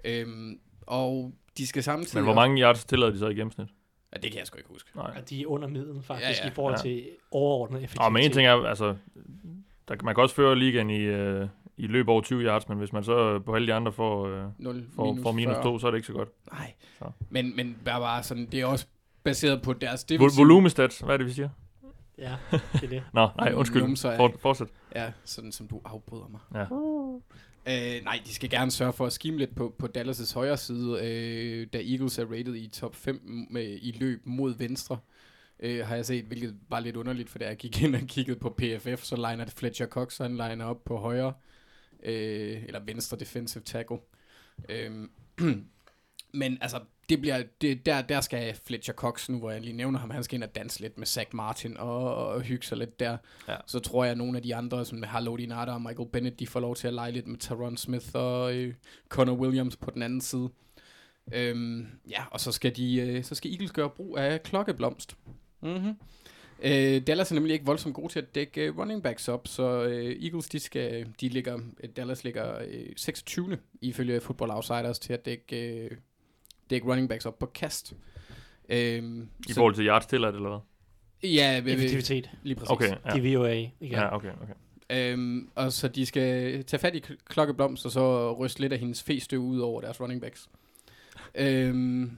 Øhm, 0.05 0.59
og 0.87 1.33
de 1.59 1.67
skal 1.67 1.83
samtidig... 1.83 2.17
Men 2.17 2.25
hvor 2.25 2.35
mange 2.35 2.63
yards 2.63 2.85
tillader 2.85 3.13
de 3.13 3.19
så 3.19 3.29
i 3.29 3.35
gennemsnit? 3.35 3.69
Ja, 4.13 4.19
det 4.21 4.31
kan 4.31 4.39
jeg 4.39 4.47
sgu 4.47 4.57
ikke 4.59 4.69
huske. 4.71 4.91
Nej. 4.97 5.13
At 5.17 5.31
de 5.31 5.43
er 5.43 5.47
under 5.47 5.69
middelen 5.69 6.03
faktisk, 6.03 6.29
Ja, 6.41 6.45
ja, 6.45 6.51
i 6.51 6.55
forhold 6.55 6.75
Ja. 6.75 6.83
til 6.83 7.05
overordnet 7.31 7.79
effektivitet. 7.79 8.05
Og 8.07 8.13
men 8.13 8.23
en 8.25 8.33
ting 8.33 8.47
er, 8.47 8.55
altså, 8.65 8.97
der, 9.89 9.95
kan- 9.97 10.05
man 10.05 10.15
kan 10.15 10.23
også 10.23 10.35
føre 10.35 10.59
ligaen 10.59 10.91
i, 10.91 10.99
øh, 11.01 11.49
i 11.77 11.87
løb 11.87 12.09
over 12.09 12.21
20 12.21 12.43
yards, 12.43 12.69
men 12.69 12.79
hvis 12.79 12.93
man 12.93 13.05
så 13.05 13.39
på 13.39 13.55
alle 13.55 13.67
de 13.69 13.75
andre 13.75 13.93
får, 13.93 14.27
øh, 14.27 14.45
0 14.59 14.87
får, 14.97 15.05
minus, 15.05 15.23
får 15.23 15.33
minus 15.33 15.53
40. 15.55 15.63
2, 15.65 15.79
så 15.79 15.87
er 15.87 15.91
det 15.91 15.99
ikke 15.99 16.07
så 16.07 16.13
godt. 16.13 16.29
Nej, 16.53 16.73
Så. 16.99 17.05
men, 17.31 17.57
men 17.57 17.77
bare, 17.85 18.01
bare 18.01 18.23
sådan, 18.23 18.47
det 18.53 18.61
er 18.61 18.67
også 18.67 18.87
baseret 19.25 19.63
på 19.63 19.73
deres 19.73 20.03
Vol- 20.05 20.09
defensiv... 20.09 20.39
volumestats, 20.41 20.99
hvad 20.99 21.15
er 21.15 21.17
det, 21.17 21.27
vi 21.27 21.33
siger? 21.33 21.49
Ja, 22.19 22.33
det 22.73 22.83
er 22.83 22.89
det. 22.89 23.03
Nå, 23.13 23.29
nej, 23.39 23.53
undskyld. 23.55 23.83
Numser 23.83 24.11
er- 24.11 24.17
For, 24.17 24.33
fortsæt. 24.39 24.67
Ja, 24.95 25.13
sådan 25.25 25.53
som 25.53 25.69
du 25.69 25.81
afbryder 25.85 26.29
mig. 26.29 26.41
Ja. 26.55 26.65
Øh, 27.69 28.05
nej, 28.05 28.21
de 28.27 28.35
skal 28.35 28.51
gerne 28.51 28.71
sørge 28.71 28.93
for 28.93 29.07
at 29.07 29.13
skime 29.13 29.39
lidt 29.39 29.57
på, 29.57 29.75
på 29.79 29.89
Dallas' 29.99 30.35
højre 30.35 30.57
side, 30.57 31.01
øh, 31.03 31.67
da 31.73 31.79
Eagles 31.79 32.19
er 32.19 32.25
rated 32.25 32.55
i 32.55 32.69
top 32.69 32.95
5 32.95 33.47
med, 33.51 33.79
i 33.83 33.97
løb 34.01 34.23
mod 34.27 34.55
venstre. 34.59 34.99
Øh, 35.61 35.87
har 35.87 35.95
jeg 35.95 36.07
set, 36.07 36.25
hvilket 36.25 36.57
var 36.69 36.81
lidt 36.81 36.97
underligt, 36.97 37.31
for 37.31 37.39
da 37.39 37.47
jeg 37.47 37.57
gik 37.57 37.83
ind 37.83 37.97
og 37.97 38.01
kiggede 38.01 38.39
på 38.39 38.51
PFF, 38.59 39.03
så 39.03 39.17
liner 39.17 39.45
det 39.45 39.55
Fletcher 39.55 39.87
Cox, 39.87 40.19
han 40.19 40.33
liner 40.33 40.65
op 40.65 40.85
på 40.85 40.97
højre, 40.97 41.33
øh, 42.03 42.65
eller 42.65 42.81
venstre 42.81 43.17
defensive 43.17 43.63
tackle. 43.65 43.99
Øh, 44.69 45.09
men 46.41 46.59
altså, 46.61 46.81
det 47.13 47.21
bliver, 47.21 47.43
det, 47.61 47.87
der, 47.87 48.03
der 48.03 48.21
skal 48.21 48.55
Fletcher 48.67 48.95
Cox, 48.95 49.29
nu 49.29 49.39
hvor 49.39 49.51
jeg 49.51 49.61
lige 49.61 49.77
nævner 49.77 49.99
ham, 49.99 50.11
han 50.11 50.25
skal 50.25 50.35
ind 50.35 50.45
og 50.45 50.55
danse 50.55 50.81
lidt 50.81 50.99
med 50.99 51.07
Zach 51.07 51.31
Martin 51.33 51.77
og, 51.77 52.15
og 52.15 52.41
hygge 52.41 52.67
sig 52.67 52.79
lidt 52.79 53.01
der. 53.01 53.17
Ja. 53.49 53.57
Så 53.67 53.79
tror 53.79 54.05
jeg, 54.05 54.11
at 54.13 54.19
nogle 54.19 54.37
af 54.37 54.43
de 54.43 54.55
andre, 54.55 54.85
som 54.85 55.03
Halodi 55.03 55.47
Nada 55.47 55.73
og 55.73 55.83
Michael 55.83 56.09
Bennett, 56.13 56.41
de 56.41 56.47
får 56.47 56.61
lov 56.61 56.77
til 56.77 56.89
at 56.89 56.95
lege 56.95 57.13
lidt 57.13 57.27
med 57.27 57.39
Taron 57.39 57.77
Smith 57.77 58.07
og 58.15 58.55
øh, 58.55 58.75
Connor 59.09 59.35
Williams 59.35 59.77
på 59.77 59.91
den 59.91 60.03
anden 60.03 60.21
side. 60.21 60.49
Øhm, 61.35 61.87
ja, 62.11 62.25
og 62.31 62.41
så 62.41 62.53
skal, 62.53 62.77
de, 62.77 62.97
øh, 62.97 63.25
så 63.25 63.35
skal 63.35 63.51
Eagles 63.51 63.73
gøre 63.73 63.91
brug 63.91 64.19
af 64.19 64.43
klokkeblomst. 64.43 65.17
Mm-hmm. 65.63 65.95
Øh, 66.63 67.07
Dallas 67.07 67.31
er 67.31 67.35
nemlig 67.35 67.53
ikke 67.53 67.67
voldsomt 67.67 67.95
gode 67.95 68.13
til 68.13 68.19
at 68.19 68.35
dække 68.35 68.67
øh, 68.67 68.79
running 68.79 69.03
backs 69.03 69.29
op, 69.29 69.49
så 69.49 69.83
øh, 69.83 70.25
Eagles, 70.25 70.49
de 70.49 70.61
skal, 70.61 71.07
de 71.21 71.29
ligger, 71.29 71.59
Dallas 71.97 72.25
ligger 72.25 72.59
øh, 72.69 72.87
26. 72.97 73.59
ifølge 73.81 74.21
Football 74.21 74.51
Outsiders 74.51 74.99
til 74.99 75.13
at 75.13 75.27
dække, 75.27 75.79
øh, 75.79 75.91
dække 76.73 76.87
running 76.87 77.09
backs 77.09 77.27
op 77.27 77.39
på 77.39 77.47
kast. 77.47 77.93
Øhm, 78.69 79.29
I 79.49 79.53
forhold 79.53 79.75
til 79.75 79.87
yards 79.87 80.07
tilladt, 80.07 80.35
eller 80.35 80.49
hvad? 80.49 80.59
Ja, 81.31 81.59
Effektivitet. 81.67 82.31
lige 82.43 82.57
præcis. 82.57 82.71
Okay, 82.71 82.95
ja. 83.07 83.11
DVOA. 83.19 83.53
Igen. 83.55 83.71
Ja, 83.81 84.15
okay, 84.15 84.31
okay. 84.43 84.55
Øhm, 84.91 85.49
og 85.55 85.73
så 85.73 85.89
de 85.89 86.07
skal 86.07 86.65
tage 86.65 86.81
fat 86.81 86.95
i 86.95 87.03
klokkeblomst, 87.25 87.87
og 87.87 87.93
så 87.93 88.33
ryste 88.33 88.61
lidt 88.61 88.73
af 88.73 88.79
hendes 88.79 89.03
festøv 89.03 89.39
ud 89.41 89.59
over 89.61 89.81
deres 89.81 90.01
running 90.01 90.21
backs. 90.21 90.49
øhm, 91.35 92.17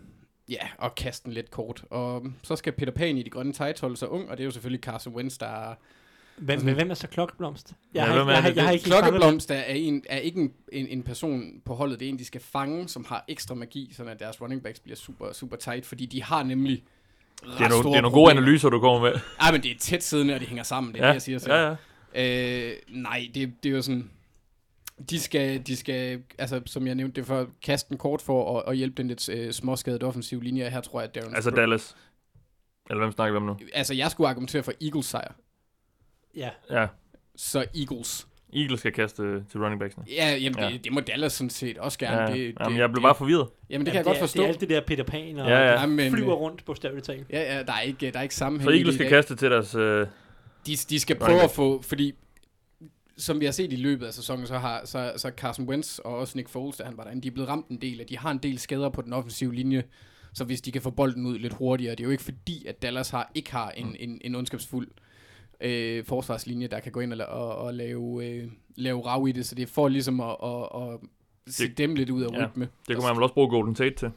ja, 0.48 0.68
og 0.78 0.94
kaste 0.94 1.24
den 1.24 1.32
lidt 1.32 1.50
kort. 1.50 1.84
Og 1.90 2.26
så 2.42 2.57
skal 2.57 2.72
Peter 2.72 2.92
Pan 2.92 3.16
i 3.16 3.22
de 3.22 3.30
grønne 3.30 3.52
tights 3.52 3.80
holde 3.80 3.96
sig 3.96 4.09
ung, 4.09 4.30
og 4.30 4.36
det 4.36 4.42
er 4.42 4.44
jo 4.44 4.50
selvfølgelig 4.50 4.82
Carson 4.84 5.14
Wentz, 5.14 5.38
der 5.38 5.46
er... 5.46 5.74
Hvem, 6.37 6.61
men 6.61 6.74
hvem 6.74 6.91
er 6.91 6.95
så 6.95 7.09
klokkeblomst? 7.09 7.68
Jeg, 7.68 7.76
Ja, 7.95 8.12
har, 8.12 8.20
er 8.20 8.30
jeg, 8.30 8.43
har, 8.43 8.49
det? 8.49 8.57
jeg 8.57 8.64
har 8.64 8.70
ikke 8.70 8.85
Klokkeblomst 8.85 9.51
er, 9.51 9.55
er, 9.55 9.74
en, 9.74 10.03
er 10.09 10.18
ikke 10.18 10.41
en, 10.41 10.53
en, 10.72 10.87
en 10.87 11.03
person 11.03 11.53
på 11.64 11.74
holdet, 11.74 12.01
det 12.01 12.07
er 12.07 12.11
en, 12.11 12.18
de 12.18 12.24
skal 12.24 12.41
fange, 12.41 12.89
som 12.89 13.05
har 13.09 13.24
ekstra 13.28 13.55
magi, 13.55 13.93
så 13.97 14.05
at 14.05 14.20
deres 14.20 14.41
running 14.41 14.62
backs 14.62 14.80
bliver 14.80 14.97
super, 14.97 15.32
super 15.32 15.57
tight, 15.57 15.87
fordi 15.87 16.07
de 16.07 16.22
har 16.22 16.43
nemlig 16.43 16.85
Det 17.43 17.51
er, 17.61 17.68
no, 17.68 17.91
det 17.91 17.97
er 17.97 18.01
nogle 18.01 18.14
gode 18.14 18.30
analyser, 18.30 18.68
du 18.68 18.80
kommer 18.80 19.01
med. 19.01 19.20
Ej, 19.41 19.53
men 19.53 19.62
det 19.62 19.70
er 19.70 19.78
tæt 19.78 20.03
siddende, 20.03 20.35
og 20.35 20.41
de 20.41 20.47
hænger 20.47 20.64
sammen, 20.64 20.95
det 20.95 21.01
er 21.01 21.05
ja, 21.05 21.09
det, 21.09 21.14
jeg 21.14 21.22
siger. 21.22 21.39
Så. 21.39 21.55
ja, 21.55 21.76
ja. 22.14 22.70
Øh, 22.70 22.76
nej, 22.89 23.30
det, 23.35 23.53
det 23.62 23.68
er 23.70 23.76
jo 23.76 23.82
sådan... 23.82 24.11
De 25.11 25.20
skal, 25.20 25.66
de 25.66 25.76
skal, 25.76 26.22
altså 26.39 26.61
som 26.66 26.87
jeg 26.87 26.95
nævnte 26.95 27.20
det 27.20 27.26
før, 27.26 27.47
kaste 27.62 27.89
den 27.89 27.99
kort 27.99 28.22
for 28.22 28.59
at, 28.59 28.64
at 28.70 28.76
hjælpe 28.76 28.97
den 28.97 29.09
lidt 29.09 29.28
øh, 29.28 29.53
småskadet 29.53 30.03
offensiv 30.03 30.41
linje. 30.41 30.70
Her 30.70 30.80
tror 30.80 31.01
jeg, 31.01 31.09
at 31.09 31.14
Darren 31.14 31.35
Altså 31.35 31.51
Dallas. 31.51 31.97
Eller 32.91 33.03
hvem 33.03 33.12
snakker 33.12 33.32
vi 33.32 33.37
om 33.37 33.43
nu? 33.43 33.57
Altså, 33.72 33.95
jeg 33.95 34.11
skulle 34.11 34.28
argumentere 34.28 34.62
for 34.62 34.72
Eagles 34.82 35.07
sejr. 35.07 35.32
Ja, 36.37 36.51
Ja, 36.70 36.87
Så 37.37 37.64
Eagles. 37.76 38.26
Eagles 38.57 38.80
skal 38.80 38.93
kaste 38.93 39.22
øh, 39.22 39.43
til 39.51 39.61
running 39.61 39.80
backsene. 39.80 40.05
Ja, 40.11 40.37
jamen, 40.37 40.59
Ja. 40.59 40.68
Det, 40.70 40.85
det, 40.85 40.93
må 40.93 41.01
Dallas 41.01 41.32
sådan 41.32 41.51
set 41.51 41.78
også 41.78 41.99
gerne. 41.99 42.16
Ja, 42.22 42.26
det, 42.26 42.55
jamen, 42.61 42.72
det, 42.74 42.80
jeg 42.80 42.89
blev 42.89 42.95
det, 42.97 43.03
bare 43.03 43.14
forvirret. 43.14 43.49
Jamen, 43.70 43.87
det 43.87 43.93
kan 43.93 43.95
Jamen, 43.95 43.97
jeg 43.97 44.05
godt 44.05 44.16
er- 44.16 44.20
forstå. 44.20 44.43
Det 44.43 44.49
er 44.49 44.53
alt 44.53 44.61
det 44.61 44.68
der 44.68 44.80
Peter 44.80 45.05
Pan, 45.05 45.39
og 45.39 45.49
Ja, 45.49 45.59
ja. 45.59 45.80
Jamen, 45.80 45.99
ja, 45.99 46.09
flyver 46.11 46.35
rundt 46.35 46.64
på 46.64 46.74
stavligt 46.74 47.07
talt. 47.07 47.26
Ja, 47.30 47.57
ja, 47.57 47.62
der 47.62 47.72
er 47.72 47.80
ikke, 47.80 48.11
der 48.11 48.18
er 48.18 48.22
ikke 48.22 48.35
sammenhæng 48.35 48.68
Så 48.68 48.70
i 48.70 48.76
Eagles 48.76 48.93
det 48.97 48.99
skal 49.07 49.11
kaste 49.11 49.37
til 49.37 49.51
deres... 49.51 49.74
Øh, 49.74 50.07
De, 50.66 50.76
de 50.76 51.01
skal 51.01 51.16
prøve 51.18 51.41
at 51.43 51.51
få, 51.51 51.82
fordi 51.82 52.12
som 53.16 53.41
vi 53.41 53.45
har 53.45 53.53
set 53.53 53.72
i 53.72 53.76
løbet 53.76 54.07
af 54.07 54.14
sæsonen, 54.14 54.47
så 54.47 54.59
har 54.59 54.82
så, 54.85 55.12
så 55.16 55.30
Carson 55.37 55.68
Wentz 55.68 55.99
og 55.99 56.16
også 56.16 56.39
Nick 56.39 56.49
Foles, 56.49 56.76
da 56.76 56.85
han 56.85 56.97
var 56.97 57.05
derinde, 57.05 57.22
de 57.22 57.28
er 57.28 57.32
blevet 57.32 57.49
ramt 57.49 57.68
en 57.68 57.80
del, 57.80 58.01
at 58.01 58.09
de 58.09 58.18
har 58.18 58.30
en 58.30 58.39
del 58.39 58.59
skader 58.59 58.89
på 58.91 59.03
den 59.03 59.12
offensive 59.12 59.55
linje, 59.55 59.82
så 60.32 60.45
hvis 60.45 60.61
de 60.61 60.72
kan 60.72 60.82
få 60.82 60.91
bolden 60.91 61.26
ud 61.26 61.39
lidt 61.39 61.53
hurtigere, 61.53 61.91
det 61.95 62.01
er 62.01 62.05
jo 62.05 62.11
ikke 62.11 62.22
fordi, 62.22 62.66
at 62.66 62.82
Dallas 62.82 63.11
har, 63.11 63.30
ikke 63.35 63.53
har 63.53 63.70
en, 63.70 63.87
Mm. 63.87 63.95
en, 63.99 64.20
en 64.24 64.35
ondskabsfuld 64.35 64.89
øh, 64.89 64.95
forsvarslinje, 66.07 66.66
der 66.66 66.80
kan 66.80 66.92
gå 66.92 67.00
ind 67.00 67.12
og, 67.12 67.26
og, 67.26 67.57
og 67.57 67.74
lave, 67.74 68.26
øh, 68.26 68.48
lave 68.76 69.07
rav 69.07 69.28
i 69.28 69.32
det, 69.32 69.46
så 69.46 69.55
det 69.55 69.68
for 69.68 69.88
ligesom 69.88 70.20
at, 70.20 70.36
at, 70.44 70.68
at 70.82 70.98
se 71.55 71.68
Det- 71.68 71.78
dem 71.78 71.94
lidt 71.94 72.11
ud 72.11 72.22
af 72.22 72.28
ja. 72.32 72.46
rytme. 72.46 72.68
det 72.88 72.96
kunne 72.96 73.07
man 73.07 73.14
vel 73.16 73.22
også 73.22 73.34
bruge 73.34 73.48
Golden 73.50 73.74
Tate 73.74 73.94
til. 73.96 74.11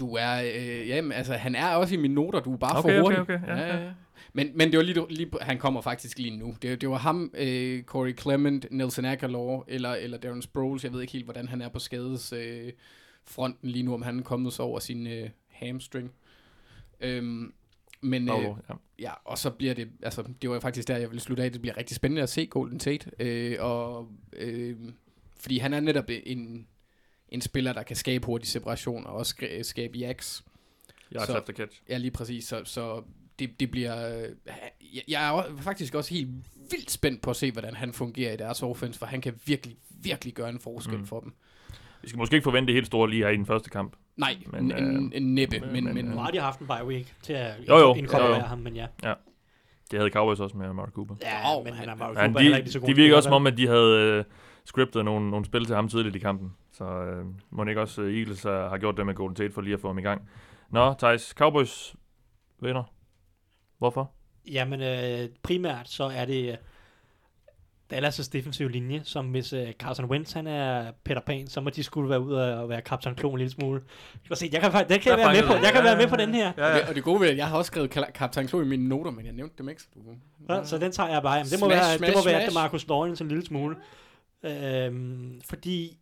Du 0.00 0.14
er, 0.14 0.42
øh, 0.54 0.88
jamen, 0.88 1.12
altså, 1.12 1.32
han 1.34 1.54
er 1.54 1.74
også 1.74 1.94
i 1.94 1.96
mine 1.96 2.14
noter, 2.14 2.40
du 2.40 2.52
er 2.52 2.56
bare 2.56 2.78
Okay, 2.78 2.98
for 3.00 3.06
okay, 3.06 3.16
hurtig. 3.18 3.34
okay, 3.34 3.46
ja, 3.48 3.76
ja. 3.84 3.90
Men, 4.32 4.50
men 4.54 4.70
det 4.70 4.76
var 4.78 4.84
lige, 4.84 5.06
lige, 5.10 5.30
han 5.40 5.58
kommer 5.58 5.80
faktisk 5.80 6.18
lige 6.18 6.36
nu. 6.36 6.54
Det, 6.62 6.80
det 6.80 6.88
var 6.88 6.96
ham, 6.98 7.30
øh, 7.34 7.82
Corey 7.82 8.18
Clement, 8.20 8.66
Nelson 8.70 9.04
Aguilar, 9.04 9.64
eller, 9.68 9.90
eller 9.90 10.18
Darren 10.18 10.42
Sproles. 10.42 10.84
Jeg 10.84 10.92
ved 10.92 11.00
ikke 11.00 11.12
helt, 11.12 11.24
hvordan 11.24 11.48
han 11.48 11.62
er 11.62 11.68
på 11.68 11.78
skades 11.78 12.32
øh, 12.32 12.72
fronten 13.26 13.68
lige 13.70 13.82
nu, 13.82 13.94
om 13.94 14.02
han 14.02 14.18
er 14.18 14.22
kommet 14.22 14.52
så 14.52 14.62
over 14.62 14.78
sin 14.78 15.06
øh, 15.06 15.30
hamstring. 15.48 16.10
Øhm, 17.00 17.52
men, 18.00 18.22
øh, 18.22 18.28
Paolo, 18.28 18.56
ja. 18.68 18.74
ja, 18.98 19.12
og 19.24 19.38
så 19.38 19.50
bliver 19.50 19.74
det, 19.74 19.88
altså, 20.02 20.24
det 20.42 20.50
var 20.50 20.60
faktisk 20.60 20.88
der, 20.88 20.96
jeg 20.96 21.10
ville 21.10 21.20
slutte 21.20 21.42
af. 21.42 21.52
Det 21.52 21.60
bliver 21.60 21.76
rigtig 21.76 21.96
spændende 21.96 22.22
at 22.22 22.28
se 22.28 22.46
Golden 22.46 22.78
Tate. 22.78 23.10
Øh, 23.18 23.56
og, 23.60 24.08
øh, 24.32 24.76
fordi 25.40 25.58
han 25.58 25.72
er 25.74 25.80
netop 25.80 26.04
en, 26.08 26.66
en 27.28 27.40
spiller, 27.40 27.72
der 27.72 27.82
kan 27.82 27.96
skabe 27.96 28.26
hurtig 28.26 28.48
separation 28.48 29.06
og 29.06 29.12
også 29.12 29.34
sk- 29.40 29.62
skabe 29.62 29.98
jacks. 29.98 30.44
Yards 31.14 31.26
Så- 31.26 31.34
after 31.34 31.52
catch. 31.52 31.82
Ja, 31.88 31.96
lige 31.96 32.10
præcis. 32.10 32.44
Så, 32.44 32.64
så 32.64 33.02
det, 33.38 33.60
det 33.60 33.70
bliver... 33.70 34.18
øh, 34.18 34.28
Jeg, 34.94 35.02
jeg 35.08 35.26
er 35.26 35.30
også- 35.30 35.56
faktisk 35.62 35.94
også 35.94 36.14
helt 36.14 36.28
vildt 36.70 36.90
spændt 36.90 37.22
på 37.22 37.30
at 37.30 37.36
se, 37.36 37.52
hvordan 37.52 37.74
han 37.74 37.92
fungerer 37.92 38.32
i 38.32 38.36
deres 38.36 38.62
offense, 38.62 38.98
for 38.98 39.06
han 39.06 39.20
kan 39.20 39.40
virkelig, 39.46 39.76
virkelig 39.88 40.34
gøre 40.34 40.48
en 40.48 40.60
forskel 40.60 40.98
mm. 40.98 41.06
for 41.06 41.20
dem. 41.20 41.32
Vi 42.02 42.08
skal 42.08 42.18
måske 42.18 42.34
ikke 42.34 42.44
forvente 42.44 42.66
det 42.66 42.74
helt 42.74 42.86
store 42.86 43.10
lige 43.10 43.22
her 43.22 43.30
i 43.30 43.36
den 43.36 43.46
første 43.46 43.70
kamp. 43.70 43.96
Nej, 44.16 44.36
Men, 44.52 44.72
en, 44.72 44.96
øh, 45.06 45.10
en 45.14 45.34
næppe, 45.34 45.60
men- 45.60 45.72
men, 45.72 45.84
men, 45.84 45.94
men, 45.94 46.08
øh, 46.08 46.18
har 46.18 46.30
de 46.30 46.40
haft 46.40 46.60
en 46.60 46.66
bye 46.66 46.86
week 46.86 47.14
til 47.22 47.32
at 47.32 47.54
Jo, 47.68 47.76
jo. 47.78 47.94
inkorporere 47.94 48.28
Jo, 48.34 48.40
jo. 48.40 48.46
ham, 48.46 48.58
men 48.58 48.76
ja. 48.76 48.86
Det 49.90 49.98
havde 49.98 50.10
Cowboys 50.10 50.40
også 50.40 50.56
med 50.56 50.72
Mark 50.72 50.88
Cooper. 50.92 51.14
Ja, 51.22 51.52
Jo, 51.52 51.62
men 51.64 51.72
han- 51.72 51.88
er 51.88 51.94
Mark 51.94 52.14
Cooper 52.16 52.20
heller 52.40 52.56
ikke 52.56 52.56
de, 52.58 52.62
lige 52.64 52.72
så 52.72 52.80
god 52.80 52.88
de 52.88 52.94
virker 52.94 53.16
også 53.16 53.26
som 53.26 53.32
om, 53.34 53.46
at 53.46 53.56
de 53.56 53.66
havde 53.66 53.96
øh, 54.18 54.24
scriptet 54.64 55.04
nogle, 55.04 55.30
nogle 55.30 55.44
spil 55.46 55.64
til 55.64 55.74
ham 55.74 55.88
tidligt 55.88 56.16
i 56.16 56.18
kampen. 56.18 56.52
Så 56.72 56.84
øh, 56.84 57.24
må 57.50 57.64
ikke 57.64 57.80
også 57.80 58.02
øh, 58.02 58.18
Eagles 58.18 58.44
øh, 58.44 58.52
har 58.52 58.78
gjort 58.78 58.96
det 58.96 59.06
med 59.06 59.14
Golden 59.14 59.36
Tate 59.36 59.52
for 59.54 59.60
lige 59.60 59.74
at 59.74 59.80
få 59.80 59.86
ham 59.88 59.98
i 59.98 60.02
gang. 60.02 60.28
Nå, 60.70 60.94
Thijs, 60.98 61.22
Cowboys 61.38 61.94
vinder. 62.60 62.92
Hvorfor? 63.78 64.10
Jamen, 64.52 64.80
øh, 64.82 65.28
primært 65.42 65.88
så 65.88 66.04
er 66.04 66.24
det 66.24 66.50
øh, 66.50 66.56
Dallas' 67.92 68.30
defensive 68.32 68.70
linje, 68.70 69.00
som 69.04 69.26
hvis 69.26 69.52
øh, 69.52 69.72
Carson 69.72 70.04
Wentz 70.04 70.32
han 70.32 70.46
er 70.46 70.92
Peter 71.04 71.20
Pan, 71.20 71.46
så 71.46 71.60
må 71.60 71.70
de 71.70 71.82
skulle 71.82 72.10
være 72.10 72.20
ude 72.20 72.60
og 72.60 72.68
være 72.68 72.82
Kaptajn 72.82 73.14
Klo 73.14 73.32
en 73.32 73.38
lille 73.38 73.50
smule. 73.50 73.80
Du 74.14 74.28
kan 74.28 74.36
se, 74.36 74.48
jeg 74.52 74.60
kan, 74.60 74.72
den 74.72 75.00
kan 75.00 75.10
jeg 75.10 75.18
være 75.18 75.32
med 75.32 75.42
på. 75.42 75.52
Jeg 75.52 75.72
kan 75.72 75.84
være 75.84 75.96
med 75.96 76.08
på 76.08 76.16
den 76.16 76.34
her. 76.34 76.52
Ja, 76.56 76.66
ja. 76.66 76.74
Og, 76.74 76.80
det, 76.80 76.88
og 76.88 76.94
det 76.94 77.04
gode 77.04 77.20
ved, 77.20 77.28
at 77.28 77.36
jeg 77.36 77.48
har 77.48 77.58
også 77.58 77.68
skrevet 77.68 77.90
Kaptajn 77.90 78.46
Klo 78.46 78.60
i 78.60 78.64
mine 78.64 78.88
noter, 78.88 79.10
men 79.10 79.26
jeg 79.26 79.32
nævnte 79.32 79.54
dem 79.58 79.68
ikke. 79.68 79.82
Så 79.82 79.88
du... 79.94 80.00
Ja, 80.54 80.64
så 80.64 80.78
den 80.78 80.92
tager 80.92 81.10
jeg 81.10 81.22
bare. 81.22 81.34
Jamen, 81.34 81.50
det 81.50 81.60
må 81.60 81.66
Smash, 81.66 81.80
være, 81.80 81.92
det 81.92 81.98
smash, 81.98 82.16
må 82.16 82.24
være 82.24 82.42
smash. 82.42 82.54
Marcus 82.54 82.88
Lawrence 82.88 83.24
en 83.24 83.28
lille 83.28 83.44
smule. 83.46 83.76
Øhm, 84.42 85.40
fordi 85.44 85.98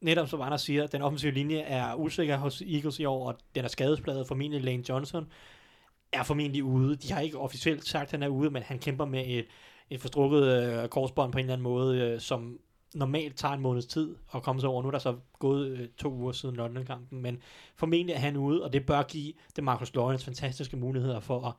netop 0.00 0.28
som 0.28 0.40
Anders 0.40 0.62
siger, 0.62 0.86
den 0.86 1.02
offensive 1.02 1.32
linje 1.32 1.58
er 1.58 1.94
usikker 1.94 2.36
hos 2.36 2.62
Eagles 2.62 2.98
i 2.98 3.04
år, 3.04 3.28
og 3.28 3.38
den 3.54 3.64
er 3.64 3.68
skadespladet. 3.68 4.26
Formentlig 4.26 4.64
Lane 4.64 4.82
Johnson 4.88 5.26
er 6.12 6.22
formentlig 6.22 6.64
ude. 6.64 6.96
De 6.96 7.12
har 7.12 7.20
ikke 7.20 7.38
officielt 7.38 7.86
sagt, 7.88 8.04
at 8.04 8.10
han 8.10 8.22
er 8.22 8.28
ude, 8.28 8.50
men 8.50 8.62
han 8.62 8.78
kæmper 8.78 9.04
med 9.04 9.24
et, 9.26 9.46
et 9.90 10.00
forstrukket 10.00 10.42
øh, 10.42 10.88
korsbånd 10.88 11.32
på 11.32 11.38
en 11.38 11.44
eller 11.44 11.52
anden 11.52 11.62
måde, 11.62 12.00
øh, 12.00 12.20
som 12.20 12.58
normalt 12.94 13.36
tager 13.36 13.54
en 13.54 13.60
måneds 13.60 13.86
tid 13.86 14.16
at 14.34 14.42
komme 14.42 14.60
sig 14.60 14.70
over. 14.70 14.82
Nu 14.82 14.88
er 14.88 14.92
der 14.92 14.98
så 14.98 15.16
gået 15.38 15.68
øh, 15.68 15.88
to 15.88 16.12
uger 16.12 16.32
siden 16.32 16.56
London-kampen, 16.56 17.22
men 17.22 17.38
formentlig 17.76 18.14
er 18.14 18.18
han 18.18 18.36
ude, 18.36 18.64
og 18.64 18.72
det 18.72 18.86
bør 18.86 19.02
give 19.02 19.32
det 19.56 19.64
Marcus 19.64 19.94
Lawrence 19.94 20.24
fantastiske 20.24 20.76
muligheder 20.76 21.20
for 21.20 21.46
at 21.46 21.54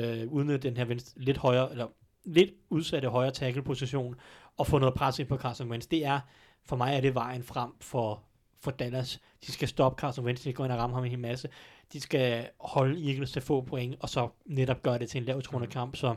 øh, 0.00 0.32
udnytte 0.32 0.68
den 0.68 0.76
her 0.76 0.84
venstre, 0.84 1.22
lidt 1.22 1.36
højere, 1.36 1.70
eller 1.70 1.86
lidt 2.24 2.50
udsatte 2.70 3.08
højre 3.08 3.30
tackle-position, 3.30 4.14
og 4.56 4.66
få 4.66 4.78
noget 4.78 4.94
pres 4.94 5.18
ind 5.18 5.28
på 5.28 5.36
Carson 5.36 5.70
Wentz. 5.70 5.86
Det 5.86 6.04
er, 6.04 6.20
for 6.64 6.76
mig 6.76 6.96
er 6.96 7.00
det 7.00 7.14
vejen 7.14 7.42
frem 7.42 7.70
for, 7.80 8.22
for 8.60 8.70
Dallas. 8.70 9.20
De 9.46 9.52
skal 9.52 9.68
stoppe 9.68 10.00
Carson 10.00 10.24
Wentz, 10.24 10.38
de 10.38 10.42
skal 10.42 10.54
gå 10.54 10.64
ind 10.64 10.72
og 10.72 10.78
ramme 10.78 10.96
ham 10.96 11.04
en 11.04 11.10
hel 11.10 11.18
masse. 11.18 11.48
De 11.92 12.00
skal 12.00 12.48
holde 12.60 13.10
Eagles 13.10 13.32
til 13.32 13.42
få 13.42 13.60
point, 13.60 13.96
og 14.00 14.08
så 14.08 14.28
netop 14.46 14.82
gøre 14.82 14.98
det 14.98 15.08
til 15.08 15.18
en 15.18 15.24
lavtroende 15.24 15.68
kamp, 15.68 15.96
så, 15.96 16.14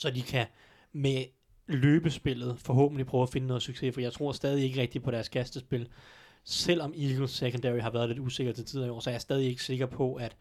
så 0.00 0.10
de 0.10 0.22
kan 0.22 0.46
med 0.92 1.24
løbespillet 1.66 2.58
forhåbentlig 2.58 3.06
prøve 3.06 3.22
at 3.22 3.28
finde 3.28 3.46
noget 3.46 3.62
succes, 3.62 3.94
for 3.94 4.00
jeg 4.00 4.12
tror 4.12 4.32
stadig 4.32 4.64
ikke 4.64 4.80
rigtigt 4.80 5.04
på 5.04 5.10
deres 5.10 5.28
kastespil. 5.28 5.88
Selvom 6.44 6.94
Eagles 6.96 7.30
secondary 7.30 7.78
har 7.80 7.90
været 7.90 8.08
lidt 8.08 8.18
usikker 8.18 8.52
til 8.52 8.64
tider 8.64 8.86
i 8.86 8.88
år, 8.88 9.00
så 9.00 9.10
er 9.10 9.14
jeg 9.14 9.20
stadig 9.20 9.48
ikke 9.48 9.64
sikker 9.64 9.86
på, 9.86 10.14
at, 10.14 10.36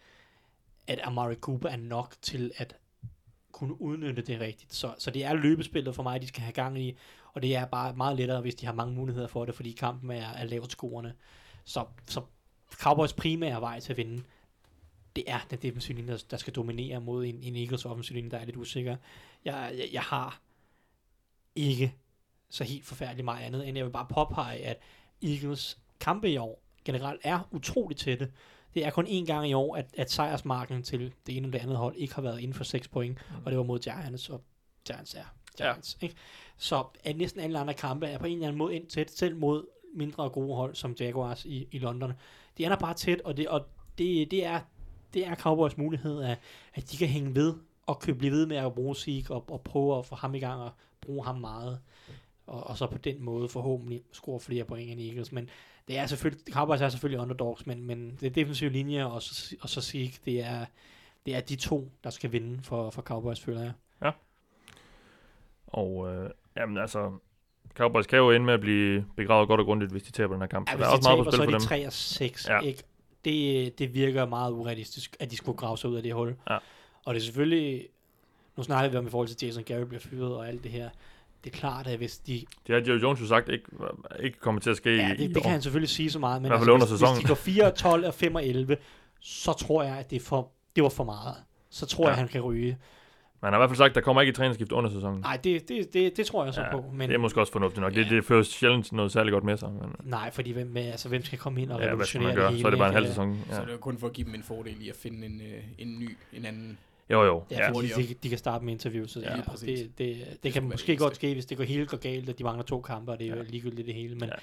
at 0.87 0.99
Amari 1.03 1.35
Cooper 1.35 1.69
er 1.69 1.77
nok 1.77 2.15
til 2.21 2.51
at 2.57 2.75
kunne 3.51 3.81
udnytte 3.81 4.21
det 4.21 4.39
rigtigt. 4.39 4.73
Så, 4.73 4.93
så 4.97 5.11
det 5.11 5.25
er 5.25 5.33
løbespillet 5.33 5.95
for 5.95 6.03
mig, 6.03 6.21
de 6.21 6.27
skal 6.27 6.41
have 6.41 6.53
gang 6.53 6.81
i, 6.81 6.97
og 7.33 7.41
det 7.41 7.55
er 7.55 7.65
bare 7.65 7.95
meget 7.95 8.17
lettere, 8.17 8.41
hvis 8.41 8.55
de 8.55 8.65
har 8.65 8.73
mange 8.73 8.95
muligheder 8.95 9.27
for 9.27 9.45
det, 9.45 9.55
fordi 9.55 9.71
kampen 9.71 10.11
er, 10.11 10.27
er 10.27 10.43
lavt 10.43 10.71
scorende. 10.71 11.13
Så, 11.63 11.85
så 12.07 12.21
Cowboys 12.73 13.13
primære 13.13 13.61
vej 13.61 13.79
til 13.79 13.93
at 13.93 13.97
vinde, 13.97 14.23
det 15.19 15.31
er 15.31 15.39
den 15.49 15.59
defensive 15.61 15.97
linje, 15.97 16.11
der, 16.11 16.23
der 16.31 16.37
skal 16.37 16.53
dominere 16.53 17.01
mod 17.01 17.25
en, 17.25 17.39
en 17.43 17.55
Eagles 17.55 17.85
offensiv 17.85 18.15
linje, 18.15 18.31
der 18.31 18.37
er 18.37 18.45
lidt 18.45 18.57
usikker. 18.57 18.95
Jeg, 19.45 19.73
jeg, 19.77 19.89
jeg 19.93 20.01
har 20.01 20.41
ikke 21.55 21.95
så 22.49 22.63
helt 22.63 22.85
forfærdeligt 22.85 23.25
meget 23.25 23.45
andet, 23.45 23.67
end 23.67 23.77
jeg 23.77 23.85
vil 23.85 23.91
bare 23.91 24.07
påpege, 24.09 24.59
at 24.65 24.77
Eagles 25.21 25.79
kampe 25.99 26.31
i 26.31 26.37
år 26.37 26.61
generelt 26.85 27.21
er 27.23 27.47
utroligt 27.51 27.99
tætte. 27.99 28.31
Det 28.73 28.85
er 28.85 28.89
kun 28.89 29.07
én 29.07 29.25
gang 29.25 29.49
i 29.49 29.53
år, 29.53 29.75
at, 29.75 29.85
at 29.97 30.11
sejrsmarken 30.11 30.83
til 30.83 31.13
det 31.27 31.37
ene 31.37 31.47
eller 31.47 31.57
det 31.57 31.63
andet 31.63 31.77
hold 31.77 31.95
ikke 31.95 32.15
har 32.15 32.21
været 32.21 32.39
inden 32.39 32.53
for 32.53 32.63
6 32.63 32.87
point, 32.87 33.17
mm. 33.29 33.35
og 33.45 33.51
det 33.51 33.57
var 33.57 33.63
mod 33.63 33.79
Giants, 33.79 34.29
og 34.29 34.41
Giants 34.85 35.13
er 35.13 35.33
Giants. 35.57 35.97
Ja. 36.01 36.05
Ikke? 36.07 36.15
Så 36.57 36.83
at 37.03 37.17
næsten 37.17 37.41
alle 37.41 37.59
andre 37.59 37.73
kampe 37.73 38.07
er 38.07 38.17
på 38.17 38.25
en 38.25 38.33
eller 38.33 38.47
anden 38.47 38.57
måde 38.57 38.75
ind 38.75 38.87
tæt, 38.87 39.11
selv 39.11 39.35
mod 39.35 39.65
mindre 39.95 40.29
gode 40.29 40.55
hold 40.55 40.75
som 40.75 40.95
Jaguars 40.99 41.45
i, 41.45 41.67
i 41.71 41.79
London. 41.79 42.13
De 42.57 42.65
er 42.65 42.75
bare 42.75 42.93
tæt, 42.93 43.21
og 43.21 43.37
det, 43.37 43.47
og 43.47 43.65
det, 43.97 44.31
det, 44.31 44.45
er, 44.45 44.59
det 45.13 45.27
er 45.27 45.35
Cowboys 45.35 45.77
mulighed, 45.77 46.21
at, 46.23 46.37
at 46.73 46.91
de 46.91 46.97
kan 46.97 47.07
hænge 47.07 47.35
ved 47.35 47.53
og 47.85 47.99
kan 47.99 48.17
blive 48.17 48.31
ved 48.31 48.45
med 48.45 48.57
at 48.57 48.73
bruge 48.73 48.95
Zeke 48.95 49.33
og, 49.33 49.45
og 49.47 49.61
prøve 49.61 49.97
at 49.97 50.05
få 50.05 50.15
ham 50.15 50.35
i 50.35 50.39
gang 50.39 50.61
og 50.61 50.71
bruge 51.01 51.25
ham 51.25 51.35
meget. 51.35 51.79
Og, 52.47 52.67
og 52.67 52.77
så 52.77 52.87
på 52.87 52.97
den 52.97 53.23
måde 53.23 53.49
forhåbentlig 53.49 54.03
score 54.11 54.39
flere 54.39 54.63
point 54.63 54.91
end 54.91 55.01
Eagles. 55.01 55.31
Men 55.31 55.49
det 55.87 55.97
er 55.97 56.05
selvfølgelig, 56.05 56.53
Cowboys 56.53 56.81
er 56.81 56.89
selvfølgelig 56.89 57.21
underdogs, 57.21 57.65
men, 57.67 57.83
men 57.83 58.17
det 58.19 58.27
er 58.27 58.29
defensive 58.31 58.69
linje 58.69 59.05
og 59.05 59.21
så, 59.21 59.55
og 59.61 59.69
så 59.69 59.81
Zeke, 59.81 60.19
det 60.25 60.43
er, 60.43 60.65
det 61.25 61.35
er 61.35 61.39
de 61.41 61.55
to, 61.55 61.91
der 62.03 62.09
skal 62.09 62.31
vinde 62.31 62.63
for, 62.63 62.89
for 62.89 63.01
Cowboys, 63.01 63.39
føler 63.39 63.61
jeg. 63.61 63.71
Og 65.67 66.13
øh, 66.13 66.29
jamen 66.57 66.77
altså, 66.77 67.11
Cowboys 67.73 68.07
kan 68.07 68.17
jo 68.17 68.31
ende 68.31 68.45
med 68.45 68.53
at 68.53 68.59
blive 68.59 69.05
begravet 69.15 69.47
godt 69.47 69.59
og 69.59 69.65
grundigt, 69.65 69.91
hvis 69.91 70.03
de 70.03 70.11
taber 70.11 70.33
den 70.33 70.41
her 70.41 70.47
kamp. 70.47 70.69
Ja, 70.69 70.73
så 70.73 70.77
der 70.79 70.85
er 70.85 70.89
de 70.89 70.95
også 70.95 71.09
meget 71.09 71.25
på 71.25 71.31
taber, 71.31 71.31
så 71.31 71.37
spil 71.37 71.53
er 71.55 71.59
for 71.59 71.59
de 71.59 71.59
dem. 71.59 71.67
3 71.83 71.87
og 71.87 71.93
6, 71.93 72.47
Ja. 72.47 72.53
ja. 72.55 72.61
ikke? 72.61 72.83
Det, 73.25 73.79
det 73.79 73.93
virker 73.93 74.25
meget 74.25 74.51
urealistisk, 74.51 75.17
at 75.19 75.31
de 75.31 75.35
skulle 75.37 75.57
grave 75.57 75.77
sig 75.77 75.89
ud 75.89 75.95
af 75.95 76.03
det 76.03 76.13
hul. 76.13 76.35
Ja. 76.49 76.57
Og 77.05 77.13
det 77.13 77.19
er 77.21 77.23
selvfølgelig, 77.25 77.87
nu 78.57 78.63
snakker 78.63 78.89
vi 78.91 78.97
om 78.97 79.07
i 79.07 79.09
forhold 79.09 79.27
til 79.27 79.47
Jason 79.47 79.63
Garrett 79.63 79.87
bliver 79.87 80.01
fyret 80.01 80.35
og 80.35 80.47
alt 80.47 80.63
det 80.63 80.71
her. 80.71 80.89
Det 81.43 81.53
er 81.53 81.57
klart, 81.57 81.87
at 81.87 81.97
hvis 81.97 82.17
de... 82.17 82.45
Det 82.67 82.75
har 82.75 82.91
Jerry 82.91 83.01
Jones 83.01 83.21
jo 83.21 83.27
sagt 83.27 83.49
ikke, 83.49 83.65
ikke 84.23 84.39
kommer 84.39 84.61
til 84.61 84.69
at 84.69 84.77
ske 84.77 84.95
Ja, 84.95 85.09
i, 85.09 85.13
i 85.13 85.17
det, 85.17 85.29
det 85.29 85.37
år. 85.37 85.41
kan 85.41 85.51
han 85.51 85.61
selvfølgelig 85.61 85.89
sige 85.89 86.11
så 86.11 86.19
meget, 86.19 86.41
men 86.41 86.51
under 86.51 86.77
hvis, 86.77 86.89
sæsonen. 86.89 87.15
hvis 87.15 87.23
de 87.23 87.27
går 87.27 87.35
4, 87.35 87.71
12 87.71 88.05
og 88.05 88.13
5 88.13 88.35
og 88.35 88.45
11, 88.45 88.77
så 89.19 89.53
tror 89.53 89.83
jeg, 89.83 89.97
at 89.97 90.09
det, 90.09 90.15
er 90.15 90.19
for, 90.19 90.51
det 90.75 90.83
var 90.83 90.89
for 90.89 91.03
meget. 91.03 91.35
Så 91.69 91.85
tror 91.85 92.03
Ja. 92.03 92.09
jeg, 92.09 92.17
han 92.17 92.27
kan 92.27 92.41
ryge. 92.41 92.77
Men 93.41 93.45
han 93.45 93.53
har 93.53 93.59
i 93.59 93.61
hvert 93.61 93.69
fald 93.69 93.77
sagt, 93.77 93.89
at 93.89 93.95
der 93.95 94.01
kommer 94.01 94.21
ikke 94.21 94.29
et 94.29 94.35
trænerskift 94.35 94.71
under 94.71 94.89
sæsonen. 94.89 95.19
Nej, 95.21 95.37
det, 95.43 95.69
det, 95.69 95.93
det, 95.93 96.17
det 96.17 96.25
tror 96.25 96.45
jeg 96.45 96.53
så 96.53 96.61
ja, 96.61 96.71
på. 96.71 96.85
Men 96.93 97.09
det 97.09 97.15
er 97.15 97.19
måske 97.19 97.39
også 97.39 97.51
fornuftigt 97.53 97.81
nok. 97.81 97.93
Det, 97.95 98.05
Ja. 98.11 98.15
det 98.15 98.25
fører 98.25 98.43
sjældent 98.43 98.91
noget 98.93 99.11
særligt 99.11 99.33
godt 99.33 99.43
med 99.43 99.57
sig. 99.57 99.71
Men, 99.71 99.95
nej, 100.03 100.31
fordi 100.31 100.51
hvem, 100.51 100.67
med, 100.67 100.81
altså, 100.85 101.09
hvem 101.09 101.23
skal 101.25 101.39
komme 101.39 101.61
ind 101.61 101.71
og 101.71 101.81
ja, 101.81 101.87
revolutionere 101.87 102.27
man 102.27 102.37
det 102.37 102.49
hele? 102.49 102.61
Så 102.61 102.67
er 102.67 102.69
det 102.71 102.79
bare 102.79 102.87
en 102.89 102.93
halv 102.93 103.07
sæson. 103.07 103.43
Ja. 103.49 103.55
Så 103.55 103.61
det 103.61 103.67
er 103.67 103.71
jo 103.71 103.77
kun 103.77 103.97
for 103.97 104.07
at 104.07 104.13
give 104.13 104.25
dem 104.25 104.35
en 104.35 104.43
fordel 104.43 104.75
i 104.81 104.89
at 104.89 104.95
finde 104.95 105.25
en, 105.25 105.41
øh, 105.41 105.63
en 105.77 105.99
ny, 105.99 106.17
en 106.33 106.45
anden. 106.45 106.77
Jo, 107.11 107.23
jo. 107.23 107.43
Ja, 107.51 107.57
Ja. 107.65 107.71
hurtigere. 107.71 108.01
de, 108.01 108.15
de 108.23 108.29
kan 108.29 108.37
starte 108.37 108.65
med 108.65 108.73
interviews. 108.73 109.11
Så 109.11 109.19
Ja, 109.19 109.35
ja, 109.35 109.41
det, 109.61 109.67
det, 109.67 109.97
det, 109.97 110.17
det 110.43 110.53
kan 110.53 110.63
måske 110.63 110.91
det 110.91 110.99
godt 110.99 111.15
ske, 111.15 111.33
hvis 111.33 111.45
det 111.45 111.57
går 111.57 111.63
helt 111.63 111.89
går 111.89 111.97
galt, 111.97 112.29
at 112.29 112.39
de 112.39 112.43
mangler 112.43 112.63
to 112.63 112.81
kampe, 112.81 113.11
og 113.11 113.19
det 113.19 113.25
er 113.27 113.29
jo 113.31 113.35
Ja. 113.35 113.41
ligegyldigt 113.49 113.85
det 113.85 113.95
hele. 113.95 114.15
Men 114.15 114.23
Ja. 114.29 114.33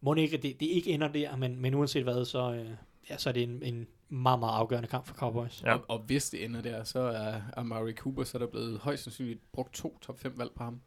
må 0.00 0.14
det 0.14 0.20
ikke, 0.20 0.36
det, 0.36 0.60
det 0.60 0.66
ikke 0.66 0.90
ender 0.90 1.08
der, 1.08 1.36
men, 1.36 1.60
men 1.62 1.74
uanset 1.74 2.02
hvad, 2.02 2.24
så, 2.24 2.52
øh, 2.52 2.66
ja, 3.10 3.16
så 3.16 3.28
er 3.28 3.32
det 3.32 3.42
en, 3.42 3.62
en 3.62 3.86
meget, 4.08 4.38
meget 4.38 4.54
afgørende 4.58 4.88
kamp 4.88 5.06
for 5.06 5.14
Cowboys. 5.14 5.62
Ja. 5.62 5.74
Og, 5.74 5.84
og 5.88 5.98
hvis 5.98 6.30
det 6.30 6.44
ender 6.44 6.60
der, 6.62 6.84
så 6.84 6.98
er 7.00 7.40
Amari 7.56 7.92
Cooper, 7.92 8.24
så 8.24 8.38
er 8.38 8.42
der 8.42 8.46
blevet 8.46 8.78
højst 8.78 9.02
sandsynligt 9.04 9.52
brugt 9.52 9.74
to 9.74 9.98
top 10.00 10.18
5 10.20 10.38
valg 10.38 10.50
på 10.56 10.64
ham. 10.64 10.80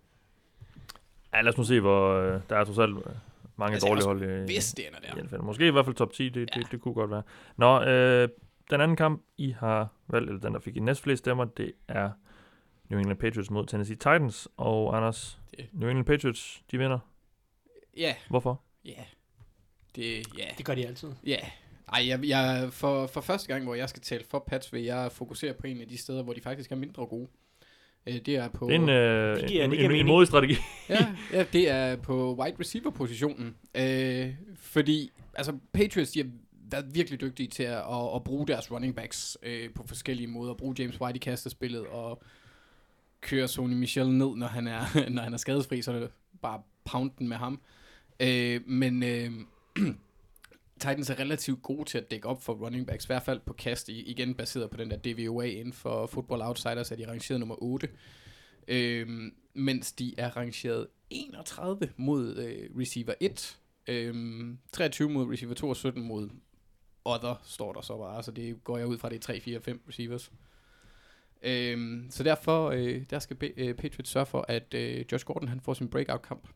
ja, 1.33 1.41
lad 1.41 1.51
os 1.53 1.57
nu 1.57 1.63
se, 1.63 1.79
hvor 1.79 2.13
øh, 2.13 2.41
der 2.49 2.57
er 2.57 2.63
trods 2.63 2.79
alt 2.79 2.97
øh, 2.97 3.03
mange 3.55 3.73
Altså, 3.73 3.87
dårlige 3.87 4.07
også 4.07 4.25
hold 4.27 4.41
i, 4.41 4.43
Hvis 4.45 4.73
det 4.73 4.87
ender 4.87 4.99
der. 4.99 5.17
i 5.17 5.23
NFL. 5.23 5.41
Måske 5.41 5.67
i 5.67 5.71
hvert 5.71 5.85
fald 5.85 5.95
top 5.95 6.11
10, 6.13 6.29
det, 6.29 6.49
Ja. 6.55 6.59
det, 6.61 6.71
det 6.71 6.81
kunne 6.81 6.93
godt 6.93 7.11
være. 7.11 7.23
Nå, 7.57 7.81
øh, 7.83 8.29
den 8.71 8.81
anden 8.81 8.97
kamp, 8.97 9.23
I 9.37 9.51
har 9.51 9.87
valgt, 10.07 10.29
eller 10.29 10.41
den, 10.41 10.53
der 10.53 10.59
fik 10.59 10.75
I 10.77 10.79
næstflest 10.79 11.19
stemmer, 11.19 11.45
det 11.45 11.71
er 11.87 12.11
New 12.89 12.99
England 12.99 13.19
Patriots 13.19 13.51
mod 13.51 13.65
Tennessee 13.65 13.95
Titans. 13.95 14.47
Og 14.57 14.97
Anders, 14.97 15.39
Det- 15.57 15.69
New 15.73 15.89
England 15.89 16.05
Patriots, 16.05 16.63
de 16.71 16.77
vinder. 16.77 16.99
Ja, 17.97 18.15
Hvorfor? 18.29 18.61
ja. 18.85 19.03
Det, 19.95 20.37
ja. 20.37 20.45
Det 20.57 20.65
gør 20.65 20.75
de 20.75 20.87
altid. 20.87 21.11
Ja. 21.25 21.37
Ej, 21.93 22.07
jeg, 22.07 22.19
jeg, 22.27 22.67
for, 22.71 23.07
for 23.07 23.21
første 23.21 23.47
gang, 23.47 23.63
hvor 23.63 23.75
jeg 23.75 23.89
skal 23.89 24.01
tale 24.01 24.23
for 24.29 24.43
Pats, 24.47 24.73
vil 24.73 24.83
jeg 24.83 25.11
fokusere 25.11 25.53
på 25.53 25.67
en 25.67 25.81
af 25.81 25.87
de 25.87 25.97
steder, 25.97 26.23
hvor 26.23 26.33
de 26.33 26.41
faktisk 26.41 26.71
er 26.71 26.75
mindre 26.75 27.05
gode. 27.05 27.27
Øh, 28.07 28.13
Det 28.25 28.27
er 28.35 28.47
på... 28.49 28.67
En, 28.67 28.89
øh, 28.89 29.37
Det 29.41 29.49
giver- 29.49 29.63
en, 29.65 29.73
en, 29.73 29.79
en 29.79 29.87
mening. 29.87 30.07
modig 30.07 30.27
strategi. 30.27 30.55
ja, 30.89 31.15
ja, 31.33 31.45
det 31.53 31.69
er 31.69 31.95
på 31.95 32.35
wide 32.35 32.55
receiver 32.59 32.89
positionen. 32.91 33.55
Øh, 33.75 34.33
fordi, 34.55 35.11
altså, 35.33 35.57
Patriots, 35.73 36.11
de 36.11 36.19
har 36.23 36.29
været 36.71 36.85
virkelig 36.95 37.21
dygtige 37.21 37.47
til 37.47 37.63
at, 37.63 37.77
at, 37.77 38.15
at 38.15 38.23
bruge 38.23 38.47
deres 38.47 38.71
running 38.71 38.95
backs 38.95 39.37
øh, 39.43 39.69
på 39.75 39.83
forskellige 39.87 40.27
måder. 40.27 40.53
Bruge 40.53 40.75
James 40.79 41.01
White 41.01 41.15
i 41.15 41.19
kastespillet 41.19 41.85
og 41.87 42.23
køre 43.21 43.47
Sony 43.47 43.73
Michel 43.73 44.09
ned, 44.09 44.35
når 44.35 44.47
han 44.47 44.67
er, 44.67 44.81
når 45.09 45.21
han 45.21 45.33
er 45.33 45.37
skadesfri, 45.37 45.81
så 45.81 45.91
er 45.91 45.99
det 45.99 46.09
bare 46.41 46.61
pound 46.85 47.11
den 47.19 47.27
med 47.27 47.37
ham. 47.37 47.59
Øh, 48.19 48.61
men 48.67 49.03
øh, 49.03 49.31
Titans 50.79 51.09
er 51.09 51.19
relativt 51.19 51.61
gode 51.61 51.89
til 51.89 51.97
at 51.97 52.11
dække 52.11 52.27
op 52.27 52.43
for 52.43 52.53
running 52.53 52.87
backs, 52.87 53.05
i 53.05 53.07
hvert 53.07 53.23
fald 53.23 53.39
på 53.45 53.53
kast, 53.53 53.89
igen 53.89 54.35
baseret 54.35 54.69
på 54.69 54.77
den 54.77 54.91
der 54.91 54.97
DVOA 54.97 55.45
inden 55.45 55.73
for 55.73 56.07
Football 56.07 56.41
Outsiders, 56.41 56.91
er 56.91 56.95
de 56.95 57.09
rangeret 57.09 57.39
nummer 57.39 57.63
8. 57.63 57.89
øh, 58.67 59.31
mens 59.53 59.91
de 59.91 60.13
er 60.17 60.37
rangeret 60.37 60.87
31 61.09 61.89
mod 61.97 62.37
øh, 62.37 62.69
receiver 62.79 63.13
1, 63.19 63.59
øh, 63.87 64.45
23 64.71 65.09
mod 65.09 65.31
receiver 65.31 65.53
2 65.53 65.69
og 65.69 65.75
17 65.75 66.03
mod 66.03 66.29
other, 67.05 67.41
står 67.45 67.73
der 67.73 67.81
så 67.81 67.97
bare. 67.97 68.23
Så 68.23 68.31
det 68.31 68.63
går 68.63 68.77
jeg 68.77 68.87
ud 68.87 68.97
fra, 68.97 69.09
det 69.09 69.15
er 69.15 69.19
3, 69.19 69.39
4, 69.39 69.61
5 69.61 69.81
receivers. 69.89 70.31
Øh, 71.43 72.03
så 72.09 72.23
derfor 72.23 72.69
øh, 72.69 73.03
der 73.09 73.19
skal 73.19 73.35
B- 73.35 73.57
øh, 73.57 73.73
Patriots 73.75 74.09
sørge 74.09 74.25
for, 74.25 74.45
at 74.47 74.73
øh, 74.73 75.05
Josh 75.11 75.25
Gordon 75.25 75.47
han 75.47 75.59
får 75.61 75.73
sin 75.73 75.87
breakout-kamp. 75.89 76.47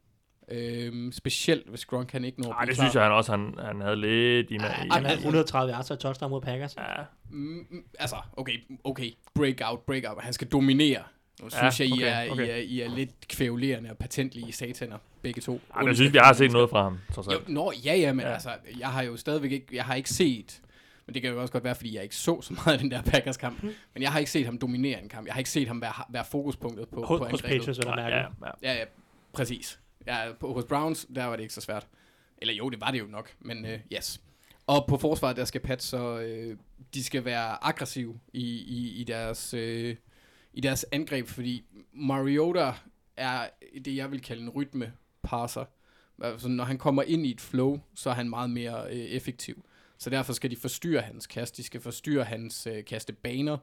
Øhm, 0.52 1.12
specielt 1.12 1.70
hvis 1.70 1.86
Gronk 1.86 2.08
kan 2.08 2.26
ikke 2.26 2.42
når 2.42 2.52
Ej, 2.54 2.66
det 2.66 2.76
synes 2.76 2.96
jeg 2.96 3.04
han 3.04 3.12
også, 3.12 3.32
han, 3.32 3.54
han 3.66 3.82
havde 3.82 3.96
lidt 3.96 4.52
i. 4.52 4.56
I 4.56 4.58
han 4.92 5.06
havde 5.06 5.18
130 5.18 5.74
yards 5.74 5.92
og 5.92 6.00
touchdown 6.00 6.30
mod 6.32 6.42
Packers. 6.42 6.76
ja, 6.78 6.84
Mm, 7.30 7.38
mm, 7.70 7.84
altså, 8.00 8.16
okay, 8.38 8.54
okay, 8.84 9.12
breakout, 9.36 9.80
breakout. 9.80 10.24
Han 10.24 10.34
skal 10.34 10.48
dominere. 10.48 11.04
Nu 11.42 11.50
Ja, 11.62 11.72
synes 11.72 11.80
jeg, 11.80 11.88
I, 11.88 11.92
okay, 11.92 12.28
er, 12.28 12.32
okay. 12.32 12.46
I, 12.46 12.50
er, 12.50 12.56
I 12.56 12.82
er 12.82 12.96
lidt 12.96 13.28
kvævlerende 13.28 13.90
og 13.90 13.98
patentlige 13.98 14.52
sataner, 14.52 14.98
begge 15.22 15.42
to. 15.42 15.62
Ej, 15.76 15.80
men 15.82 15.88
jeg 15.88 15.96
synes, 15.96 16.14
vi 16.14 16.18
har 16.18 16.34
set 16.34 16.52
noget 16.52 16.70
fra 16.70 16.84
ham, 16.84 17.00
trods 17.14 17.28
Jo, 17.28 17.32
alt. 17.32 17.50
nå, 17.50 17.72
ja, 17.86 17.96
ja, 17.96 18.14
men 18.14 18.20
Ja. 18.22 18.28
ja. 18.28 18.34
altså, 18.34 18.50
jeg 18.80 18.88
har 18.88 19.04
jo 19.04 19.18
stadigvæk 19.18 19.52
ikke, 19.52 19.68
jeg 19.76 19.86
har 19.86 19.96
ikke 19.96 20.10
set, 20.10 20.62
men 21.06 21.14
det 21.14 21.22
kan 21.22 21.32
jo 21.32 21.42
også 21.42 21.52
godt 21.52 21.64
være, 21.64 21.76
fordi 21.76 21.96
jeg 21.96 22.04
ikke 22.04 22.16
så 22.16 22.42
så 22.42 22.54
meget 22.54 22.74
af 22.74 22.80
den 22.80 22.92
der 22.92 23.02
Packers-kamp, 23.02 23.64
men 23.64 24.02
jeg 24.04 24.12
har 24.12 24.20
ikke 24.20 24.32
set 24.32 24.46
ham 24.46 24.58
dominere 24.58 25.04
en 25.04 25.10
kamp. 25.10 25.26
Jeg 25.28 25.34
har 25.34 25.40
ikke 25.40 25.50
set 25.50 25.68
ham 25.68 25.82
være, 25.82 25.94
være 26.10 26.26
fokuspunktet 26.32 26.90
på, 26.90 26.96
Hos, 27.06 27.08
på 27.08 27.26
hos 27.26 27.42
angrebet. 27.42 27.60
Patriots, 27.60 27.80
vil 27.80 27.86
jeg 27.88 27.96
Ja, 27.98 28.04
mærke. 28.04 28.16
ja, 28.16 28.22
ja. 28.64 28.74
Ja, 28.74 28.80
ja, 28.80 28.86
præcis. 29.34 29.80
Ja, 30.08 30.32
på, 30.40 30.54
hos 30.54 30.66
Browns, 30.66 31.08
der 31.16 31.26
var 31.26 31.36
det 31.36 31.44
ikke 31.44 31.54
så 31.54 31.62
svært. 31.62 31.88
Eller 32.38 32.54
jo, 32.54 32.70
det 32.70 32.82
var 32.82 32.92
det 32.92 33.00
jo 33.00 33.06
nok, 33.06 33.36
men 33.40 33.66
øh, 33.66 33.80
yes. 33.94 34.22
Og 34.68 34.86
på 34.88 34.98
forsvaret, 34.98 35.38
der 35.38 35.46
skal 35.46 35.62
Pats 35.62 35.86
så, 35.86 36.20
øh, 36.20 36.58
de 36.94 37.04
skal 37.04 37.26
være 37.26 37.64
aggressive 37.64 38.20
i, 38.34 38.44
i, 38.44 39.02
i, 39.02 39.04
deres, 39.04 39.54
øh, 39.54 39.96
i 40.54 40.62
deres 40.62 40.86
angreb, 40.92 41.28
fordi 41.28 41.64
Mariota 41.94 42.74
er 43.18 43.50
det, 43.86 43.96
jeg 43.96 44.12
vil 44.12 44.22
kalde 44.22 44.42
en 44.42 44.50
rytme-passer. 44.50 45.66
Altså, 46.22 46.48
når 46.48 46.64
han 46.64 46.78
kommer 46.78 47.04
ind 47.04 47.26
i 47.26 47.32
et 47.32 47.42
flow, 47.42 47.80
så 47.96 48.10
er 48.10 48.14
han 48.14 48.30
meget 48.30 48.50
mere 48.50 48.86
øh, 48.90 48.98
effektiv. 48.98 49.66
Så 49.98 50.10
derfor 50.10 50.34
skal 50.34 50.52
de 50.52 50.56
forstyrre 50.56 51.02
hans 51.02 51.28
kast, 51.28 51.58
de 51.58 51.64
skal 51.64 51.82
forstyrre 51.82 52.24
hans 52.24 52.68
øh, 52.68 52.86
kastebaner, 52.86 53.58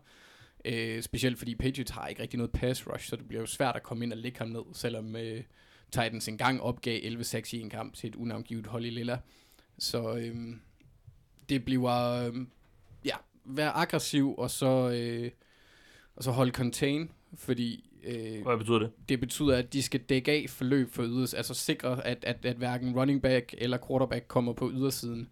øh, 0.65 1.03
specielt 1.03 1.39
fordi 1.39 1.55
Patriots 1.55 1.91
har 1.91 2.07
ikke 2.07 2.23
rigtig 2.23 2.39
noget 2.39 2.53
pass 2.53 2.87
rush, 2.87 3.09
så 3.09 3.17
det 3.17 3.29
bliver 3.29 3.41
jo 3.41 3.47
svært 3.47 3.77
at 3.77 3.83
komme 3.83 4.05
ind 4.05 4.13
og 4.13 4.19
lægge 4.19 4.39
ham 4.39 4.49
ned, 4.49 4.63
selvom 4.73 5.17
øh, 5.17 5.43
Titans 5.91 6.29
engang 6.29 6.61
opgav 6.61 7.01
11-6 7.01 7.57
i 7.57 7.61
en 7.61 7.71
kamp 7.71 7.95
til 7.95 8.09
et 8.09 8.15
unavngivet 8.17 8.67
hold 8.67 8.85
i 8.85 8.91
Lilla. 8.91 9.19
Så 9.79 10.17
øh, 10.17 10.37
det 11.49 11.65
bliver, 11.65 12.27
øh, 12.27 12.35
ja, 13.05 13.17
være 13.45 13.71
aggressiv, 13.71 14.35
og 14.39 14.51
så, 14.51 14.91
øh, 14.91 15.31
og 16.17 16.25
så 16.25 16.31
holde 16.31 16.53
contain, 16.53 17.11
fordi 17.35 17.91
øh, 18.05 18.43
Hvad 18.43 18.59
betyder 18.59 18.79
det? 18.79 18.91
det 19.09 19.21
betyder, 19.21 19.57
at 19.57 19.73
de 19.73 19.83
skal 19.83 20.01
dække 20.01 20.33
af 20.33 20.47
forløb 20.49 20.93
for 20.93 21.03
yders, 21.03 21.35
altså 21.35 21.55
sikre, 21.55 22.07
at, 22.07 22.19
at, 22.25 22.45
at 22.45 22.57
hverken 22.57 22.97
running 22.97 23.23
back 23.23 23.55
eller 23.59 23.79
quarterback 23.89 24.29
kommer 24.29 24.53
på 24.53 24.71
ydersiden 24.75 25.29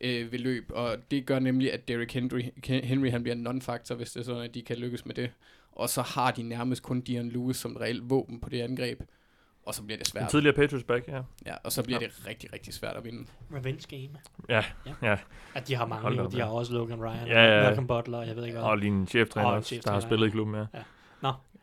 øh, 0.00 0.32
ved 0.32 0.38
løb, 0.38 0.70
og 0.74 0.96
det 1.10 1.26
gør 1.26 1.38
nemlig, 1.38 1.72
at 1.72 1.88
Derrick 1.88 2.12
Henry, 2.12 2.42
Henry 2.64 3.10
han 3.10 3.22
bliver 3.22 3.36
en 3.36 3.46
non-factor, 3.46 3.94
hvis 3.94 4.12
det 4.12 4.20
er 4.20 4.24
sådan, 4.24 4.42
at 4.42 4.54
de 4.54 4.62
kan 4.62 4.76
lykkes 4.76 5.06
med 5.06 5.14
det. 5.14 5.30
Og 5.72 5.88
så 5.88 6.02
har 6.02 6.30
de 6.30 6.42
nærmest 6.42 6.82
kun 6.82 7.00
Dion 7.00 7.28
Lewis 7.28 7.56
som 7.56 7.72
et 7.72 7.80
reelt 7.80 8.10
våben 8.10 8.40
på 8.40 8.48
det 8.48 8.60
angreb, 8.60 9.02
og 9.66 9.74
så 9.74 9.82
bliver 9.82 9.98
det 9.98 10.06
En 10.06 10.10
svært. 10.10 10.30
tidligere 10.30 10.54
Patriots 10.56 10.84
back, 10.84 11.08
ja. 11.08 11.20
Ja, 11.46 11.54
og 11.64 11.72
så 11.72 11.82
bliver 11.82 11.98
Ja. 12.00 12.06
det 12.06 12.26
rigtig, 12.26 12.52
rigtig 12.52 12.74
svært 12.74 12.96
at 12.96 13.04
vinde. 13.04 13.26
Revenge 13.54 13.86
game. 13.98 14.18
Ja, 14.48 14.64
ja. 15.02 15.16
At 15.54 15.68
de 15.68 15.74
har 15.74 15.86
mange, 15.86 16.02
Hold 16.02 16.18
op, 16.18 16.32
de 16.32 16.36
ja. 16.36 16.44
har 16.44 16.52
også 16.52 16.72
Logan 16.72 17.00
Ryan, 17.00 17.26
Ja, 17.26 17.44
ja, 17.44 17.56
ja. 17.56 17.62
Malcolm 17.62 17.86
Butler, 17.86 18.22
jeg 18.22 18.36
ved 18.36 18.44
ikke 18.44 18.58
hvad. 18.58 18.68
Og 18.68 18.78
lige 18.78 18.88
en 18.88 19.06
cheftræner 19.06 19.46
Og 19.48 19.52
en 19.54 19.58
også, 19.58 19.68
der 19.70 19.76
har 19.76 20.00
cheftræner, 20.00 20.00
spillet 20.00 20.26
ja. 20.26 20.28
i 20.28 20.30
klubben, 20.30 20.54
ja. 20.54 20.66
Ja. 20.74 20.82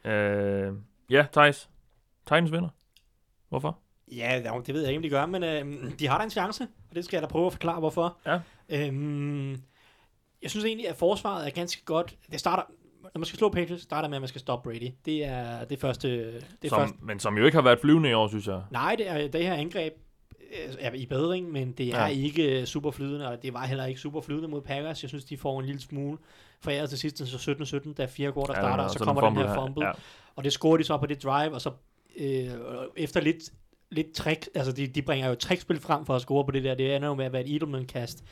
Nå. 0.06 0.12
Øh, 0.12 0.74
ja, 1.10 1.26
Thijs. 1.34 1.70
Titans 2.26 2.52
vinder. 2.52 2.70
Hvorfor? 3.50 3.80
Ja, 4.12 4.42
det 4.58 4.68
det 4.68 4.74
ved 4.76 4.82
jeg 4.82 4.90
ikke, 4.90 4.98
om 5.00 5.04
de 5.04 5.10
gør, 5.10 5.26
men 5.26 5.44
øh, 5.44 5.92
de 6.00 6.08
har 6.08 6.18
da 6.18 6.24
en 6.24 6.30
chance, 6.30 6.64
og 6.90 6.96
det 6.96 7.06
skal 7.06 7.18
jeg 7.18 7.22
da 7.22 7.28
prøve 7.28 7.46
at 7.46 7.52
forklare, 7.54 7.80
hvorfor. 7.80 8.18
Ja. 8.26 8.40
Øhm, 8.70 9.52
jeg 10.42 10.50
synes 10.50 10.66
egentlig, 10.66 10.90
at 10.90 10.96
forsvaret 10.96 11.48
er 11.48 11.52
ganske 11.52 11.86
godt. 11.86 12.18
Det 12.32 12.40
starter, 12.40 12.64
når 13.14 13.20
man 13.20 13.26
skal 13.26 13.38
slå 13.40 13.50
Patriots, 13.50 13.84
starter 13.84 14.10
med, 14.10 14.18
at 14.18 14.22
man 14.22 14.28
skal 14.28 14.42
stoppe 14.42 14.70
Brady. 14.70 14.92
Det 15.06 15.26
er 15.26 15.64
det 15.66 15.80
første... 15.80 16.34
Det 16.62 16.70
som, 16.70 16.80
første 16.80 16.98
Men 17.02 17.20
som 17.20 17.38
jo 17.38 17.46
ikke 17.46 17.56
har 17.56 17.62
været 17.64 17.80
flyvende 17.80 18.10
i 18.10 18.14
år, 18.14 18.28
synes 18.28 18.48
jeg. 18.48 18.62
nej, 18.72 18.96
det, 18.98 19.10
er, 19.10 19.28
det 19.28 19.44
her 19.44 19.54
angreb 19.54 19.94
øh, 20.40 20.74
er 20.80 20.94
i 20.94 21.06
bedring, 21.06 21.52
men 21.52 21.72
det 21.72 21.88
er 21.88 21.98
Ja. 21.98 22.06
ja. 22.06 22.08
ikke 22.08 22.66
super 22.66 22.92
flydende, 22.92 23.28
og 23.28 23.44
det 23.44 23.54
var 23.54 23.66
heller 23.66 23.86
ikke 23.86 24.00
super 24.00 24.22
flydende 24.22 24.48
mod 24.48 24.62
Packers. 24.62 25.04
Jeg 25.04 25.10
synes, 25.10 25.26
de 25.26 25.38
får 25.38 25.60
en 25.60 25.66
lille 25.66 25.82
smule 25.82 26.18
foræret 26.62 26.90
til 26.90 26.98
sidst, 27.00 27.18
så 27.28 27.52
17-17, 27.88 27.94
da 27.94 28.06
fire 28.06 28.26
Ja, 28.26 28.32
starter, 28.46 28.68
og 28.78 28.84
og 28.84 28.90
så 28.90 28.98
sådan 28.98 29.06
kommer 29.16 29.22
den 29.22 29.36
fumble 29.36 29.48
her 29.48 29.56
fumble. 29.66 29.86
Ja. 29.86 29.92
Og 30.36 30.44
det 30.44 30.54
scorer 30.54 30.78
de 30.78 30.84
så 30.84 30.98
på 30.98 31.06
det 31.06 31.24
drive, 31.24 31.54
og 31.54 31.62
så 31.62 31.72
øh, 32.18 32.50
efter 32.98 33.22
lidt, 33.22 33.38
lidt 33.92 34.14
trick, 34.14 34.48
altså 34.56 34.72
de, 34.72 34.88
de 34.88 35.02
bringer 35.02 35.30
jo 35.30 35.36
trickspil 35.36 35.80
frem 35.80 36.06
for 36.06 36.16
at 36.16 36.22
score 36.22 36.46
på 36.46 36.52
det 36.52 36.64
der. 36.64 36.76
Det 36.76 36.96
ender 36.96 37.08
jo 37.08 37.14
med 37.14 37.26
at 37.26 37.34
være 37.34 37.42
et 37.46 37.56
Edelman-kast, 37.56 38.24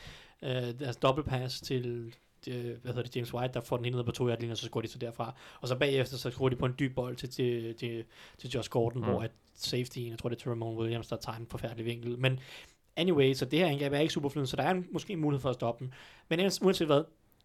øh, 0.42 0.50
deres 0.78 0.96
dobbeltpass 0.96 1.60
til 1.60 2.14
øh, 2.48 2.64
hvad 2.64 2.92
hedder 2.92 3.02
det, 3.02 3.16
James 3.16 3.34
White, 3.34 3.54
der 3.54 3.60
får 3.60 3.76
den 3.76 3.92
ned 3.92 4.04
på 4.04 4.10
to 4.10 4.28
yard 4.28 4.44
og 4.44 4.56
så 4.56 4.66
scorer 4.66 4.82
de 4.82 4.88
så 4.88 4.98
derfra. 4.98 5.34
Og 5.60 5.68
så 5.68 5.76
bagefter, 5.76 6.16
så 6.16 6.30
scorer 6.30 6.48
de 6.48 6.56
på 6.56 6.66
en 6.66 6.74
dyb 6.78 6.94
bold 6.94 7.16
til, 7.16 7.28
til, 7.30 7.74
til, 7.74 8.04
til 8.38 8.50
Josh 8.50 8.70
Gordon, 8.70 9.02
Mm. 9.02 9.08
hvor 9.08 9.22
at 9.22 9.30
safety, 9.54 9.98
jeg 9.98 10.18
tror 10.18 10.28
det 10.28 10.46
er 10.46 10.50
Ramon 10.50 10.76
Williams, 10.78 11.06
der 11.08 11.16
tager 11.16 11.36
en 11.38 11.46
forfærdelig 11.46 11.84
vinkel. 11.84 12.18
Men 12.18 12.40
anyway, 12.96 13.34
så 13.34 13.44
det 13.44 13.58
her 13.58 13.66
angreb 13.66 13.92
er 13.92 13.98
ikke 13.98 14.12
super 14.12 14.28
flydende, 14.28 14.50
så 14.50 14.56
der 14.56 14.62
er 14.62 14.70
en, 14.70 14.86
måske 14.92 15.12
en 15.12 15.20
mulighed 15.20 15.40
for 15.42 15.48
at 15.48 15.54
stoppe 15.54 15.84
den. 15.84 15.94
Men 16.28 16.38
ellers, 16.40 16.62
uanset 16.62 16.86
hvad, 16.86 17.04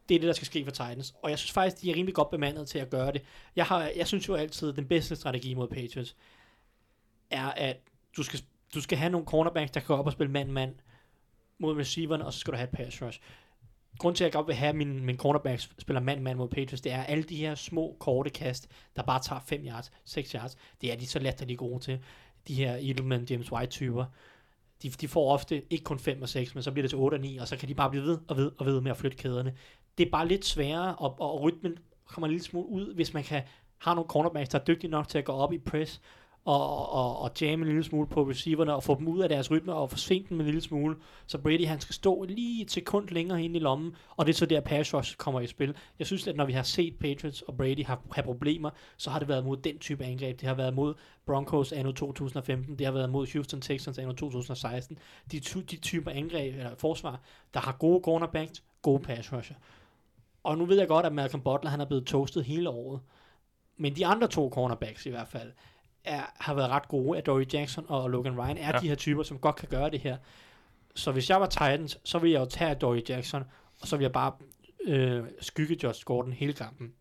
det 0.10 0.16
er 0.16 0.20
det, 0.20 0.28
der 0.28 0.34
skal 0.34 0.46
ske 0.46 0.64
for 0.64 0.72
Titans. 0.72 1.16
Og 1.22 1.30
jeg 1.30 1.40
synes 1.40 1.52
faktisk, 1.52 1.82
de 1.82 1.92
er 1.92 1.96
rimelig 1.96 2.16
godt 2.16 2.30
bemandet 2.30 2.68
til 2.68 2.80
at 2.80 2.90
gøre 2.90 3.12
det. 3.12 3.22
Jeg, 3.56 3.66
har, 3.66 3.92
jeg 3.96 4.08
synes 4.08 4.28
jo 4.28 4.36
altid, 4.36 4.70
at 4.70 4.76
den 4.76 4.88
bedste 4.88 5.16
strategi 5.16 5.54
mod 5.54 5.68
Patriots 5.68 6.16
er, 7.30 7.48
at 7.48 7.78
du 8.18 8.24
skal, 8.24 8.40
du 8.76 8.82
skal 8.82 8.98
have 8.98 9.10
nogle 9.12 9.28
cornerbacks, 9.28 9.72
der 9.72 9.80
kan 9.80 9.88
gå 9.88 9.96
op 9.96 10.06
og 10.06 10.12
spille 10.12 10.32
mand-mand 10.32 10.76
mod 11.58 11.78
receiverne, 11.78 12.26
og 12.26 12.34
så 12.34 12.40
skal 12.40 12.52
du 12.52 12.58
have 12.58 12.64
et 12.70 12.70
pass 12.78 13.02
rush 13.02 13.20
grund 14.00 14.16
til, 14.16 14.24
at 14.24 14.26
jeg 14.26 14.34
godt 14.34 14.48
vil 14.48 14.56
have, 14.56 14.70
at 14.70 14.76
min, 14.76 15.06
min 15.06 15.18
cornerback 15.18 15.62
spiller 15.78 16.02
mand-mand 16.02 16.38
mod 16.38 16.48
Patriots, 16.48 16.82
det 16.82 16.92
er 16.92 17.04
alle 17.04 17.24
de 17.24 17.36
her 17.36 17.56
små, 17.56 17.96
korte 18.00 18.30
kast, 18.30 18.70
der 18.96 19.04
bare 19.04 19.20
tager 19.24 19.40
5 19.40 19.62
yards, 19.66 19.92
6 20.06 20.32
yards. 20.32 20.58
Det 20.82 20.92
er 20.92 20.96
de 20.96 21.08
så 21.08 21.20
latterligt 21.20 21.60
gode 21.60 21.80
til. 21.80 22.00
De 22.48 22.54
her 22.54 22.76
Edelman, 22.80 23.28
James 23.30 23.52
White-typer. 23.52 24.06
De, 24.84 24.90
de 24.90 25.08
får 25.08 25.34
ofte 25.34 25.64
ikke 25.70 25.84
kun 25.84 26.00
5 26.00 26.22
og 26.22 26.30
6, 26.30 26.56
men 26.56 26.64
så 26.64 26.72
bliver 26.72 26.84
det 26.84 26.90
til 26.90 27.00
8 27.00 27.16
og 27.16 27.22
9, 27.22 27.38
og 27.38 27.48
så 27.48 27.58
kan 27.58 27.70
de 27.70 27.76
bare 27.76 27.90
blive 27.90 28.04
ved 28.04 28.18
og 28.28 28.38
ved 28.38 28.52
og 28.58 28.66
ved 28.66 28.82
med 28.82 28.92
at 28.92 28.98
flytte 28.98 29.18
kæderne. 29.18 29.56
Det 29.98 30.06
er 30.08 30.12
bare 30.12 30.28
lidt 30.28 30.46
sværere, 30.46 30.96
og, 30.96 31.22
og 31.22 31.42
rytmen 31.42 31.78
kommer 32.06 32.28
en 32.28 32.32
lille 32.32 32.46
smule 32.46 32.70
ud, 32.70 32.94
hvis 32.94 33.14
man 33.14 33.24
kan 33.24 33.42
have 33.78 33.96
nogle 33.96 34.08
cornerbacks, 34.08 34.50
der 34.50 34.60
er 34.60 34.64
dygtige 34.64 34.92
nok 34.92 35.08
til 35.08 35.18
at 35.18 35.26
gå 35.26 35.32
op 35.32 35.54
i 35.54 35.58
press, 35.58 36.02
og, 36.46 36.90
og, 36.90 37.20
og 37.20 37.32
jamme 37.42 37.66
en 37.66 37.72
lille 37.72 37.84
smule 37.84 38.08
på 38.08 38.30
receiverne, 38.30 38.76
og 38.76 38.84
få 38.84 38.96
dem 39.00 39.08
ud 39.08 39.22
af 39.22 39.30
deres 39.30 39.52
rytme, 39.52 39.74
og 39.74 39.90
forsvinde 39.90 40.30
dem 40.30 40.40
en 40.40 40.46
lille 40.46 40.62
smule, 40.62 40.96
så 41.28 41.38
Brady 41.38 41.66
han 41.66 41.80
skal 41.80 41.96
stå 41.96 42.24
lige 42.24 42.62
et 42.62 42.72
sekund 42.72 43.10
længere 43.10 43.44
inde 43.44 43.56
i 43.56 43.60
lommen, 43.60 43.96
og 44.18 44.26
det 44.26 44.34
er 44.34 44.38
så 44.38 44.46
der 44.46 44.62
pass 44.62 44.94
rush 44.94 45.16
kommer 45.16 45.40
i 45.40 45.48
spil. 45.48 45.76
Jeg 46.00 46.08
synes, 46.08 46.28
at 46.28 46.36
når 46.36 46.46
vi 46.46 46.54
har 46.54 46.64
set 46.64 46.96
Patriots 47.00 47.42
og 47.42 47.58
Brady 47.58 47.86
have, 47.86 48.00
have 48.12 48.24
problemer, 48.24 48.70
så 48.98 49.10
har 49.10 49.20
det 49.20 49.28
været 49.28 49.46
mod 49.46 49.58
den 49.58 49.80
type 49.80 50.04
angreb. 50.04 50.40
Det 50.42 50.48
har 50.48 50.56
været 50.56 50.74
mod 50.74 50.94
Broncos 51.26 51.72
anno 51.72 51.92
2015, 51.92 52.80
det 52.80 52.86
har 52.86 52.94
været 52.94 53.10
mod 53.10 53.34
Houston 53.34 53.62
Texans 53.62 53.98
anno 53.98 54.14
2016. 54.14 54.98
De, 55.32 55.40
de 55.40 55.78
typer 55.78 56.12
angreb, 56.12 56.56
eller 56.56 56.76
forsvar, 56.78 57.22
der 57.54 57.60
har 57.60 57.76
gode 57.80 58.02
cornerbacks, 58.04 58.64
gode 58.82 59.00
pass 59.00 59.34
rusher. 59.34 59.56
Og 60.44 60.58
nu 60.58 60.66
ved 60.66 60.78
jeg 60.78 60.88
godt, 60.88 61.06
at 61.06 61.14
Malcolm 61.14 61.44
Butler 61.44 61.72
han 61.72 61.82
er 61.82 61.86
blevet 61.86 62.06
toastet 62.06 62.44
hele 62.44 62.70
året. 62.70 63.00
Men 63.78 63.96
de 63.96 64.06
andre 64.06 64.28
to 64.28 64.50
cornerbacks 64.54 65.06
i 65.06 65.10
hvert 65.10 65.28
fald, 65.28 65.52
er, 66.06 66.22
har 66.40 66.54
været 66.54 66.70
ret 66.70 66.88
gode. 66.88 67.18
At 67.18 67.26
Dory 67.26 67.44
Jackson 67.54 67.86
og 67.88 68.10
Logan 68.10 68.40
Ryan 68.40 68.58
er 68.58 68.68
Ja. 68.74 68.78
de 68.78 68.88
her 68.88 68.96
typer, 68.96 69.24
som 69.24 69.40
godt 69.40 69.56
kan 69.56 69.70
gøre 69.70 69.90
det 69.90 70.00
her. 70.00 70.18
Så 70.96 71.12
hvis 71.12 71.30
jeg 71.30 71.42
var 71.42 71.48
Titans, 71.48 72.00
så 72.04 72.20
ville 72.20 72.34
jeg 72.34 72.40
jo 72.40 72.46
tage 72.46 72.76
Dory 72.76 73.02
Jackson, 73.10 73.44
og 73.82 73.88
så 73.88 73.96
ville 73.98 74.04
jeg 74.04 74.12
bare 74.12 74.32
øh, 74.86 75.24
skygge 75.42 75.78
Josh 75.84 76.04
Gordon 76.04 76.34
hele 76.34 76.54
kampen. 76.54 76.94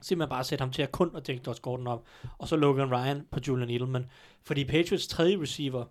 Simpelthen 0.00 0.30
bare 0.30 0.44
sætte 0.44 0.62
ham 0.62 0.72
til 0.72 0.82
at 0.82 0.92
kun 0.92 1.10
at 1.16 1.26
dække 1.26 1.42
Josh 1.46 1.60
Gordon 1.60 1.86
op, 1.86 2.04
og 2.38 2.48
så 2.48 2.56
Logan 2.56 2.90
Ryan 2.94 3.26
på 3.30 3.38
Julian 3.48 3.70
Edelman. 3.70 4.06
Fordi 4.44 4.64
Patriots 4.64 5.06
tredje 5.06 5.40
receiver, 5.40 5.84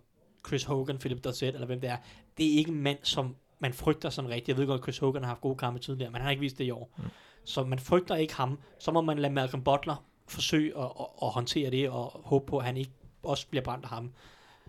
Chris 0.46 0.64
Hogan, 0.64 0.98
Philip 0.98 1.24
Dorsett, 1.24 1.54
eller 1.54 1.66
hvem 1.66 1.80
det 1.80 1.90
er, 1.90 1.96
det 2.38 2.46
er 2.54 2.58
ikke 2.58 2.70
en 2.70 2.82
mand, 2.82 2.98
som 3.02 3.36
man 3.58 3.72
frygter 3.72 4.10
sådan 4.10 4.30
rigtigt. 4.30 4.48
Jeg 4.48 4.56
ved 4.56 4.66
godt, 4.66 4.78
at 4.80 4.84
Chris 4.84 4.98
Hogan 4.98 5.22
har 5.22 5.28
haft 5.28 5.40
gode 5.40 5.56
kampe 5.56 5.80
tidligere, 5.80 6.10
men 6.10 6.14
han 6.16 6.22
har 6.24 6.30
ikke 6.30 6.40
vist 6.40 6.58
det 6.58 6.64
i 6.64 6.70
år. 6.70 6.90
Mm. 6.98 7.04
Så 7.44 7.64
man 7.64 7.78
frygter 7.78 8.14
ikke 8.16 8.34
ham. 8.34 8.58
Så 8.78 8.90
må 8.92 9.00
man 9.00 9.18
lade 9.18 9.32
Malcolm 9.32 9.64
Butler 9.64 10.04
forsøge 10.28 10.78
at, 10.78 10.84
at, 10.84 11.06
at 11.22 11.28
håndtere 11.28 11.70
det, 11.70 11.90
og 11.90 12.20
håbe 12.24 12.46
på, 12.46 12.58
at 12.58 12.64
han 12.64 12.76
ikke 12.76 12.92
også 13.22 13.46
bliver 13.48 13.62
brændt 13.62 13.84
af 13.84 13.90
ham. 13.90 14.12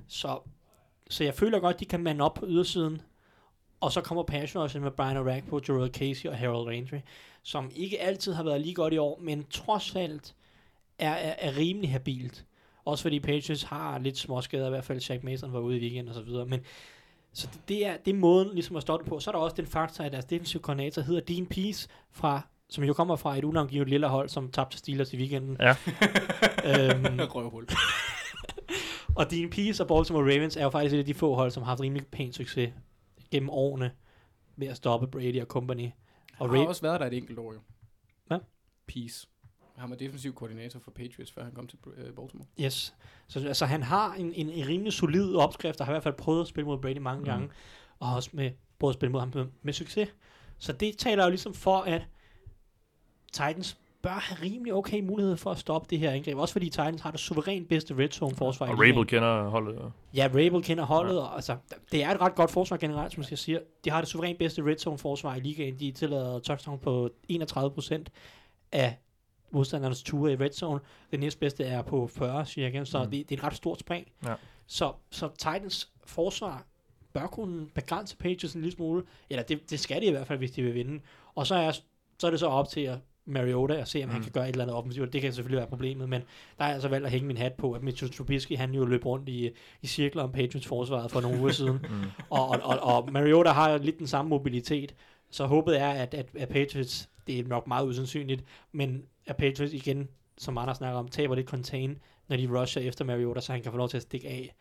Så, 0.07 0.39
så 1.09 1.23
jeg 1.23 1.33
føler 1.33 1.59
godt, 1.59 1.79
de 1.79 1.85
kan 1.85 2.03
mande 2.03 2.25
op 2.25 2.33
på 2.33 2.45
ydersiden, 2.47 3.01
og 3.79 3.91
så 3.91 4.01
kommer 4.01 4.23
pass 4.23 4.55
rushen 4.55 4.81
med 4.81 4.91
Brian 4.91 5.17
Orakpo, 5.17 5.59
Gerald 5.65 5.93
Casey 5.93 6.29
og 6.29 6.37
Harold 6.37 6.71
Landry, 6.71 6.99
som 7.43 7.71
ikke 7.75 8.01
altid 8.01 8.33
har 8.33 8.43
været 8.43 8.61
lige 8.61 8.75
godt 8.75 8.93
i 8.93 8.97
år, 8.97 9.19
men 9.21 9.43
trods 9.43 9.95
alt 9.95 10.35
er, 10.99 11.11
er, 11.11 11.35
er 11.37 11.57
rimelig 11.57 11.91
habilt. 11.91 12.45
Også 12.85 13.01
fordi 13.01 13.19
Patriots 13.19 13.63
har 13.63 13.99
lidt 13.99 14.17
småskader, 14.17 14.67
i 14.67 14.69
hvert 14.69 14.83
fald 14.83 15.01
Jack 15.09 15.23
Mason 15.23 15.53
var 15.53 15.59
ude 15.59 15.77
i 15.77 15.81
weekenden 15.81 16.07
og 16.07 16.15
så 16.15 16.21
videre, 16.21 16.45
men 16.45 16.59
så 17.33 17.47
det, 17.53 17.69
det, 17.69 17.85
er, 17.85 17.97
det 17.97 18.13
er 18.13 18.17
måden 18.17 18.53
ligesom 18.53 18.75
at 18.75 18.81
stoppe 18.81 19.09
på. 19.09 19.19
Så 19.19 19.29
er 19.29 19.31
der 19.31 19.39
også 19.39 19.55
den 19.55 19.67
faktor, 19.67 20.03
at 20.03 20.11
deres 20.11 20.25
defensive 20.25 20.61
koordinator 20.61 21.01
hedder 21.01 21.21
Dean 21.21 21.45
Pease, 21.45 21.89
fra, 22.11 22.41
som 22.69 22.83
jo 22.83 22.93
kommer 22.93 23.15
fra 23.15 23.37
et 23.37 23.43
unavngivet 23.43 23.89
lille 23.89 24.07
hold, 24.07 24.29
som 24.29 24.51
tabte 24.51 24.77
Steelers 24.77 25.13
i 25.13 25.17
weekenden. 25.17 25.57
Ja. 25.59 25.69
øhm, 26.69 27.19
Røvhul. 27.35 27.67
og 29.17 29.31
Dean 29.31 29.49
Pease 29.49 29.83
og 29.83 29.87
Baltimore 29.87 30.23
Ravens 30.23 30.57
er 30.57 30.63
jo 30.63 30.69
faktisk 30.69 30.95
et 30.95 30.99
af 30.99 31.05
de 31.05 31.13
få 31.13 31.35
hold, 31.35 31.51
som 31.51 31.63
har 31.63 31.67
haft 31.71 31.81
rimelig 31.81 32.07
pæn 32.07 32.33
succes 32.33 32.73
gennem 33.31 33.49
årene 33.49 33.91
med 34.55 34.67
at 34.67 34.77
stoppe 34.77 35.07
Brady 35.07 35.41
og 35.41 35.47
company. 35.47 35.89
Og 36.37 36.49
Og 36.49 36.55
har 36.57 36.63
Ra- 36.65 36.67
også 36.67 36.81
været 36.81 36.99
der 36.99 37.05
et 37.07 37.13
enkelt 37.13 37.39
år, 37.39 37.53
jo. 37.53 37.59
Hvad? 38.27 38.39
Peace. 38.87 39.27
Han 39.77 39.89
var 39.89 39.95
defensiv 39.95 40.33
koordinator 40.33 40.79
for 40.79 40.91
Patriots, 40.91 41.31
før 41.31 41.43
han 41.43 41.51
kom 41.53 41.67
til 41.67 41.79
øh, 41.97 42.13
Baltimore. 42.15 42.47
Yes. 42.61 42.95
Så 43.27 43.47
altså, 43.47 43.65
han 43.65 43.83
har 43.83 44.13
en, 44.13 44.33
en, 44.33 44.49
en 44.49 44.67
rimelig 44.67 44.93
solid 44.93 45.35
opskrift, 45.35 45.79
og 45.79 45.85
har 45.85 45.93
i 45.93 45.93
hvert 45.93 46.03
fald 46.03 46.13
prøvet 46.13 46.41
at 46.41 46.47
spille 46.47 46.65
mod 46.65 46.77
Brady 46.81 46.97
mange 46.97 47.19
Mm. 47.19 47.23
mm. 47.25 47.29
gange, 47.31 47.49
og 47.99 48.07
har 48.07 48.15
også 48.15 48.29
med, 48.33 48.51
prøvet 48.79 48.93
at 48.93 48.99
spille 48.99 49.11
mod 49.11 49.19
ham 49.19 49.31
med, 49.35 49.45
med 49.61 49.73
succes. 49.73 50.09
Så 50.57 50.73
det 50.73 50.97
taler 50.97 51.23
jo 51.23 51.29
ligesom 51.29 51.53
for, 51.53 51.77
at 51.81 52.07
Titans 53.33 53.77
bør 54.01 54.09
have 54.09 54.41
rimelig 54.41 54.73
okay 54.73 55.01
mulighed 55.01 55.37
for 55.37 55.51
at 55.51 55.57
stoppe 55.57 55.87
det 55.89 55.99
her 55.99 56.11
angreb. 56.11 56.37
Også 56.37 56.51
fordi 56.51 56.69
Titans 56.69 57.01
har 57.01 57.11
det 57.11 57.19
suverænt 57.19 57.69
bedste 57.69 57.97
red 57.97 58.09
zone 58.11 58.35
forsvar. 58.35 58.67
i 58.67 58.69
Og. 58.69 58.75
Rabel 58.79 59.05
kender 59.05 59.49
holdet. 59.49 59.75
og- 59.77 59.91
Ja, 60.15 60.27
Rabel 60.27 60.63
kender 60.63 60.83
holdet, 60.85 61.19
og 61.19 61.35
altså, 61.35 61.57
det 61.91 62.03
er 62.03 62.09
et 62.11 62.21
ret 62.21 62.35
godt 62.35 62.51
forsvar 62.51 62.77
generelt, 62.77 63.13
som 63.13 63.23
jeg 63.29 63.37
siger. 63.37 63.59
De 63.85 63.89
har 63.89 64.01
det 64.01 64.07
suverænt 64.09 64.39
bedste 64.39 64.63
red 64.65 64.77
zone 64.77 64.97
forsvar 64.97 65.35
i 65.35 65.39
ligaen. 65.39 65.79
De 65.79 65.91
tillader 65.91 66.39
touchdown 66.39 66.79
på 66.79 67.09
31% 67.29 68.03
af 68.71 68.97
modstandernes 69.51 70.03
ture 70.03 70.33
i 70.33 70.35
red 70.35 70.51
zone. 70.51 70.79
Den 71.11 71.19
næstbedste 71.19 71.63
er 71.63 71.81
på 71.81 72.07
40 72.07 72.45
cirka, 72.45 72.85
så 72.85 73.03
mm. 73.03 73.11
det, 73.11 73.29
det, 73.29 73.35
er 73.35 73.39
et 73.39 73.43
ret 73.43 73.55
stort 73.55 73.79
spring. 73.79 74.07
Ja. 74.25 74.33
Så, 74.67 74.93
så 75.11 75.29
Titans 75.37 75.89
forsvar 76.05 76.65
bør 77.13 77.27
kunne 77.27 77.67
begrænse 77.67 78.17
Patriots 78.17 78.53
en 78.53 78.61
lille 78.61 78.75
smule, 78.75 79.03
eller 79.29 79.43
det, 79.43 79.69
det 79.69 79.79
skal 79.79 80.01
de 80.01 80.05
i 80.05 80.11
hvert 80.11 80.27
fald, 80.27 80.39
hvis 80.39 80.51
de 80.51 80.63
vil 80.63 80.73
vinde. 80.73 80.99
Og 81.35 81.47
så 81.47 81.55
er, 81.55 81.71
så 82.19 82.27
er 82.27 82.31
det 82.31 82.39
så 82.39 82.47
op 82.47 82.67
til 82.69 82.81
at 82.81 82.97
Mariota 83.25 83.73
at 83.73 83.87
se, 83.87 84.03
om 84.03 84.09
mm. 84.09 84.13
han 84.13 84.23
kan 84.23 84.31
gøre 84.31 84.49
et 84.49 84.51
eller 84.53 84.63
andet 84.63 84.77
offensivt. 84.77 85.13
Det 85.13 85.21
kan 85.21 85.33
selvfølgelig 85.33 85.57
være 85.57 85.67
problemet, 85.67 86.09
men 86.09 86.21
der 86.57 86.63
er 86.63 86.65
jeg 86.65 86.73
altså 86.73 86.87
valgt 86.87 87.05
at 87.05 87.11
hænge 87.11 87.27
min 87.27 87.37
hat 87.37 87.53
på, 87.53 87.71
at 87.71 87.83
Mitchell 87.83 88.13
Trubisky, 88.13 88.57
han 88.57 88.73
jo 88.73 88.85
løb 88.85 89.05
rundt 89.05 89.29
i, 89.29 89.49
i 89.81 89.87
cirkler 89.87 90.23
om 90.23 90.31
Patriots 90.31 90.67
forsvaret 90.67 91.11
for 91.11 91.21
nogle 91.21 91.39
uger 91.39 91.51
siden. 91.51 91.79
Mm. 91.89 91.95
Og, 92.29 92.49
og, 92.49 92.59
og, 92.63 92.79
og 92.79 93.11
Mariota 93.11 93.49
har 93.49 93.77
lidt 93.77 93.99
den 93.99 94.07
samme 94.07 94.29
mobilitet. 94.29 94.95
Så 95.31 95.45
håbet 95.45 95.81
er, 95.81 95.89
at, 95.89 96.13
at, 96.13 96.29
at 96.37 96.49
Patriots, 96.49 97.09
det 97.27 97.39
er 97.39 97.43
nok 97.43 97.67
meget 97.67 97.87
usandsynligt, 97.87 98.43
men 98.71 99.03
at 99.25 99.37
Patriots 99.37 99.73
igen, 99.73 100.07
som 100.37 100.57
andre 100.57 100.75
snakker 100.75 100.99
om, 100.99 101.07
taber 101.07 101.35
lidt 101.35 101.47
contain, 101.47 101.97
når 102.29 102.37
de 102.37 102.59
rusher 102.59 102.81
efter 102.81 103.05
Mariota, 103.05 103.41
så 103.41 103.51
han 103.51 103.61
kan 103.61 103.71
få 103.71 103.77
lov 103.77 103.89
til 103.89 103.97
at 103.97 104.03
stikke 104.03 104.27
af. 104.27 104.55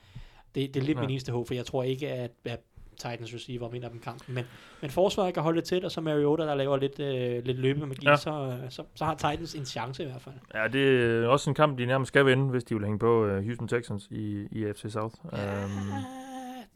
Det, 0.55 0.75
det 0.75 0.81
er 0.81 0.85
lidt 0.85 0.97
Ja. 0.97 1.01
min 1.01 1.11
eneste 1.11 1.33
håb, 1.33 1.47
for 1.47 1.55
jeg 1.55 1.67
tror 1.67 1.83
ikke, 1.83 2.09
at, 2.09 2.31
at 2.45 2.61
Titans 2.97 3.35
receiver 3.35 3.69
vinder 3.69 3.89
dem 3.89 3.99
kampen. 3.99 4.35
Men, 4.35 4.45
men 4.81 4.91
forsvaret 4.91 5.35
kan 5.35 5.43
holde 5.43 5.61
det 5.61 5.69
tæt, 5.69 5.85
og 5.85 5.91
så 5.91 6.01
Mariota, 6.01 6.43
der 6.43 6.55
laver 6.55 6.77
lidt, 6.77 7.01
øh, 7.01 7.45
lidt 7.45 7.59
løbemagi, 7.59 8.05
Ja. 8.05 8.11
ja. 8.11 8.17
så, 8.17 8.31
øh, 8.65 8.71
så, 8.71 8.83
så 8.95 9.05
har 9.05 9.15
Titans 9.15 9.55
en 9.55 9.65
chance 9.65 10.03
i 10.03 10.07
hvert 10.07 10.23
fald. 10.23 10.35
Ja, 10.55 10.69
det 10.69 11.03
er 11.25 11.29
også 11.29 11.51
en 11.51 11.55
kamp, 11.55 11.79
de 11.79 11.87
nærmest 11.87 12.09
skal 12.09 12.27
vinde, 12.27 12.45
hvis 12.45 12.65
de 12.65 12.75
vil 12.75 12.85
hænge 12.85 12.99
på 12.99 13.25
uh, 13.27 13.45
Houston 13.45 13.69
Texans 13.69 14.09
i, 14.11 14.47
i 14.51 14.65
AFC 14.65 14.85
South. 14.93 15.15
Um, 15.25 15.39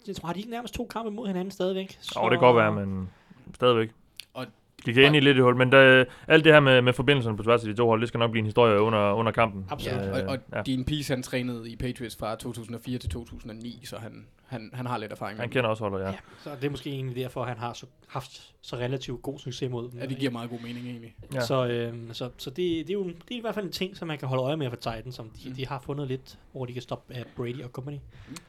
Jeg 0.06 0.16
tror, 0.16 0.26
har 0.26 0.32
de 0.32 0.38
ikke 0.38 0.50
nærmest 0.50 0.74
to 0.74 0.86
kampe 0.90 1.10
mod 1.10 1.26
hinanden 1.26 1.50
stadigvæk. 1.50 1.96
Så... 2.00 2.18
og 2.18 2.30
det 2.30 2.38
kan 2.38 2.46
godt 2.46 2.56
være, 2.56 2.72
men 2.86 3.08
stadigvæk. 3.54 3.90
Og- 4.34 4.46
de 4.86 4.92
kan 4.94 5.02
ind 5.04 5.16
i 5.16 5.20
lidt 5.20 5.36
i 5.36 5.40
hul, 5.40 5.56
men 5.56 5.72
der, 5.72 6.04
alt 6.28 6.44
det 6.44 6.52
her 6.52 6.60
med, 6.60 6.82
med 6.82 6.92
forbindelserne 6.92 7.36
på 7.36 7.42
tværs 7.42 7.62
af 7.62 7.68
de 7.68 7.74
to 7.74 7.88
hold, 7.88 8.00
det 8.00 8.08
skal 8.08 8.18
nok 8.18 8.30
blive 8.30 8.38
en 8.40 8.44
historie 8.46 8.80
under, 8.80 9.12
under 9.12 9.32
kampen. 9.32 9.66
Absolut. 9.70 10.00
Ja, 10.02 10.22
og, 10.26 10.28
og 10.28 10.38
ja. 10.56 10.62
Dean 10.62 10.84
Pease, 10.84 11.12
han 11.14 11.22
trænede 11.22 11.70
i 11.70 11.76
Patriots 11.76 12.16
fra 12.16 12.36
2004 12.36 12.98
til 12.98 13.10
2009, 13.10 13.80
så 13.84 13.96
han, 13.96 14.26
han, 14.46 14.70
han 14.74 14.86
har 14.86 14.98
lidt 14.98 15.12
erfaring. 15.12 15.40
Han 15.40 15.48
kender 15.48 15.70
også 15.70 15.84
holdet, 15.88 15.98
ja. 16.04 16.10
Ja, 16.10 16.14
så 16.44 16.50
det 16.60 16.64
er 16.64 16.70
måske 16.70 16.90
egentlig 16.90 17.16
derfor, 17.16 17.42
at 17.42 17.48
han 17.48 17.58
har 17.58 17.72
så, 17.72 17.86
haft 18.08 18.54
så 18.62 18.76
relativt 18.76 19.22
god 19.22 19.38
succes 19.38 19.70
mod 19.70 19.90
dem. 19.90 19.98
Ja, 20.00 20.06
det 20.06 20.16
giver 20.18 20.30
meget 20.32 20.50
god 20.50 20.58
mening 20.60 20.86
egentlig. 20.86 21.14
Ja. 21.34 21.40
Så, 21.40 21.66
øh, 21.66 21.94
så, 22.12 22.30
så 22.36 22.50
det, 22.50 22.56
det, 22.56 22.90
er 22.90 22.94
jo 22.94 23.04
det 23.04 23.14
er 23.30 23.36
i 23.36 23.40
hvert 23.40 23.54
fald 23.54 23.66
en 23.66 23.72
ting, 23.72 23.96
som 23.96 24.08
man 24.08 24.18
kan 24.18 24.28
holde 24.28 24.42
øje 24.42 24.56
med 24.56 24.68
for 24.70 24.76
Titans, 24.76 25.14
som 25.14 25.30
de, 25.30 25.48
Mm. 25.48 25.54
de 25.54 25.66
har 25.66 25.78
fundet 25.80 26.08
lidt, 26.08 26.38
hvor 26.52 26.64
de 26.66 26.72
kan 26.72 26.82
stoppe 26.82 27.14
uh, 27.14 27.20
Brady 27.36 27.62
og 27.64 27.70
company. 27.70 27.96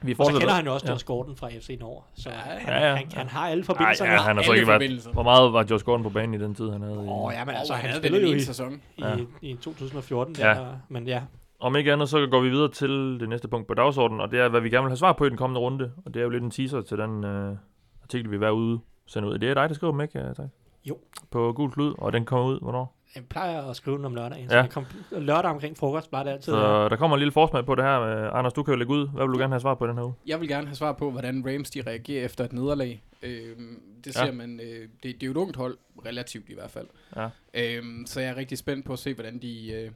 Vi 0.02 0.14
Og 0.18 0.26
så 0.26 0.32
kender 0.38 0.54
han 0.54 0.64
jo 0.64 0.74
også 0.74 0.86
ja. 0.86 0.92
Josh 0.92 1.04
Gordon 1.06 1.36
fra 1.36 1.48
FC 1.48 1.76
Nord, 1.80 2.06
så 2.14 2.30
Ja, 2.30 2.36
han, 2.36 2.68
ja, 2.82 2.88
ja. 2.88 2.94
Han, 2.94 3.06
han 3.12 3.28
har 3.28 3.48
alle 3.48 3.62
Ej, 3.62 3.66
forbindelser. 3.66 4.04
ja, 4.04 4.16
han 4.16 4.36
har 4.36 4.42
så 4.42 4.52
ikke 4.52 4.66
været... 4.66 5.08
Hvor 5.12 5.22
meget 5.22 5.52
var 5.52 5.66
Josh 5.70 5.84
Gordon 5.84 6.02
på 6.02 6.10
banen 6.10 6.34
i 6.40 6.44
den 6.44 6.54
tid, 6.54 6.70
han 6.70 6.82
havde? 6.82 6.94
i- 6.94 7.08
Åh, 7.08 7.32
ja, 7.34 7.44
men 7.44 7.54
altså, 7.54 7.74
han 7.74 7.90
havde 7.90 8.02
spillede 8.02 8.22
jo 8.22 8.30
en 8.32 8.36
i, 8.36 8.40
sæson. 8.40 8.72
i, 8.96 9.02
Ja. 9.02 9.16
i 9.42 9.54
2014, 9.54 10.36
Ja. 10.38 10.44
der, 10.48 10.76
men 10.88 11.06
ja, 11.06 11.22
Om 11.60 11.76
ikke 11.76 11.92
andet, 11.92 12.08
så 12.08 12.26
går 12.30 12.40
vi 12.40 12.48
videre 12.48 12.70
til 12.70 13.16
det 13.20 13.28
næste 13.28 13.48
punkt 13.48 13.68
på 13.68 13.74
dagsordenen, 13.74 14.20
og 14.20 14.30
det 14.30 14.40
er, 14.40 14.48
hvad 14.48 14.60
vi 14.60 14.70
gerne 14.70 14.82
vil 14.84 14.90
have 14.90 14.96
svar 14.96 15.12
på 15.12 15.24
i 15.24 15.28
den 15.28 15.36
kommende 15.36 15.60
runde. 15.60 15.92
Og 16.04 16.14
det 16.14 16.20
er 16.20 16.24
jo 16.24 16.30
lidt 16.30 16.42
en 16.44 16.50
teaser 16.50 16.80
til 16.80 16.98
den 16.98 17.24
øh, 17.24 17.56
artikel, 18.02 18.30
vi 18.30 18.40
være 18.40 18.54
ude 18.54 18.80
sende 19.06 19.28
ud. 19.28 19.38
Det 19.38 19.48
er 19.50 19.54
dig, 19.54 19.68
der 19.68 19.74
skriver 19.74 19.92
dem, 19.92 20.00
ikke? 20.00 20.34
Tak. 20.36 20.48
Jo. 20.84 20.98
På 21.30 21.52
Gul 21.52 21.70
Klud, 21.70 21.94
og 21.98 22.12
den 22.12 22.24
kommer 22.24 22.46
ud, 22.46 22.60
hvornår? 22.60 22.94
jeg 23.14 23.24
plejer 23.24 23.62
at 23.62 23.76
skrive 23.76 23.96
den 23.96 24.04
om 24.04 24.14
lørdagen, 24.14 24.48
så 24.48 24.56
Ja. 24.56 24.62
jeg 24.62 24.70
kom, 24.70 24.84
lørdag 25.12 25.50
omkring 25.50 25.76
frokost, 25.76 26.10
bare 26.10 26.24
det 26.24 26.30
altid. 26.30 26.52
Så 26.52 26.88
der 26.88 26.96
kommer 26.96 27.16
en 27.16 27.18
lille 27.18 27.32
forsmag 27.32 27.66
på 27.66 27.74
det 27.74 27.84
her. 27.84 28.00
Med, 28.00 28.30
Anders, 28.32 28.52
du 28.52 28.62
kan 28.62 28.74
jo 28.74 28.78
lægge 28.78 28.92
ud. 28.94 29.08
Hvad 29.08 29.26
vil 29.26 29.32
du 29.34 29.38
gerne 29.38 29.52
have 29.52 29.60
svar 29.60 29.74
på 29.74 29.86
den 29.86 29.96
her 29.96 30.04
uge? 30.04 30.14
Jeg 30.26 30.40
vil 30.40 30.48
gerne 30.48 30.66
have 30.66 30.76
svar 30.76 30.92
på, 30.92 31.10
hvordan 31.10 31.44
Rams 31.46 31.70
de 31.70 31.82
reagerer 31.86 32.24
efter 32.24 32.44
et 32.44 32.52
nederlag. 32.52 33.02
Øhm, 33.22 33.82
det 34.04 34.14
ser 34.14 34.24
ja. 34.26 34.32
man, 34.32 34.60
øh, 34.60 34.66
det, 34.68 34.88
det 35.02 35.22
er 35.22 35.26
jo 35.26 35.30
et 35.30 35.36
ungt 35.36 35.56
hold, 35.56 35.78
relativt 36.06 36.48
i 36.48 36.54
hvert 36.54 36.70
fald. 36.70 36.86
Ja. 37.16 37.28
Øhm, 37.54 38.04
så 38.06 38.20
jeg 38.20 38.30
er 38.30 38.36
rigtig 38.36 38.58
spændt 38.58 38.86
på 38.86 38.92
at 38.92 38.98
se, 38.98 39.14
hvordan 39.14 39.38
de... 39.38 39.72
Øh, 39.72 39.90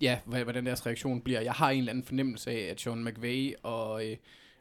ja, 0.00 0.18
hvordan 0.24 0.66
deres 0.66 0.86
reaktion 0.86 1.20
bliver. 1.20 1.40
Jeg 1.40 1.52
har 1.52 1.70
en 1.70 1.78
eller 1.78 1.90
anden 1.92 2.04
fornemmelse 2.04 2.50
af, 2.50 2.70
at 2.70 2.80
Sean 2.80 3.04
McVay 3.04 3.52
og 3.62 4.06
øh, 4.06 4.16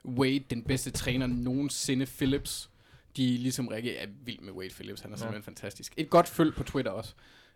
Wade, 0.05 0.39
den 0.39 0.63
bedste 0.63 0.91
træner 0.91 1.27
nogensinde, 1.27 2.05
Phillips, 2.05 2.69
de 3.17 3.37
ligesom 3.37 3.67
reagerer. 3.67 4.03
Er 4.03 4.07
vild 4.25 4.39
med 4.39 4.53
Wade 4.53 4.73
Phillips, 4.73 5.01
han 5.01 5.11
er 5.11 5.15
Ja. 5.15 5.17
simpelthen 5.19 5.43
fantastisk. 5.43 5.93
Et 5.97 6.09
godt 6.09 6.27
følg 6.27 6.53
på 6.55 6.63
Twitter 6.63 6.91
også. 6.91 7.13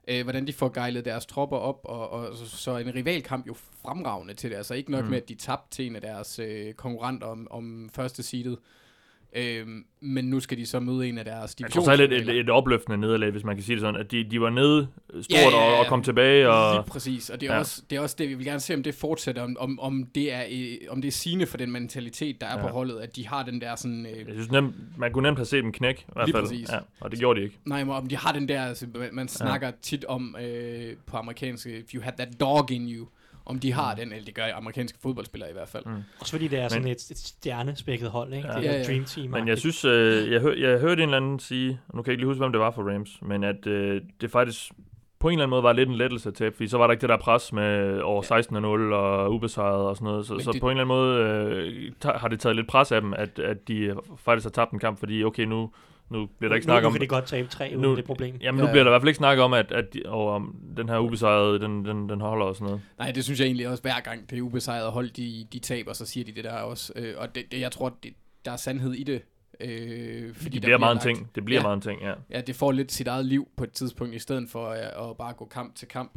Øh, 0.08 0.24
hvordan 0.24 0.48
de 0.48 0.54
får 0.54 0.70
gejlet 0.70 1.06
deres 1.06 1.26
tropper 1.26 1.58
op, 1.58 1.80
og, 1.84 2.10
og 2.10 2.38
så, 2.38 2.46
så 2.46 2.78
en 2.78 2.96
rivalkamp 2.96 3.48
jo 3.48 3.54
fremragende 3.82 4.34
til 4.34 4.50
det. 4.52 4.56
Altså 4.58 4.74
ikke 4.74 4.92
nok 4.92 5.04
mm. 5.04 5.10
med, 5.10 5.22
at 5.22 5.30
de 5.30 5.36
tabte 5.36 5.76
til 5.76 5.86
en 5.86 5.96
af 5.96 6.02
deres 6.02 6.40
øh, 6.40 6.74
konkurrenter 6.74 7.28
om, 7.28 7.48
om 7.52 7.90
første 7.94 8.24
seedet. 8.24 8.58
Øhm, 9.36 9.84
men 10.02 10.26
nu 10.26 10.40
skal 10.40 10.58
de 10.58 10.66
så 10.66 10.80
møde 10.80 11.08
en 11.10 11.18
af 11.18 11.26
deres 11.26 11.56
tror 11.56 11.84
så 11.84 11.92
er 11.92 11.96
det 11.96 12.12
et, 12.14 12.30
et, 12.30 12.40
et 12.40 12.50
opløftende 12.50 12.98
nederlag, 12.98 13.32
hvis 13.32 13.44
man 13.44 13.56
kan 13.56 13.64
sige 13.64 13.76
det 13.76 13.82
sådan, 13.82 14.00
at 14.00 14.12
de, 14.12 14.24
de 14.24 14.42
var 14.42 14.50
nede 14.50 14.88
stort 15.22 15.26
Ja, 15.32 15.40
ja, 15.42 15.50
ja, 15.50 15.56
Og, 15.72 15.78
og 15.78 15.84
ja. 15.84 15.90
kom 15.90 16.04
tilbage. 16.04 16.50
Og, 16.50 16.74
Lige 16.76 16.90
præcis, 16.92 17.30
og 17.30 17.42
det 17.42 17.48
er, 17.48 17.52
Ja. 17.52 17.56
ja. 17.56 17.60
også, 17.60 17.82
det 17.90 17.96
er 17.96 18.00
også 18.00 18.16
det, 18.20 18.30
vi 18.30 18.34
vil 18.34 18.46
gerne 18.46 18.60
se, 18.60 18.74
om 18.74 18.84
det 18.84 18.96
fortsætter, 18.96 19.42
om, 19.42 19.58
om, 19.60 19.80
om, 19.80 20.04
det, 20.16 20.34
er, 20.34 20.44
øh, 20.52 20.78
om 20.90 21.02
det 21.02 21.08
er 21.08 21.12
sigende 21.12 21.46
for 21.46 21.58
den 21.58 21.72
mentalitet, 21.72 22.42
der 22.42 22.48
er 22.48 22.52
Ja. 22.52 22.58
ja. 22.60 22.68
på 22.68 22.74
holdet, 22.74 22.98
at 23.00 23.16
de 23.16 23.28
har 23.28 23.44
den 23.44 23.62
der 23.62 23.76
sådan... 23.76 24.06
Øh, 24.06 24.18
jeg 24.18 24.26
synes 24.34 24.52
nemt, 24.52 24.76
man 24.98 25.12
kunne 25.14 25.24
nemt 25.28 25.38
have 25.38 25.46
set 25.46 25.64
dem 25.64 25.72
knække, 25.72 26.02
i 26.02 26.12
hvert 26.14 26.30
fald. 26.32 26.44
præcis. 26.44 26.70
Ja, 26.72 26.78
og 27.00 27.12
det 27.12 27.20
gjorde 27.20 27.40
de 27.40 27.46
ikke. 27.46 27.58
nej, 27.66 27.84
men 27.84 27.94
om 27.94 28.08
de 28.08 28.18
har 28.18 28.32
den 28.34 28.48
der, 28.48 28.62
altså, 28.66 28.88
man- 29.12 29.28
snakker 29.28 29.72
tit 29.82 30.06
om 30.06 30.36
øh, 30.42 30.94
på 31.06 31.18
amerikanske, 31.18 31.80
if 31.80 31.94
you 31.94 32.02
had 32.04 32.14
that 32.18 32.40
dog 32.40 32.72
in 32.72 32.90
you, 32.90 33.08
om 33.50 33.60
de 33.60 33.74
har 33.74 33.96
den, 33.96 34.12
eller 34.12 34.26
det 34.26 34.36
gør 34.36 34.44
amerikanske 34.56 35.00
fodboldspillere 35.04 35.50
i 35.50 35.54
hvert 35.54 35.70
fald. 35.70 35.86
Mm. 35.86 35.92
Også 36.20 36.32
fordi 36.34 36.48
det 36.48 36.60
er 36.60 36.68
sådan 36.68 36.84
Men- 36.84 36.92
et, 36.92 37.12
et 37.12 37.18
stjernespækket 37.18 38.10
hold, 38.10 38.34
ikke? 38.34 38.48
Ja. 38.48 38.54
Det 38.60 38.68
er 38.68 38.72
Ja, 38.74 38.78
et 38.82 38.88
ja. 38.88 38.94
dream 38.94 39.06
team. 39.06 39.30
Men 39.32 39.48
jeg 39.48 39.58
synes, 39.58 39.86
øh, 39.86 40.32
jeg, 40.32 40.42
hør, 40.42 40.54
jeg 40.54 40.80
hørte 40.80 41.04
en 41.04 41.10
eller 41.10 41.18
anden 41.18 41.40
sige, 41.40 41.80
og 41.90 41.96
nu 41.96 42.02
kan 42.02 42.10
jeg 42.10 42.14
ikke 42.14 42.22
lige 42.22 42.28
huske, 42.28 42.40
hvem 42.40 42.52
det 42.52 42.62
var 42.62 42.72
for 42.72 42.94
Rams, 42.94 43.18
men 43.22 43.44
at 43.44 43.68
øh, 43.68 44.02
det 44.22 44.32
faktisk 44.32 44.72
på 45.20 45.28
en 45.28 45.34
eller 45.34 45.44
anden 45.44 45.50
måde 45.50 45.64
var 45.64 45.74
lidt 45.74 45.90
en 45.90 45.96
lettelse 45.96 46.32
til, 46.32 46.52
fordi 46.52 46.68
så 46.68 46.78
var 46.78 46.88
der 46.88 46.92
ikke 46.92 47.02
det 47.02 47.10
der 47.10 47.18
pres 47.18 47.54
med 47.54 48.00
over 48.02 48.24
16-0 48.92 48.96
og 48.96 49.34
ubesejret 49.34 49.88
og 49.88 49.96
sådan 49.96 50.06
noget, 50.06 50.26
så, 50.28 50.34
Men 50.34 50.42
så 50.44 50.52
det- 50.52 50.62
på 50.62 50.70
en 50.70 50.78
eller 50.78 50.96
anden 50.96 50.96
måde 50.98 51.92
øh, 52.06 52.16
har 52.20 52.28
det 52.28 52.40
taget 52.40 52.56
lidt 52.56 52.68
pres 52.68 52.92
af 52.92 53.02
dem, 53.02 53.14
at, 53.14 53.40
at 53.40 53.68
de 53.68 53.96
faktisk 54.18 54.46
har 54.46 54.50
tabt 54.52 54.72
en 54.72 54.80
kamp, 54.80 55.00
fordi 55.00 55.24
okay, 55.24 55.44
nu, 55.44 55.72
nu 56.10 56.26
bliver 56.38 56.50
der 56.50 56.56
ikke 56.56 56.64
snak 56.66 56.82
nu, 56.82 56.88
om... 56.88 56.92
Nu 56.94 56.98
kan 56.98 57.02
de 57.02 57.08
godt 57.08 57.26
tabe 57.26 57.48
tre 57.48 57.68
uden 57.70 57.82
Nu- 57.82 57.96
det 57.96 58.06
problem. 58.06 58.36
Jamen 58.42 58.60
nu 58.60 58.66
Ja. 58.66 58.72
bliver 58.72 58.84
der 58.84 58.92
i 58.92 58.94
hvert 58.94 59.02
fald 59.02 59.08
ikke 59.10 59.18
snak 59.18 59.38
om, 59.38 59.54
at, 59.54 59.72
at 59.72 59.94
de, 59.94 60.02
og 60.06 60.30
om 60.30 60.56
den 60.78 60.90
her 60.90 60.98
ubesejrede, 60.98 61.60
den, 61.60 61.86
den, 61.86 62.10
den 62.10 62.22
holder 62.22 62.46
og 62.46 62.56
sådan 62.56 62.66
noget. 62.66 62.82
Nej, 63.00 63.12
det 63.12 63.24
synes 63.24 63.40
jeg 63.40 63.46
egentlig 63.46 63.68
også, 63.68 63.82
hver 63.82 64.00
gang 64.00 64.30
det 64.30 64.38
er 64.38 64.42
ubesejret 64.42 64.92
hold, 64.92 65.10
de, 65.10 65.48
de 65.54 65.60
taber, 65.60 65.94
så 65.94 66.06
siger 66.06 66.24
de 66.26 66.32
det 66.32 66.44
der 66.44 66.54
også. 66.54 66.94
Øh, 66.96 67.14
og 67.18 67.36
det, 67.36 67.44
det, 67.52 67.60
jeg 67.60 67.72
tror, 67.72 67.98
det, 68.04 68.14
der 68.46 68.52
er 68.52 68.56
sandhed 68.58 68.94
i 68.94 69.04
det. 69.04 69.22
Øh, 69.62 70.34
fordi 70.36 70.50
Det 70.50 70.54
der 70.54 70.60
bliver 70.68 70.78
meget 70.78 70.92
en 70.92 70.96
lagt- 70.96 71.18
ting. 71.18 71.30
Det 71.36 71.46
bliver 71.46 71.60
Ja. 71.60 71.64
meget 71.64 71.76
en 71.76 71.82
ting, 71.82 72.02
ja. 72.02 72.14
Ja, 72.30 72.42
det 72.42 72.56
får 72.56 72.72
lidt 72.72 72.92
sit 72.92 73.08
eget 73.08 73.26
liv 73.26 73.48
på 73.58 73.64
et 73.64 73.72
tidspunkt, 73.72 74.16
i 74.16 74.20
stedet 74.20 74.50
for 74.50 74.68
at, 74.68 75.10
at 75.10 75.18
bare 75.18 75.34
gå 75.34 75.46
kamp 75.46 75.76
til 75.76 75.88
kamp. 75.88 76.12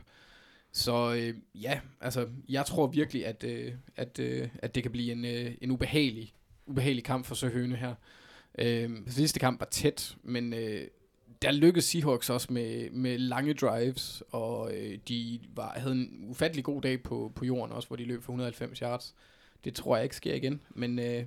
Så 0.73 1.15
øh, 1.15 1.35
ja, 1.63 1.81
altså, 2.01 2.27
jeg 2.49 2.67
tror 2.67 2.87
virkelig, 2.87 3.27
at, 3.27 3.45
øh, 3.45 3.73
at, 3.97 4.19
øh, 4.19 4.49
at 4.59 4.75
det 4.75 4.83
kan 4.83 4.93
blive 4.93 5.13
en, 5.13 5.25
øh, 5.25 5.53
en 5.63 5.71
ubehagelig, 5.71 6.33
ubehagelig 6.67 7.05
kamp 7.05 7.27
for 7.27 7.35
Søhøne 7.35 7.77
her. 7.77 7.95
Øh, 8.59 8.91
sidste 9.07 9.41
kamp 9.41 9.61
var 9.61 9.67
tæt, 9.67 10.17
men 10.23 10.53
øh, 10.55 10.87
der 11.43 11.53
lykkedes 11.53 11.85
Seahawks 11.85 12.31
også 12.31 12.53
med, 12.53 12.91
med 12.91 13.19
lange 13.19 13.55
drives, 13.55 14.23
og 14.31 14.75
øh, 14.77 14.99
de 15.09 15.41
var, 15.55 15.73
havde 15.77 15.95
en 15.95 16.25
ufattelig 16.29 16.65
god 16.65 16.83
dag 16.83 17.03
på, 17.03 17.33
på 17.35 17.45
jorden 17.45 17.73
også, 17.75 17.89
hvor 17.89 17.97
de 17.97 18.05
løb 18.05 18.23
for 18.23 18.33
190 18.33 18.79
yards. 18.79 19.15
Det 19.65 19.75
tror 19.75 19.97
jeg 19.97 20.05
ikke 20.05 20.17
sker 20.17 20.35
igen, 20.35 20.61
men 20.71 20.99
øh, 20.99 21.25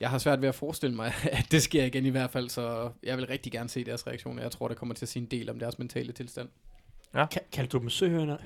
jeg 0.00 0.10
har 0.10 0.18
svært 0.18 0.40
ved 0.40 0.48
at 0.48 0.54
forestille 0.54 0.96
mig, 0.96 1.12
at 1.32 1.46
det 1.50 1.62
sker 1.62 1.84
igen 1.84 2.06
i 2.06 2.10
hvert 2.10 2.30
fald, 2.30 2.48
så 2.48 2.90
jeg 3.02 3.16
vil 3.16 3.26
rigtig 3.26 3.52
gerne 3.52 3.68
se 3.68 3.84
deres 3.84 4.06
reaktioner. 4.06 4.42
Jeg 4.42 4.50
tror, 4.50 4.68
der 4.68 4.74
kommer 4.74 4.94
til 4.94 5.04
at 5.04 5.08
sige 5.08 5.22
en 5.22 5.30
del 5.30 5.50
om 5.50 5.58
deres 5.58 5.78
mentale 5.78 6.12
tilstand. 6.12 6.48
Ka- 7.34 7.48
Kaldte 7.52 7.78
du 7.78 7.82
dem 7.82 7.90
søhønerne? 7.90 8.38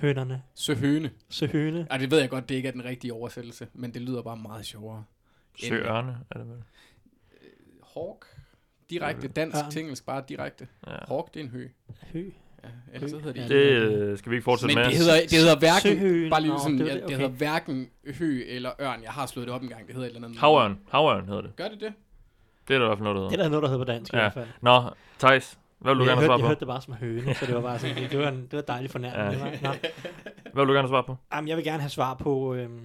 Søhøne. 0.54 1.10
Søhøne? 1.28 1.86
Ej, 1.90 1.96
det 1.96 2.10
ved 2.10 2.18
jeg 2.20 2.30
godt, 2.30 2.48
det 2.48 2.54
ikke 2.54 2.68
er 2.68 2.72
den 2.72 2.84
rigtige 2.84 3.12
oversættelse, 3.14 3.66
men 3.74 3.94
det 3.94 4.02
lyder 4.02 4.22
bare 4.22 4.36
meget 4.36 4.66
sjovere. 4.66 5.04
Søørne, 5.68 6.18
er 6.30 6.38
det 6.38 6.48
vel? 6.48 6.56
Hawk. 7.94 8.26
Direkte. 8.90 9.28
Dansk 9.28 9.58
til 9.70 9.80
engelsk, 9.82 10.06
bare 10.06 10.22
direkte. 10.28 10.68
Ja. 10.86 10.92
Hawk, 11.08 11.34
det 11.34 11.40
er 11.40 11.44
en 11.44 11.50
hø. 11.50 11.68
Hø? 12.12 12.30
Ja, 12.64 12.68
ellers 12.94 13.10
så 13.10 13.16
hedder 13.18 13.32
det 13.32 13.50
Ja, 13.50 13.56
ikke. 13.58 13.90
Det 13.90 13.92
øh, 14.02 14.18
skal 14.18 14.30
vi 14.30 14.36
ikke 14.36 14.44
fortsætte 14.44 14.74
Men 14.74 14.82
med. 14.82 14.90
det 14.90 14.96
hedder, 14.98 15.14
det 15.20 15.38
hedder 15.38 15.58
hverken, 15.58 15.80
Søhøen. 15.98 16.30
bare 16.30 16.40
lige 16.40 16.52
Nå, 16.52 16.58
sådan, 16.58 16.78
det 16.78 16.86
det, 16.86 16.88
ja, 16.88 16.94
det, 16.94 17.02
det 17.02 17.06
okay. 17.06 17.16
hedder 17.16 17.28
hverken 17.36 17.88
hø 18.18 18.42
eller 18.46 18.70
ørn. 18.80 19.02
Jeg 19.02 19.10
har 19.10 19.26
slået 19.26 19.46
det 19.48 19.54
op 19.54 19.62
en 19.62 19.68
gang, 19.68 19.86
det 19.86 19.94
hedder 19.94 20.08
et 20.08 20.14
eller 20.14 20.28
andet. 20.28 20.40
Havørn. 20.40 20.78
Havørn 20.90 21.26
hedder 21.26 21.40
det. 21.40 21.56
Gør 21.56 21.68
det 21.68 21.80
det? 21.80 21.92
Det 22.68 22.74
er 22.74 22.78
der 22.78 22.86
i 22.86 22.88
hvert 22.88 22.98
fald 22.98 23.04
noget, 23.04 23.16
der 23.16 23.22
Det 23.22 23.30
hedder. 23.30 23.44
er 23.44 23.48
der 23.48 23.50
noget, 23.50 23.62
der 23.62 23.68
hedder 23.68 23.84
på 23.84 23.92
dansk 23.92 24.12
ja. 24.12 24.18
i 24.18 24.22
Ja. 24.22 24.24
hvert 24.30 24.34
fald. 24.34 24.48
Nå, 24.60 24.90
Thijs. 25.18 25.58
Hvad 25.78 25.94
vil 25.94 25.98
du 25.98 26.04
jeg, 26.04 26.08
gerne 26.08 26.20
hørte, 26.20 26.26
svare 26.26 26.38
jeg 26.38 26.42
på? 26.42 26.46
hørte 26.48 26.60
det 26.60 26.68
bare 26.68 26.82
som 26.82 26.94
høne, 26.94 27.34
så 27.34 27.46
det 27.46 27.54
var 27.54 27.60
bare 27.60 27.78
sådan, 27.78 27.96
det, 27.96 28.10
det, 28.10 28.18
var, 28.18 28.28
en, 28.28 28.42
det 28.42 28.52
var 28.52 28.62
dejligt 28.62 28.92
fornærmende. 28.92 29.38
Ja. 29.46 29.50
Ja. 29.50 29.58
Nå. 29.62 29.68
Hvad 30.52 30.64
vil 30.64 30.68
du 30.68 30.72
gerne 30.72 30.88
svare 30.88 31.04
på? 31.04 31.16
Jamen, 31.34 31.48
jeg 31.48 31.56
vil 31.56 31.64
gerne 31.64 31.80
have 31.80 31.90
svar 31.90 32.14
på, 32.14 32.54
øhm, 32.54 32.80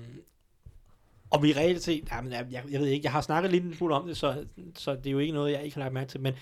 om 1.36 1.43
vi 1.43 1.53
reelt 1.53 1.83
set, 1.83 2.07
jamen, 2.11 2.31
jeg, 2.31 2.47
jeg, 2.51 2.63
jeg 2.71 2.79
ved 2.79 2.88
ikke, 2.88 3.03
jeg 3.03 3.11
har 3.11 3.21
snakket 3.21 3.51
lidt 3.51 3.63
en 3.63 3.75
smule 3.75 3.95
om 3.95 4.07
det, 4.07 4.17
så, 4.17 4.45
så 4.75 4.95
det 4.95 5.07
er 5.07 5.11
jo 5.11 5.19
ikke 5.19 5.33
noget, 5.33 5.51
jeg 5.51 5.63
ikke 5.63 5.75
har 5.75 5.83
lagt 5.83 5.93
mærke 5.93 6.09
til, 6.09 6.19
men 6.19 6.33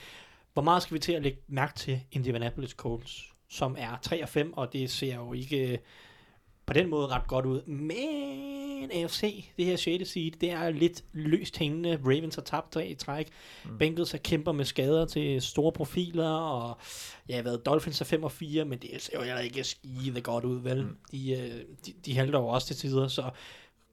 hvor 0.53 0.61
meget 0.61 0.83
skal 0.83 0.93
vi 0.93 0.99
til 0.99 1.13
at 1.13 1.23
lægge 1.23 1.39
mærke 1.47 1.73
til 1.73 2.01
Indianapolis 2.11 2.71
Colts, 2.71 3.33
som 3.49 3.75
er 3.79 3.99
3 4.01 4.23
og 4.23 4.29
5, 4.29 4.53
og 4.53 4.73
det 4.73 4.91
ser 4.91 5.15
jo 5.15 5.33
ikke 5.33 5.71
øh, 5.71 5.77
på 6.65 6.73
den 6.73 6.89
måde 6.89 7.07
ret 7.07 7.27
godt 7.27 7.45
ud, 7.45 7.61
men 7.65 8.91
AFC, 8.91 9.45
det 9.57 9.65
her 9.65 9.75
6. 9.75 10.09
seed, 10.09 10.31
det 10.31 10.51
er 10.51 10.69
lidt 10.69 11.03
løst 11.13 11.57
hængende, 11.57 11.99
Ravens 12.05 12.35
har 12.35 12.41
tabt 12.41 12.71
tre 12.71 12.87
i 12.87 12.95
træk, 12.95 13.27
mm. 13.65 13.77
Bengals 13.77 14.11
har 14.11 14.17
kæmper 14.17 14.51
med 14.51 14.65
skader 14.65 15.05
til 15.05 15.41
store 15.41 15.71
profiler, 15.71 16.29
og 16.29 16.77
ja, 17.29 17.41
hvad, 17.41 17.57
Dolphins 17.57 18.01
er 18.01 18.05
5 18.05 18.23
og 18.23 18.31
4, 18.31 18.65
men 18.65 18.79
det 18.79 19.01
ser 19.01 19.17
jo 19.17 19.23
heller 19.23 19.39
ikke 19.39 19.63
skide 19.63 20.21
godt 20.21 20.45
ud, 20.45 20.59
vel? 20.59 20.83
Mm. 20.83 20.97
De, 21.11 21.31
øh, 21.31 21.61
de, 21.85 21.93
de 22.05 22.15
halter 22.17 22.39
jo 22.39 22.47
også 22.47 22.67
til 22.67 22.75
tider, 22.75 23.07
så 23.07 23.29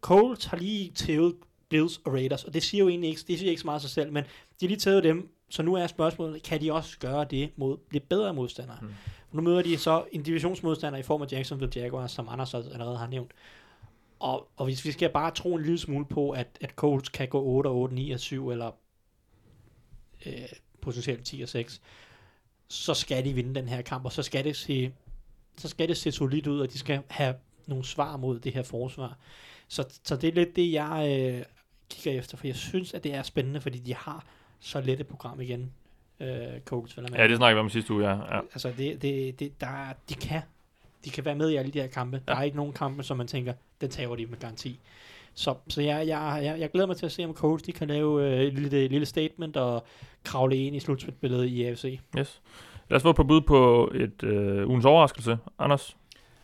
Colts 0.01 0.45
har 0.45 0.57
lige 0.57 0.91
tævet 0.91 1.35
Bills 1.69 2.01
og 2.05 2.13
Raiders, 2.13 2.45
og 2.45 2.55
det 2.55 2.63
siger 2.63 2.85
jo 2.85 2.89
egentlig 2.89 3.11
ikke, 3.11 3.23
det 3.29 3.39
siger 3.39 3.51
ikke 3.51 3.61
så 3.61 3.67
meget 3.67 3.81
sig 3.81 3.91
selv, 3.91 4.13
men 4.13 4.25
de 4.25 4.67
har 4.67 4.69
lige 4.69 4.79
taget 4.79 5.05
dem, 5.05 5.29
så 5.49 5.63
nu 5.63 5.75
er 5.75 5.87
spørgsmålet, 5.87 6.43
kan 6.43 6.61
de 6.61 6.73
også 6.73 6.99
gøre 6.99 7.25
det 7.25 7.51
mod 7.57 7.79
lidt 7.91 8.09
bedre 8.09 8.35
modstandere? 8.35 8.79
Mm. 8.83 8.89
Nu 9.33 9.43
møder 9.43 9.63
de 9.63 9.79
så 9.79 10.05
en 10.13 10.23
divisionsmodstander 10.23 10.99
i 10.99 11.03
form 11.03 11.23
af 11.23 11.33
Jacksonville 11.33 11.73
Jaguars, 11.77 12.13
som 12.13 12.29
Anders 12.29 12.55
allerede 12.55 12.99
har 12.99 13.07
nævnt. 13.07 13.31
Og, 14.19 14.49
og 14.57 14.65
hvis 14.65 14.85
vi 14.85 14.93
skal 14.93 15.11
bare 15.11 15.31
tro 15.31 15.57
en 15.57 15.63
lille 15.63 15.79
smule 15.79 16.05
på, 16.05 16.31
at, 16.31 16.59
at 16.61 16.71
Colts 16.71 17.09
kan 17.09 17.29
gå 17.29 17.43
8 17.43 17.69
og 17.69 17.77
8, 17.77 17.95
9 17.95 18.11
og 18.11 18.21
7, 18.21 18.51
eller 18.51 18.71
øh, 20.27 20.33
potentielt 20.81 21.25
10 21.25 21.43
og 21.43 21.49
6, 21.49 21.81
så 22.69 22.95
skal 22.95 23.25
de 23.25 23.33
vinde 23.33 23.55
den 23.55 23.69
her 23.69 23.83
kamp, 23.83 24.05
og 24.05 24.13
så 24.13 24.23
skal 24.23 24.45
det 24.45 24.57
se, 24.57 24.93
så 25.57 25.69
skal 25.69 25.89
det 25.89 25.97
se 25.97 26.13
solidt 26.13 26.47
ud, 26.47 26.61
og 26.61 26.73
de 26.73 26.79
skal 26.79 27.03
have 27.09 27.35
nogle 27.67 27.85
svar 27.85 28.17
mod 28.17 28.41
det 28.41 28.53
her 28.53 28.63
forsvar. 28.63 29.19
Så, 29.71 30.01
så 30.05 30.17
det 30.17 30.29
er 30.29 30.33
lidt 30.33 30.57
det, 30.57 30.73
jeg 30.73 31.19
øh, 31.21 31.45
kigger 31.91 32.19
efter, 32.19 32.37
for 32.37 32.47
jeg 32.47 32.57
synes, 32.57 32.95
at 32.95 33.05
det 33.05 33.15
er 33.15 33.23
spændende, 33.23 33.61
fordi 33.61 33.79
de 33.79 33.95
har 33.95 34.25
så 34.61 34.81
let 34.81 35.01
et 35.01 35.07
program 35.07 35.41
igen, 35.41 35.73
øh, 36.21 36.61
Colts. 36.65 36.97
mærke. 36.97 37.21
Ja, 37.21 37.29
det 37.29 37.37
snakker 37.37 37.55
vi 37.55 37.61
om 37.61 37.71
sidste 37.71 37.93
uge, 37.93 38.09
ja. 38.09 38.37
ja. 38.37 38.41
Altså, 38.41 38.73
det, 38.79 39.03
det, 39.03 39.41
det, 39.41 39.61
der, 39.61 39.93
de 40.09 40.15
kan 40.15 40.43
de 41.05 41.11
kan 41.11 41.25
være 41.25 41.35
med 41.35 41.51
i 41.51 41.57
alle 41.57 41.71
de 41.71 41.81
her 41.81 41.87
kampe. 41.87 42.23
Ja. 42.29 42.33
Der 42.33 42.39
er 42.39 42.43
ikke 42.43 42.57
nogen 42.57 42.73
kampe, 42.73 43.03
som 43.03 43.17
man 43.17 43.27
tænker, 43.27 43.53
den 43.81 43.91
tager 43.91 44.17
de 44.17 44.27
med 44.27 44.39
garanti. 44.39 44.81
Så, 45.35 45.55
så 45.69 45.83
jeg, 45.83 46.07
jeg, 46.07 46.41
jeg, 46.43 46.61
jeg 46.61 46.71
glæder 46.71 46.87
mig 46.87 46.97
til 46.97 47.07
at 47.07 47.13
se, 47.13 47.25
om 47.25 47.35
Colts 47.35 47.63
de 47.63 47.73
kan 47.73 47.89
lave 47.89 48.27
øh, 48.27 48.41
et 48.41 48.55
lille, 48.55 48.89
lille 48.89 49.07
statement 49.07 49.57
og 49.57 49.85
kravle 50.25 50.57
ind 50.57 50.77
i 50.77 50.81
slutspilsbilledet 50.81 51.47
i 51.47 51.65
AFC. 51.65 52.01
Yes. 52.19 52.41
Lad 52.89 52.97
os 52.97 53.03
få 53.03 53.13
par 53.13 53.23
bud 53.23 53.41
på 53.41 53.91
et 53.95 54.23
øh, 54.23 54.69
ugens 54.69 54.85
overraskelse. 54.85 55.39
Anders, 55.59 55.97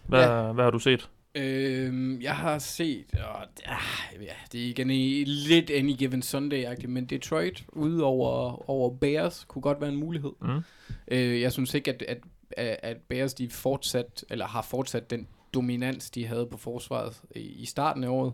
hvad, 0.06 0.20
ja. 0.20 0.52
hvad 0.52 0.64
har 0.64 0.70
du 0.70 0.78
set? 0.78 1.10
Øhm, 1.36 2.20
jeg 2.20 2.36
har 2.36 2.58
set, 2.58 3.14
og, 3.14 3.42
ah, 3.64 4.22
ja, 4.22 4.32
det 4.52 4.64
er 4.64 4.68
igen 4.68 4.90
i, 4.90 5.24
lidt 5.24 5.70
Any 5.70 5.96
Given 5.96 6.22
Sunday-agtigt, 6.22 6.86
men 6.86 7.04
Detroit 7.04 7.64
ude 7.68 8.04
over, 8.04 8.70
over 8.70 8.96
Bears 8.96 9.44
kunne 9.48 9.62
godt 9.62 9.80
være 9.80 9.90
en 9.90 9.96
mulighed. 9.96 10.32
Mm. 10.42 10.60
Øh, 11.08 11.40
jeg 11.40 11.52
synes 11.52 11.74
ikke, 11.74 11.92
at, 11.92 12.02
at, 12.02 12.18
at 12.82 12.96
Bears 12.96 13.34
de 13.34 13.50
fortsat, 13.50 14.24
eller 14.30 14.46
har 14.46 14.62
fortsat 14.62 15.10
den 15.10 15.28
dominans, 15.54 16.10
de 16.10 16.26
havde 16.26 16.46
på 16.46 16.56
forsvaret 16.56 17.22
i, 17.34 17.40
i 17.40 17.66
starten 17.66 18.04
af 18.04 18.08
året. 18.08 18.32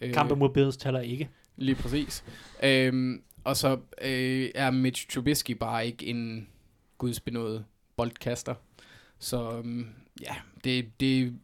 Øh, 0.00 0.14
Kampe 0.14 0.36
mod 0.36 0.50
Bills 0.50 0.76
tæller 0.76 1.00
ikke. 1.00 1.28
Lige 1.56 1.74
præcis. 1.74 2.24
Øhm, 2.62 3.22
og 3.44 3.56
så 3.56 3.78
øh, 4.02 4.50
er 4.54 4.70
Mitch 4.70 5.08
Trubisky 5.08 5.50
bare 5.50 5.86
ikke 5.86 6.06
en 6.06 6.48
gudsbenået 6.98 7.64
boldkaster. 7.96 8.54
Så 9.18 9.58
øhm, 9.58 9.86
ja, 10.20 10.34
det, 10.64 11.00
det, 11.00 11.34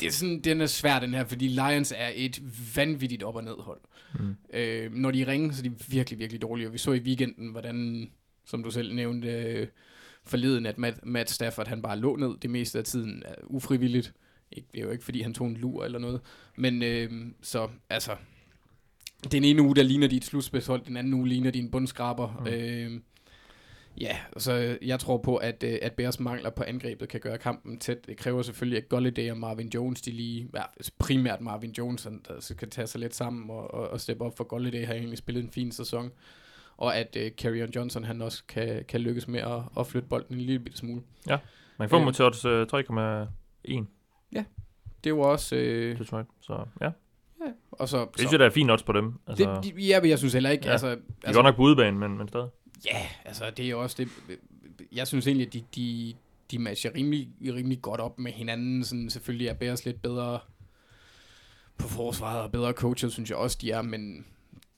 det 0.00 0.06
er 0.06 0.12
sådan, 0.12 0.40
den 0.40 0.60
er 0.60 0.66
svær 0.66 0.98
den 0.98 1.14
her, 1.14 1.24
fordi 1.24 1.48
Lions 1.48 1.92
er 1.96 2.10
et 2.14 2.42
vanvittigt 2.76 3.22
op- 3.22 3.36
og 3.36 3.44
nedhold. 3.44 3.80
Mm. 4.18 4.36
Øh, 4.54 4.92
når 4.92 5.10
de 5.10 5.26
ringer, 5.26 5.52
så 5.52 5.60
er 5.60 5.62
de 5.62 5.74
virkelig, 5.88 6.18
virkelig 6.18 6.42
dårlige. 6.42 6.68
Og 6.68 6.72
vi 6.72 6.78
så 6.78 6.92
i 6.92 7.00
weekenden, 7.00 7.50
hvordan, 7.50 8.10
som 8.44 8.62
du 8.62 8.70
selv 8.70 8.94
nævnte, 8.94 9.28
øh, 9.28 9.66
forleden, 10.24 10.66
at 10.66 10.78
Matt, 10.78 11.06
Matt 11.06 11.30
Stafford, 11.30 11.68
han 11.68 11.82
bare 11.82 11.98
lå 11.98 12.16
ned 12.16 12.34
det 12.42 12.50
meste 12.50 12.78
af 12.78 12.84
tiden 12.84 13.22
øh, 13.28 13.34
ufrivilligt. 13.46 14.14
Ikke, 14.52 14.68
det 14.74 14.80
er 14.80 14.84
jo 14.84 14.90
ikke, 14.90 15.04
fordi 15.04 15.22
han 15.22 15.34
tog 15.34 15.46
en 15.46 15.56
lur 15.56 15.84
eller 15.84 15.98
noget. 15.98 16.20
Men 16.56 16.82
øh, 16.82 17.10
så, 17.42 17.68
altså, 17.90 18.16
den 19.32 19.44
ene 19.44 19.62
uge, 19.62 19.76
der 19.76 19.82
ligner 19.82 20.06
de 20.06 20.16
et 20.16 20.24
slutspilshold, 20.24 20.84
den 20.84 20.96
anden 20.96 21.14
uge 21.14 21.28
ligner 21.28 21.50
de 21.50 21.58
en 21.58 21.70
bundskraber. 21.70 22.40
Mm. 22.40 22.46
Øh, 22.46 23.00
ja, 24.00 24.16
så 24.36 24.78
jeg 24.82 25.00
tror 25.00 25.18
på, 25.18 25.36
at, 25.36 25.64
øh, 25.66 25.78
at 25.82 25.92
Bears 25.92 26.20
mangler 26.20 26.50
på 26.50 26.62
angrebet 26.66 27.08
kan 27.08 27.20
gøre 27.20 27.38
kampen 27.38 27.78
tæt. 27.78 28.06
Det 28.06 28.16
kræver 28.16 28.42
selvfølgelig, 28.42 28.78
at 28.78 28.88
Golladay 28.88 29.30
og 29.30 29.36
Marvin 29.38 29.68
Jones, 29.68 30.00
de 30.00 30.10
lige, 30.10 30.48
ja, 30.56 30.62
primært 30.98 31.40
Marvin 31.40 31.70
Jones, 31.70 32.08
der 32.28 32.40
så 32.40 32.54
kan 32.54 32.70
tage 32.70 32.86
sig 32.86 33.00
lidt 33.00 33.14
sammen 33.14 33.50
og, 33.50 33.74
og, 33.74 33.88
og 33.88 34.00
steppe 34.00 34.24
op 34.24 34.36
for 34.36 34.44
Golladay, 34.44 34.86
har 34.86 34.94
egentlig 34.94 35.18
spillet 35.18 35.44
en 35.44 35.50
fin 35.50 35.72
sæson. 35.72 36.12
Og 36.76 36.96
at 36.96 37.16
øh, 37.20 37.30
Carrion 37.30 37.70
Johnson, 37.70 38.04
han 38.04 38.22
også 38.22 38.42
kan, 38.48 38.84
kan 38.88 39.00
lykkes 39.00 39.28
med 39.28 39.40
at, 39.40 39.60
at 39.78 39.86
flytte 39.86 40.08
bolden 40.08 40.34
en 40.34 40.40
lille 40.40 40.58
bitte 40.58 40.78
smule. 40.78 41.02
Man 41.78 41.88
kan 41.88 41.90
få 41.90 41.96
Øh. 41.96 42.02
øh, 42.44 42.66
3,1 42.72 43.34
Det 45.04 45.14
var 45.14 45.24
også... 45.24 45.56
Øh, 45.56 45.98
Detroit. 45.98 46.26
Så 46.40 46.64
ja, 46.80 46.90
og 47.72 47.88
så, 47.88 47.98
det 47.98 48.08
så 48.14 48.18
synes 48.18 48.32
jeg, 48.32 48.40
der 48.40 48.46
er 48.46 48.50
fint 48.50 48.70
odds 48.70 48.82
på 48.82 48.92
dem. 48.92 49.12
Altså, 49.26 49.60
det, 49.62 49.74
de, 49.76 49.80
ja, 49.80 50.00
men 50.00 50.10
jeg 50.10 50.18
synes 50.18 50.32
heller 50.34 50.50
ikke, 50.50 50.64
Ja. 50.64 50.68
ja. 50.68 50.72
altså, 50.72 50.86
de 50.88 50.92
er 50.92 50.96
altså 51.24 51.38
godt 51.42 51.44
nok 51.44 51.56
på 51.56 51.62
udebane, 51.62 51.98
men, 51.98 52.18
men 52.18 52.28
stadig. 52.28 52.48
Ja, 52.84 53.06
altså 53.24 53.50
det 53.50 53.64
er 53.64 53.70
jo 53.70 53.82
også 53.82 53.96
det. 53.98 54.08
Øh, 54.28 54.36
øh, 54.80 54.86
jeg 54.92 55.06
synes 55.06 55.26
egentlig, 55.26 55.46
at 55.46 55.52
de, 55.52 55.64
de, 55.74 56.14
de 56.50 56.58
matcher 56.58 56.94
rimelig, 56.94 57.28
rimelig 57.42 57.82
godt 57.82 58.00
op 58.00 58.18
med 58.18 58.32
hinanden. 58.32 58.84
Sådan, 58.84 59.10
selvfølgelig 59.10 59.48
er 59.48 59.54
Bears 59.54 59.84
lidt 59.84 60.02
bedre 60.02 60.38
på 61.78 61.88
forsvaret 61.88 62.42
og 62.42 62.52
bedre 62.52 62.72
coacher, 62.72 63.08
synes 63.08 63.30
jeg 63.30 63.38
også, 63.38 63.58
de 63.60 63.70
er. 63.70 63.82
Men 63.82 64.26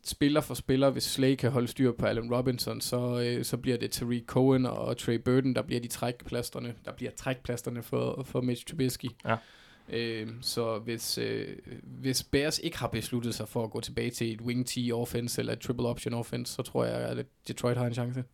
spiller 0.04 0.40
for 0.40 0.54
spiller, 0.54 0.90
hvis 0.90 1.04
Slay 1.04 1.34
kan 1.34 1.50
holde 1.50 1.68
styr 1.68 1.92
på 1.92 2.06
Allen 2.06 2.34
Robinson, 2.34 2.80
så, 2.80 3.20
øh, 3.20 3.44
så 3.44 3.56
bliver 3.56 3.76
det 3.76 3.90
Tariq 3.90 4.24
Cohen 4.26 4.66
og 4.66 4.96
Trey 4.98 5.14
Burden, 5.14 5.54
der 5.54 5.62
bliver 5.62 5.80
de 5.80 5.88
trækplasterne, 5.88 6.74
der 6.84 6.92
bliver 6.92 7.12
trækplasterne 7.12 7.82
for, 7.82 8.22
for 8.22 8.40
Mitch 8.40 8.66
Trubisky. 8.66 9.08
Ja. 9.24 9.36
Øh, 9.88 10.28
så 10.40 10.78
hvis, 10.78 11.18
øh, 11.18 11.56
hvis 11.82 12.22
Bears 12.22 12.58
ikke 12.58 12.78
har 12.78 12.86
besluttet 12.88 13.34
sig 13.34 13.48
for 13.48 13.64
at 13.64 13.70
gå 13.70 13.80
tilbage 13.80 14.10
til 14.10 14.32
et 14.32 14.40
wing 14.40 14.66
T 14.66 14.76
offense 14.92 15.40
eller 15.40 15.52
et 15.52 15.58
triple 15.60 15.88
option 15.88 16.14
offense, 16.14 16.52
så 16.54 16.62
tror 16.62 16.84
jeg, 16.84 16.94
at 17.00 17.26
Detroit 17.48 17.76
har 17.76 17.86
en 17.86 17.94
chance. 17.94 18.24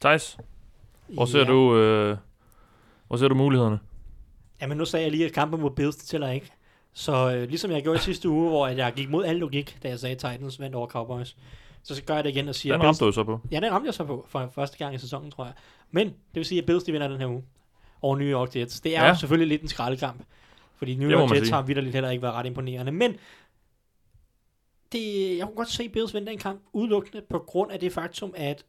Thijs, 0.00 0.38
hvor 1.08 1.24
ser, 1.24 1.38
Ja. 1.38 1.44
du, 1.44 1.76
øh, 1.76 2.16
hvor 3.08 3.16
ser 3.16 3.28
du 3.28 3.34
mulighederne? 3.34 3.78
Jamen 4.60 4.78
nu 4.78 4.84
sagde 4.84 5.02
jeg 5.04 5.12
lige, 5.12 5.26
at 5.26 5.32
kampen 5.32 5.60
mod 5.60 5.70
Bills, 5.70 5.96
det 5.96 6.06
tæller 6.08 6.30
ikke. 6.30 6.50
Så 6.92 7.34
øh, 7.36 7.48
ligesom 7.48 7.70
jeg 7.70 7.82
gjorde 7.82 7.96
i 7.96 8.00
sidste 8.00 8.28
uge, 8.28 8.48
hvor 8.48 8.66
at 8.66 8.76
jeg 8.76 8.92
gik 8.96 9.10
mod 9.10 9.24
al 9.24 9.36
logik, 9.36 9.78
da 9.82 9.88
jeg 9.88 9.98
sagde, 9.98 10.14
Titans 10.14 10.60
vandt 10.60 10.76
over 10.76 10.86
Cowboys, 10.86 11.36
så 11.82 12.02
gør 12.06 12.14
jeg 12.14 12.24
det 12.24 12.30
igen 12.30 12.48
og 12.48 12.54
siger, 12.54 12.72
Den 12.72 12.80
at 12.80 12.84
Bills, 12.84 13.02
ramte 13.02 13.04
du 13.04 13.12
så 13.12 13.24
på. 13.24 13.40
ja, 13.50 13.60
den 13.60 13.72
ramte 13.72 13.86
jeg 13.86 13.94
så 13.94 14.04
på 14.04 14.26
for 14.28 14.50
første 14.54 14.78
gang 14.78 14.94
i 14.94 14.98
sæsonen, 14.98 15.30
tror 15.30 15.44
jeg. 15.44 15.54
Men 15.90 16.06
det 16.06 16.14
vil 16.34 16.44
sige, 16.44 16.58
at 16.60 16.66
Bills 16.66 16.84
de 16.84 16.92
vinder 16.92 17.08
den 17.08 17.18
her 17.20 17.26
uge 17.26 17.44
over 18.02 18.16
New 18.18 18.26
York 18.28 18.56
Jets. 18.56 18.80
Det 18.80 18.96
er 18.96 19.00
Ja. 19.00 19.04
ja. 19.04 19.08
jo 19.12 19.16
selvfølgelig 19.18 19.48
lidt 19.48 19.62
en 19.62 19.68
skraldekamp, 19.68 20.22
fordi 20.76 20.94
New 20.94 21.10
York 21.10 21.34
Jets 21.34 21.50
har 21.50 21.62
vidderligt 21.62 21.94
heller 21.94 22.10
ikke 22.10 22.22
været 22.22 22.34
ret 22.34 22.46
imponerende. 22.46 22.92
Men 22.92 23.16
det, 24.92 25.36
jeg 25.38 25.46
kunne 25.46 25.56
godt 25.56 25.70
se 25.70 25.88
Bills 25.88 26.14
vinde 26.14 26.30
den 26.30 26.38
kamp 26.38 26.62
udelukkende 26.72 27.22
på 27.28 27.38
grund 27.38 27.72
af 27.72 27.80
det 27.80 27.92
faktum, 27.92 28.34
at 28.36 28.64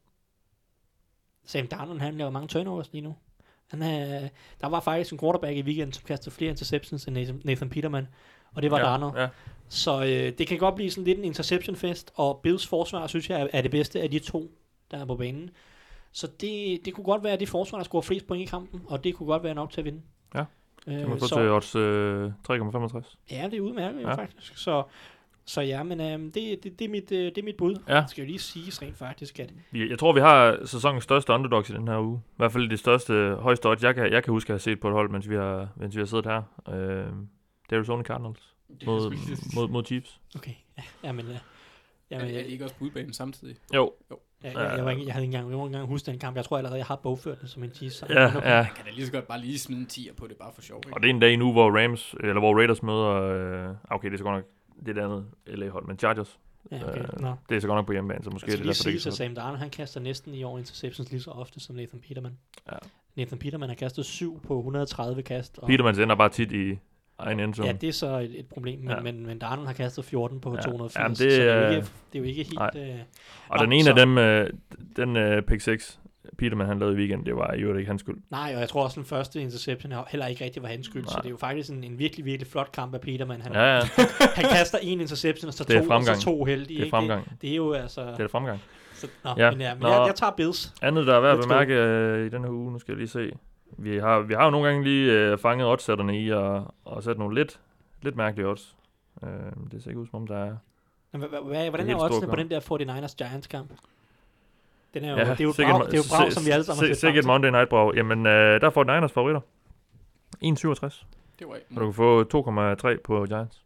Sam 1.46 1.68
Darnold, 1.68 2.00
han 2.00 2.18
laver 2.18 2.32
mange 2.32 2.48
turnovers 2.48 2.92
lige 2.92 3.02
nu. 3.02 3.16
Han 3.68 3.82
er, 3.82 4.30
der 4.62 4.68
var 4.68 4.80
faktisk 4.80 5.12
en 5.12 5.20
quarterback 5.20 5.58
i 5.58 5.62
weekenden, 5.62 5.94
som 5.94 6.04
kastede 6.08 6.36
flere 6.36 6.50
interceptions 6.50 7.06
end 7.06 7.16
Nathan, 7.16 7.42
Nathan 7.44 7.70
Peterman, 7.70 8.08
og 8.54 8.62
det 8.62 8.72
var 8.72 8.80
ja, 8.80 8.86
Darnold. 8.86 9.18
Ja. 9.18 9.28
Så 9.68 10.04
øh, 10.04 10.38
det 10.38 10.48
kan 10.48 10.58
godt 10.58 10.76
blive 10.76 10.92
sådan 10.92 11.04
lidt 11.04 11.18
en 11.18 11.24
interception-fest, 11.24 12.12
og 12.16 12.40
Bills 12.44 12.68
forsvar, 12.68 13.08
synes 13.08 13.30
jeg, 13.30 13.50
er, 13.54 13.62
det 13.62 13.72
bedste 13.72 14.02
af 14.02 14.12
de 14.12 14.20
to, 14.20 14.52
der 14.92 14.98
er 14.98 15.06
på 15.06 15.16
banen. 15.16 15.50
Så 16.12 16.28
det, 16.28 16.86
det 16.86 16.94
kunne 16.94 17.04
godt 17.04 17.24
være 17.24 17.38
det 17.38 17.50
forsvar, 17.50 17.78
der 17.78 17.84
scorer 17.84 18.02
flest 18.02 18.28
point 18.28 18.42
i 18.42 18.46
kampen, 18.46 18.82
og 18.88 19.04
det 19.04 19.16
kunne 19.16 19.28
godt 19.28 19.44
være 19.44 19.56
nok 19.56 19.72
til 19.72 19.82
at 19.82 19.86
vinde. 19.86 20.02
Ja, 20.34 20.40
øh, 20.40 20.46
Kan 20.86 21.10
man 21.10 21.20
få 21.20 21.28
så, 21.28 21.36
til 21.36 21.50
odds 21.50 21.76
øh, 21.76 22.32
3,65. 23.08 23.16
Ja, 23.32 23.46
det 23.52 23.58
er 23.58 23.62
udmærket 23.62 24.02
jo 24.02 24.08
Ja. 24.08 24.16
faktisk. 24.16 24.58
Så, 24.58 24.84
så 25.46 25.62
ja, 25.62 25.84
men 25.84 26.02
øh, 26.02 26.20
det, 26.34 26.34
det, 26.64 26.80
det, 26.80 26.82
er 26.86 26.90
mit, 26.90 27.12
øh, 27.12 27.18
det 27.26 27.38
er 27.38 27.44
mit 27.44 27.58
bud. 27.58 27.76
Ja. 27.88 27.96
Det 28.02 28.10
skal 28.10 28.22
jo 28.22 28.28
lige 28.28 28.40
siges 28.40 28.82
rent 28.82 28.98
faktisk, 28.98 29.40
at 29.40 29.54
Jeg 29.74 30.00
tror, 30.00 30.14
vi 30.14 30.20
har 30.20 30.66
sæsonens 30.66 31.04
største 31.04 31.34
underdogs 31.34 31.70
i 31.70 31.74
den 31.74 31.88
her 31.88 32.00
uge. 32.00 32.22
I 32.28 32.34
hvert 32.38 32.52
fald 32.52 32.70
det 32.70 32.80
største, 32.80 33.36
højeste 33.40 33.70
odds, 33.70 33.84
jeg 33.84 33.96
kan, 33.96 34.12
jeg 34.12 34.24
kan 34.24 34.32
huske 34.32 34.50
at 34.50 34.54
have 34.54 34.60
set 34.60 34.80
på 34.80 34.88
et 34.88 34.94
hold, 34.94 35.10
mens 35.10 35.30
vi 35.30 35.36
har, 35.36 35.70
mens 35.76 35.96
vi 35.96 36.02
har 36.02 36.06
siddet 36.06 36.26
her. 36.26 36.42
Øh, 36.70 36.76
det 36.76 37.72
er 37.72 37.76
Arizona 37.76 38.04
Cardinals 38.04 38.54
mod, 38.86 39.16
mod, 39.56 39.68
mod 39.68 39.86
Chiefs. 39.86 40.20
okay, 40.36 40.52
ja, 40.78 40.84
jamen, 41.04 41.26
øh, 41.26 41.38
jamen, 42.12 42.26
Er, 42.28 42.30
er 42.30 42.36
jeg, 42.36 42.46
de 42.46 42.50
ikke 42.50 42.64
også 42.64 42.76
på 42.76 42.84
udbanen 42.86 43.14
samtidig? 43.14 43.56
Jo, 43.74 43.94
jeg, 44.46 44.54
jeg, 44.56 44.74
jeg, 44.78 44.86
var 44.86 44.92
ikke, 44.92 45.06
jeg 45.06 45.14
havde 45.14 45.26
ikke 45.26 45.38
engang, 45.38 45.60
jeg 45.60 45.66
engang 45.66 45.88
huske 45.88 46.12
den 46.12 46.20
kamp. 46.20 46.36
Jeg 46.36 46.46
tror 46.46 46.58
allerede, 46.58 46.78
jeg 46.78 46.86
har 46.86 46.96
bogført 46.96 47.42
den 47.42 47.48
som 47.48 47.64
en 47.64 47.90
sejr. 47.90 48.22
ja, 48.22 48.38
okay. 48.38 48.50
ja. 48.50 48.56
Man 48.56 48.66
kan 48.76 48.86
da 48.86 48.92
lige 48.92 49.06
så 49.06 49.12
godt 49.12 49.28
bare 49.28 49.42
lige 49.42 49.60
smide 49.60 49.80
en 49.80 49.88
10'er 49.92 50.14
på 50.14 50.28
det, 50.28 50.38
bare 50.38 50.52
for 50.56 50.62
sjov. 50.62 50.82
Ikke? 50.86 50.94
Og 50.94 51.02
det 51.02 51.10
er 51.10 51.14
en 51.14 51.20
dag 51.20 51.38
nu, 51.38 51.52
hvor 51.52 51.84
Rams, 51.84 52.16
eller 52.20 52.40
hvor 52.40 52.56
Raiders 52.58 52.84
møder, 52.84 53.10
øh, 53.10 53.76
okay, 53.90 54.08
det 54.08 54.14
er 54.14 54.18
så 54.18 54.24
godt 54.24 54.36
nok 54.36 54.46
det 54.80 54.90
er 54.90 54.94
det 54.94 55.02
andet 55.02 55.26
LA-hold, 55.48 55.88
men 55.88 56.00
Chargers 56.00 56.40
Ja, 56.72 56.90
okay. 56.90 57.02
Øh. 57.02 57.34
Det 57.50 57.56
er 57.56 57.60
så 57.60 57.68
godt 57.68 57.78
nok 57.78 57.86
på 57.86 57.92
hjemmebane, 57.92 58.24
så 58.24 58.30
måske 58.30 58.48
Jeg 58.48 58.54
er 58.54 58.58
det 58.58 58.66
derfor, 58.66 58.84
det 58.84 58.90
ikke 58.90 58.98
er 58.98 59.12
så 59.12 59.18
Sam 59.18 59.36
Darnold, 59.36 59.60
han 59.60 59.70
kaster 59.70 60.00
næsten 60.00 60.34
i 60.34 60.44
år 60.44 60.58
interceptions 60.58 61.12
lige 61.12 61.22
så 61.22 61.32
ofte 61.32 61.60
som 61.60 61.76
Nathan 61.76 62.00
Peterman. 62.00 62.38
Ja. 62.72 62.78
Nathan 63.16 63.38
Peterman 63.38 63.70
har 63.70 63.76
kastet 63.76 64.06
7 64.06 64.42
på 64.42 64.58
130 64.58 65.22
kast. 65.22 65.58
Og 65.58 65.68
Peterman 65.68 66.00
ender 66.00 66.16
bare 66.16 66.30
tit 66.30 66.52
i 66.52 66.80
egen 67.20 67.40
endzone. 67.40 67.68
Ja, 67.68 67.74
det 67.74 67.90
er 67.90 67.94
så 67.94 68.18
et, 68.20 68.40
et 68.40 68.46
problem, 68.48 68.80
men, 68.80 68.90
Ja. 68.90 69.00
men, 69.00 69.26
men 69.26 69.40
Darnold 69.40 69.68
har 69.68 69.74
kastet 69.74 70.06
14 70.06 70.40
på 70.42 70.56
Ja. 70.56 70.62
280, 70.62 70.96
Jamen, 70.96 71.10
det 71.10 71.18
så 71.18 71.24
det 71.26 71.50
er, 71.50 71.62
jo 71.68 71.70
ikke, 71.76 71.88
det 72.14 72.16
er 72.16 72.20
jo 72.20 72.24
ikke 72.26 72.44
helt... 72.44 72.56
Nej. 72.60 72.72
Øh, 72.76 73.00
og 73.50 73.60
den 73.60 73.72
ene 73.74 73.84
så- 73.84 73.90
af 73.90 73.96
dem, 73.96 74.18
øh, 74.18 74.50
den 74.96 75.16
øh, 75.18 75.42
pick 75.44 75.62
6, 75.62 76.00
Peterman 76.38 76.68
han 76.68 76.80
lavede 76.80 76.96
i 76.96 77.00
weekend, 77.00 77.26
det 77.26 77.36
var 77.36 77.56
jo 77.56 77.76
ikke 77.78 77.88
hans 77.88 78.00
skyld. 78.02 78.16
nej, 78.32 78.52
og 78.56 78.60
jeg 78.62 78.70
tror 78.70 78.84
også, 78.84 79.00
den 79.00 79.06
første 79.06 79.42
interception 79.42 79.94
heller 80.10 80.28
ikke 80.28 80.46
rigtig 80.46 80.62
var 80.64 80.70
hans 80.70 80.86
skyld, 80.86 81.06
så 81.06 81.12
Nej. 81.14 81.22
det 81.22 81.26
er 81.26 81.32
jo 81.32 81.38
faktisk 81.38 81.70
en, 81.70 81.84
en 81.84 82.00
virkelig, 82.00 82.26
virkelig 82.26 82.52
flot 82.52 82.72
kamp 82.72 82.94
af 82.94 83.02
Peterman. 83.02 83.42
Han, 83.42 83.54
Ja, 83.54 83.76
ja, 83.76 83.82
han 84.36 84.46
kaster 84.52 84.78
en 84.82 85.02
interception, 85.02 85.48
og 85.48 85.54
så 85.54 85.66
er 85.70 85.82
to, 85.84 85.90
og 85.94 86.04
så 86.04 86.22
to 86.22 86.44
heldige. 86.44 86.68
det 86.68 86.80
er 86.82 86.86
ikke? 86.86 86.90
fremgang. 86.90 87.30
Det, 87.30 87.42
det 87.42 87.52
er 87.52 87.56
jo 87.56 87.74
altså... 87.74 88.02
Det 88.12 88.20
er 88.20 88.28
fremgang. 88.28 88.62
Så, 88.94 89.08
nå, 89.24 89.30
Ja. 89.38 89.52
Men, 89.52 89.62
ja, 89.62 89.74
men 89.74 89.82
nå. 89.82 89.88
jeg, 89.90 90.04
jeg 90.08 90.16
tager 90.16 90.32
Bills. 90.32 90.74
Andet, 90.82 91.08
der 91.08 91.16
er 91.16 91.20
værd 91.20 91.34
at 91.38 91.44
bemærke 91.44 91.74
øh, 91.74 92.26
i 92.26 92.30
den 92.30 92.44
her 92.44 92.50
uge, 92.52 92.72
nu 92.72 92.80
skal 92.80 92.92
jeg 92.92 92.98
lige 92.98 93.08
se. 93.08 93.32
Vi 93.78 93.98
har, 93.98 94.20
vi 94.20 94.34
har 94.34 94.44
jo 94.46 94.50
nogle 94.50 94.68
gange 94.68 94.84
lige 94.84 95.12
øh, 95.12 95.38
fanget 95.38 95.68
oddsætterne 95.68 96.20
i 96.20 96.30
at, 96.30 96.62
at 96.98 97.04
sætte 97.04 97.20
nogle 97.20 97.36
lidt, 97.36 97.60
lidt 98.02 98.16
mærkelige 98.16 98.48
odds. 98.48 98.76
Øh, 99.24 99.30
det 99.72 99.84
ser 99.84 99.90
ikke 99.90 100.00
ud 100.02 100.08
som 100.08 100.22
om, 100.22 100.28
der 100.28 100.38
er... 100.38 100.56
Hvordan 101.70 101.90
er 101.90 102.04
oddsene 102.04 102.28
på 102.28 102.36
den 102.36 102.50
der 102.50 102.60
49ers 102.60 103.16
Giants 103.16 103.48
kamp? 103.48 103.70
Den 104.94 105.04
er 105.04 105.12
jo, 105.12 105.18
Ja, 105.18 105.24
det 105.32 105.40
er 105.40 105.44
jo 105.44 105.54
sikkert- 105.54 105.76
brag, 105.76 105.86
det 105.86 105.94
er 105.94 105.98
jo 105.98 106.30
si- 106.30 106.36
som 106.36 106.46
vi 106.46 106.50
alle 106.52 106.64
sammen 106.64 106.88
har 106.88 106.94
set 106.94 106.98
Sikkert. 107.02 107.26
Monday 107.26 107.50
Night 107.50 107.70
Brawl. 107.70 107.98
Jamen, 107.98 108.26
øh, 108.26 108.62
der 108.62 108.70
får 108.70 108.84
Niners 108.84 109.12
favoritter. 109.12 109.42
1,67. 110.44 111.06
Det 111.40 111.48
var 111.48 111.56
ikke 111.56 111.68
Og 111.76 111.82
du 111.82 111.86
kan 111.86 111.94
få 111.94 112.24
2,3 112.94 113.02
på 113.04 113.26
Giants. 113.26 113.64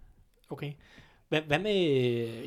Okay. 0.49 0.71
Hvad, 1.29 1.41
hvad 1.41 1.59
med... 1.59 1.73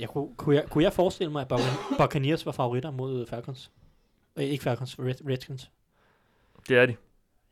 Jeg 0.00 0.08
kunne, 0.08 0.28
kunne, 0.36 0.56
jeg, 0.56 0.64
kunne 0.70 0.84
jeg 0.84 0.92
forestille 0.92 1.32
mig, 1.32 1.42
at 1.50 1.52
Buc- 1.52 1.96
Buccaneers 2.04 2.46
var 2.46 2.52
favoritter 2.52 2.90
mod 2.90 3.26
Falcons? 3.26 3.70
Øh, 4.36 4.44
ikke 4.44 4.64
Falcons, 4.64 4.98
Red, 4.98 5.14
Redskins. 5.30 5.70
Det 6.68 6.78
er 6.78 6.86
de. 6.86 6.96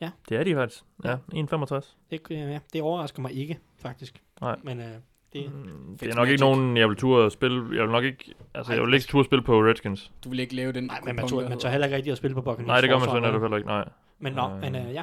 Ja. 0.00 0.10
Det 0.28 0.36
er 0.36 0.44
de 0.44 0.54
faktisk. 0.54 0.82
Ja, 1.04 1.14
1,65. 1.14 1.96
Det, 2.10 2.20
øh, 2.30 2.38
ja, 2.38 2.58
det 2.72 2.82
overrasker 2.82 3.22
mig 3.22 3.32
ikke, 3.32 3.58
faktisk. 3.82 4.22
Nej. 4.40 4.56
Men 4.62 4.80
øh, 4.80 4.86
det, 5.32 5.50
Mm, 5.54 5.96
Det 6.00 6.08
er 6.10 6.14
nok 6.14 6.28
ikke 6.28 6.44
Magic. 6.44 6.58
nogen, 6.58 6.76
jeg 6.76 6.88
vil 6.88 6.96
turde 6.96 7.26
at 7.26 7.32
spille. 7.32 7.76
Jeg 7.76 7.82
vil 7.82 7.90
nok 7.90 8.04
ikke... 8.04 8.34
Altså, 8.54 8.72
Ej, 8.72 8.78
jeg 8.78 8.86
vil 8.86 8.94
ikke 8.94 9.06
turde 9.06 9.20
at 9.20 9.26
spille 9.26 9.42
på 9.42 9.62
Redskins. 9.62 10.12
Du 10.24 10.28
vil 10.30 10.40
ikke 10.40 10.54
lave 10.54 10.72
den 10.72 10.84
nej, 10.84 11.00
men 11.04 11.16
man 11.16 11.28
tør, 11.28 11.48
man 11.48 11.58
tør 11.58 11.68
heller 11.68 11.86
ikke 11.86 11.96
rigtig 11.96 12.10
at 12.12 12.18
spille 12.18 12.34
på 12.34 12.40
Buccaneers 12.40 12.66
Nej, 12.66 12.80
det 12.80 12.90
gør 12.90 12.96
man 12.96 13.04
forsvar, 13.04 13.20
så 13.20 13.26
netop 13.26 13.40
heller 13.40 13.56
ikke. 13.56 13.66
Nej. 13.68 13.88
Men 14.18 14.32
nå, 14.32 14.48
Øh, 14.50 14.60
men 14.60 14.74
øh, 14.76 14.94
ja. 14.94 15.02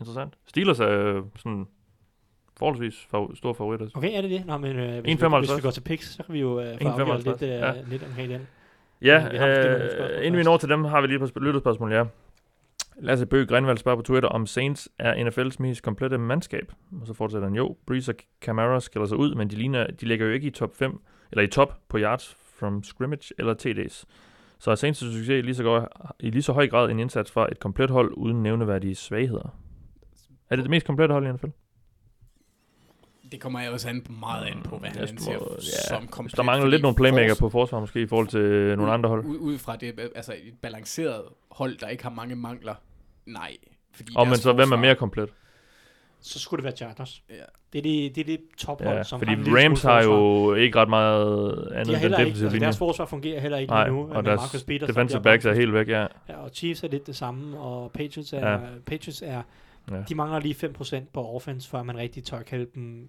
Interessant. 0.00 0.34
Steelers 0.46 0.80
er 0.80 0.88
øh, 0.88 1.22
sådan 1.36 1.66
forholdsvis 2.58 3.06
favor- 3.10 3.34
store 3.36 3.54
favoritter. 3.54 3.86
Okay, 3.94 4.16
er 4.16 4.20
det 4.20 4.30
det? 4.30 4.46
Nå, 4.46 4.56
men 4.58 4.76
øh, 4.76 5.00
hvis, 5.02 5.20
vi, 5.22 5.26
1,55. 5.26 5.38
hvis 5.38 5.56
vi 5.56 5.60
går 5.60 5.70
til 5.70 5.80
picks, 5.80 6.14
så 6.14 6.22
kan 6.22 6.32
vi 6.34 6.40
jo 6.40 6.60
øh, 6.60 6.78
få 6.82 6.88
1,55, 6.88 7.00
afgjort 7.00 7.24
lidt, 7.24 7.42
øh, 7.42 7.48
ja. 7.48 7.72
lidt 7.88 8.02
omkring 8.02 8.28
den. 8.30 8.46
Ja, 9.02 9.18
Men 9.22 9.30
vi 9.32 9.36
spørgsmål 9.36 10.10
øh, 10.10 10.26
inden 10.26 10.38
vi 10.38 10.42
når 10.44 10.56
til 10.56 10.68
dem, 10.68 10.84
har 10.84 11.00
vi 11.00 11.06
lige 11.06 11.14
et 11.14 11.20
par 11.20 11.26
sp- 11.40 11.44
lytterspørgsmål, 11.44 11.92
ja. 11.92 12.04
Lasse 12.98 13.26
Bøge 13.26 13.46
Grenvald 13.46 13.78
spørger 13.78 13.96
på 13.96 14.02
Twitter, 14.02 14.28
om 14.28 14.46
Saints 14.46 14.88
er 14.98 15.14
NFL's 15.14 15.56
mest 15.58 15.82
komplette 15.82 16.18
mandskab. 16.18 16.72
Og 17.00 17.06
så 17.06 17.14
fortsætter 17.14 17.48
han, 17.48 17.56
jo, 17.56 17.76
Breeze 17.86 18.12
og 18.12 18.16
Camara 18.40 18.80
skiller 18.80 19.06
sig 19.06 19.18
ud, 19.18 19.34
men 19.34 19.50
de, 19.50 19.56
ligner, 19.56 19.86
de 19.86 20.06
ligger 20.06 20.26
jo 20.26 20.32
ikke 20.32 20.46
i 20.46 20.50
top 20.50 20.76
5, 20.76 21.00
eller 21.32 21.42
i 21.42 21.46
top 21.46 21.78
på 21.88 21.98
yards 21.98 22.36
from 22.58 22.82
scrimmage 22.82 23.34
eller 23.38 23.54
TD's. 23.54 24.04
Så 24.58 24.70
er 24.70 24.74
Saints 24.74 24.98
succes 24.98 25.44
lige, 25.44 25.54
så 25.54 25.62
godt, 25.62 25.88
i 26.20 26.30
lige 26.30 26.42
så 26.42 26.52
høj 26.52 26.68
grad 26.68 26.90
en 26.90 27.00
indsats 27.00 27.30
fra 27.32 27.48
et 27.52 27.58
komplet 27.60 27.90
hold 27.90 28.12
uden 28.16 28.42
nævneværdige 28.42 28.94
svagheder. 28.94 29.58
Er 30.50 30.56
det 30.56 30.62
det 30.62 30.70
mest 30.70 30.86
komplette 30.86 31.12
hold 31.12 31.26
i 31.26 31.32
NFL? 31.32 31.46
Det 33.32 33.40
kommer 33.40 33.60
jeg 33.60 33.70
også 33.70 33.88
an 33.88 34.00
på 34.02 34.12
meget 34.12 34.46
an 34.46 34.62
på, 34.62 34.78
hvad 34.78 34.88
han 34.90 34.98
Jeg 35.00 35.08
anser 35.08 35.32
tror- 35.38 35.56
som 35.88 36.02
ja, 36.02 36.06
komplet. 36.10 36.36
Der 36.36 36.42
mangler 36.42 36.70
lidt 36.70 36.82
nogle 36.82 36.96
playmaker 36.96 37.34
på 37.40 37.48
forsvar 37.48 37.80
måske 37.80 38.00
i 38.02 38.06
forhold 38.06 38.28
til 38.28 38.76
nogle 38.76 38.92
andre 38.92 39.08
hold. 39.08 39.24
Ud, 39.24 39.36
ud 39.38 39.58
fra 39.58 39.76
det, 39.76 40.00
altså 40.14 40.32
et 40.32 40.54
balanceret 40.62 41.22
hold, 41.50 41.78
der 41.78 41.88
ikke 41.88 42.02
har 42.02 42.10
mange 42.10 42.36
mangler. 42.36 42.74
Nej. 43.26 43.56
Fordi 43.92 44.12
Og 44.16 44.26
men 44.26 44.36
så 44.36 44.52
hvem 44.52 44.60
er 44.60 44.64
forsvar- 44.66 44.76
mere 44.80 44.94
komplet? 44.94 45.28
Så 46.20 46.38
skulle 46.38 46.58
det 46.58 46.64
være 46.64 46.76
Chargers. 46.76 47.22
Ja. 47.30 47.34
Det 47.72 47.78
er 47.78 47.82
det, 47.82 48.14
det, 48.16 48.20
er 48.20 48.24
det 48.24 48.40
tophold, 48.58 48.96
Ja, 48.96 49.02
som 49.02 49.20
fordi 49.20 49.30
har 49.34 49.64
Rams 49.64 49.82
har 49.82 50.02
forsvar. 50.02 50.02
jo 50.02 50.54
ikke 50.54 50.78
ret 50.78 50.88
meget 50.88 51.48
andet 51.72 51.86
De 51.86 51.92
end 51.92 52.00
heller 52.00 52.00
den 52.00 52.04
ikke, 52.04 52.10
defensive 52.16 52.28
altså 52.28 52.48
linje. 52.54 52.64
deres 52.64 52.78
forsvar 52.78 53.06
fungerer 53.06 53.40
heller 53.40 53.58
ikke 53.58 53.70
Nej, 53.70 53.84
lige 53.88 53.96
nu. 53.96 54.02
og 54.02 54.08
med 54.14 54.22
deres 54.22 54.40
Marcus 54.40 54.62
Peters, 54.64 54.86
defensive 54.86 55.22
backs 55.22 55.44
er 55.44 55.52
helt 55.54 55.72
væk, 55.72 55.88
ja. 55.88 56.00
Ja, 56.28 56.36
og 56.36 56.50
Chiefs 56.54 56.82
er 56.84 56.88
lidt 56.88 57.06
det 57.06 57.16
samme, 57.16 57.58
og 57.58 57.92
Patriots 57.92 58.32
er, 58.32 58.38
Ja. 58.48 58.52
ja. 58.52 58.58
Patriots 58.86 59.22
er 59.26 59.42
Ja. 59.90 60.02
de 60.08 60.14
mangler 60.14 60.38
lige 60.40 60.54
5% 60.54 61.04
på 61.12 61.28
offense, 61.34 61.68
før 61.68 61.82
man 61.82 61.96
rigtig 61.96 62.24
tør 62.24 62.42
kalde 62.42 62.66
dem 62.74 63.08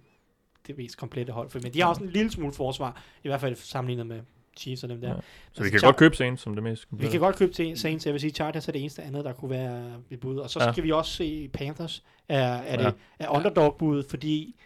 det 0.66 0.76
mest 0.76 0.96
komplette 0.98 1.32
hold. 1.32 1.50
For- 1.50 1.58
Men 1.62 1.72
de 1.74 1.80
har 1.80 1.88
også 1.88 2.02
en 2.04 2.10
lille 2.10 2.30
smule 2.30 2.52
forsvar, 2.52 3.02
i 3.24 3.28
hvert 3.28 3.40
fald 3.40 3.56
sammenlignet 3.56 4.06
med 4.06 4.20
Chiefs 4.56 4.82
og 4.82 4.88
dem 4.88 5.00
der. 5.00 5.08
Ja. 5.08 5.14
Altså, 5.14 5.28
Så 5.52 5.62
vi 5.62 5.70
kan 5.70 5.78
Char- 5.80 5.86
godt 5.86 5.96
købe 5.96 6.16
Saints 6.16 6.42
som 6.42 6.54
det 6.54 6.62
mest 6.62 6.82
Vi 6.82 6.86
komplette. 6.88 7.10
kan 7.12 7.20
godt 7.20 7.36
købe 7.36 7.54
Saints, 7.76 8.06
jeg 8.06 8.12
vil 8.12 8.20
sige, 8.20 8.30
Chargers 8.30 8.68
er 8.68 8.72
det 8.72 8.80
eneste 8.80 9.02
andet, 9.02 9.24
der 9.24 9.32
kunne 9.32 9.50
være 9.50 9.92
et 10.10 10.20
bud. 10.20 10.36
Og 10.36 10.50
så 10.50 10.64
Ja. 10.64 10.72
skal 10.72 10.84
vi 10.84 10.92
også 10.92 11.12
se 11.12 11.48
Panthers, 11.52 12.04
er, 12.28 12.38
er, 12.42 12.82
Ja. 12.82 12.86
det, 12.88 12.94
er 13.18 13.28
underdog-budet, 13.28 14.06
fordi 14.10 14.56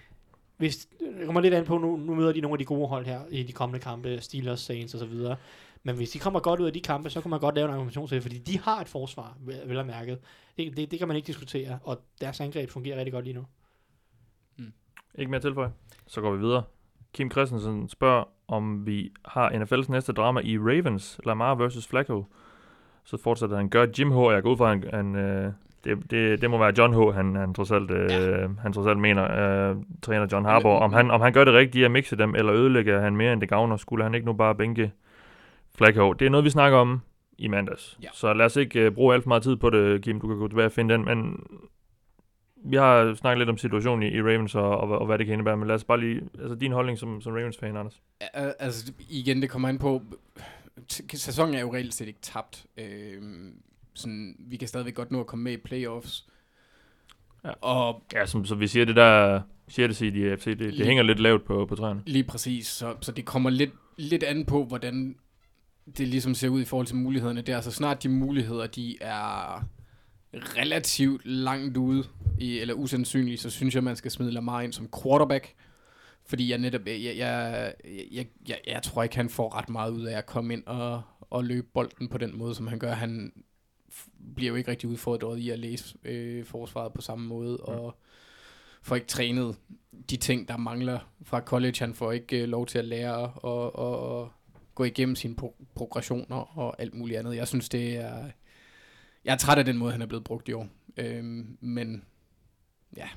hvis, 0.56 0.88
det 1.00 1.24
kommer 1.24 1.40
lidt 1.40 1.54
an 1.54 1.64
på, 1.64 1.78
nu, 1.78 1.96
nu 1.96 2.14
møder 2.14 2.32
de 2.32 2.40
nogle 2.40 2.54
af 2.54 2.58
de 2.58 2.64
gode 2.64 2.88
hold 2.88 3.06
her 3.06 3.20
i 3.30 3.42
de 3.42 3.52
kommende 3.52 3.80
kampe, 3.84 4.20
Steelers, 4.20 4.60
Saints 4.60 4.94
osv. 4.94 5.12
Men 5.82 5.96
hvis 5.96 6.10
de 6.10 6.18
kommer 6.18 6.40
godt 6.40 6.60
ud 6.60 6.66
af 6.66 6.72
de 6.72 6.80
kampe, 6.80 7.10
så 7.10 7.20
kan 7.20 7.30
man 7.30 7.40
godt 7.40 7.54
lave 7.54 7.64
en 7.64 7.70
argumentation 7.74 8.08
til 8.08 8.14
det, 8.14 8.22
fordi 8.22 8.38
de 8.38 8.58
har 8.58 8.80
et 8.80 8.88
forsvar, 8.88 9.36
vel 9.66 9.78
at 9.78 9.86
mærket. 9.86 10.18
Det, 10.56 10.76
det, 10.76 10.90
det 10.90 10.98
kan 10.98 11.08
man 11.08 11.16
ikke 11.16 11.26
diskutere, 11.26 11.78
og 11.82 12.00
deres 12.20 12.40
angreb 12.40 12.70
fungerer 12.70 12.96
rigtig 12.98 13.12
godt 13.12 13.24
lige 13.24 13.34
nu. 13.34 13.44
Ikke 15.14 15.30
mere 15.30 15.36
at 15.36 15.42
tilføje. 15.42 15.70
Så 16.06 16.20
går 16.20 16.32
vi 16.32 16.38
videre. 16.38 16.62
Kim 17.12 17.30
Christensen 17.30 17.88
spørger, 17.88 18.24
om 18.48 18.86
vi 18.86 19.12
har 19.24 19.50
NFL's 19.50 19.92
næste 19.92 20.12
drama 20.12 20.40
i 20.40 20.58
Ravens, 20.58 21.20
Lamar 21.26 21.54
versus 21.54 21.86
Flacco. 21.86 22.24
Så 23.04 23.16
fortsætter 23.16 23.56
han, 23.56 23.68
gør 23.68 23.86
Jim 23.98 24.10
H. 24.12 24.16
Jeg 24.16 24.42
går 24.42 24.50
ud 24.50 24.56
fra, 24.56 24.68
han, 24.68 24.84
han 24.92 25.14
øh, 25.16 25.52
det, 25.84 26.10
det, 26.10 26.40
det, 26.42 26.50
må 26.50 26.58
være 26.58 26.72
John 26.78 26.94
H. 26.94 27.14
Han, 27.14 27.34
han, 27.36 27.54
trods, 27.54 27.70
alt, 27.70 27.90
øh, 27.90 28.10
Ja. 28.10 28.46
han 28.62 28.72
trods 28.72 28.86
alt 28.86 28.98
mener, 28.98 29.22
øh, 29.70 29.76
træner 30.02 30.26
John 30.32 30.44
Harbaugh. 30.44 30.82
Om 30.82 30.92
han, 30.92 31.10
om 31.10 31.20
han 31.20 31.32
gør 31.32 31.44
det 31.44 31.54
rigtige 31.54 31.84
at 31.84 31.90
mixe 31.90 32.16
dem, 32.16 32.34
eller 32.34 32.52
ødelægger 32.52 33.00
han 33.00 33.16
mere 33.16 33.32
end 33.32 33.40
det 33.40 33.48
gavner, 33.48 33.76
skulle 33.76 34.04
han 34.04 34.14
ikke 34.14 34.26
nu 34.26 34.32
bare 34.32 34.54
bænke 34.54 34.92
Flacco. 35.74 36.12
Det 36.12 36.26
er 36.26 36.30
noget, 36.30 36.44
vi 36.44 36.50
snakker 36.50 36.78
om 36.78 37.00
i 37.38 37.48
mandags. 37.48 37.98
Ja. 38.02 38.08
Så 38.14 38.32
lad 38.32 38.46
os 38.46 38.56
ikke 38.56 38.80
øh, 38.80 38.92
bruge 38.92 39.14
alt 39.14 39.22
for 39.22 39.28
meget 39.28 39.42
tid 39.42 39.56
på 39.56 39.70
det, 39.70 40.02
Kim. 40.02 40.20
Du 40.20 40.28
kan 40.28 40.36
gå 40.36 40.48
tilbage 40.48 40.66
og 40.66 40.72
finde 40.72 40.94
den, 40.94 41.04
men 41.04 41.46
vi 42.64 42.76
har 42.76 43.14
snakket 43.14 43.38
lidt 43.38 43.48
om 43.50 43.58
situationen 43.58 44.02
i, 44.02 44.16
i 44.16 44.22
Ravens 44.22 44.54
og, 44.54 44.78
og, 44.78 44.88
og 44.98 45.06
hvad 45.06 45.18
det 45.18 45.26
kan 45.26 45.32
indebære, 45.32 45.56
men 45.56 45.68
lad 45.68 45.74
os 45.74 45.84
bare 45.84 46.00
lige, 46.00 46.20
altså 46.40 46.54
din 46.54 46.72
holdning 46.72 46.98
som, 46.98 47.20
som 47.20 47.32
Ravens-fan, 47.32 47.76
Anders. 47.76 48.00
Al- 48.20 48.54
Altså, 48.58 48.92
igen, 49.08 49.42
det 49.42 49.50
kommer 49.50 49.68
an 49.68 49.78
på... 49.78 50.02
Sæsonen 51.14 51.54
er 51.54 51.60
jo 51.60 51.74
reelt 51.74 51.94
set 51.94 52.08
ikke 52.08 52.20
tabt. 52.22 52.66
Øhm, 52.78 53.54
sådan, 53.94 54.36
vi 54.38 54.56
kan 54.56 54.68
stadigvæk 54.68 54.94
godt 54.94 55.10
nå 55.10 55.20
at 55.20 55.26
komme 55.26 55.42
med 55.42 55.52
i 55.52 55.56
playoffs. 55.56 56.26
Ja. 57.44 57.50
Og 57.60 58.02
Ja, 58.12 58.26
som, 58.26 58.44
så 58.44 58.54
vi 58.54 58.66
siger, 58.66 58.84
det 58.84 58.96
der 58.96 59.40
6. 59.68 59.96
seed 59.96 60.12
i 60.14 60.28
AFC, 60.28 60.44
det, 60.44 60.58
det 60.58 60.74
Lige- 60.74 60.86
hænger 60.86 61.02
lidt 61.02 61.20
lavt 61.20 61.44
på, 61.44 61.66
på 61.66 61.76
træerne. 61.76 62.02
lige 62.06 62.24
præcis, 62.24 62.66
så, 62.66 62.94
så 63.00 63.12
det 63.12 63.24
kommer 63.24 63.50
lidt, 63.50 63.70
lidt 63.96 64.22
an 64.22 64.44
på, 64.44 64.64
hvordan 64.64 65.16
det 65.98 66.08
ligesom 66.08 66.34
ser 66.34 66.48
ud 66.48 66.60
i 66.60 66.64
forhold 66.64 66.86
til 66.86 66.96
mulighederne 66.96 67.42
der. 67.42 67.60
Så 67.60 67.70
snart 67.70 68.02
de 68.02 68.08
muligheder, 68.08 68.66
de 68.66 68.96
er 69.00 69.64
relativt 70.34 71.26
langt 71.26 71.76
ude, 71.76 72.04
i, 72.38 72.58
eller 72.58 72.74
usandsynlige, 72.74 73.38
så 73.38 73.50
synes 73.50 73.74
jeg, 73.74 73.84
man 73.84 73.96
skal 73.96 74.10
smide 74.10 74.30
Lamar 74.32 74.60
ind 74.60 74.72
som 74.72 74.88
quarterback. 75.02 75.54
Fordi 76.26 76.50
jeg 76.50 76.58
netop, 76.58 76.86
jeg, 76.86 77.00
jeg, 77.04 77.16
jeg, 77.16 77.74
jeg, 78.12 78.26
jeg, 78.48 78.58
jeg 78.66 78.82
tror 78.82 79.02
ikke, 79.02 79.16
han 79.16 79.28
får 79.28 79.54
ret 79.54 79.68
meget 79.68 79.90
ud 79.90 80.04
af 80.04 80.18
at 80.18 80.26
komme 80.26 80.52
ind 80.52 80.66
og, 80.66 81.02
og 81.20 81.44
løbe 81.44 81.66
bolden 81.74 82.08
på 82.08 82.18
den 82.18 82.38
måde, 82.38 82.54
som 82.54 82.66
han 82.66 82.78
gør. 82.78 82.92
Han 82.92 83.32
bliver 84.36 84.48
jo 84.48 84.54
ikke 84.54 84.70
rigtig 84.70 84.88
udfordret 84.88 85.38
i 85.38 85.50
at 85.50 85.58
læse 85.58 85.94
øh, 86.04 86.44
forsvaret 86.44 86.92
på 86.92 87.00
samme 87.00 87.26
måde, 87.26 87.58
Mm. 87.68 87.74
og 87.74 87.96
får 88.82 88.94
ikke 88.94 89.06
trænet 89.06 89.56
de 90.10 90.16
ting, 90.16 90.48
der 90.48 90.56
mangler 90.56 90.98
fra 91.22 91.40
college. 91.40 91.76
Han 91.78 91.94
får 91.94 92.12
ikke 92.12 92.42
øh, 92.42 92.48
lov 92.48 92.66
til 92.66 92.78
at 92.78 92.84
lære 92.84 93.30
og, 93.30 93.76
og, 93.76 93.98
og 94.20 94.32
gå 94.74 94.84
igennem 94.84 95.16
sine 95.16 95.34
pro- 95.42 95.64
progressioner 95.74 96.58
og 96.58 96.80
alt 96.82 96.94
muligt 96.94 97.18
andet. 97.18 97.36
Jeg 97.36 97.48
synes, 97.48 97.68
det 97.68 97.96
er... 97.96 98.30
Jeg 99.24 99.32
er 99.32 99.36
træt 99.36 99.58
af 99.58 99.64
den 99.64 99.76
måde, 99.76 99.92
han 99.92 100.02
er 100.02 100.06
blevet 100.06 100.24
brugt 100.24 100.48
i 100.48 100.52
år. 100.52 100.68
Øhm, 100.96 101.56
men 101.60 102.04
ja. 102.96 103.08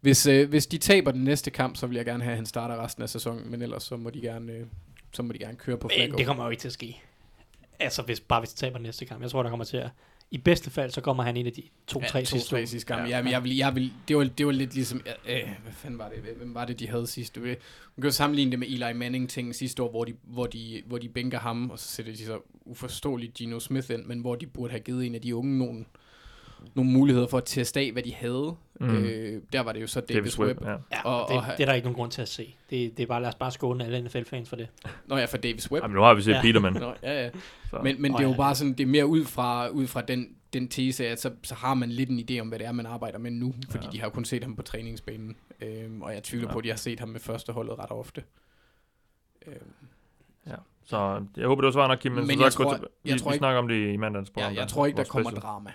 Hvis, 0.00 0.26
øh, 0.26 0.48
hvis 0.48 0.66
de 0.66 0.78
taber 0.78 1.10
den 1.10 1.24
næste 1.24 1.50
kamp, 1.50 1.76
så 1.76 1.86
vil 1.86 1.96
jeg 1.96 2.04
gerne 2.04 2.22
have, 2.24 2.30
at 2.32 2.36
han 2.36 2.46
starter 2.46 2.84
resten 2.84 3.02
af 3.02 3.08
sæsonen. 3.08 3.50
Men 3.50 3.62
ellers 3.62 3.82
så 3.82 3.96
må 3.96 4.10
de 4.10 4.20
gerne, 4.20 4.52
øh, 4.52 4.66
så 5.12 5.22
må 5.22 5.32
de 5.32 5.38
gerne 5.38 5.56
køre 5.56 5.76
på 5.78 5.88
Men 5.88 5.94
Flacco. 5.96 6.16
det 6.18 6.26
kommer 6.26 6.44
jo 6.44 6.50
ikke 6.50 6.60
til 6.60 6.68
at 6.68 6.72
ske. 6.72 7.02
Altså, 7.78 8.02
hvis, 8.02 8.20
bare 8.20 8.40
hvis 8.40 8.50
de 8.52 8.56
taber 8.56 8.78
næste 8.78 9.04
kamp. 9.06 9.22
Jeg 9.22 9.30
tror, 9.30 9.42
der 9.42 9.50
kommer 9.50 9.64
til 9.64 9.76
at... 9.76 9.90
I 10.32 10.38
bedste 10.38 10.70
fald, 10.70 10.90
så 10.90 11.00
kommer 11.00 11.22
han 11.22 11.36
ind 11.36 11.46
af 11.46 11.52
de 11.52 11.62
to-tre 11.86 12.18
ja, 12.18 12.24
sidste 12.24 12.48
to, 12.48 12.50
tre 12.50 12.60
uge. 12.60 12.66
sidste 12.66 12.86
kamp. 12.86 13.02
Ja. 13.02 13.08
Ja, 13.08 13.22
men 13.22 13.32
jeg 13.32 13.44
vil, 13.44 13.56
jeg 13.56 13.74
vil, 13.74 13.92
det, 14.08 14.16
var, 14.16 14.24
det 14.24 14.46
var 14.46 14.52
lidt 14.52 14.74
ligesom, 14.74 15.02
øh, 15.28 15.48
hvad 15.62 15.72
fanden 15.72 15.98
var 15.98 16.08
det, 16.08 16.18
hvem 16.36 16.54
var 16.54 16.64
det, 16.64 16.80
de 16.80 16.88
havde 16.88 17.06
sidste? 17.06 17.40
Man 17.40 17.56
kan 17.96 18.04
jo 18.04 18.10
sammenligne 18.10 18.50
det 18.50 18.58
med 18.58 18.68
Eli 18.68 18.92
Manning-ting 18.92 19.54
sidste 19.54 19.82
år, 19.82 19.90
hvor 19.90 20.04
de, 20.04 20.14
hvor, 20.22 20.46
de, 20.46 20.82
hvor 20.86 20.98
de 20.98 21.08
bænker 21.08 21.38
ham, 21.38 21.70
og 21.70 21.78
så 21.78 21.88
sætter 21.88 22.12
de 22.12 22.24
så 22.24 22.38
uforståeligt 22.64 23.34
Gino 23.34 23.58
Smith 23.58 23.90
ind, 23.90 24.04
men 24.04 24.20
hvor 24.20 24.34
de 24.34 24.46
burde 24.46 24.70
have 24.70 24.80
givet 24.80 25.06
en 25.06 25.14
af 25.14 25.20
de 25.20 25.36
unge 25.36 25.58
nogle, 25.58 25.84
nogle 26.74 26.90
muligheder 26.90 27.26
for 27.26 27.38
at 27.38 27.44
teste 27.46 27.80
af, 27.80 27.92
hvad 27.92 28.02
de 28.02 28.14
havde. 28.14 28.56
Mm. 28.80 29.04
Øh, 29.04 29.42
der 29.52 29.60
var 29.60 29.72
det 29.72 29.82
jo 29.82 29.86
så 29.86 30.00
Davis, 30.00 30.14
Davis 30.16 30.38
Webb. 30.38 30.60
Webb, 30.60 30.68
ja. 30.70 30.76
Ja, 30.92 31.02
Og- 31.04 31.22
og, 31.28 31.28
det, 31.46 31.52
det 31.56 31.62
er 31.62 31.66
der 31.66 31.72
ikke 31.74 31.84
nogen 31.86 31.96
grund 31.96 32.10
til 32.10 32.22
at 32.22 32.28
se. 32.28 32.54
Det, 32.70 32.96
det 32.96 33.02
er 33.02 33.06
bare, 33.06 33.20
lad 33.20 33.28
os 33.28 33.34
bare 33.34 33.50
skåne 33.50 33.84
alle 33.84 34.02
NFL-fans 34.02 34.48
for 34.48 34.56
det. 34.56 34.68
Nå 35.06 35.16
ja, 35.16 35.24
for 35.24 35.36
Davis 35.36 35.70
Webb. 35.72 35.82
Jamen, 35.84 35.94
nu 35.94 36.00
har 36.02 36.14
vi 36.14 36.22
set 36.22 36.32
Ja. 36.32 36.42
Peterman. 36.42 36.72
Nå, 36.72 36.94
ja, 37.02 37.22
ja. 37.24 37.30
Så. 37.70 37.78
Men, 37.82 38.02
men 38.02 38.12
det 38.12 38.18
er 38.20 38.24
jo 38.24 38.30
ja. 38.30 38.36
bare 38.36 38.54
sådan, 38.54 38.72
det 38.72 38.80
er 38.80 38.86
mere 38.86 39.06
ud 39.06 39.24
fra, 39.24 39.68
ud 39.68 39.86
fra 39.86 40.00
den, 40.00 40.28
den 40.52 40.68
tese, 40.68 41.08
at 41.08 41.20
så, 41.20 41.30
så 41.42 41.54
har 41.54 41.74
man 41.74 41.88
lidt 41.90 42.10
en 42.10 42.18
idé 42.30 42.40
om, 42.40 42.48
hvad 42.48 42.58
det 42.58 42.66
er, 42.66 42.72
man 42.72 42.86
arbejder 42.86 43.18
med 43.18 43.30
nu. 43.30 43.54
Fordi 43.70 43.84
Ja. 43.84 43.88
ja. 43.88 43.92
de 43.92 43.98
har 44.00 44.06
jo 44.06 44.10
kun 44.10 44.24
set 44.24 44.44
ham 44.44 44.56
på 44.56 44.62
træningsbanen. 44.62 45.36
Øhm, 45.60 46.02
og 46.02 46.14
jeg 46.14 46.22
tvivler 46.22 46.46
Ja. 46.46 46.50
ja. 46.50 46.52
på, 46.52 46.58
at 46.58 46.64
de 46.64 46.68
har 46.68 46.76
set 46.76 47.00
ham 47.00 47.08
med 47.08 47.20
første 47.20 47.52
holdet 47.52 47.78
ret 47.78 47.90
ofte. 47.90 48.22
Øhm, 49.46 49.56
Så 50.84 51.24
jeg 51.36 51.46
håber, 51.46 51.60
det 51.62 51.66
var 51.66 51.72
svar 51.72 51.88
nok, 51.88 51.98
Kim. 51.98 52.12
Men, 52.12 52.26
Men 52.26 52.38
så 52.38 52.44
jeg 52.44 52.52
gå 52.56 52.62
tror- 52.64 52.74
til, 52.76 52.86
jeg 53.04 53.14
vi, 53.14 53.18
tror 53.18 53.30
vi 53.30 53.34
ikke- 53.34 53.38
snakker 53.38 53.58
om 53.58 53.68
det 53.68 53.92
i 53.92 53.96
mandagens 53.96 54.28
ja, 54.28 54.32
program. 54.32 54.54
jeg 54.54 54.68
tror 54.68 54.86
ikke, 54.86 54.96
der 54.96 55.04
kommer 55.04 55.30
special. 55.30 55.42
drama 55.42 55.70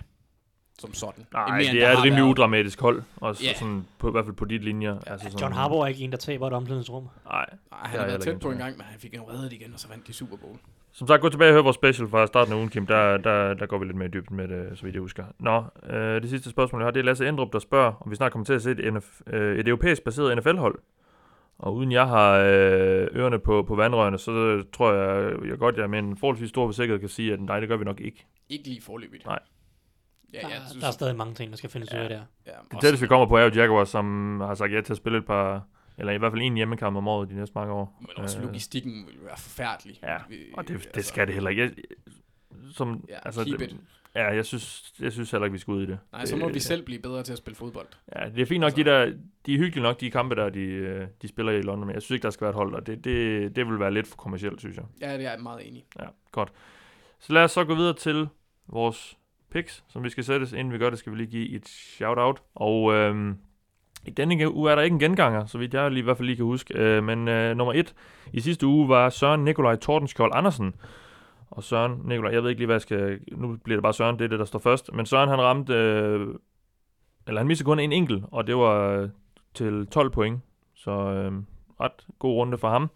som 0.78 0.94
sådan. 0.94 1.26
Nej, 1.32 1.50
Mere, 1.50 1.72
det 1.72 1.84
er 1.84 1.90
et 1.92 1.98
rimelig 2.04 2.22
været. 2.22 2.30
udramatisk 2.30 2.80
hold. 2.80 3.02
Også 3.16 3.44
Ja. 3.44 3.54
sådan, 3.54 3.86
på, 3.98 4.08
i 4.08 4.10
hvert 4.10 4.24
fald 4.24 4.36
på 4.36 4.44
dit 4.44 4.64
linjer. 4.64 4.98
Altså 5.06 5.26
sådan, 5.30 5.38
John 5.40 5.52
Harbaugh 5.54 5.82
er 5.84 5.86
ikke 5.86 6.00
en, 6.04 6.10
der 6.10 6.16
taber 6.18 6.46
et 6.46 6.52
omklædningsrum. 6.52 7.08
Nej. 7.24 7.46
Han 7.72 8.00
har 8.00 8.06
været 8.06 8.20
tæt 8.20 8.40
på 8.40 8.50
en 8.50 8.58
gang, 8.58 8.76
men 8.76 8.84
han 8.86 9.00
fik 9.00 9.14
en 9.14 9.20
reddet 9.28 9.52
igen, 9.52 9.72
og 9.74 9.80
så 9.80 9.88
vandt 9.88 10.06
de 10.06 10.12
Super 10.12 10.36
Bowl. 10.36 10.56
Som 10.92 11.06
sagt, 11.08 11.22
gå 11.22 11.28
tilbage 11.28 11.50
og 11.50 11.54
hør 11.54 11.62
vores 11.62 11.74
special 11.74 12.08
fra 12.08 12.26
starten 12.26 12.52
af 12.52 12.56
ugen, 12.56 12.68
Kim. 12.68 12.86
Der, 12.86 13.16
der, 13.16 13.54
der 13.54 13.66
går 13.66 13.78
vi 13.78 13.84
lidt 13.84 13.96
mere 13.96 14.08
i 14.08 14.10
dybden 14.10 14.36
med 14.36 14.48
det, 14.48 14.78
så 14.78 14.82
vidt 14.84 14.94
jeg 14.94 15.00
husker. 15.02 15.24
Nå, 15.38 15.64
øh, 15.90 16.22
det 16.22 16.30
sidste 16.30 16.50
spørgsmål, 16.50 16.80
jeg 16.82 16.86
har, 16.86 16.90
det 16.90 17.00
er 17.00 17.04
Lasse 17.04 17.28
Endrup, 17.28 17.52
der 17.52 17.58
spørger, 17.58 17.92
om 18.00 18.10
vi 18.10 18.16
snart 18.16 18.32
kommer 18.32 18.44
til 18.46 18.52
at 18.52 18.62
se 18.62 18.70
et, 18.70 18.94
NF, 18.94 19.20
øh, 19.26 19.58
et 19.58 19.68
europæisk 19.68 20.02
baseret 20.04 20.36
NFL-hold. 20.38 20.78
Og 21.58 21.74
uden 21.74 21.92
jeg 21.92 22.06
har 22.06 22.32
øh, 22.38 23.06
ørerne 23.16 23.38
på, 23.38 23.62
på 23.62 23.74
vandrørene, 23.74 24.18
så 24.18 24.64
tror 24.72 24.92
jeg, 24.92 25.32
jeg 25.48 25.58
godt, 25.58 25.76
jeg 25.76 25.90
med 25.90 25.98
en 25.98 26.16
forholdsvis 26.16 26.48
stor 26.48 26.70
sikkerhed 26.70 27.00
kan 27.00 27.08
sige, 27.08 27.32
at 27.32 27.40
nej, 27.40 27.60
det 27.60 27.68
gør 27.68 27.76
vi 27.76 27.84
nok 27.84 28.00
ikke. 28.00 28.26
Ikke 28.48 28.64
lige 28.68 28.82
forløbigt. 28.82 29.26
Nej. 29.26 29.38
Ja, 30.36 30.40
der, 30.42 30.48
jeg 30.54 30.60
der 30.60 30.70
synes, 30.70 30.84
er 30.84 30.90
stadig 30.90 31.16
mange 31.16 31.34
ting, 31.34 31.50
der 31.50 31.56
skal 31.56 31.70
findes 31.70 31.92
ud 31.94 31.98
af 31.98 32.08
der. 32.08 32.22
ja, 32.46 32.52
Det 32.70 32.80
tætteste, 32.80 33.04
vi 33.04 33.08
kommer 33.08 33.26
på, 33.26 33.36
er 33.36 33.42
jo 33.44 33.50
Jaguars, 33.54 33.88
som 33.88 34.40
har 34.40 34.54
sagt 34.54 34.72
ja 34.72 34.80
til 34.80 34.92
at 34.92 34.96
spille 34.96 35.18
et 35.18 35.26
par, 35.26 35.66
eller 35.98 36.12
i 36.12 36.18
hvert 36.18 36.32
fald 36.32 36.42
en 36.42 36.54
hjemmekamp 36.54 36.96
om 36.96 37.08
året 37.08 37.28
de 37.30 37.34
næste 37.34 37.52
mange 37.54 37.72
år. 37.72 37.96
Men 38.00 38.10
også 38.16 38.38
Øh, 38.38 38.44
logistikken 38.44 39.06
vil 39.06 39.14
være 39.24 39.36
forfærdelig. 39.38 39.98
Ja, 40.02 40.16
Og 40.54 40.68
det, 40.68 40.78
det 40.80 40.86
altså, 40.96 41.08
skal 41.08 41.26
det 41.26 41.34
heller 41.34 41.50
ikke. 41.50 41.62
Jeg, 41.62 41.70
som, 42.72 43.04
Ja, 43.08 43.14
altså, 43.24 43.44
keep 43.44 43.58
det, 43.58 43.72
it. 43.72 43.76
ja, 44.14 44.24
jeg 44.34 44.44
synes, 44.46 44.92
jeg 45.00 45.12
synes 45.12 45.30
heller 45.30 45.44
ikke, 45.44 45.52
vi 45.52 45.58
skal 45.58 45.72
ud 45.72 45.82
i 45.82 45.86
det. 45.86 45.98
Nej, 46.12 46.24
så 46.24 46.36
må 46.36 46.46
det, 46.46 46.54
vi 46.54 46.60
selv 46.60 46.84
blive 46.84 47.00
bedre 47.02 47.22
til 47.22 47.32
at 47.32 47.38
spille 47.38 47.56
fodbold. 47.56 47.86
Ja, 48.16 48.28
det 48.28 48.42
er 48.42 48.46
fint 48.46 48.60
nok, 48.60 48.76
de 48.76 48.84
der, 48.84 49.04
de 49.46 49.54
er 49.54 49.58
hyggelige 49.58 49.82
nok, 49.82 50.00
de 50.00 50.10
kampe 50.10 50.34
der, 50.34 50.48
de, 50.48 50.60
øh, 50.60 51.06
de 51.22 51.28
spiller 51.28 51.52
i 51.52 51.62
London, 51.62 51.86
men 51.86 51.94
jeg 51.94 52.02
synes 52.02 52.14
ikke, 52.16 52.22
der 52.22 52.30
skal 52.30 52.44
være 52.44 52.50
et 52.50 52.54
hold 52.56 52.72
der. 52.72 52.80
Det, 52.80 53.04
det, 53.04 53.56
det 53.56 53.66
vil 53.66 53.80
være 53.80 53.90
lidt 53.94 54.06
for 54.06 54.16
kommercielt, 54.16 54.60
synes 54.60 54.76
jeg. 54.76 54.84
Ja, 55.00 55.16
det 55.18 55.26
er 55.26 55.30
jeg 55.30 55.40
meget 55.42 55.68
enig. 55.68 55.80
i. 55.80 55.86
Ja, 56.00 56.06
godt. 56.32 56.52
Så 57.18 57.32
lad 57.32 57.44
os 57.44 57.50
så 57.52 57.64
gå 57.64 57.74
videre 57.74 57.94
til 57.94 58.28
vores 58.66 59.18
picks, 59.50 59.84
som 59.88 60.04
vi 60.04 60.08
skal 60.08 60.24
sættes. 60.24 60.52
Inden 60.52 60.72
vi 60.72 60.78
gør 60.78 60.90
det, 60.90 60.98
skal 60.98 61.12
vi 61.12 61.16
lige 61.16 61.30
give 61.30 61.50
et 61.50 61.68
shout-out. 61.68 62.42
Og 62.54 62.94
øhm, 62.94 63.36
i 64.06 64.10
denne 64.10 64.54
uge 64.54 64.70
er 64.70 64.74
der 64.74 64.82
ikke 64.82 64.94
en 64.94 65.00
genganger, 65.00 65.46
så 65.46 65.58
vidt 65.58 65.74
jeg 65.74 65.90
lige, 65.90 66.00
i 66.00 66.04
hvert 66.04 66.16
fald 66.16 66.26
lige 66.26 66.36
kan 66.36 66.44
huske. 66.44 66.78
Øh, 66.78 67.04
men 67.04 67.28
øh, 67.28 67.56
nummer 67.56 67.74
et 67.74 67.94
i 68.32 68.40
sidste 68.40 68.66
uge 68.66 68.88
var 68.88 69.08
Søren 69.08 69.44
Nikolaj 69.44 69.76
Tordenskjold 69.76 70.32
Andersen. 70.34 70.74
Og 71.50 71.62
Søren 71.62 72.00
Nikolaj, 72.04 72.32
jeg 72.32 72.42
ved 72.42 72.50
ikke 72.50 72.60
lige, 72.60 72.66
hvad 72.66 72.74
jeg 72.74 72.80
skal... 72.80 73.20
Nu 73.32 73.56
bliver 73.64 73.76
det 73.76 73.82
bare 73.82 73.94
Søren, 73.94 74.18
det 74.18 74.24
er 74.24 74.28
det, 74.28 74.38
der 74.38 74.44
står 74.44 74.58
først. 74.58 74.92
Men 74.92 75.06
Søren, 75.06 75.28
han 75.28 75.40
ramte... 75.40 75.74
Øh, 75.74 76.34
eller 77.26 77.40
han 77.40 77.46
mistede 77.46 77.66
kun 77.66 77.78
en 77.78 77.92
enkelt, 77.92 78.24
og 78.32 78.46
det 78.46 78.56
var 78.56 78.90
øh, 78.90 79.08
til 79.54 79.86
12 79.86 80.10
point. 80.10 80.40
Så 80.74 80.90
øh, 80.90 81.32
ret 81.80 82.06
god 82.18 82.34
runde 82.34 82.58
for 82.58 82.68
ham. 82.68 82.90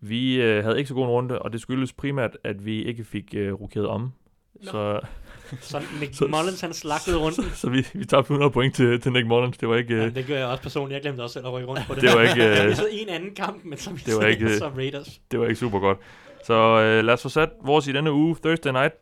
Vi 0.00 0.42
øh, 0.42 0.64
havde 0.64 0.78
ikke 0.78 0.88
så 0.88 0.94
god 0.94 1.04
en 1.04 1.10
runde, 1.10 1.38
og 1.38 1.52
det 1.52 1.60
skyldes 1.60 1.92
primært, 1.92 2.36
at 2.44 2.64
vi 2.64 2.82
ikke 2.82 3.04
fik 3.04 3.34
øh, 3.36 3.52
rokeret 3.52 3.86
om. 3.86 4.12
Nå. 4.54 4.70
Så, 4.70 5.00
Så 5.60 5.82
Nick 6.00 6.14
Så- 6.14 6.26
Mullins, 6.26 6.60
han 6.60 6.72
slagtede 6.72 7.16
rundt. 7.18 7.36
så, 7.36 7.42
så 7.54 7.70
vi, 7.70 7.86
vi 7.94 8.04
tabte 8.04 8.26
100 8.26 8.50
point 8.50 8.74
til, 8.74 9.00
til 9.00 9.12
Nick 9.12 9.26
Mullins. 9.26 9.58
Det 9.58 9.68
var 9.68 9.76
ikke... 9.76 9.96
Ja, 9.96 10.04
Øh, 10.06 10.14
det 10.14 10.26
gør 10.26 10.36
jeg 10.38 10.46
også 10.46 10.62
personligt. 10.62 10.94
Jeg 10.94 11.02
glemte 11.02 11.20
også 11.20 11.32
selv 11.32 11.46
at 11.46 11.52
rykke 11.52 11.68
rundt 11.68 11.82
på 11.86 11.94
det. 11.94 12.02
Det 12.02 12.10
var 12.14 12.22
ikke, 12.22 12.44
øh, 12.50 12.56
Jeg 12.56 12.68
missede 12.68 12.92
en 12.92 13.08
anden 13.08 13.34
kamp, 13.34 13.64
men 13.64 13.78
så 13.78 13.90
det 14.06 14.16
var 14.16 14.26
ikke, 14.26 14.44
øh, 14.44 14.58
så 14.58 14.68
Raiders. 14.68 15.20
det 15.30 15.40
var 15.40 15.44
ikke 15.46 15.56
super 15.56 15.78
godt. 15.78 15.98
Så 16.44 16.54
øh, 16.54 17.04
lad 17.04 17.14
os 17.14 17.22
få 17.22 17.28
sat 17.28 17.50
vores 17.64 17.86
i 17.86 17.92
denne 17.92 18.12
uge. 18.12 18.36
Thursday 18.44 18.70
night 18.72 18.94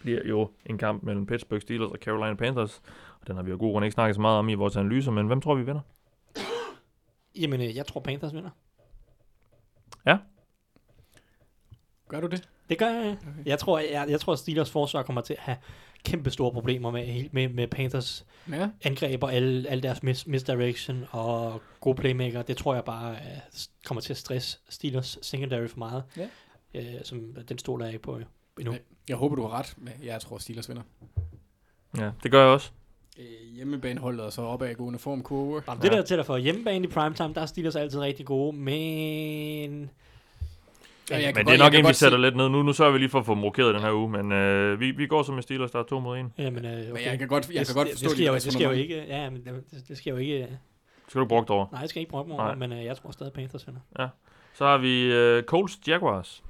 bliver 0.00 0.20
jo 0.28 0.50
en 0.66 0.78
kamp 0.78 1.02
mellem 1.02 1.26
Pittsburgh 1.26 1.62
Steelers 1.62 1.90
og 1.90 1.98
Carolina 2.04 2.34
Panthers. 2.34 2.82
Og 3.20 3.26
den 3.26 3.36
har 3.36 3.42
vi 3.42 3.50
jo 3.50 3.56
god 3.58 3.72
grund 3.72 3.84
ikke 3.84 3.94
snakket 3.94 4.14
så 4.14 4.20
meget 4.20 4.38
om 4.38 4.48
i 4.48 4.54
vores 4.54 4.76
analyser, 4.76 5.10
men 5.10 5.26
hvem 5.26 5.40
tror 5.40 5.54
vi 5.54 5.62
vinder? 5.62 5.80
Jamen, 7.40 7.60
øh, 7.60 7.76
jeg 7.76 7.86
tror 7.86 8.00
Panthers 8.00 8.34
vinder. 8.34 8.50
Gør 12.08 12.20
du 12.20 12.26
det? 12.26 12.48
Det 12.68 12.78
gør 12.78 12.88
jeg. 12.88 13.16
Jeg 13.46 13.58
tror, 13.58 13.78
jeg, 13.78 14.06
jeg 14.08 14.20
tror, 14.20 14.32
at 14.32 14.38
Steelers 14.38 14.70
forsvar 14.70 15.02
kommer 15.02 15.22
til 15.22 15.32
at 15.34 15.40
have 15.40 15.56
kæmpe 16.04 16.30
store 16.30 16.52
problemer 16.52 16.90
med, 16.90 17.24
med, 17.32 17.48
med 17.48 17.66
Panthers 17.68 18.26
Ja. 18.52 18.68
angreb 18.82 19.22
og 19.22 19.34
alle, 19.34 19.68
alle 19.68 19.82
deres 19.82 20.02
mis, 20.02 20.26
misdirection 20.26 21.04
og 21.10 21.60
gode 21.80 21.96
playmaker. 21.96 22.42
Det 22.42 22.56
tror 22.56 22.74
jeg 22.74 22.84
bare 22.84 23.10
uh, 23.12 23.18
kommer 23.84 24.00
til 24.00 24.12
at 24.12 24.16
stresse 24.16 24.58
Steelers 24.68 25.18
secondary 25.22 25.66
for 25.66 25.78
meget. 25.78 26.02
Ja. 26.16 26.26
Uh, 26.74 26.84
som, 27.04 27.34
den 27.48 27.58
stoler 27.58 27.84
jeg 27.84 27.94
ikke 27.94 28.02
på 28.02 28.18
endnu. 28.58 28.72
Ja. 28.72 28.78
Jeg 29.08 29.16
håber, 29.16 29.36
du 29.36 29.42
har 29.42 29.58
ret, 29.58 29.74
men 29.78 29.92
jeg 30.04 30.20
tror, 30.20 30.38
Steelers 30.38 30.68
vinder. 30.68 30.82
Ja, 31.98 32.10
det 32.22 32.30
gør 32.30 32.40
jeg 32.40 32.48
også. 32.48 32.70
Øh, 33.18 33.54
hjemmebaneholdet 33.54 34.20
og 34.20 34.32
så 34.32 34.42
opadgående 34.42 34.98
formkurve. 34.98 35.62
Jamen, 35.68 35.82
det 35.82 35.90
Ja. 35.92 35.96
der 35.96 36.02
til 36.02 36.16
dig 36.16 36.26
for 36.26 36.36
hjemmebane 36.36 36.84
i 36.84 36.88
primetime, 36.90 37.34
der 37.34 37.40
er 37.40 37.46
Steelers 37.46 37.76
altid 37.76 37.98
rigtig 38.00 38.26
gode, 38.26 38.56
men... 38.56 39.90
Ja, 41.10 41.16
jeg 41.16 41.24
Men 41.26 41.34
godt- 41.34 41.46
det 41.46 41.48
er 41.48 41.64
jeg 41.64 41.70
nok 41.72 41.74
en, 41.84 41.88
vi 41.88 41.94
sætter 41.94 42.18
se- 42.18 42.22
lidt 42.22 42.36
ned. 42.36 42.48
Nu, 42.48 42.62
nu 42.62 42.72
sørger 42.72 42.92
vi 42.92 42.98
lige 42.98 43.08
for 43.08 43.18
at 43.20 43.26
få 43.26 43.34
dem 43.34 43.44
rokeret 43.44 43.74
den 43.74 43.82
her 43.82 43.92
uge, 43.92 44.08
men 44.10 44.32
øh, 44.32 44.80
vi, 44.80 44.90
vi 44.90 45.06
går 45.06 45.22
som 45.22 45.34
med 45.34 45.42
Steelers, 45.42 45.70
der 45.70 45.78
er 45.78 45.82
to 45.82 46.00
mod 46.00 46.18
en. 46.18 46.32
Jamen, 46.38 46.64
uh, 46.64 46.70
okay. 46.70 46.90
Men 46.92 47.02
jeg 47.04 47.18
kan 47.18 47.28
godt, 47.28 47.48
jeg 47.50 47.58
det, 47.60 47.66
kan 47.66 47.74
godt 47.74 47.88
forstå 47.90 48.08
det, 48.08 48.16
sker 48.16 48.26
jo, 48.28 48.34
dit 48.34 48.44
det 48.44 48.52
sker 48.52 48.64
jo 48.66 48.70
ikke, 48.74 49.04
ja, 49.08 49.30
men 49.30 49.44
det, 49.44 49.84
det 49.88 49.96
sker 49.98 50.10
jo 50.10 50.16
ikke, 50.16 50.38
Det 50.38 50.58
skal 51.08 51.20
du 51.20 51.26
brugt 51.26 51.50
over. 51.50 51.66
nej, 51.72 51.80
jeg 51.80 51.88
skal 51.88 52.00
ikke 52.00 52.10
bruge 52.10 52.32
over, 52.32 52.54
men 52.54 52.72
uh, 52.72 52.84
jeg 52.84 52.96
tror 52.96 53.10
stadig 53.10 53.32
Panthers 53.32 53.66
vinder. 53.66 54.08
Så 54.54 54.64
har 54.66 54.78
vi 54.78 55.02
øh, 55.12 55.42
Colts 55.42 55.78
Jaguars. 55.86 56.42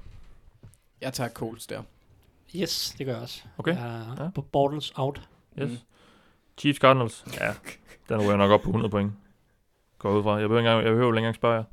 Jeg 1.01 1.13
tager 1.13 1.29
Colts 1.29 1.67
der. 1.67 1.81
Yes, 2.55 2.95
det 2.97 3.05
gør 3.05 3.13
jeg 3.13 3.21
også. 3.21 3.41
Okay. 3.57 3.75
Ja, 3.75 3.85
Ja. 3.85 4.23
ja. 4.23 4.29
Bortles 4.51 4.93
out. 4.95 5.21
Yes. 5.61 5.69
Mm. 5.69 5.77
Chiefs 6.57 6.79
Cardinals. 6.79 7.25
Ja, 7.39 7.53
den 8.09 8.21
ryger 8.21 8.35
nok 8.37 8.51
op 8.51 8.61
på 8.61 8.69
100 8.69 8.91
point. 8.91 9.11
Går 9.99 10.09
jeg 10.09 10.17
ud 10.17 10.23
fra. 10.23 10.31
Jeg 10.35 10.39
behøver, 10.49 10.59
ikke 10.59 10.69
engang, 10.69 10.85
jeg 10.85 10.91
behøver 10.93 11.11
ikke 11.13 11.17
engang 11.17 11.35
spørge 11.35 11.55
jer. 11.55 11.63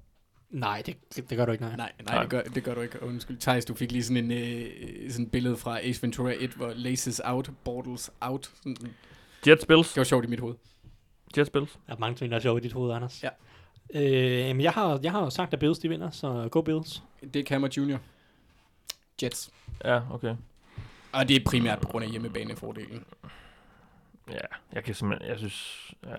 Nej, 0.55 0.82
det, 0.86 0.97
det, 1.16 1.31
det 1.31 1.39
gør 1.39 1.47
du 1.47 1.52
ikke, 1.52 1.64
nej. 1.64 1.76
Nej, 1.76 1.93
nej, 2.06 2.14
Nej. 2.14 2.22
Det, 2.22 2.31
gør, 2.31 2.43
det 2.43 2.64
gør 2.64 2.74
du 2.74 2.81
ikke. 2.81 3.02
Undskyld, 3.02 3.39
Thijs, 3.39 3.64
du 3.64 3.74
fik 3.74 3.93
lige 3.93 4.05
sådan 4.05 4.31
en 4.31 4.31
øh, 4.31 5.10
sådan 5.10 5.26
et 5.26 5.32
billede 5.32 5.56
fra 5.56 5.78
Ace 5.81 6.02
Ventura 6.02 6.32
1, 6.36 6.51
hvor 6.51 6.72
laces 6.74 7.20
out, 7.24 7.51
Bortles 7.64 8.10
out. 8.20 8.47
Sådan, 8.56 8.74
det 8.74 8.90
Jets 9.47 9.66
Bills. 9.66 9.97
var 9.97 10.05
sjovt 10.05 10.24
i 10.24 10.28
mit 10.28 10.40
hoved. 10.40 10.55
Jets 11.36 11.51
Bills. 11.51 11.78
Der 11.86 11.93
er 11.93 11.98
mange 11.98 12.16
ting, 12.16 12.31
der 12.31 12.36
er 12.36 12.40
sjovt 12.40 12.60
i 12.60 12.62
dit 12.62 12.72
hoved, 12.72 12.94
Anders. 12.94 13.22
Ja. 13.22 13.28
Øh, 13.94 14.12
jamen, 14.48 14.60
jeg 14.60 14.72
har, 14.72 15.01
jeg 15.02 15.12
har 15.12 15.20
jo 15.20 15.31
sagt, 15.31 15.52
at 15.52 15.59
Bills 15.59 15.78
de 15.78 15.89
vinder, 15.89 16.10
så 16.10 16.48
go 16.51 16.60
Bills. 16.60 17.02
Det 17.35 17.36
er 17.36 17.44
Cameron 17.44 17.70
Jr. 17.70 17.98
Jets. 19.22 19.51
Ja, 19.85 20.01
okay. 20.14 20.36
Og 21.12 21.28
det 21.28 21.36
er 21.36 21.40
primært 21.47 21.81
på 21.81 21.89
grund 21.89 22.05
af 22.05 22.10
hjemmebanefordelen. 22.10 23.05
Ja, 24.31 24.39
jeg 24.72 24.85
kan 24.85 24.94
simpelthen, 24.94 25.31
jeg 25.31 25.39
synes, 25.39 25.90
ja. 26.06 26.14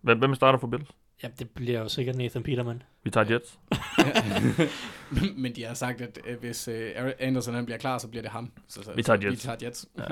Hvem, 0.00 0.18
hvem 0.18 0.34
starter 0.34 0.58
for 0.58 0.66
Bills? 0.66 0.90
Ja, 1.24 1.28
det 1.38 1.50
bliver 1.50 1.80
jo 1.80 1.88
sikkert 1.88 2.16
Nathan 2.16 2.42
Peterman. 2.42 2.82
Vi 3.02 3.10
tager 3.10 3.32
Jets. 3.32 3.58
Men 5.42 5.56
de 5.56 5.64
har 5.64 5.74
sagt, 5.74 6.00
at 6.00 6.18
øh, 6.26 6.38
hvis 6.40 6.68
øh, 6.68 6.92
Anderson 7.18 7.54
han 7.54 7.64
bliver 7.64 7.78
klar, 7.78 7.98
så 7.98 8.08
bliver 8.08 8.22
det 8.22 8.30
ham. 8.30 8.52
Så, 8.68 8.82
så, 8.82 8.92
Vi 8.94 9.02
tager 9.02 9.18
Jets. 9.22 9.30
Vi 9.30 9.36
tager 9.36 9.56
Jets. 9.62 9.86
Ja. 9.98 10.04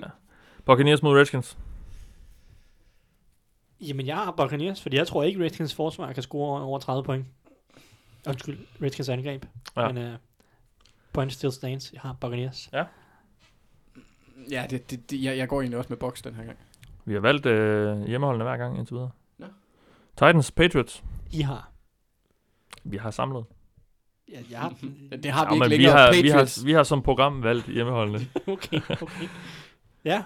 Buccaneers 0.65 1.03
mod 1.03 1.19
Redskins. 1.19 1.59
Jamen, 3.81 4.07
jeg 4.07 4.17
har 4.17 4.31
Buccaneers, 4.31 4.83
fordi 4.83 4.97
jeg 4.97 5.07
tror 5.07 5.23
ikke, 5.23 5.45
Redskins 5.45 5.75
forsvar 5.75 6.13
kan 6.13 6.23
score 6.23 6.63
over 6.63 6.79
30 6.79 7.05
point. 7.05 7.27
Undskyld, 8.29 8.59
Redskins 8.83 9.09
angreb. 9.09 9.45
Ja. 9.77 9.83
Ja. 9.83 9.93
Men 9.93 10.13
uh, 10.13 10.19
point 11.13 11.33
still 11.33 11.53
stands. 11.53 11.93
Jeg 11.93 12.01
har 12.01 12.17
Buccaneers. 12.21 12.71
Ja, 14.51 14.67
det, 14.71 14.91
det, 14.91 15.11
det, 15.11 15.23
jeg, 15.23 15.37
jeg 15.37 15.49
går 15.49 15.61
egentlig 15.61 15.79
også 15.79 15.89
med 15.91 15.97
box 15.97 16.23
den 16.23 16.35
her 16.35 16.45
gang. 16.45 16.59
Vi 17.05 17.13
har 17.13 17.21
valgt 17.21 17.47
øh, 17.47 18.03
hjemmeholdene 18.07 18.45
hver 18.45 18.57
gang 18.57 18.79
indtil 18.79 18.95
videre. 18.95 19.11
Titans, 20.17 20.51
Patriots. 20.51 21.03
I 21.33 21.43
har. 21.43 21.69
Vi 22.85 22.97
har 22.97 23.11
samlet. 23.11 23.45
Ja, 24.29 24.39
jeg 24.51 24.59
har. 24.61 24.69
Det 25.23 25.31
har 25.33 25.45
vi 25.45 25.49
Ja, 25.49 25.53
ikke 25.55 25.59
men 25.59 25.71
vi 25.71 25.77
længere. 25.77 25.93
har, 25.93 26.13
vi, 26.13 26.23
Patriots. 26.23 26.57
har, 26.57 26.65
vi 26.65 26.73
har 26.73 26.83
som 26.85 27.03
program 27.03 27.43
valgt 27.43 27.67
hjemmeholdene. 27.69 28.27
okay, 28.47 28.81
okay. 29.03 29.29
Ja. 30.05 30.23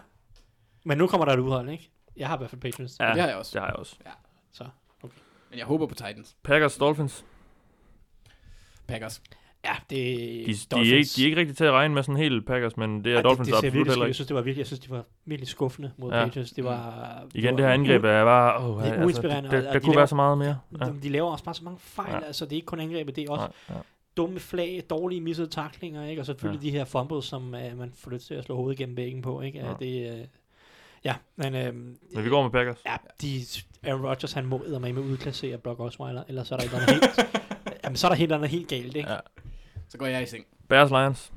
Men 0.85 0.99
nu 0.99 1.07
kommer 1.07 1.25
der 1.25 1.33
et 1.33 1.39
udhold, 1.41 1.69
ikke? 1.71 1.91
Jeg 2.17 2.29
har 2.29 2.37
i 2.37 2.39
hvert 2.39 2.51
fald 2.51 2.61
Patriots. 2.61 2.97
Ja, 3.01 3.11
det 3.13 3.21
har 3.21 3.29
jeg 3.29 3.37
også. 3.37 3.51
Det 3.53 3.61
har 3.61 3.69
jeg 3.69 3.77
også. 3.77 3.97
Så. 4.53 4.67
Men 5.51 5.59
jeg 5.59 5.67
håber 5.67 5.87
på 5.87 5.95
Titans. 5.95 6.37
Packers, 6.43 6.77
Dolphins. 6.77 7.25
Packers. 8.87 9.23
Ja, 9.69 9.75
det 9.91 9.99
De, 10.47 10.77
de, 10.77 10.93
er 10.93 10.97
ikke, 10.97 11.09
de 11.17 11.23
er 11.23 11.27
ikke 11.27 11.41
rigtig 11.41 11.57
til 11.57 11.65
at 11.65 11.73
regne 11.73 11.95
med 11.95 12.03
sådan 12.03 12.17
helt 12.17 12.47
Packers, 12.47 12.77
men 12.77 13.05
det 13.05 13.13
er 13.13 13.17
Ej, 13.17 13.23
Dolphins 13.23 13.47
det, 13.49 13.53
det 13.53 13.57
absolut 13.57 13.75
virkelig, 13.75 13.93
heller 13.93 14.05
Jeg 14.05 14.09
ikke. 14.09 14.15
synes, 14.15 14.27
det 14.29 14.35
var 14.37 14.43
virkelig, 14.43 14.59
jeg 14.61 14.67
synes, 14.67 14.81
de 14.81 14.91
var 14.91 15.05
virkelig 15.25 15.49
skuffende 15.49 15.91
mod 15.97 16.13
Ja. 16.13 16.19
ja. 16.19 16.25
Patriots. 16.25 16.51
Det 16.53 16.65
var... 16.65 17.23
Igen, 17.35 17.57
det 17.57 17.65
her 17.65 17.73
angreb 17.73 18.05
er 18.05 18.25
bare... 18.25 18.69
Oh, 18.71 18.83
Det 18.83 18.89
er 18.89 18.93
altså, 19.03 19.23
det, 19.23 19.31
der, 19.31 19.41
der 19.51 19.73
de 19.73 19.81
kunne 19.81 19.93
laver- 19.93 19.97
være 19.97 20.07
så 20.07 20.15
meget 20.15 20.39
mere. 20.39 20.59
Ja. 20.81 20.85
De, 20.85 20.99
de 21.03 21.09
laver 21.09 21.31
også 21.31 21.45
bare 21.45 21.55
så 21.55 21.65
mange 21.65 21.79
fejl. 21.81 22.11
Ja. 22.11 22.19
Ja. 22.19 22.25
Altså, 22.25 22.45
det 22.45 22.53
er 22.53 22.57
ikke 22.57 22.67
kun 22.67 22.81
angrebet, 22.81 23.17
det 23.17 23.25
er 23.25 23.31
også 23.33 23.43
Nej, 23.69 23.77
ja. 23.77 23.83
dumme 24.17 24.41
flag, 24.41 24.83
dårlige 24.91 25.21
missede 25.21 25.49
taklinger, 25.49 26.07
ikke? 26.07 26.23
Og 26.23 26.27
selvfølgelig 26.27 26.63
ja. 26.65 26.71
de 26.71 26.77
her 26.79 26.85
fumbles, 26.85 27.25
som 27.25 27.45
uh, 27.45 27.79
man 27.79 27.93
får 27.99 28.11
lyst 28.11 28.27
til 28.27 28.35
at 28.35 28.45
slå 28.45 28.57
hovedet 28.57 28.79
gennem 28.79 28.97
væggen 28.97 29.23
på, 29.23 29.41
ikke? 29.41 29.59
Ja. 29.59 29.67
Ja. 29.69 29.75
Det, 29.81 30.13
uh, 30.21 30.27
Ja, 31.05 31.15
men 31.37 31.55
øhm, 31.55 31.97
Men 32.15 32.25
vi 32.25 32.29
går 32.29 32.43
med 32.43 32.51
Packers. 32.51 32.77
ja, 32.87 32.97
de, 33.23 33.41
Aaron 33.85 34.07
Rodgers, 34.07 34.33
han 34.33 34.47
må 34.47 34.63
med 34.81 34.93
med 34.93 35.03
udklassere 35.03 35.59
Brock 35.59 35.81
Osweiler, 35.81 36.23
ellers 36.29 36.49
så 36.49 36.55
er 36.55 36.59
der 36.59 36.65
et 36.67 36.73
eller 36.75 36.87
andet 36.89 37.05
helt, 37.17 37.37
jamen, 37.85 37.97
så 37.97 38.07
er 38.07 38.09
der 38.09 38.17
helt 38.17 38.33
andet 38.33 38.51
helt 38.51 38.69
galt, 38.69 38.97
ikke? 38.97 39.11
Ja. 39.13 39.17
Så 39.89 39.99
går 39.99 40.07
jeg 40.07 40.23
i 40.23 40.27
seng. 40.27 40.47
Bears 40.69 40.91
Lions. 40.91 41.33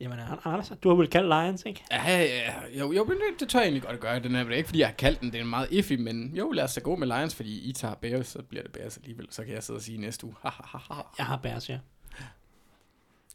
Jamen, 0.00 0.18
Anders, 0.44 0.72
du 0.82 0.88
har 0.88 0.96
vel 0.96 1.08
kaldt 1.08 1.28
Lions, 1.28 1.62
ikke? 1.66 1.84
Ja, 1.90 2.02
ja, 2.08 2.24
ja. 2.24 2.78
Jo, 2.78 2.92
jo, 2.92 3.04
men 3.04 3.16
det, 3.16 3.40
det 3.40 3.48
tør 3.48 3.58
jeg 3.58 3.64
egentlig 3.66 3.82
godt 3.82 3.94
at 3.94 4.00
gøre. 4.00 4.18
Den 4.20 4.34
er 4.34 4.44
det 4.44 4.52
er 4.52 4.56
ikke, 4.56 4.66
fordi 4.66 4.78
jeg 4.78 4.88
har 4.88 4.94
kaldt 4.94 5.20
den. 5.20 5.32
Det 5.32 5.40
er 5.40 5.44
meget 5.44 5.68
iffy, 5.70 5.92
men 5.92 6.36
jo, 6.36 6.50
lad 6.50 6.64
os 6.64 6.74
da 6.74 6.80
gå 6.80 6.96
med 6.96 7.06
Lions, 7.06 7.34
fordi 7.34 7.68
I 7.68 7.72
tager 7.72 7.94
Bears, 7.94 8.26
så 8.26 8.42
bliver 8.42 8.62
det 8.62 8.72
Bears 8.72 8.96
alligevel. 8.96 9.26
Så 9.30 9.44
kan 9.44 9.54
jeg 9.54 9.62
sidde 9.62 9.76
og 9.76 9.82
sige 9.82 9.98
næste 9.98 10.26
uge. 10.26 10.34
Jeg 11.18 11.26
har 11.26 11.36
Bears, 11.36 11.70
ja. 11.70 11.78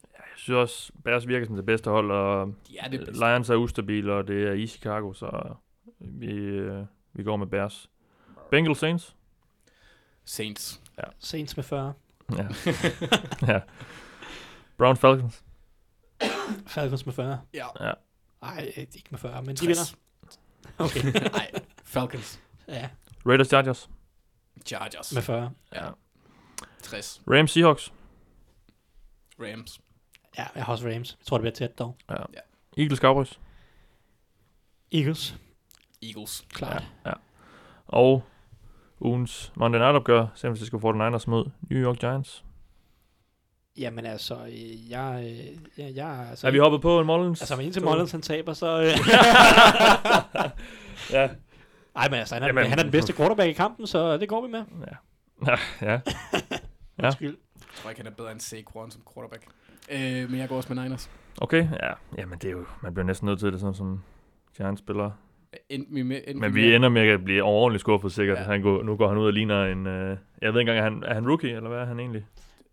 Jeg 0.04 0.24
synes 0.36 0.56
også, 0.58 0.92
Bears 1.04 1.28
virker 1.28 1.46
som 1.46 1.56
det 1.56 1.66
bedste 1.66 1.90
hold, 1.90 2.12
og 2.12 2.54
De 2.68 2.78
er 2.78 2.88
det 2.88 3.00
bedste. 3.00 3.14
Lions 3.14 3.50
er 3.50 3.56
ustabile, 3.56 4.14
og 4.14 4.28
det 4.28 4.48
er 4.48 4.54
i 4.54 4.68
Chicago, 4.68 5.14
så 5.14 5.56
vi, 6.00 6.32
øh, 6.32 6.86
vi 7.14 7.24
går 7.24 7.38
med 7.38 7.48
Bears. 7.48 7.90
Bengals 8.52 8.78
Saints. 8.80 9.16
Saints. 10.26 10.82
Saints 11.20 11.58
med 11.58 11.64
40. 11.64 11.94
Ja. 12.38 12.48
ja. 13.54 13.60
Brown 14.78 14.98
Falcons. 14.98 15.44
Falcons 16.68 17.06
med 17.06 17.14
40. 17.14 17.42
Ja. 17.54 17.68
Ja. 17.88 17.94
Nej, 18.42 18.74
ikke 18.78 19.04
med 19.10 19.20
40, 19.20 19.42
men 19.44 19.56
de 19.56 19.60
60. 19.60 19.68
vinder. 19.68 19.84
Okay, 20.78 21.32
Nej, 21.32 21.52
Falcons. 21.84 22.40
ja, 22.68 22.90
Raiders 23.26 23.48
Chargers. 23.48 23.90
Chargers. 24.66 25.14
med 25.14 25.22
40. 25.22 25.52
Ja. 25.74 25.90
60. 26.82 27.22
Rams 27.28 27.52
Seahawks. 27.52 27.94
Rams. 29.40 29.80
Ja, 30.38 30.48
jeg 30.56 30.64
har 30.66 30.74
også 30.74 30.88
Rams. 30.90 31.18
Jeg 31.20 31.26
tror, 31.26 31.38
det 31.38 31.42
bliver 31.42 31.54
tæt 31.56 31.80
dog. 31.80 31.98
Eagles 32.78 33.00
Cowboys. 33.00 33.40
Eagles, 34.92 35.36
Eagles. 36.04 36.46
klart. 36.50 36.84
Ja. 37.06 37.14
Og 37.88 38.24
ugens 39.02 39.52
Monday 39.56 39.80
Night 39.80 39.96
opgør, 39.96 40.28
San 40.36 40.50
Francisco 40.50 40.78
49ers 40.78 41.24
mod 41.28 41.50
New 41.70 41.84
York 41.84 42.00
Giants. 42.00 42.46
Jamen 43.78 44.06
altså, 44.06 44.36
øh, 44.46 44.90
jeg, 44.90 45.24
øh, 45.24 45.58
jeg, 45.86 45.96
jeg 45.96 46.28
altså, 46.30 46.48
Er 46.48 46.52
vi 46.52 46.58
hoppet 46.58 46.82
på 46.82 47.00
en 47.00 47.06
Mullins? 47.06 47.42
Altså, 47.42 47.58
indtil 47.62 47.84
Mullins 47.84 48.12
han 48.12 48.22
taber, 48.22 48.54
så... 48.54 48.80
Øh, 48.82 48.86
ja. 51.16 51.30
Ej, 51.96 52.10
men 52.10 52.20
altså, 52.20 52.36
han 52.36 52.44
er, 52.44 52.48
Jamen. 52.48 52.66
han 52.66 52.80
er 52.80 52.84
den 52.84 52.92
bedste 52.92 53.14
quarterback 53.14 53.50
i 53.50 53.54
kampen, 53.54 53.88
så 53.88 54.18
det 54.18 54.30
går 54.30 54.42
vi 54.46 54.52
med. 54.52 54.64
Ja. 55.46 55.52
ja. 55.52 55.58
Ja. 55.82 56.00
Undskyld. 57.04 57.38
Jeg 57.56 57.66
tror 57.76 57.90
ikke, 57.90 58.02
han 58.02 58.12
er 58.12 58.16
bedre 58.16 58.32
end 58.32 58.40
Saquon 58.40 58.92
som 58.92 59.02
quarterback. 59.14 59.44
Øh, 59.92 60.30
men 60.30 60.40
jeg 60.40 60.50
går 60.50 60.56
også 60.58 60.74
med 60.74 60.84
Niners. 60.84 61.10
Okay, 61.42 61.68
ja. 61.84 61.94
Jamen, 62.18 62.40
det 62.40 62.48
er 62.48 62.52
jo, 62.52 62.66
man 62.84 62.94
bliver 62.94 63.06
næsten 63.06 63.26
nødt 63.26 63.40
til 63.40 63.52
det, 63.52 63.60
sådan 63.60 63.74
som 63.74 64.04
Giants 64.58 64.80
spiller. 64.80 65.12
Endte 65.70 65.94
vi 65.94 66.02
med, 66.04 66.18
endte 66.18 66.34
Men 66.34 66.42
med, 66.42 66.50
vi 66.50 66.76
ender 66.76 66.90
med 66.90 67.02
at 67.08 67.24
blive 67.24 67.44
overordentligt 67.44 67.82
skuffet 67.82 68.12
sikkert. 68.12 68.38
Ja. 68.38 68.42
Ja. 68.44 68.48
Han 68.50 68.62
går, 68.62 68.84
nu 68.84 68.96
går 68.96 69.08
han 69.08 69.18
ud 69.18 69.26
og 69.26 69.34
ligner 69.34 69.66
en... 69.66 69.88
Øh, 69.88 70.18
jeg 70.42 70.54
ved 70.54 70.60
ikke 70.62 70.72
engang, 70.72 70.78
er 70.80 70.84
han, 70.84 71.04
er 71.08 71.14
han 71.14 71.28
rookie, 71.28 71.56
eller 71.56 71.70
hvad 71.70 71.80
er 71.80 71.86
han 71.86 72.00
egentlig? 72.00 72.26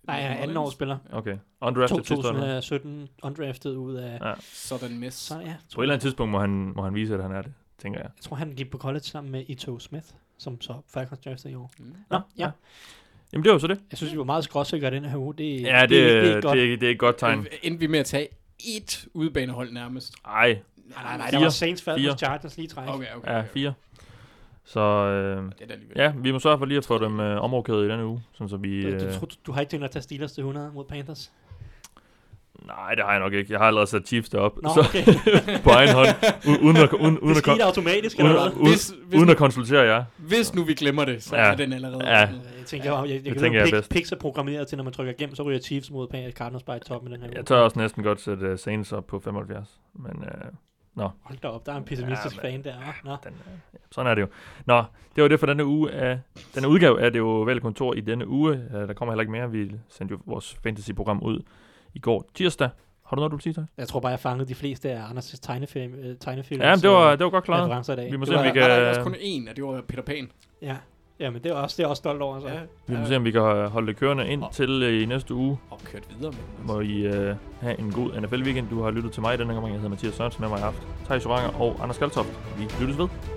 Nej, 0.06 0.20
han 0.20 0.36
er 0.38 0.42
anden 0.42 0.56
års 0.56 0.72
spiller. 0.72 0.98
Okay. 1.12 1.36
Undrafted 1.60 1.96
sidste 2.04 2.14
år. 2.28 2.32
nu. 2.32 2.38
2017 2.38 3.08
undrafted 3.22 3.76
ud 3.76 3.94
af... 3.94 4.18
Ja. 4.22 4.32
Sådan 4.40 4.98
miss. 4.98 5.16
Så 5.16 5.34
ja, 5.40 5.54
På 5.74 5.80
et 5.80 5.84
eller 5.84 5.94
andet 5.94 6.02
tidspunkt 6.02 6.30
må 6.30 6.38
han, 6.38 6.72
må 6.76 6.82
han 6.82 6.94
vise, 6.94 7.14
at 7.14 7.22
han 7.22 7.32
er 7.32 7.42
det, 7.42 7.52
tænker 7.78 7.98
jeg. 8.00 8.10
jeg 8.16 8.22
tror, 8.22 8.36
han 8.36 8.52
gik 8.52 8.70
på 8.70 8.78
college 8.78 9.00
sammen 9.04 9.32
med 9.32 9.44
Ito 9.48 9.78
Smith, 9.78 10.06
som 10.38 10.60
så 10.60 10.74
Falcons 10.94 11.20
draftede 11.20 11.52
i 11.52 11.56
år. 11.56 11.70
Mm. 11.78 11.94
Nå, 12.10 12.20
ja. 12.38 12.50
Jamen, 13.32 13.44
det 13.44 13.52
var 13.52 13.58
så 13.58 13.66
det. 13.66 13.80
Jeg 13.90 13.96
synes, 13.98 14.12
vi 14.12 14.18
var 14.18 14.24
meget 14.24 14.44
skråsikre 14.44 14.90
den 14.90 15.04
her 15.04 15.16
uge. 15.18 15.34
Det, 15.34 15.62
Ja, 15.62 15.82
det, 15.82 15.90
det, 15.90 16.02
er, 16.02 16.22
ikke- 16.22 16.26
det 16.28 16.36
er 16.36 16.40
godt. 16.40 16.56
det, 16.58 16.80
det 16.80 16.86
er 16.86 16.90
et 16.92 16.98
godt 16.98 17.18
tegn. 17.18 17.46
Endte 17.62 17.80
vi 17.80 17.86
med 17.86 17.98
at 17.98 18.06
tage 18.06 18.28
et 18.76 19.06
udebanehold 19.14 19.72
nærmest. 19.72 20.14
Ej, 20.24 20.58
Nej, 20.94 21.02
nej, 21.04 21.16
nej, 21.16 21.28
Fire. 21.30 21.38
der 21.38 21.44
var 21.44 21.50
Saints, 21.50 21.82
Falcons, 21.82 22.02
Fire. 22.06 22.16
Chargers 22.18 22.56
lige 22.56 22.68
træk. 22.68 22.88
Okay, 22.88 23.06
okay. 23.16 23.30
ja, 23.32 23.38
okay. 23.38 23.48
fire. 23.48 23.74
Så 24.64 24.80
øh, 24.80 25.52
er 25.96 26.02
ja, 26.04 26.12
vi 26.16 26.32
må 26.32 26.38
sørge 26.38 26.58
for 26.58 26.64
lige 26.64 26.78
at 26.78 26.84
få 26.84 26.98
dem 27.04 27.20
øh, 27.20 27.40
omrokeret 27.44 27.86
i 27.86 27.88
denne 27.90 28.06
uge, 28.06 28.22
sådan 28.32 28.48
så 28.48 28.56
vi... 28.56 28.82
Du, 28.82 28.88
Øh, 28.88 29.00
du, 29.00 29.06
du, 29.20 29.26
du, 29.46 29.52
har 29.52 29.60
ikke 29.60 29.70
tænkt 29.70 29.84
at 29.84 29.90
tage 29.90 30.02
Steelers 30.02 30.32
til 30.32 30.40
100 30.40 30.70
mod 30.74 30.84
Panthers? 30.84 31.32
nej, 32.66 32.94
det 32.94 33.04
har 33.04 33.10
jeg 33.10 33.20
nok 33.20 33.32
ikke. 33.32 33.52
Jeg 33.52 33.60
har 33.60 33.66
allerede 33.66 33.86
sat 33.86 34.06
Chiefs 34.08 34.28
derop, 34.28 34.62
Nå, 34.62 34.68
så 34.74 34.80
okay. 34.80 35.04
på 35.64 35.70
egen 35.70 35.94
hånd, 35.94 36.08
u- 36.44 36.60
uden 36.64 36.76
at, 36.76 36.92
uden, 36.92 37.18
uden 37.18 37.28
det 37.34 37.36
skete 37.36 37.64
automatisk, 37.64 38.18
eller 38.18 38.30
uden, 38.32 38.42
hvad? 38.42 38.52
uden, 38.60 38.66
Hvis, 38.68 38.88
hvis, 39.06 39.14
uden 39.16 39.26
nu, 39.26 39.30
at 39.32 39.36
konsultere 39.36 39.82
jer. 39.82 40.04
hvis 40.16 40.54
nu 40.54 40.64
vi 40.64 40.74
glemmer 40.74 41.04
det, 41.04 41.22
så 41.22 41.36
Ja. 41.36 41.42
er 41.42 41.54
den 41.54 41.72
allerede. 41.72 42.08
Ja. 42.08 42.18
Jeg 42.18 42.28
tænker, 42.66 42.92
jeg, 42.98 43.08
jeg, 43.08 43.14
jeg, 43.14 43.24
Det 43.24 43.30
jeg 43.32 43.36
tænker 43.36 43.58
jeg 43.60 43.66
er 43.68 43.70
bedst. 43.70 43.90
Pix 43.90 44.12
er 44.12 44.16
programmeret 44.16 44.68
til, 44.68 44.76
når 44.76 44.84
man 44.84 44.92
trykker 44.92 45.12
igennem, 45.12 45.34
så 45.34 45.42
ryger 45.42 45.58
Chiefs 45.60 45.90
mod 45.90 46.08
Pan- 46.14 46.32
Cardinals 46.32 46.62
bare 46.62 46.76
i 46.76 46.80
toppen 46.80 47.10
i 47.10 47.14
den 47.14 47.20
her 47.22 47.28
uge. 47.28 47.36
Jeg 47.36 47.46
tør 47.46 47.56
også 47.56 47.78
næsten 47.78 48.02
godt 48.02 48.20
sætte 48.20 48.52
uh, 48.52 48.58
Saints 48.58 48.92
op 48.92 49.06
på 49.06 49.18
75, 49.20 49.68
men 49.94 50.24
øh, 50.24 50.30
Hold 51.02 51.38
da 51.42 51.48
op, 51.48 51.66
der 51.66 51.72
er 51.72 51.76
en 51.76 51.84
pessimistisk 51.84 52.36
Ja, 52.36 52.48
fan 52.48 52.64
der. 52.64 52.74
Nå. 53.04 53.10
den, 53.24 53.32
øh, 53.32 53.52
ja, 53.74 53.78
sådan 53.92 54.10
er 54.10 54.14
det 54.14 54.22
jo. 54.22 54.26
Nå, 54.66 54.84
det 55.16 55.22
var 55.22 55.28
det 55.28 55.40
for 55.40 55.46
denne 55.46 55.64
uge 55.66 55.92
af, 55.92 56.18
denne 56.54 56.68
udgave 56.68 57.00
af 57.02 57.12
det 57.12 57.18
jo 57.18 57.28
vel 57.42 57.60
kontor 57.60 57.94
i 57.94 58.00
denne 58.00 58.28
uge. 58.28 58.52
Uh, 58.52 58.74
der 58.80 58.92
kommer 58.94 59.12
heller 59.12 59.20
ikke 59.22 59.32
mere. 59.32 59.50
Vi 59.50 59.72
sendte 59.88 60.12
jo 60.12 60.18
vores 60.26 60.56
fantasy-program 60.62 61.22
ud 61.22 61.40
i 61.94 61.98
går 61.98 62.24
tirsdag. 62.34 62.68
Har 63.06 63.16
du 63.16 63.20
noget, 63.20 63.30
du 63.30 63.36
vil 63.36 63.42
sige, 63.42 63.52
Thijs? 63.52 63.68
Jeg 63.78 63.88
tror 63.88 64.00
bare, 64.00 64.10
jeg 64.10 64.20
fangede 64.20 64.48
de 64.48 64.54
fleste 64.54 64.90
af 64.90 65.04
Anders' 65.10 65.38
tegnefilm, 65.42 65.94
øh, 65.94 66.16
tegnefilm 66.20 66.62
Ja, 66.62 66.70
men 66.70 66.80
det 66.82 66.90
var, 66.90 67.10
det 67.16 67.24
var 67.24 67.30
godt 67.30 67.44
klaret. 67.44 68.10
Vi 68.10 68.16
må 68.16 68.24
Det 68.24 68.28
se, 68.28 68.34
om 68.38 68.44
var- 68.44 68.52
vi 68.52 68.60
Var 68.60 68.68
der 68.68 68.76
kan- 68.78 68.88
også 68.88 69.02
kun 69.02 69.14
én, 69.14 69.50
og 69.50 69.56
det 69.56 69.64
var 69.64 69.80
Peter 69.88 70.02
Pan. 70.02 70.30
Ja, 70.62 70.76
ja 71.20 71.30
men 71.30 71.42
det 71.42 71.50
er 71.50 71.54
også, 71.54 71.74
det 71.76 71.84
er 71.84 71.88
også 71.88 72.00
stolt 72.00 72.22
over. 72.22 72.40
Så. 72.40 72.48
Ja. 72.48 72.60
Vi 72.86 72.96
må 72.96 73.06
se, 73.06 73.16
om 73.16 73.24
vi 73.24 73.30
kan 73.30 73.42
øh, 73.42 73.70
holde 73.70 73.86
det 73.86 73.96
kørende 73.96 74.28
ind 74.28 74.42
til 74.52 74.82
øh, 74.82 75.02
i 75.02 75.06
næste 75.06 75.34
uge. 75.34 75.58
Og 75.70 75.80
kørt 75.84 76.02
videre 76.16 76.32
med 76.32 76.40
den. 76.58 76.66
Må 76.66 76.80
I 76.80 77.06
uh, 77.06 77.36
have 77.60 77.78
en 77.78 77.92
god 77.92 78.20
NFL-weekend. 78.20 78.68
Du 78.70 78.82
har 78.82 78.90
lyttet 78.90 79.12
til 79.12 79.22
mig 79.22 79.38
denne 79.38 79.52
gang. 79.52 79.66
Jeg 79.66 79.74
hedder 79.74 79.88
Mathias 79.88 80.14
Sørensen. 80.14 80.40
Med 80.40 80.48
mig 80.48 80.58
har 80.58 80.64
haft 80.64 80.82
Thijs 81.04 81.26
Oranger 81.26 81.60
og 81.60 81.76
Anders 81.82 81.98
Kaltoft. 81.98 82.28
Vi 82.58 82.64
lyttes 82.80 82.98
ved. 82.98 83.35